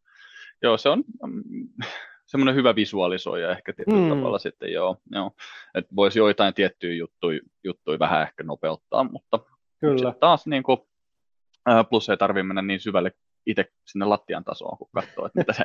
Joo, 0.62 0.76
se 0.76 0.88
on 0.88 1.04
mm, 1.26 1.68
semmoinen 2.30 2.54
hyvä 2.54 2.74
visualisoija 2.74 3.50
ehkä 3.50 3.72
tietyllä 3.72 3.98
mm. 3.98 4.08
tavalla 4.08 4.38
sitten, 4.38 4.72
joo. 4.72 4.96
joo. 5.10 5.30
Että 5.74 5.96
voisi 5.96 6.18
joitain 6.18 6.54
tiettyjä 6.54 6.94
juttuja, 6.94 7.40
juttuja 7.64 7.98
vähän 7.98 8.22
ehkä 8.22 8.42
nopeuttaa, 8.42 9.04
mutta 9.04 9.38
Kyllä. 9.80 10.14
taas 10.20 10.46
niin 10.46 10.62
kuin, 10.62 10.78
plus 11.90 12.08
ei 12.08 12.16
tarvitse 12.16 12.42
mennä 12.42 12.62
niin 12.62 12.80
syvälle 12.80 13.12
itse 13.46 13.64
sinne 13.84 14.04
lattian 14.04 14.44
tasoon, 14.44 14.78
kun 14.78 14.88
katsoo, 14.94 15.26
että 15.26 15.38
mitä 15.38 15.52
se 15.52 15.64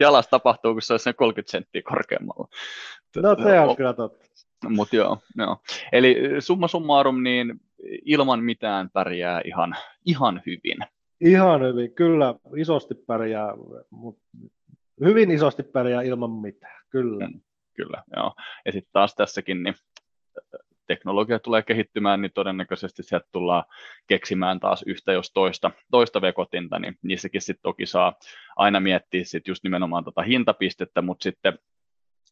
jalas 0.00 0.28
tapahtuu, 0.28 0.72
kun 0.72 0.82
se 0.82 0.94
on 0.94 1.14
30 1.16 1.50
senttiä 1.50 1.82
korkeammalla. 1.82 2.48
No 3.16 3.36
se 3.42 3.60
on 3.60 3.76
kyllä 3.76 3.92
totta. 3.92 4.28
Mutta 4.68 4.96
joo, 4.96 5.18
joo. 5.36 5.56
Eli 5.92 6.16
summa 6.38 6.68
summarum, 6.68 7.22
niin 7.22 7.60
ilman 8.04 8.44
mitään 8.44 8.90
pärjää 8.90 9.40
ihan, 9.44 9.76
ihan 10.06 10.42
hyvin. 10.46 10.78
Ihan 11.20 11.62
hyvin, 11.62 11.94
kyllä, 11.94 12.34
isosti 12.56 12.94
pärjää, 12.94 13.52
mutta 13.90 14.22
hyvin 15.04 15.30
isosti 15.30 15.62
pärjää 15.62 16.02
ilman 16.02 16.30
mitään, 16.30 16.82
kyllä. 16.90 17.26
Mm, 17.26 17.40
kyllä, 17.74 18.02
joo. 18.16 18.34
Ja 18.64 18.72
sitten 18.72 18.92
taas 18.92 19.14
tässäkin, 19.14 19.62
niin 19.62 19.74
teknologia 20.88 21.38
tulee 21.38 21.62
kehittymään, 21.62 22.22
niin 22.22 22.32
todennäköisesti 22.34 23.02
sieltä 23.02 23.26
tullaan 23.32 23.64
keksimään 24.06 24.60
taas 24.60 24.84
yhtä 24.86 25.12
jos 25.12 25.32
toista, 25.32 25.70
toista 25.90 26.20
vekotinta, 26.20 26.78
niin 26.78 26.98
niissäkin 27.02 27.40
sitten 27.40 27.62
toki 27.62 27.86
saa 27.86 28.14
aina 28.56 28.80
miettiä 28.80 29.24
sit 29.24 29.48
just 29.48 29.64
nimenomaan 29.64 30.04
tota 30.04 30.22
hintapistettä, 30.22 31.02
mutta 31.02 31.22
sitten 31.22 31.58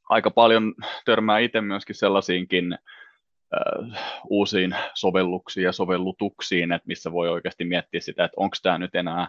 aika 0.09 0.31
paljon 0.31 0.75
törmää 1.05 1.39
itse 1.39 1.61
myöskin 1.61 1.95
sellaisiinkin 1.95 2.73
äh, 2.73 4.01
uusiin 4.31 4.77
sovelluksiin 4.95 5.65
ja 5.65 5.73
sovellutuksiin, 5.73 6.73
että 6.73 6.87
missä 6.87 7.13
voi 7.13 7.29
oikeasti 7.29 7.65
miettiä 7.65 8.01
sitä, 8.01 8.25
että 8.25 8.35
onko 8.37 8.57
tämä 8.63 8.79
nyt 8.79 8.95
enää 8.95 9.29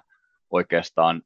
oikeastaan 0.50 1.22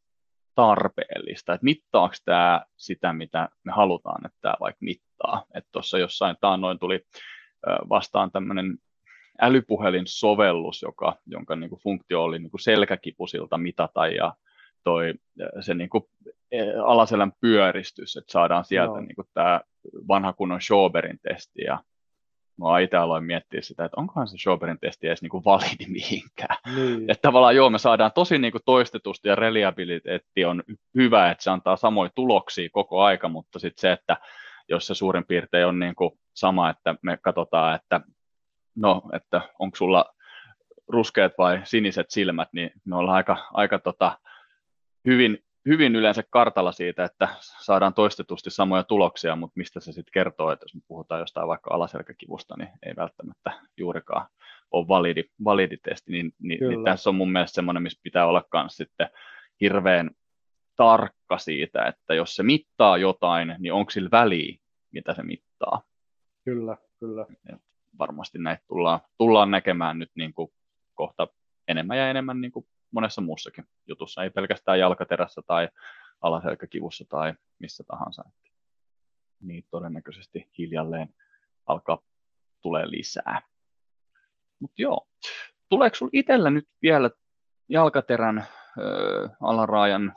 tarpeellista, 0.56 1.54
että 1.54 1.66
mittaako 1.66 2.16
tämä 2.26 2.66
sitä, 2.78 3.14
mitä 3.14 3.50
me 3.64 3.72
halutaan, 3.72 4.26
että 4.26 4.38
tämä 4.42 4.54
vaikka 4.60 4.80
mittaa. 4.82 5.44
Että 5.54 5.70
tuossa 5.72 5.98
jossain 5.98 6.36
taannoin 6.42 6.80
tuli 6.80 7.06
vastaan 7.90 8.32
tämmöinen 8.32 8.78
älypuhelin-sovellus, 9.42 10.82
joka, 10.82 11.16
jonka 11.26 11.56
niin 11.56 11.70
kuin 11.70 11.82
funktio 11.82 12.24
oli 12.24 12.40
niin 12.40 12.52
kuin 12.52 12.62
selkäkipusilta 12.62 13.58
mitata 13.58 14.08
ja 14.08 14.34
toi, 14.84 15.14
se 15.60 15.74
niin 15.74 15.90
kuin 15.90 16.04
alaselän 16.86 17.32
pyöristys, 17.42 18.18
että 18.18 18.32
saadaan 18.32 18.66
sieltä 18.66 18.94
no. 18.94 19.00
niin 19.00 19.16
kuin 19.16 19.28
tämä 19.34 19.62
vanha 20.08 20.34
kunnon 20.34 20.62
Schoberin 20.62 21.20
testi 21.22 21.62
ja 21.62 21.84
mä 22.60 22.80
itse 22.80 22.98
aloin 22.98 23.24
miettiä 23.24 23.62
sitä, 23.62 23.86
että 23.86 24.02
onkohan 24.02 24.28
se 24.28 24.38
Schoberin 24.38 24.80
testi 24.80 25.08
edes 25.08 25.22
niin 25.22 25.30
kuin 25.30 25.46
validi 25.46 25.86
mihinkään. 25.88 26.58
Niin. 26.76 27.12
Että 27.12 27.22
tavallaan 27.22 27.56
joo, 27.56 27.70
me 27.70 27.80
saadaan 27.80 28.12
tosi 28.16 28.38
niin 28.38 28.52
kuin 28.52 28.62
toistetusti 28.66 29.28
ja 29.28 29.36
reliabiliteetti 29.36 30.46
on 30.46 30.64
hyvä, 30.96 31.32
että 31.32 31.44
se 31.44 31.52
antaa 31.52 31.76
samoja 31.76 32.12
tuloksia 32.16 32.70
koko 32.72 33.02
aika, 33.02 33.30
mutta 33.30 33.60
sitten 33.60 33.82
se, 33.82 33.92
että 33.92 34.18
jos 34.70 34.88
se 34.88 34.96
suurin 34.96 35.26
piirtein 35.26 35.68
on 35.68 35.80
niin 35.80 35.96
kuin 35.96 36.12
sama, 36.34 36.70
että 36.70 36.96
me 37.02 37.18
katsotaan, 37.18 37.76
että 37.76 38.02
no, 38.76 39.02
että 39.14 39.42
onko 39.60 39.76
sulla 39.76 40.14
ruskeat 40.88 41.34
vai 41.38 41.62
siniset 41.64 42.10
silmät, 42.10 42.50
niin 42.54 42.72
me 42.86 42.96
ollaan 42.96 43.16
aika, 43.16 43.38
aika 43.54 43.80
tota, 43.80 44.20
hyvin, 45.06 45.44
hyvin 45.66 45.96
yleensä 45.96 46.24
kartalla 46.30 46.72
siitä, 46.72 47.04
että 47.04 47.28
saadaan 47.42 47.94
toistetusti 47.94 48.50
samoja 48.50 48.84
tuloksia, 48.84 49.36
mutta 49.36 49.54
mistä 49.56 49.80
se 49.80 49.92
sitten 49.92 50.12
kertoo, 50.14 50.52
että 50.52 50.64
jos 50.64 50.76
me 50.76 50.82
puhutaan 50.88 51.20
jostain 51.20 51.48
vaikka 51.48 51.74
alaselkäkivusta, 51.74 52.56
niin 52.58 52.70
ei 52.86 52.94
välttämättä 52.96 53.52
juurikaan 53.78 54.28
ole 54.72 54.88
validi, 54.88 55.24
validi 55.44 55.78
testi, 55.78 56.12
niin, 56.12 56.32
niin, 56.40 56.70
niin 56.70 56.84
tässä 56.84 57.10
on 57.10 57.16
mun 57.16 57.32
mielestä 57.32 57.56
semmoinen, 57.56 57.84
missä 57.84 58.00
pitää 58.04 58.26
olla 58.26 58.44
myös 58.54 58.78
sitten 58.78 59.10
hirveän 59.62 60.12
tarkka 60.76 61.38
siitä, 61.38 61.86
että 61.86 62.14
jos 62.14 62.36
se 62.36 62.44
mittaa 62.44 62.98
jotain, 62.98 63.56
niin 63.60 63.74
onko 63.74 63.92
sillä 63.92 64.10
väliä, 64.12 64.58
mitä 64.92 65.14
se 65.14 65.24
mittaa. 65.24 65.82
Kyllä, 66.46 66.78
kyllä. 67.00 67.26
Et 67.54 67.62
varmasti 68.00 68.40
näitä 68.40 68.64
tullaan, 68.68 69.00
tullaan 69.18 69.52
näkemään 69.52 70.00
nyt 70.00 70.12
niin 70.16 70.34
kuin 70.34 70.54
kohta 70.94 71.28
enemmän 71.68 71.98
ja 71.98 72.10
enemmän 72.10 72.42
niin 72.42 72.52
kuin 72.52 72.68
monessa 72.92 73.22
muussakin 73.22 73.66
jutussa, 73.88 74.24
ei 74.24 74.30
pelkästään 74.30 74.80
jalkaterässä 74.80 75.42
tai 75.48 75.70
alaselkäkivussa 76.22 77.06
tai 77.10 77.34
missä 77.60 77.84
tahansa. 77.88 78.24
Niin 79.42 79.66
todennäköisesti 79.70 80.50
hiljalleen 80.58 81.14
alkaa 81.66 82.02
tulee 82.62 82.92
lisää. 82.92 83.42
Mutta 84.60 84.82
joo, 84.82 85.08
tuleeko 85.70 85.96
sinulla 85.96 86.12
itsellä 86.14 86.50
nyt 86.50 86.68
vielä 86.82 87.10
jalkaterän 87.70 88.48
ö, 88.78 89.30
alaraajan 89.42 90.14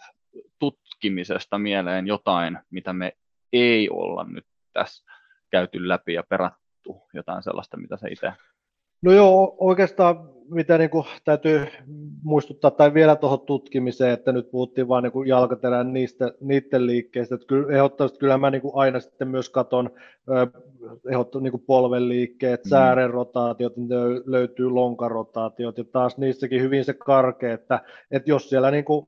tutkimisesta 0.58 1.58
mieleen 1.58 2.06
jotain, 2.06 2.58
mitä 2.70 2.92
me 2.92 3.16
ei 3.52 3.90
olla 3.90 4.24
nyt 4.24 4.46
tässä 4.72 5.12
käyty 5.54 5.88
läpi 5.88 6.12
ja 6.14 6.22
perattu 6.28 7.02
jotain 7.14 7.42
sellaista, 7.42 7.76
mitä 7.76 7.96
sä 7.96 8.08
itse 8.10 8.32
No 9.02 9.12
joo, 9.12 9.56
oikeastaan 9.58 10.30
mitä 10.48 10.78
niin 10.78 10.90
kuin 10.90 11.04
täytyy 11.24 11.66
muistuttaa, 12.22 12.70
tai 12.70 12.94
vielä 12.94 13.16
tuohon 13.16 13.40
tutkimiseen, 13.40 14.12
että 14.12 14.32
nyt 14.32 14.50
puhuttiin 14.50 14.88
vain 14.88 15.02
niin 15.02 15.26
jalkaterän 15.26 15.92
niistä, 15.92 16.32
niiden 16.40 16.86
liikkeistä, 16.86 17.34
että 17.34 17.46
kyllä, 17.46 17.72
ehdottomasti 17.74 18.18
kyllä 18.18 18.38
mä 18.38 18.50
niin 18.50 18.62
kuin 18.62 18.72
aina 18.74 19.00
sitten 19.00 19.28
myös 19.28 19.50
katon 19.50 19.90
ehdottomasti 21.10 21.50
niin 21.50 21.66
polven 21.66 22.08
liikkeet, 22.08 22.64
mm. 22.64 22.68
säären 22.68 23.10
rotaatiot, 23.10 23.72
löytyy 24.26 24.70
lonkarotaatiot, 24.70 25.78
ja 25.78 25.84
taas 25.84 26.18
niissäkin 26.18 26.62
hyvin 26.62 26.84
se 26.84 26.94
karke, 26.94 27.52
että, 27.52 27.80
että 28.10 28.30
jos 28.30 28.48
siellä 28.48 28.70
niin 28.70 28.84
kuin 28.84 29.06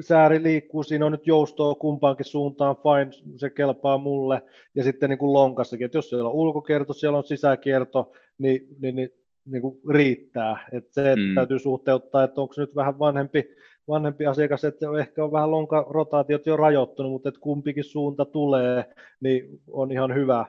sääri 0.00 0.42
liikkuu, 0.42 0.82
siinä 0.82 1.06
on 1.06 1.12
nyt 1.12 1.26
joustoa 1.26 1.74
kumpaankin 1.74 2.26
suuntaan, 2.26 2.76
fine, 2.76 3.36
se 3.36 3.50
kelpaa 3.50 3.98
mulle, 3.98 4.42
ja 4.74 4.84
sitten 4.84 5.10
niin 5.10 5.18
kuin 5.18 5.32
lonkassakin, 5.32 5.84
että 5.84 5.98
jos 5.98 6.10
siellä 6.10 6.28
on 6.28 6.34
ulkokierto, 6.34 6.92
siellä 6.92 7.18
on 7.18 7.24
sisäkierto, 7.24 8.12
niin, 8.38 8.66
niin, 8.80 8.96
niin, 8.96 9.10
niin 9.44 9.62
kuin 9.62 9.80
riittää. 9.90 10.68
Että 10.72 10.94
se 10.94 11.12
että 11.12 11.26
mm. 11.26 11.34
täytyy 11.34 11.58
suhteuttaa, 11.58 12.24
että 12.24 12.40
onko 12.40 12.54
nyt 12.56 12.76
vähän 12.76 12.98
vanhempi, 12.98 13.44
vanhempi 13.88 14.26
asiakas, 14.26 14.64
että 14.64 14.86
ehkä 15.00 15.24
on 15.24 15.32
vähän 15.32 15.50
lonkarotaatiot 15.50 16.46
jo 16.46 16.56
rajoittunut, 16.56 17.12
mutta 17.12 17.28
että 17.28 17.40
kumpikin 17.40 17.84
suunta 17.84 18.24
tulee, 18.24 18.84
niin 19.20 19.60
on 19.70 19.92
ihan 19.92 20.14
hyvä. 20.14 20.46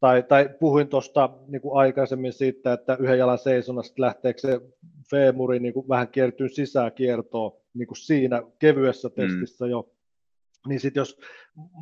Tai, 0.00 0.22
tai 0.22 0.50
puhuin 0.60 0.88
tuosta 0.88 1.30
niin 1.48 1.62
aikaisemmin 1.72 2.32
siitä, 2.32 2.72
että 2.72 2.96
yhden 3.00 3.18
jalan 3.18 3.38
seisonnasta 3.38 4.02
lähteekö 4.02 4.40
se 4.40 4.60
femuri 5.10 5.60
niin 5.60 5.74
kuin 5.74 5.88
vähän 5.88 6.08
kiertyy 6.08 6.48
sisäkiertoon 6.48 7.52
niin 7.78 7.86
kuin 7.86 7.98
siinä 7.98 8.42
kevyessä 8.58 9.08
mm. 9.08 9.14
testissä 9.14 9.64
mm. 9.64 9.70
jo. 9.70 9.88
niin 10.68 10.80
sitten 10.80 11.00
jos 11.00 11.18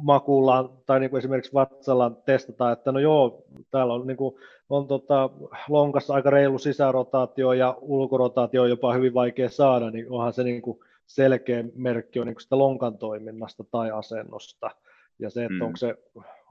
makuullaan 0.02 0.68
tai 0.86 1.00
niin 1.00 1.10
kuin 1.10 1.18
esimerkiksi 1.18 1.54
vatsallaan 1.54 2.16
testataan, 2.26 2.72
että 2.72 2.92
no 2.92 2.98
joo, 2.98 3.44
täällä 3.70 3.94
on, 3.94 4.06
niin 4.06 4.16
kuin, 4.16 4.34
on 4.68 4.86
tota, 4.86 5.30
lonkassa 5.68 6.14
aika 6.14 6.30
reilu 6.30 6.58
sisärotaatio 6.58 7.52
ja 7.52 7.78
ulkorotaatio 7.80 8.62
on 8.62 8.70
jopa 8.70 8.94
hyvin 8.94 9.14
vaikea 9.14 9.48
saada, 9.48 9.90
niin 9.90 10.10
onhan 10.10 10.32
se 10.32 10.44
niin 10.44 10.62
kuin 10.62 10.78
selkeä 11.06 11.64
merkki 11.74 12.20
on 12.20 12.26
niin 12.26 12.34
kuin 12.34 12.42
sitä 12.42 12.58
lonkan 12.58 12.98
toiminnasta 12.98 13.64
tai 13.70 13.90
asennosta. 13.90 14.70
Ja 15.18 15.30
se, 15.30 15.44
että 15.44 15.54
mm. 15.54 15.62
onko 15.62 15.76
se 15.76 15.94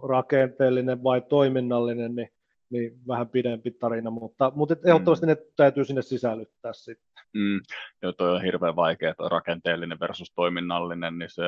rakenteellinen 0.09 1.03
vai 1.03 1.21
toiminnallinen, 1.21 2.15
niin, 2.15 2.29
niin 2.69 2.99
vähän 3.07 3.29
pidempi 3.29 3.71
tarina, 3.71 4.09
mutta, 4.09 4.51
mutta 4.55 4.75
ehdottomasti 4.85 5.25
mm. 5.25 5.29
ne 5.29 5.37
täytyy 5.55 5.85
sinne 5.85 6.01
sisällyttää 6.01 6.73
sitten. 6.73 7.12
Mm. 7.33 7.61
Joo, 8.01 8.11
toi 8.11 8.35
on 8.35 8.41
hirveän 8.41 8.75
vaikea, 8.75 9.11
että 9.11 9.23
rakenteellinen 9.29 9.99
versus 9.99 10.31
toiminnallinen, 10.35 11.17
niin 11.19 11.29
se 11.29 11.43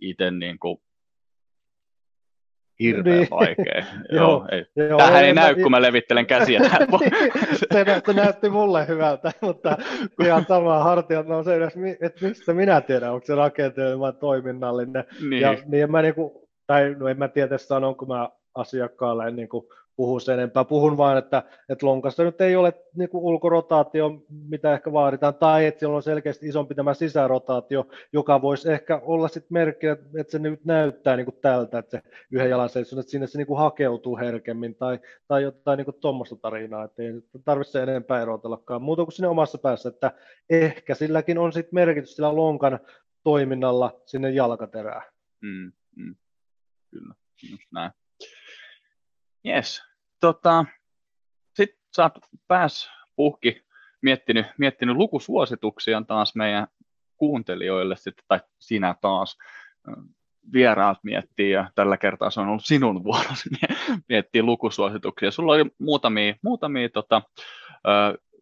itse 0.00 0.30
niin 0.30 0.58
kuin 0.58 0.78
hirveän 2.80 3.18
niin. 3.18 3.30
vaikea. 3.30 3.84
joo, 4.18 4.46
ei. 4.52 4.64
Joo, 4.88 4.98
Tähän 4.98 5.24
ei 5.24 5.34
näy, 5.34 5.56
mä, 5.56 5.62
kun 5.62 5.70
mä 5.70 5.82
levittelen 5.82 6.26
käsiä. 6.26 6.60
se, 7.58 7.84
se 8.06 8.12
näytti 8.12 8.48
mulle 8.48 8.88
hyvältä, 8.88 9.32
mutta 9.40 9.76
ihan 10.24 10.44
samaa 10.48 10.84
hartiat 10.84 11.26
se 11.44 11.54
edes, 11.54 11.74
että 12.00 12.26
mistä 12.26 12.54
minä 12.54 12.80
tiedän, 12.80 13.12
onko 13.12 13.26
se 13.26 13.34
rakenteellinen 13.34 14.00
vai 14.00 14.12
toiminnallinen. 14.12 15.04
Niin. 15.30 15.42
Ja, 15.42 15.56
niin 15.66 15.90
mä 15.90 16.02
niinku, 16.02 16.48
tai 16.66 16.94
no 16.98 17.08
en 17.08 17.18
mä 17.18 17.28
tiedä 17.28 17.58
sanonko 17.58 18.06
mä 18.06 18.28
asiakkaalle 18.54 19.30
niin 19.30 19.48
kuin 19.48 19.64
puhu 20.00 20.20
sen 20.20 20.34
enempää. 20.34 20.64
Puhun 20.64 20.96
vain, 20.96 21.18
että, 21.18 21.42
että 21.68 21.86
lonkassa 21.86 22.24
nyt 22.24 22.40
ei 22.40 22.56
ole 22.56 22.72
niin 22.96 23.08
kuin 23.08 23.24
ulkorotaatio, 23.24 24.22
mitä 24.48 24.72
ehkä 24.72 24.92
vaaditaan, 24.92 25.34
tai 25.34 25.66
että 25.66 25.78
siellä 25.78 25.96
on 25.96 26.02
selkeästi 26.02 26.48
isompi 26.48 26.74
tämä 26.74 26.94
sisärotaatio, 26.94 27.88
joka 28.12 28.42
voisi 28.42 28.72
ehkä 28.72 29.00
olla 29.04 29.28
sitten 29.28 29.52
merkki, 29.52 29.86
että, 29.86 30.06
että 30.20 30.30
se 30.30 30.38
nyt 30.38 30.64
näyttää 30.64 31.16
niin 31.16 31.24
kuin 31.24 31.36
tältä, 31.40 31.78
että 31.78 31.90
se 31.90 32.02
yhden 32.32 32.50
jalan 32.50 32.68
seisoo, 32.68 33.00
että 33.00 33.10
sinne 33.10 33.26
se 33.26 33.38
niin 33.38 33.46
kuin 33.46 33.58
hakeutuu 33.58 34.18
herkemmin, 34.18 34.74
tai, 34.74 34.98
tai 35.28 35.42
jotain 35.42 35.76
niin 35.76 36.00
tuommoista 36.00 36.36
tarinaa, 36.36 36.84
että 36.84 37.02
ei 37.02 37.12
tarvitse 37.44 37.82
enempää 37.82 38.22
erotellakaan, 38.22 38.82
muuta 38.82 39.04
kuin 39.04 39.12
sinne 39.12 39.28
omassa 39.28 39.58
päässä, 39.58 39.88
että 39.88 40.12
ehkä 40.50 40.94
silläkin 40.94 41.38
on 41.38 41.52
sitten 41.52 41.74
merkitys 41.74 42.16
sillä 42.16 42.36
lonkan 42.36 42.80
toiminnalla 43.22 44.00
sinne 44.06 44.30
jalkaterään. 44.30 45.02
Mm, 45.40 45.72
mm. 45.96 46.14
Kyllä, 46.90 47.14
just 47.50 47.72
näin. 47.72 47.90
Yes, 49.46 49.89
tota, 50.20 50.64
sitten 51.54 51.78
sä 51.96 52.02
oot 52.02 52.18
pääs 52.48 52.90
puhki 53.16 53.62
miettinyt, 54.02 54.46
miettinyt 54.58 54.96
lukusuosituksia 54.96 56.02
taas 56.06 56.34
meidän 56.34 56.66
kuuntelijoille 57.16 57.96
sitten, 57.96 58.24
tai 58.28 58.40
sinä 58.58 58.94
taas 59.00 59.38
vieraat 60.52 60.98
miettii, 61.02 61.50
ja 61.50 61.70
tällä 61.74 61.96
kertaa 61.96 62.30
se 62.30 62.40
on 62.40 62.48
ollut 62.48 62.64
sinun 62.64 63.04
vuorosi 63.04 63.50
miettiä 64.08 64.42
lukusuosituksia. 64.42 65.30
Sulla 65.30 65.52
oli 65.52 65.64
muutamia, 65.78 66.34
muutamia 66.42 66.88
tota, 66.88 67.22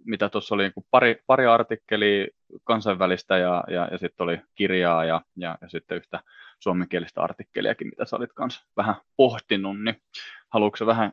mitä 0.05 0.29
tuossa 0.29 0.55
oli 0.55 0.63
niin 0.63 0.87
pari, 0.91 1.23
pari 1.27 1.47
artikkelia 1.47 2.27
kansainvälistä 2.65 3.39
ja, 3.39 3.65
ja, 3.69 3.89
ja 3.91 3.99
sitten 3.99 4.25
oli 4.25 4.41
kirjaa 4.55 5.05
ja, 5.05 5.21
ja, 5.37 5.59
ja 5.61 5.69
sitten 5.69 5.97
yhtä 5.97 6.21
suomenkielistä 6.61 7.23
artikkeliakin, 7.23 7.89
mitä 7.89 8.05
sä 8.05 8.17
olit 8.17 8.33
kanssa 8.33 8.65
vähän 8.77 8.95
pohtinut, 9.17 9.81
niin 9.81 9.97
haluatko 10.49 10.87
vähän 10.87 11.13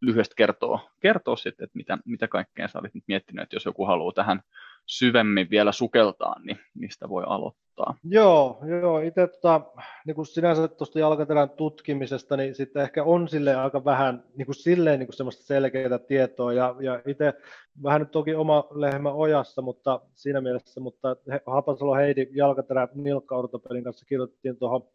lyhyesti 0.00 0.34
kertoa, 0.36 0.80
kertoa 1.00 1.36
sitten, 1.36 1.64
että 1.64 1.76
mitä, 1.76 1.98
mitä 2.04 2.28
kaikkea 2.28 2.68
sä 2.68 2.78
olit 2.78 2.94
nyt 2.94 3.04
miettinyt, 3.08 3.42
että 3.42 3.56
jos 3.56 3.64
joku 3.64 3.84
haluaa 3.84 4.12
tähän 4.12 4.42
syvemmin 4.86 5.50
vielä 5.50 5.72
sukeltaa, 5.72 6.40
niin 6.44 6.58
mistä 6.74 7.08
voi 7.08 7.24
aloittaa? 7.26 7.94
Joo, 8.04 8.58
joo 8.80 9.00
itse 9.00 9.26
tota, 9.26 9.60
niin 10.06 10.26
sinänsä 10.26 10.68
tuosta 10.68 10.98
jalkaterän 10.98 11.50
tutkimisesta, 11.50 12.36
niin 12.36 12.54
sitten 12.54 12.82
ehkä 12.82 13.04
on 13.04 13.28
sille 13.28 13.54
aika 13.54 13.84
vähän 13.84 14.24
niin 14.36 14.46
kuin 14.46 14.56
silleen 14.56 14.98
niin 14.98 15.06
kuin 15.06 15.16
semmoista 15.16 15.42
selkeää 15.42 15.98
tietoa, 15.98 16.52
ja, 16.52 16.76
ja 16.80 17.02
itse 17.06 17.34
vähän 17.82 18.00
nyt 18.00 18.10
toki 18.10 18.34
oma 18.34 18.68
lehmä 18.70 19.12
ojassa, 19.12 19.62
mutta 19.62 20.00
siinä 20.14 20.40
mielessä, 20.40 20.80
mutta 20.80 21.16
Hapasalo 21.46 21.94
Heidi 21.94 22.26
jalkaterä 22.30 22.88
nilkka 22.94 23.48
kanssa 23.84 24.06
kirjoitettiin 24.06 24.56
tuohon 24.56 24.88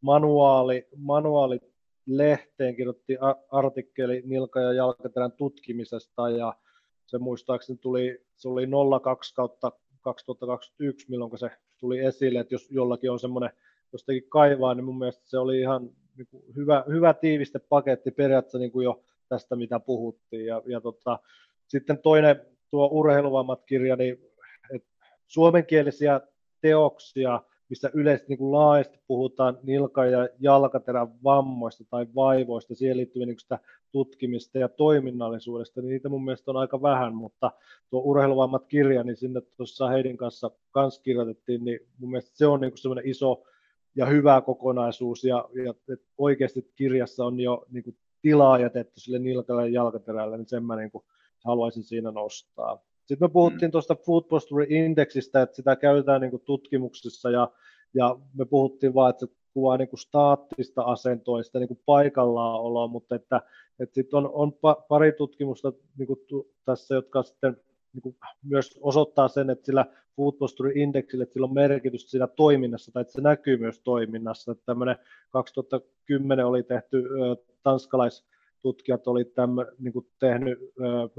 manuaali, 0.00 0.88
manuaali 0.96 1.60
lehteen 2.06 2.76
kirjoitti 2.76 3.16
artikkeli 3.50 4.22
nilka- 4.26 4.60
ja 4.60 4.72
jalkaterän 4.72 5.32
tutkimisesta 5.32 6.30
ja 6.30 6.54
se 7.06 7.18
muistaakseni 7.18 7.78
tuli, 7.78 8.24
se 8.36 8.48
oli 8.48 8.66
02 9.02 9.34
kautta 9.34 9.72
2021, 10.00 11.10
milloin 11.10 11.38
se 11.38 11.50
tuli 11.78 11.98
esille, 11.98 12.38
että 12.38 12.54
jos 12.54 12.70
jollakin 12.70 13.10
on 13.10 13.18
semmoinen 13.18 13.50
jostakin 13.92 14.28
kaivaa, 14.28 14.74
niin 14.74 14.84
mun 14.84 14.98
mielestä 14.98 15.22
se 15.24 15.38
oli 15.38 15.60
ihan 15.60 15.90
niin 16.16 16.26
kuin 16.30 16.42
hyvä, 16.56 16.84
hyvä 16.88 17.14
tiiviste 17.14 17.58
paketti 17.58 18.10
periaatteessa 18.10 18.58
niin 18.58 18.72
kuin 18.72 18.84
jo 18.84 19.02
tästä, 19.28 19.56
mitä 19.56 19.80
puhuttiin. 19.80 20.46
Ja, 20.46 20.62
ja 20.66 20.80
tota, 20.80 21.18
sitten 21.68 21.98
toinen 21.98 22.40
tuo 22.70 22.88
urheiluvammat 22.92 23.64
kirja, 23.66 23.96
niin 23.96 24.18
että 24.70 24.88
suomenkielisiä 25.26 26.20
teoksia 26.60 27.42
missä 27.68 27.90
yleisesti 27.94 28.28
niin 28.28 28.38
kuin 28.38 28.52
laajasti 28.52 28.98
puhutaan 29.06 29.58
nilka- 29.62 30.06
ja 30.06 30.28
jalkaterän 30.40 31.24
vammoista 31.24 31.84
tai 31.90 32.06
vaivoista, 32.14 32.74
siihen 32.74 32.96
liittyvien 32.96 33.28
niin 33.28 33.60
tutkimista 33.92 34.58
ja 34.58 34.68
toiminnallisuudesta, 34.68 35.80
niin 35.80 35.90
niitä 35.90 36.08
mun 36.08 36.24
mielestä 36.24 36.50
on 36.50 36.56
aika 36.56 36.82
vähän, 36.82 37.14
mutta 37.14 37.50
tuo 37.90 38.00
urheiluvammat 38.04 38.66
kirja, 38.66 39.02
niin 39.02 39.16
sinne 39.16 39.40
tuossa 39.56 39.88
Heidin 39.88 40.16
kanssa 40.16 40.50
kans 40.70 40.98
kirjoitettiin, 40.98 41.64
niin 41.64 41.80
mun 41.98 42.10
mielestä 42.10 42.30
se 42.34 42.46
on 42.46 42.60
niin 42.60 42.78
semmoinen 42.78 43.08
iso 43.08 43.42
ja 43.96 44.06
hyvä 44.06 44.40
kokonaisuus, 44.40 45.24
ja, 45.24 45.48
ja 45.64 45.74
oikeasti 46.18 46.72
kirjassa 46.76 47.24
on 47.24 47.40
jo 47.40 47.66
niin 47.70 47.84
kuin 47.84 47.96
tilaa 48.22 48.58
jätetty 48.58 49.00
sille 49.00 49.18
nilkalle 49.18 49.62
ja 49.62 49.74
jalkaterälle, 49.74 50.36
niin 50.36 50.48
sen 50.48 50.64
mä 50.64 50.76
niin 50.76 50.90
kuin 50.90 51.04
haluaisin 51.44 51.84
siinä 51.84 52.10
nostaa. 52.10 52.78
Sitten 53.06 53.28
me 53.28 53.32
puhuttiin 53.32 53.68
mm. 53.68 53.72
tuosta 53.72 53.94
Food 53.94 54.24
Posture 54.28 54.66
Indexistä, 54.68 55.42
että 55.42 55.56
sitä 55.56 55.76
käytetään 55.76 56.20
niin 56.20 56.40
tutkimuksissa 56.44 57.30
ja, 57.30 57.50
ja 57.94 58.16
me 58.34 58.44
puhuttiin 58.44 58.94
vaan, 58.94 59.10
että 59.10 59.26
se 59.26 59.32
kuvaa 59.54 59.76
niin 59.76 59.88
kuin 59.88 60.00
staattista 60.00 60.82
asentoista, 60.82 61.58
niin 61.58 61.68
kuin 61.68 61.80
paikallaan 61.86 62.60
oloa, 62.60 62.86
mutta 62.86 63.14
että, 63.14 63.40
että 63.80 63.94
sitten 63.94 64.16
on, 64.16 64.30
on 64.32 64.52
pari 64.88 65.12
tutkimusta 65.12 65.72
niin 65.98 66.06
kuin 66.06 66.18
tässä, 66.64 66.94
jotka 66.94 67.22
sitten 67.22 67.56
niin 67.92 68.02
kuin 68.02 68.16
myös 68.42 68.78
osoittaa 68.82 69.28
sen, 69.28 69.50
että 69.50 69.66
sillä 69.66 69.86
Food 70.16 70.34
Posture 70.38 70.72
Indexillä 70.74 71.22
että 71.22 71.32
sillä 71.32 71.44
on 71.44 71.54
merkitystä 71.54 72.10
siinä 72.10 72.26
toiminnassa, 72.26 72.92
tai 72.92 73.00
että 73.00 73.12
se 73.12 73.20
näkyy 73.20 73.56
myös 73.56 73.80
toiminnassa. 73.80 74.52
Että 74.52 74.64
tämmöinen 74.66 74.96
2010 75.30 76.46
oli 76.46 76.62
tehty 76.62 77.04
tanskalais 77.62 78.24
tutkijat 78.66 79.06
oli 79.06 79.24
tämän, 79.24 79.66
niin 79.78 79.92
kuin 79.92 80.06
tehnyt, 80.18 80.58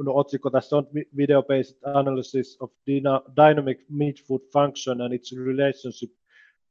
no 0.06 0.16
otsikko 0.16 0.50
tässä 0.50 0.78
on 0.78 0.88
Video-Based 0.94 1.80
Analysis 1.94 2.62
of 2.62 2.72
Dynamic 3.36 3.80
Meat 3.90 4.16
Food 4.28 4.42
Function 4.54 5.02
and 5.02 5.14
its 5.14 5.36
Relationship 5.46 6.12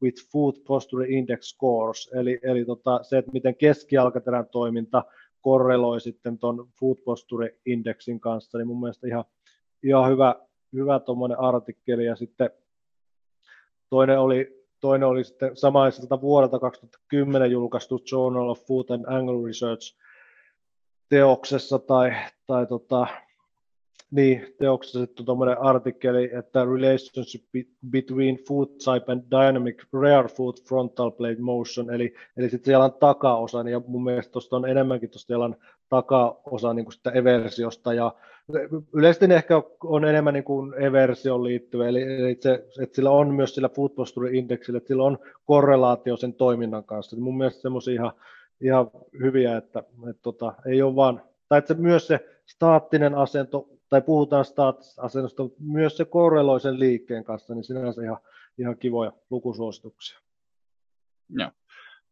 with 0.03 0.23
Food 0.33 0.55
Posture 0.67 1.07
Index 1.09 1.45
Scores, 1.45 2.11
eli, 2.15 2.41
eli 2.43 2.65
tota, 2.65 3.03
se, 3.03 3.19
että 3.19 3.33
miten 3.33 3.57
keskialkaterän 3.57 4.47
toiminta 4.53 5.05
korreloi 5.41 6.01
sitten 6.01 6.39
tuon 6.39 6.69
Food 6.81 6.97
Posture 7.05 7.55
Indexin 7.67 8.21
kanssa, 8.21 8.59
niin 8.59 8.67
mun 8.67 8.81
mielestä 8.81 9.07
ihan, 9.07 9.25
ihan 9.83 10.11
hyvä, 10.11 10.35
hyvä 10.73 11.01
tuommoinen 11.01 11.41
artikkeli, 11.41 12.05
ja 12.05 12.17
sitten 12.17 12.51
toinen 13.91 14.21
oli, 14.21 14.67
toinen 14.81 15.09
oli 15.09 15.25
sitten 15.25 15.57
samaiselta 15.57 16.21
vuodelta 16.21 16.59
2010 16.59 17.51
julkaistu 17.51 18.03
Journal 18.13 18.49
of 18.49 18.67
Food 18.67 18.91
and 18.91 19.05
Angle 19.09 19.47
Research, 19.47 20.06
teoksessa 21.09 21.79
tai, 21.79 22.13
tai 22.47 22.67
tota, 22.67 23.07
niin, 24.11 24.55
teoksessa 24.59 25.01
sitten 25.01 25.27
tuommoinen 25.27 25.61
artikkeli, 25.61 26.31
että 26.33 26.65
relationship 26.65 27.45
between 27.91 28.39
food 28.49 28.69
type 28.69 29.13
and 29.13 29.23
dynamic 29.31 29.83
rare 29.93 30.29
food 30.29 30.55
frontal 30.69 31.11
plate 31.11 31.41
motion, 31.41 31.95
eli, 31.95 32.15
eli 32.37 32.51
sitten 32.51 32.73
jalan 32.73 32.93
takaosa, 32.93 33.63
niin 33.63 33.73
ja 33.73 33.81
mun 33.87 34.05
mielestä 34.05 34.33
tuosta 34.33 34.57
on 34.57 34.69
enemmänkin 34.69 35.11
tuosta 35.11 35.33
jalan 35.33 35.57
takaosa 35.89 36.75
niin 36.75 36.85
kuin 36.85 36.93
sitä 36.93 37.11
eversiosta, 37.11 37.95
ja 37.95 38.15
yleisesti 38.93 39.35
ehkä 39.35 39.63
on 39.85 40.05
enemmän 40.05 40.35
niin 40.35 40.45
kuin 40.45 40.75
eversioon 40.75 41.45
liittyvä, 41.45 41.89
eli, 41.89 42.03
eli 42.03 42.37
se, 42.41 42.65
että 42.83 42.97
sillä 42.97 43.11
on 43.11 43.35
myös 43.35 43.55
sillä 43.55 43.69
food 43.69 43.91
posture 43.91 44.31
indeksillä, 44.31 44.77
että 44.77 44.89
sillä 44.89 45.05
on 45.05 45.19
korrelaatio 45.45 46.17
sen 46.17 46.35
toiminnan 46.35 46.85
kanssa, 46.85 47.17
mun 47.17 47.39
mielestä 47.39 47.63
semmoisia 47.63 47.95
ihan 47.95 48.13
ihan 48.61 48.91
hyviä, 49.21 49.57
että, 49.57 49.79
että 50.11 50.23
tota, 50.23 50.55
ei 50.67 50.83
ole 50.83 50.97
vaan, 50.97 51.23
tai 51.49 51.59
että 51.59 51.75
myös 51.75 52.07
se 52.07 52.41
staattinen 52.47 53.15
asento, 53.15 53.69
tai 53.89 54.03
puhutaan 54.03 54.45
staattisesta 54.45 55.03
asennosta, 55.03 55.43
mutta 55.43 55.59
myös 55.63 55.97
se 55.97 56.05
korreloi 56.05 56.61
sen 56.61 56.79
liikkeen 56.81 57.25
kanssa, 57.25 57.55
niin 57.55 57.65
sinänsä 57.65 58.03
ihan, 58.03 58.19
ihan 58.59 58.79
kivoja 58.79 59.13
lukusuosituksia. 59.31 60.21
Joo. 61.29 61.51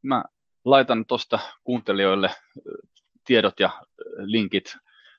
Mä 0.03 0.25
laitan 0.65 1.07
tuosta 1.07 1.39
kuuntelijoille 1.65 2.31
tiedot 3.27 3.61
ja 3.61 3.71
linkit, 4.17 4.77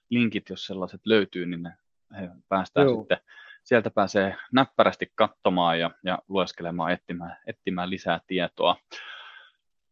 linkit, 0.10 0.50
jos 0.50 0.66
sellaiset 0.66 1.02
löytyy, 1.06 1.46
niin 1.46 1.64
ne 1.64 1.74
he 2.20 2.30
päästään 2.50 2.88
Joo. 2.88 3.00
sitten 3.00 3.18
sieltä 3.64 3.92
pääsee 3.92 4.36
näppärästi 4.54 5.12
katsomaan 5.16 5.80
ja, 5.80 5.92
ja 6.04 6.20
lueskelemaan, 6.28 6.92
etsimään, 6.92 7.38
etsimään 7.48 7.90
lisää 7.90 8.20
tietoa. 8.28 8.76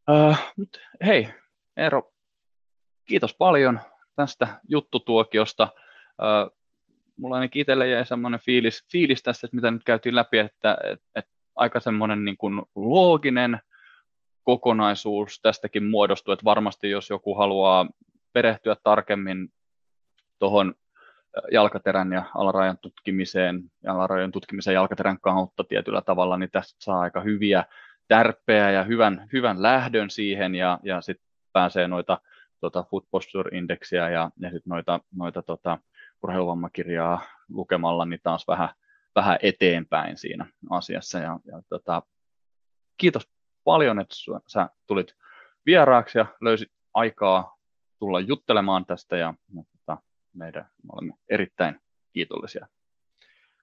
Uh, 0.09 0.38
hei, 1.05 1.30
Eero, 1.77 2.13
kiitos 3.05 3.35
paljon 3.35 3.80
tästä 4.15 4.47
juttutuokiosta. 4.67 5.67
Uh, 5.73 6.57
mulla 7.17 7.35
ainakin 7.35 7.61
itselle 7.61 7.88
jäi 7.88 8.05
semmoinen 8.05 8.39
fiilis, 8.39 8.85
fiilis 8.91 9.23
tästä, 9.23 9.47
että 9.47 9.55
mitä 9.55 9.71
nyt 9.71 9.84
käytiin 9.84 10.15
läpi, 10.15 10.38
että, 10.38 10.77
että, 10.84 11.05
että 11.15 11.31
aika 11.55 11.80
semmoinen 11.80 12.25
niin 12.25 12.38
kuin 12.38 12.61
looginen 12.75 13.59
kokonaisuus 14.43 15.39
tästäkin 15.41 15.84
muodostuu, 15.84 16.34
että 16.34 16.45
varmasti 16.45 16.89
jos 16.89 17.09
joku 17.09 17.35
haluaa 17.35 17.88
perehtyä 18.34 18.75
tarkemmin 18.84 19.49
tuohon 20.39 20.75
jalkaterän 21.51 22.11
ja 22.11 22.23
alarajan 22.35 22.77
tutkimiseen 22.77 23.63
ja 23.84 23.93
alarajan 23.93 24.31
tutkimiseen 24.31 24.75
jalkaterän 24.75 25.19
kautta 25.19 25.63
tietyllä 25.63 26.01
tavalla, 26.01 26.38
niin 26.38 26.51
tästä 26.51 26.75
saa 26.80 26.99
aika 26.99 27.21
hyviä 27.21 27.65
tärppejä 28.14 28.72
ja 28.72 28.84
hyvän, 28.84 29.30
hyvän 29.34 29.61
lähdön 29.61 30.10
siihen 30.10 30.56
ja, 30.56 30.80
ja 30.84 31.02
sitten 31.02 31.27
pääsee 31.53 31.88
noita 31.88 32.22
tota 32.60 32.84
foot 32.84 33.07
posture 33.11 33.57
indeksiä 33.57 34.10
ja, 34.10 34.31
ja 34.40 34.52
sit 34.52 34.65
noita, 34.65 34.99
noita 35.15 35.41
tota, 35.41 35.80
urheiluvammakirjaa 36.23 37.22
lukemalla 37.49 38.06
niin 38.06 38.19
taas 38.23 38.48
vähän, 38.48 38.69
vähän 39.15 39.38
eteenpäin 39.41 40.18
siinä 40.18 40.45
asiassa. 40.69 41.19
Ja, 41.19 41.40
ja 41.45 41.61
tota, 41.69 42.02
kiitos 42.98 43.30
paljon, 43.64 43.99
että 43.99 44.15
sä 44.48 44.69
tulit 44.88 45.15
vieraaksi 45.65 46.18
ja 46.18 46.26
löysit 46.41 46.72
aikaa 46.94 47.57
tulla 47.99 48.19
juttelemaan 48.19 48.85
tästä 48.85 49.18
ja, 49.18 49.34
ja 49.56 49.64
tota, 49.77 50.02
meidän, 50.34 50.69
me 50.84 50.90
olemme 50.94 51.14
erittäin 51.30 51.81
kiitollisia. 52.11 52.68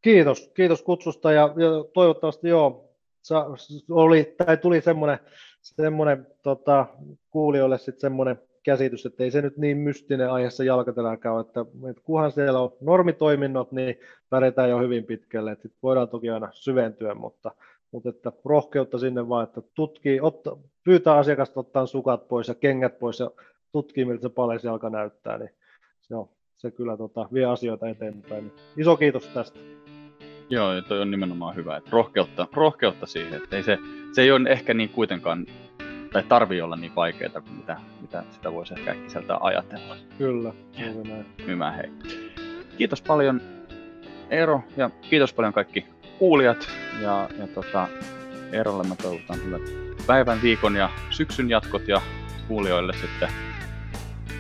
Kiitos, 0.03 0.51
kiitos 0.55 0.83
kutsusta 0.83 1.33
ja, 1.33 1.43
ja 1.43 1.85
toivottavasti 1.95 2.49
joo, 2.49 2.90
oli, 3.91 4.35
tai 4.47 4.57
tuli 4.57 4.81
semmoinen, 4.81 5.19
semmoinen 5.61 6.27
tota, 6.43 6.87
kuulijoille 7.31 7.79
sitten 7.79 8.01
semmoinen 8.01 8.39
käsitys, 8.63 9.07
että 9.07 9.25
ei 9.25 9.31
se 9.31 9.43
nyt 9.43 9.57
niin 9.57 9.77
mystinen 9.77 10.31
aiheessa 10.31 10.65
jalkateläkään 10.65 11.35
ole, 11.35 11.41
että, 11.41 11.61
että 11.91 12.03
kunhan 12.05 12.33
siellä 12.33 12.61
on 12.61 12.73
normitoiminnot, 12.81 13.73
niin 13.73 13.99
pärjätään 14.31 14.71
jo 14.71 14.79
hyvin 14.79 15.05
pitkälle, 15.05 15.53
että 15.53 15.69
voidaan 15.83 16.09
toki 16.09 16.31
aina 16.31 16.49
syventyä, 16.53 17.15
mutta, 17.15 17.51
mutta 17.93 18.09
että 18.09 18.33
rohkeutta 18.45 18.99
sinne 18.99 19.29
vaan, 19.29 19.45
että 19.45 19.63
tutkii, 19.75 20.21
otta, 20.21 20.57
pyytää 20.85 21.17
asiakasta 21.17 21.61
ottaa 21.61 21.87
sukat 21.87 22.29
pois 22.29 22.49
ja 22.49 22.55
kengät 22.55 22.99
pois 22.99 23.21
ja 23.21 23.31
tutkii, 23.73 24.05
miltä 24.05 24.23
se 24.23 24.29
paljon 24.29 24.61
jalka 24.63 24.91
näyttää, 24.91 25.39
niin 25.39 25.51
se, 26.01 26.15
on, 26.15 26.29
se 26.57 26.71
kyllä 26.71 26.97
tota, 26.97 27.29
vie 27.33 27.45
asioita 27.45 27.89
eteenpäin. 27.89 28.53
Iso 28.77 28.97
kiitos 28.97 29.27
tästä. 29.27 29.80
Joo, 30.51 30.83
toi 30.83 31.01
on 31.01 31.11
nimenomaan 31.11 31.55
hyvä, 31.55 31.77
että 31.77 31.91
rohkeutta, 31.93 32.49
rohkeutta 32.53 33.07
siihen, 33.07 33.35
että 33.35 33.57
ei 33.57 33.63
se, 33.63 33.79
se 34.13 34.23
ei 34.23 34.31
ole 34.33 34.51
ehkä 34.51 34.75
niin 34.75 34.89
kuitenkaan 34.89 35.47
tai 36.13 36.23
tarvii 36.23 36.61
olla 36.61 36.77
niin 36.77 36.95
vaikeaa 36.97 37.41
kuin 37.41 37.55
mitä, 37.55 37.77
mitä 38.01 38.25
sitä 38.31 38.53
voisi 38.53 38.75
ehkä 38.79 38.91
äkkiseltä 38.91 39.37
ajatella. 39.41 39.97
Kyllä, 40.19 40.53
juuri 40.79 41.11
näin. 41.11 41.27
Hyvä, 41.47 41.71
hei. 41.71 41.91
Kiitos 42.79 43.03
paljon 43.03 43.41
Eero 44.31 44.63
ja 44.77 44.91
kiitos 45.11 45.33
paljon 45.33 45.53
kaikki 45.53 45.87
kuulijat 46.19 46.69
ja, 47.03 47.29
ja 47.39 47.47
tota, 47.47 47.89
Eerolle 48.53 48.85
mä 48.85 48.97
toivotan 48.97 49.45
hyvät 49.45 49.63
päivän, 50.07 50.43
viikon 50.43 50.77
ja 50.77 50.91
syksyn 51.11 51.51
jatkot 51.51 51.89
ja 51.89 52.01
kuulijoille 52.49 52.93
sitten 52.93 53.29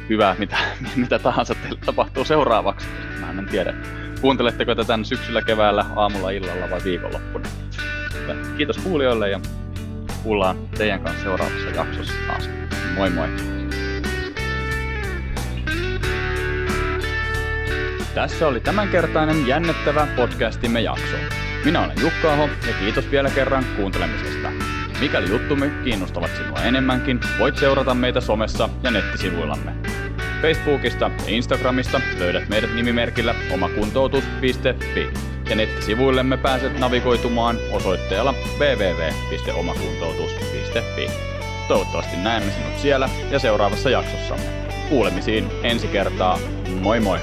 hyvää, 0.09 0.37
mitä, 0.39 0.57
mitä 0.97 1.19
tahansa 1.19 1.55
teille 1.55 1.79
tapahtuu 1.87 2.25
seuraavaksi. 2.25 2.87
Mä 3.21 3.31
en 3.31 3.47
tiedä, 3.51 3.75
kuunteletteko 4.21 4.75
tätä 4.75 4.99
syksyllä, 5.03 5.43
keväällä, 5.43 5.85
aamulla, 5.97 6.31
illalla 6.31 6.71
vai 6.71 6.81
viikonloppuna. 6.85 7.49
Kiitos 8.57 8.79
kuulijoille 8.79 9.31
ja 9.31 9.41
kuullaan 10.23 10.57
teidän 10.79 11.01
kanssa 11.01 11.23
seuraavassa 11.23 11.69
jaksossa 11.69 12.15
taas. 12.27 12.51
Moi 12.97 13.11
moi! 13.11 13.29
Tässä 18.15 18.49
oli 18.49 18.61
tämänkertainen 18.61 19.47
jännittävä 19.47 20.07
podcastimme 20.17 20.81
jakso. 20.81 21.17
Minä 21.65 21.85
olen 21.85 21.97
Jukka 22.01 22.33
Aho 22.33 22.49
ja 22.67 22.75
kiitos 22.81 23.11
vielä 23.11 23.31
kerran 23.31 23.65
kuuntelemisesta. 23.77 24.49
Mikäli 25.01 25.31
juttumme 25.31 25.71
kiinnostavat 25.85 26.31
sinua 26.37 26.59
enemmänkin, 26.59 27.21
voit 27.39 27.57
seurata 27.57 27.95
meitä 27.95 28.21
somessa 28.21 28.69
ja 28.83 28.91
nettisivuillamme. 28.91 29.90
Facebookista 30.43 31.11
ja 31.27 31.35
Instagramista 31.35 32.01
löydät 32.19 32.49
meidät 32.49 32.75
nimimerkillä 32.75 33.35
omakuntoutus.fi 33.55 35.11
ja 35.51 35.57
nettisivuillemme 35.57 36.37
pääset 36.37 36.79
navigoitumaan 36.79 37.57
osoitteella 37.73 38.35
www.omakuntoutus.fi. 38.59 41.11
Toivottavasti 41.69 42.17
näemme 42.17 42.53
sinut 42.53 42.79
siellä 42.79 43.09
ja 43.31 43.39
seuraavassa 43.39 43.91
jaksossamme. 43.91 44.45
Kuulemisiin 44.89 45.47
ensi 45.63 45.89
kertaa. 45.89 46.39
Moi 46.81 47.01
moi! 47.01 47.19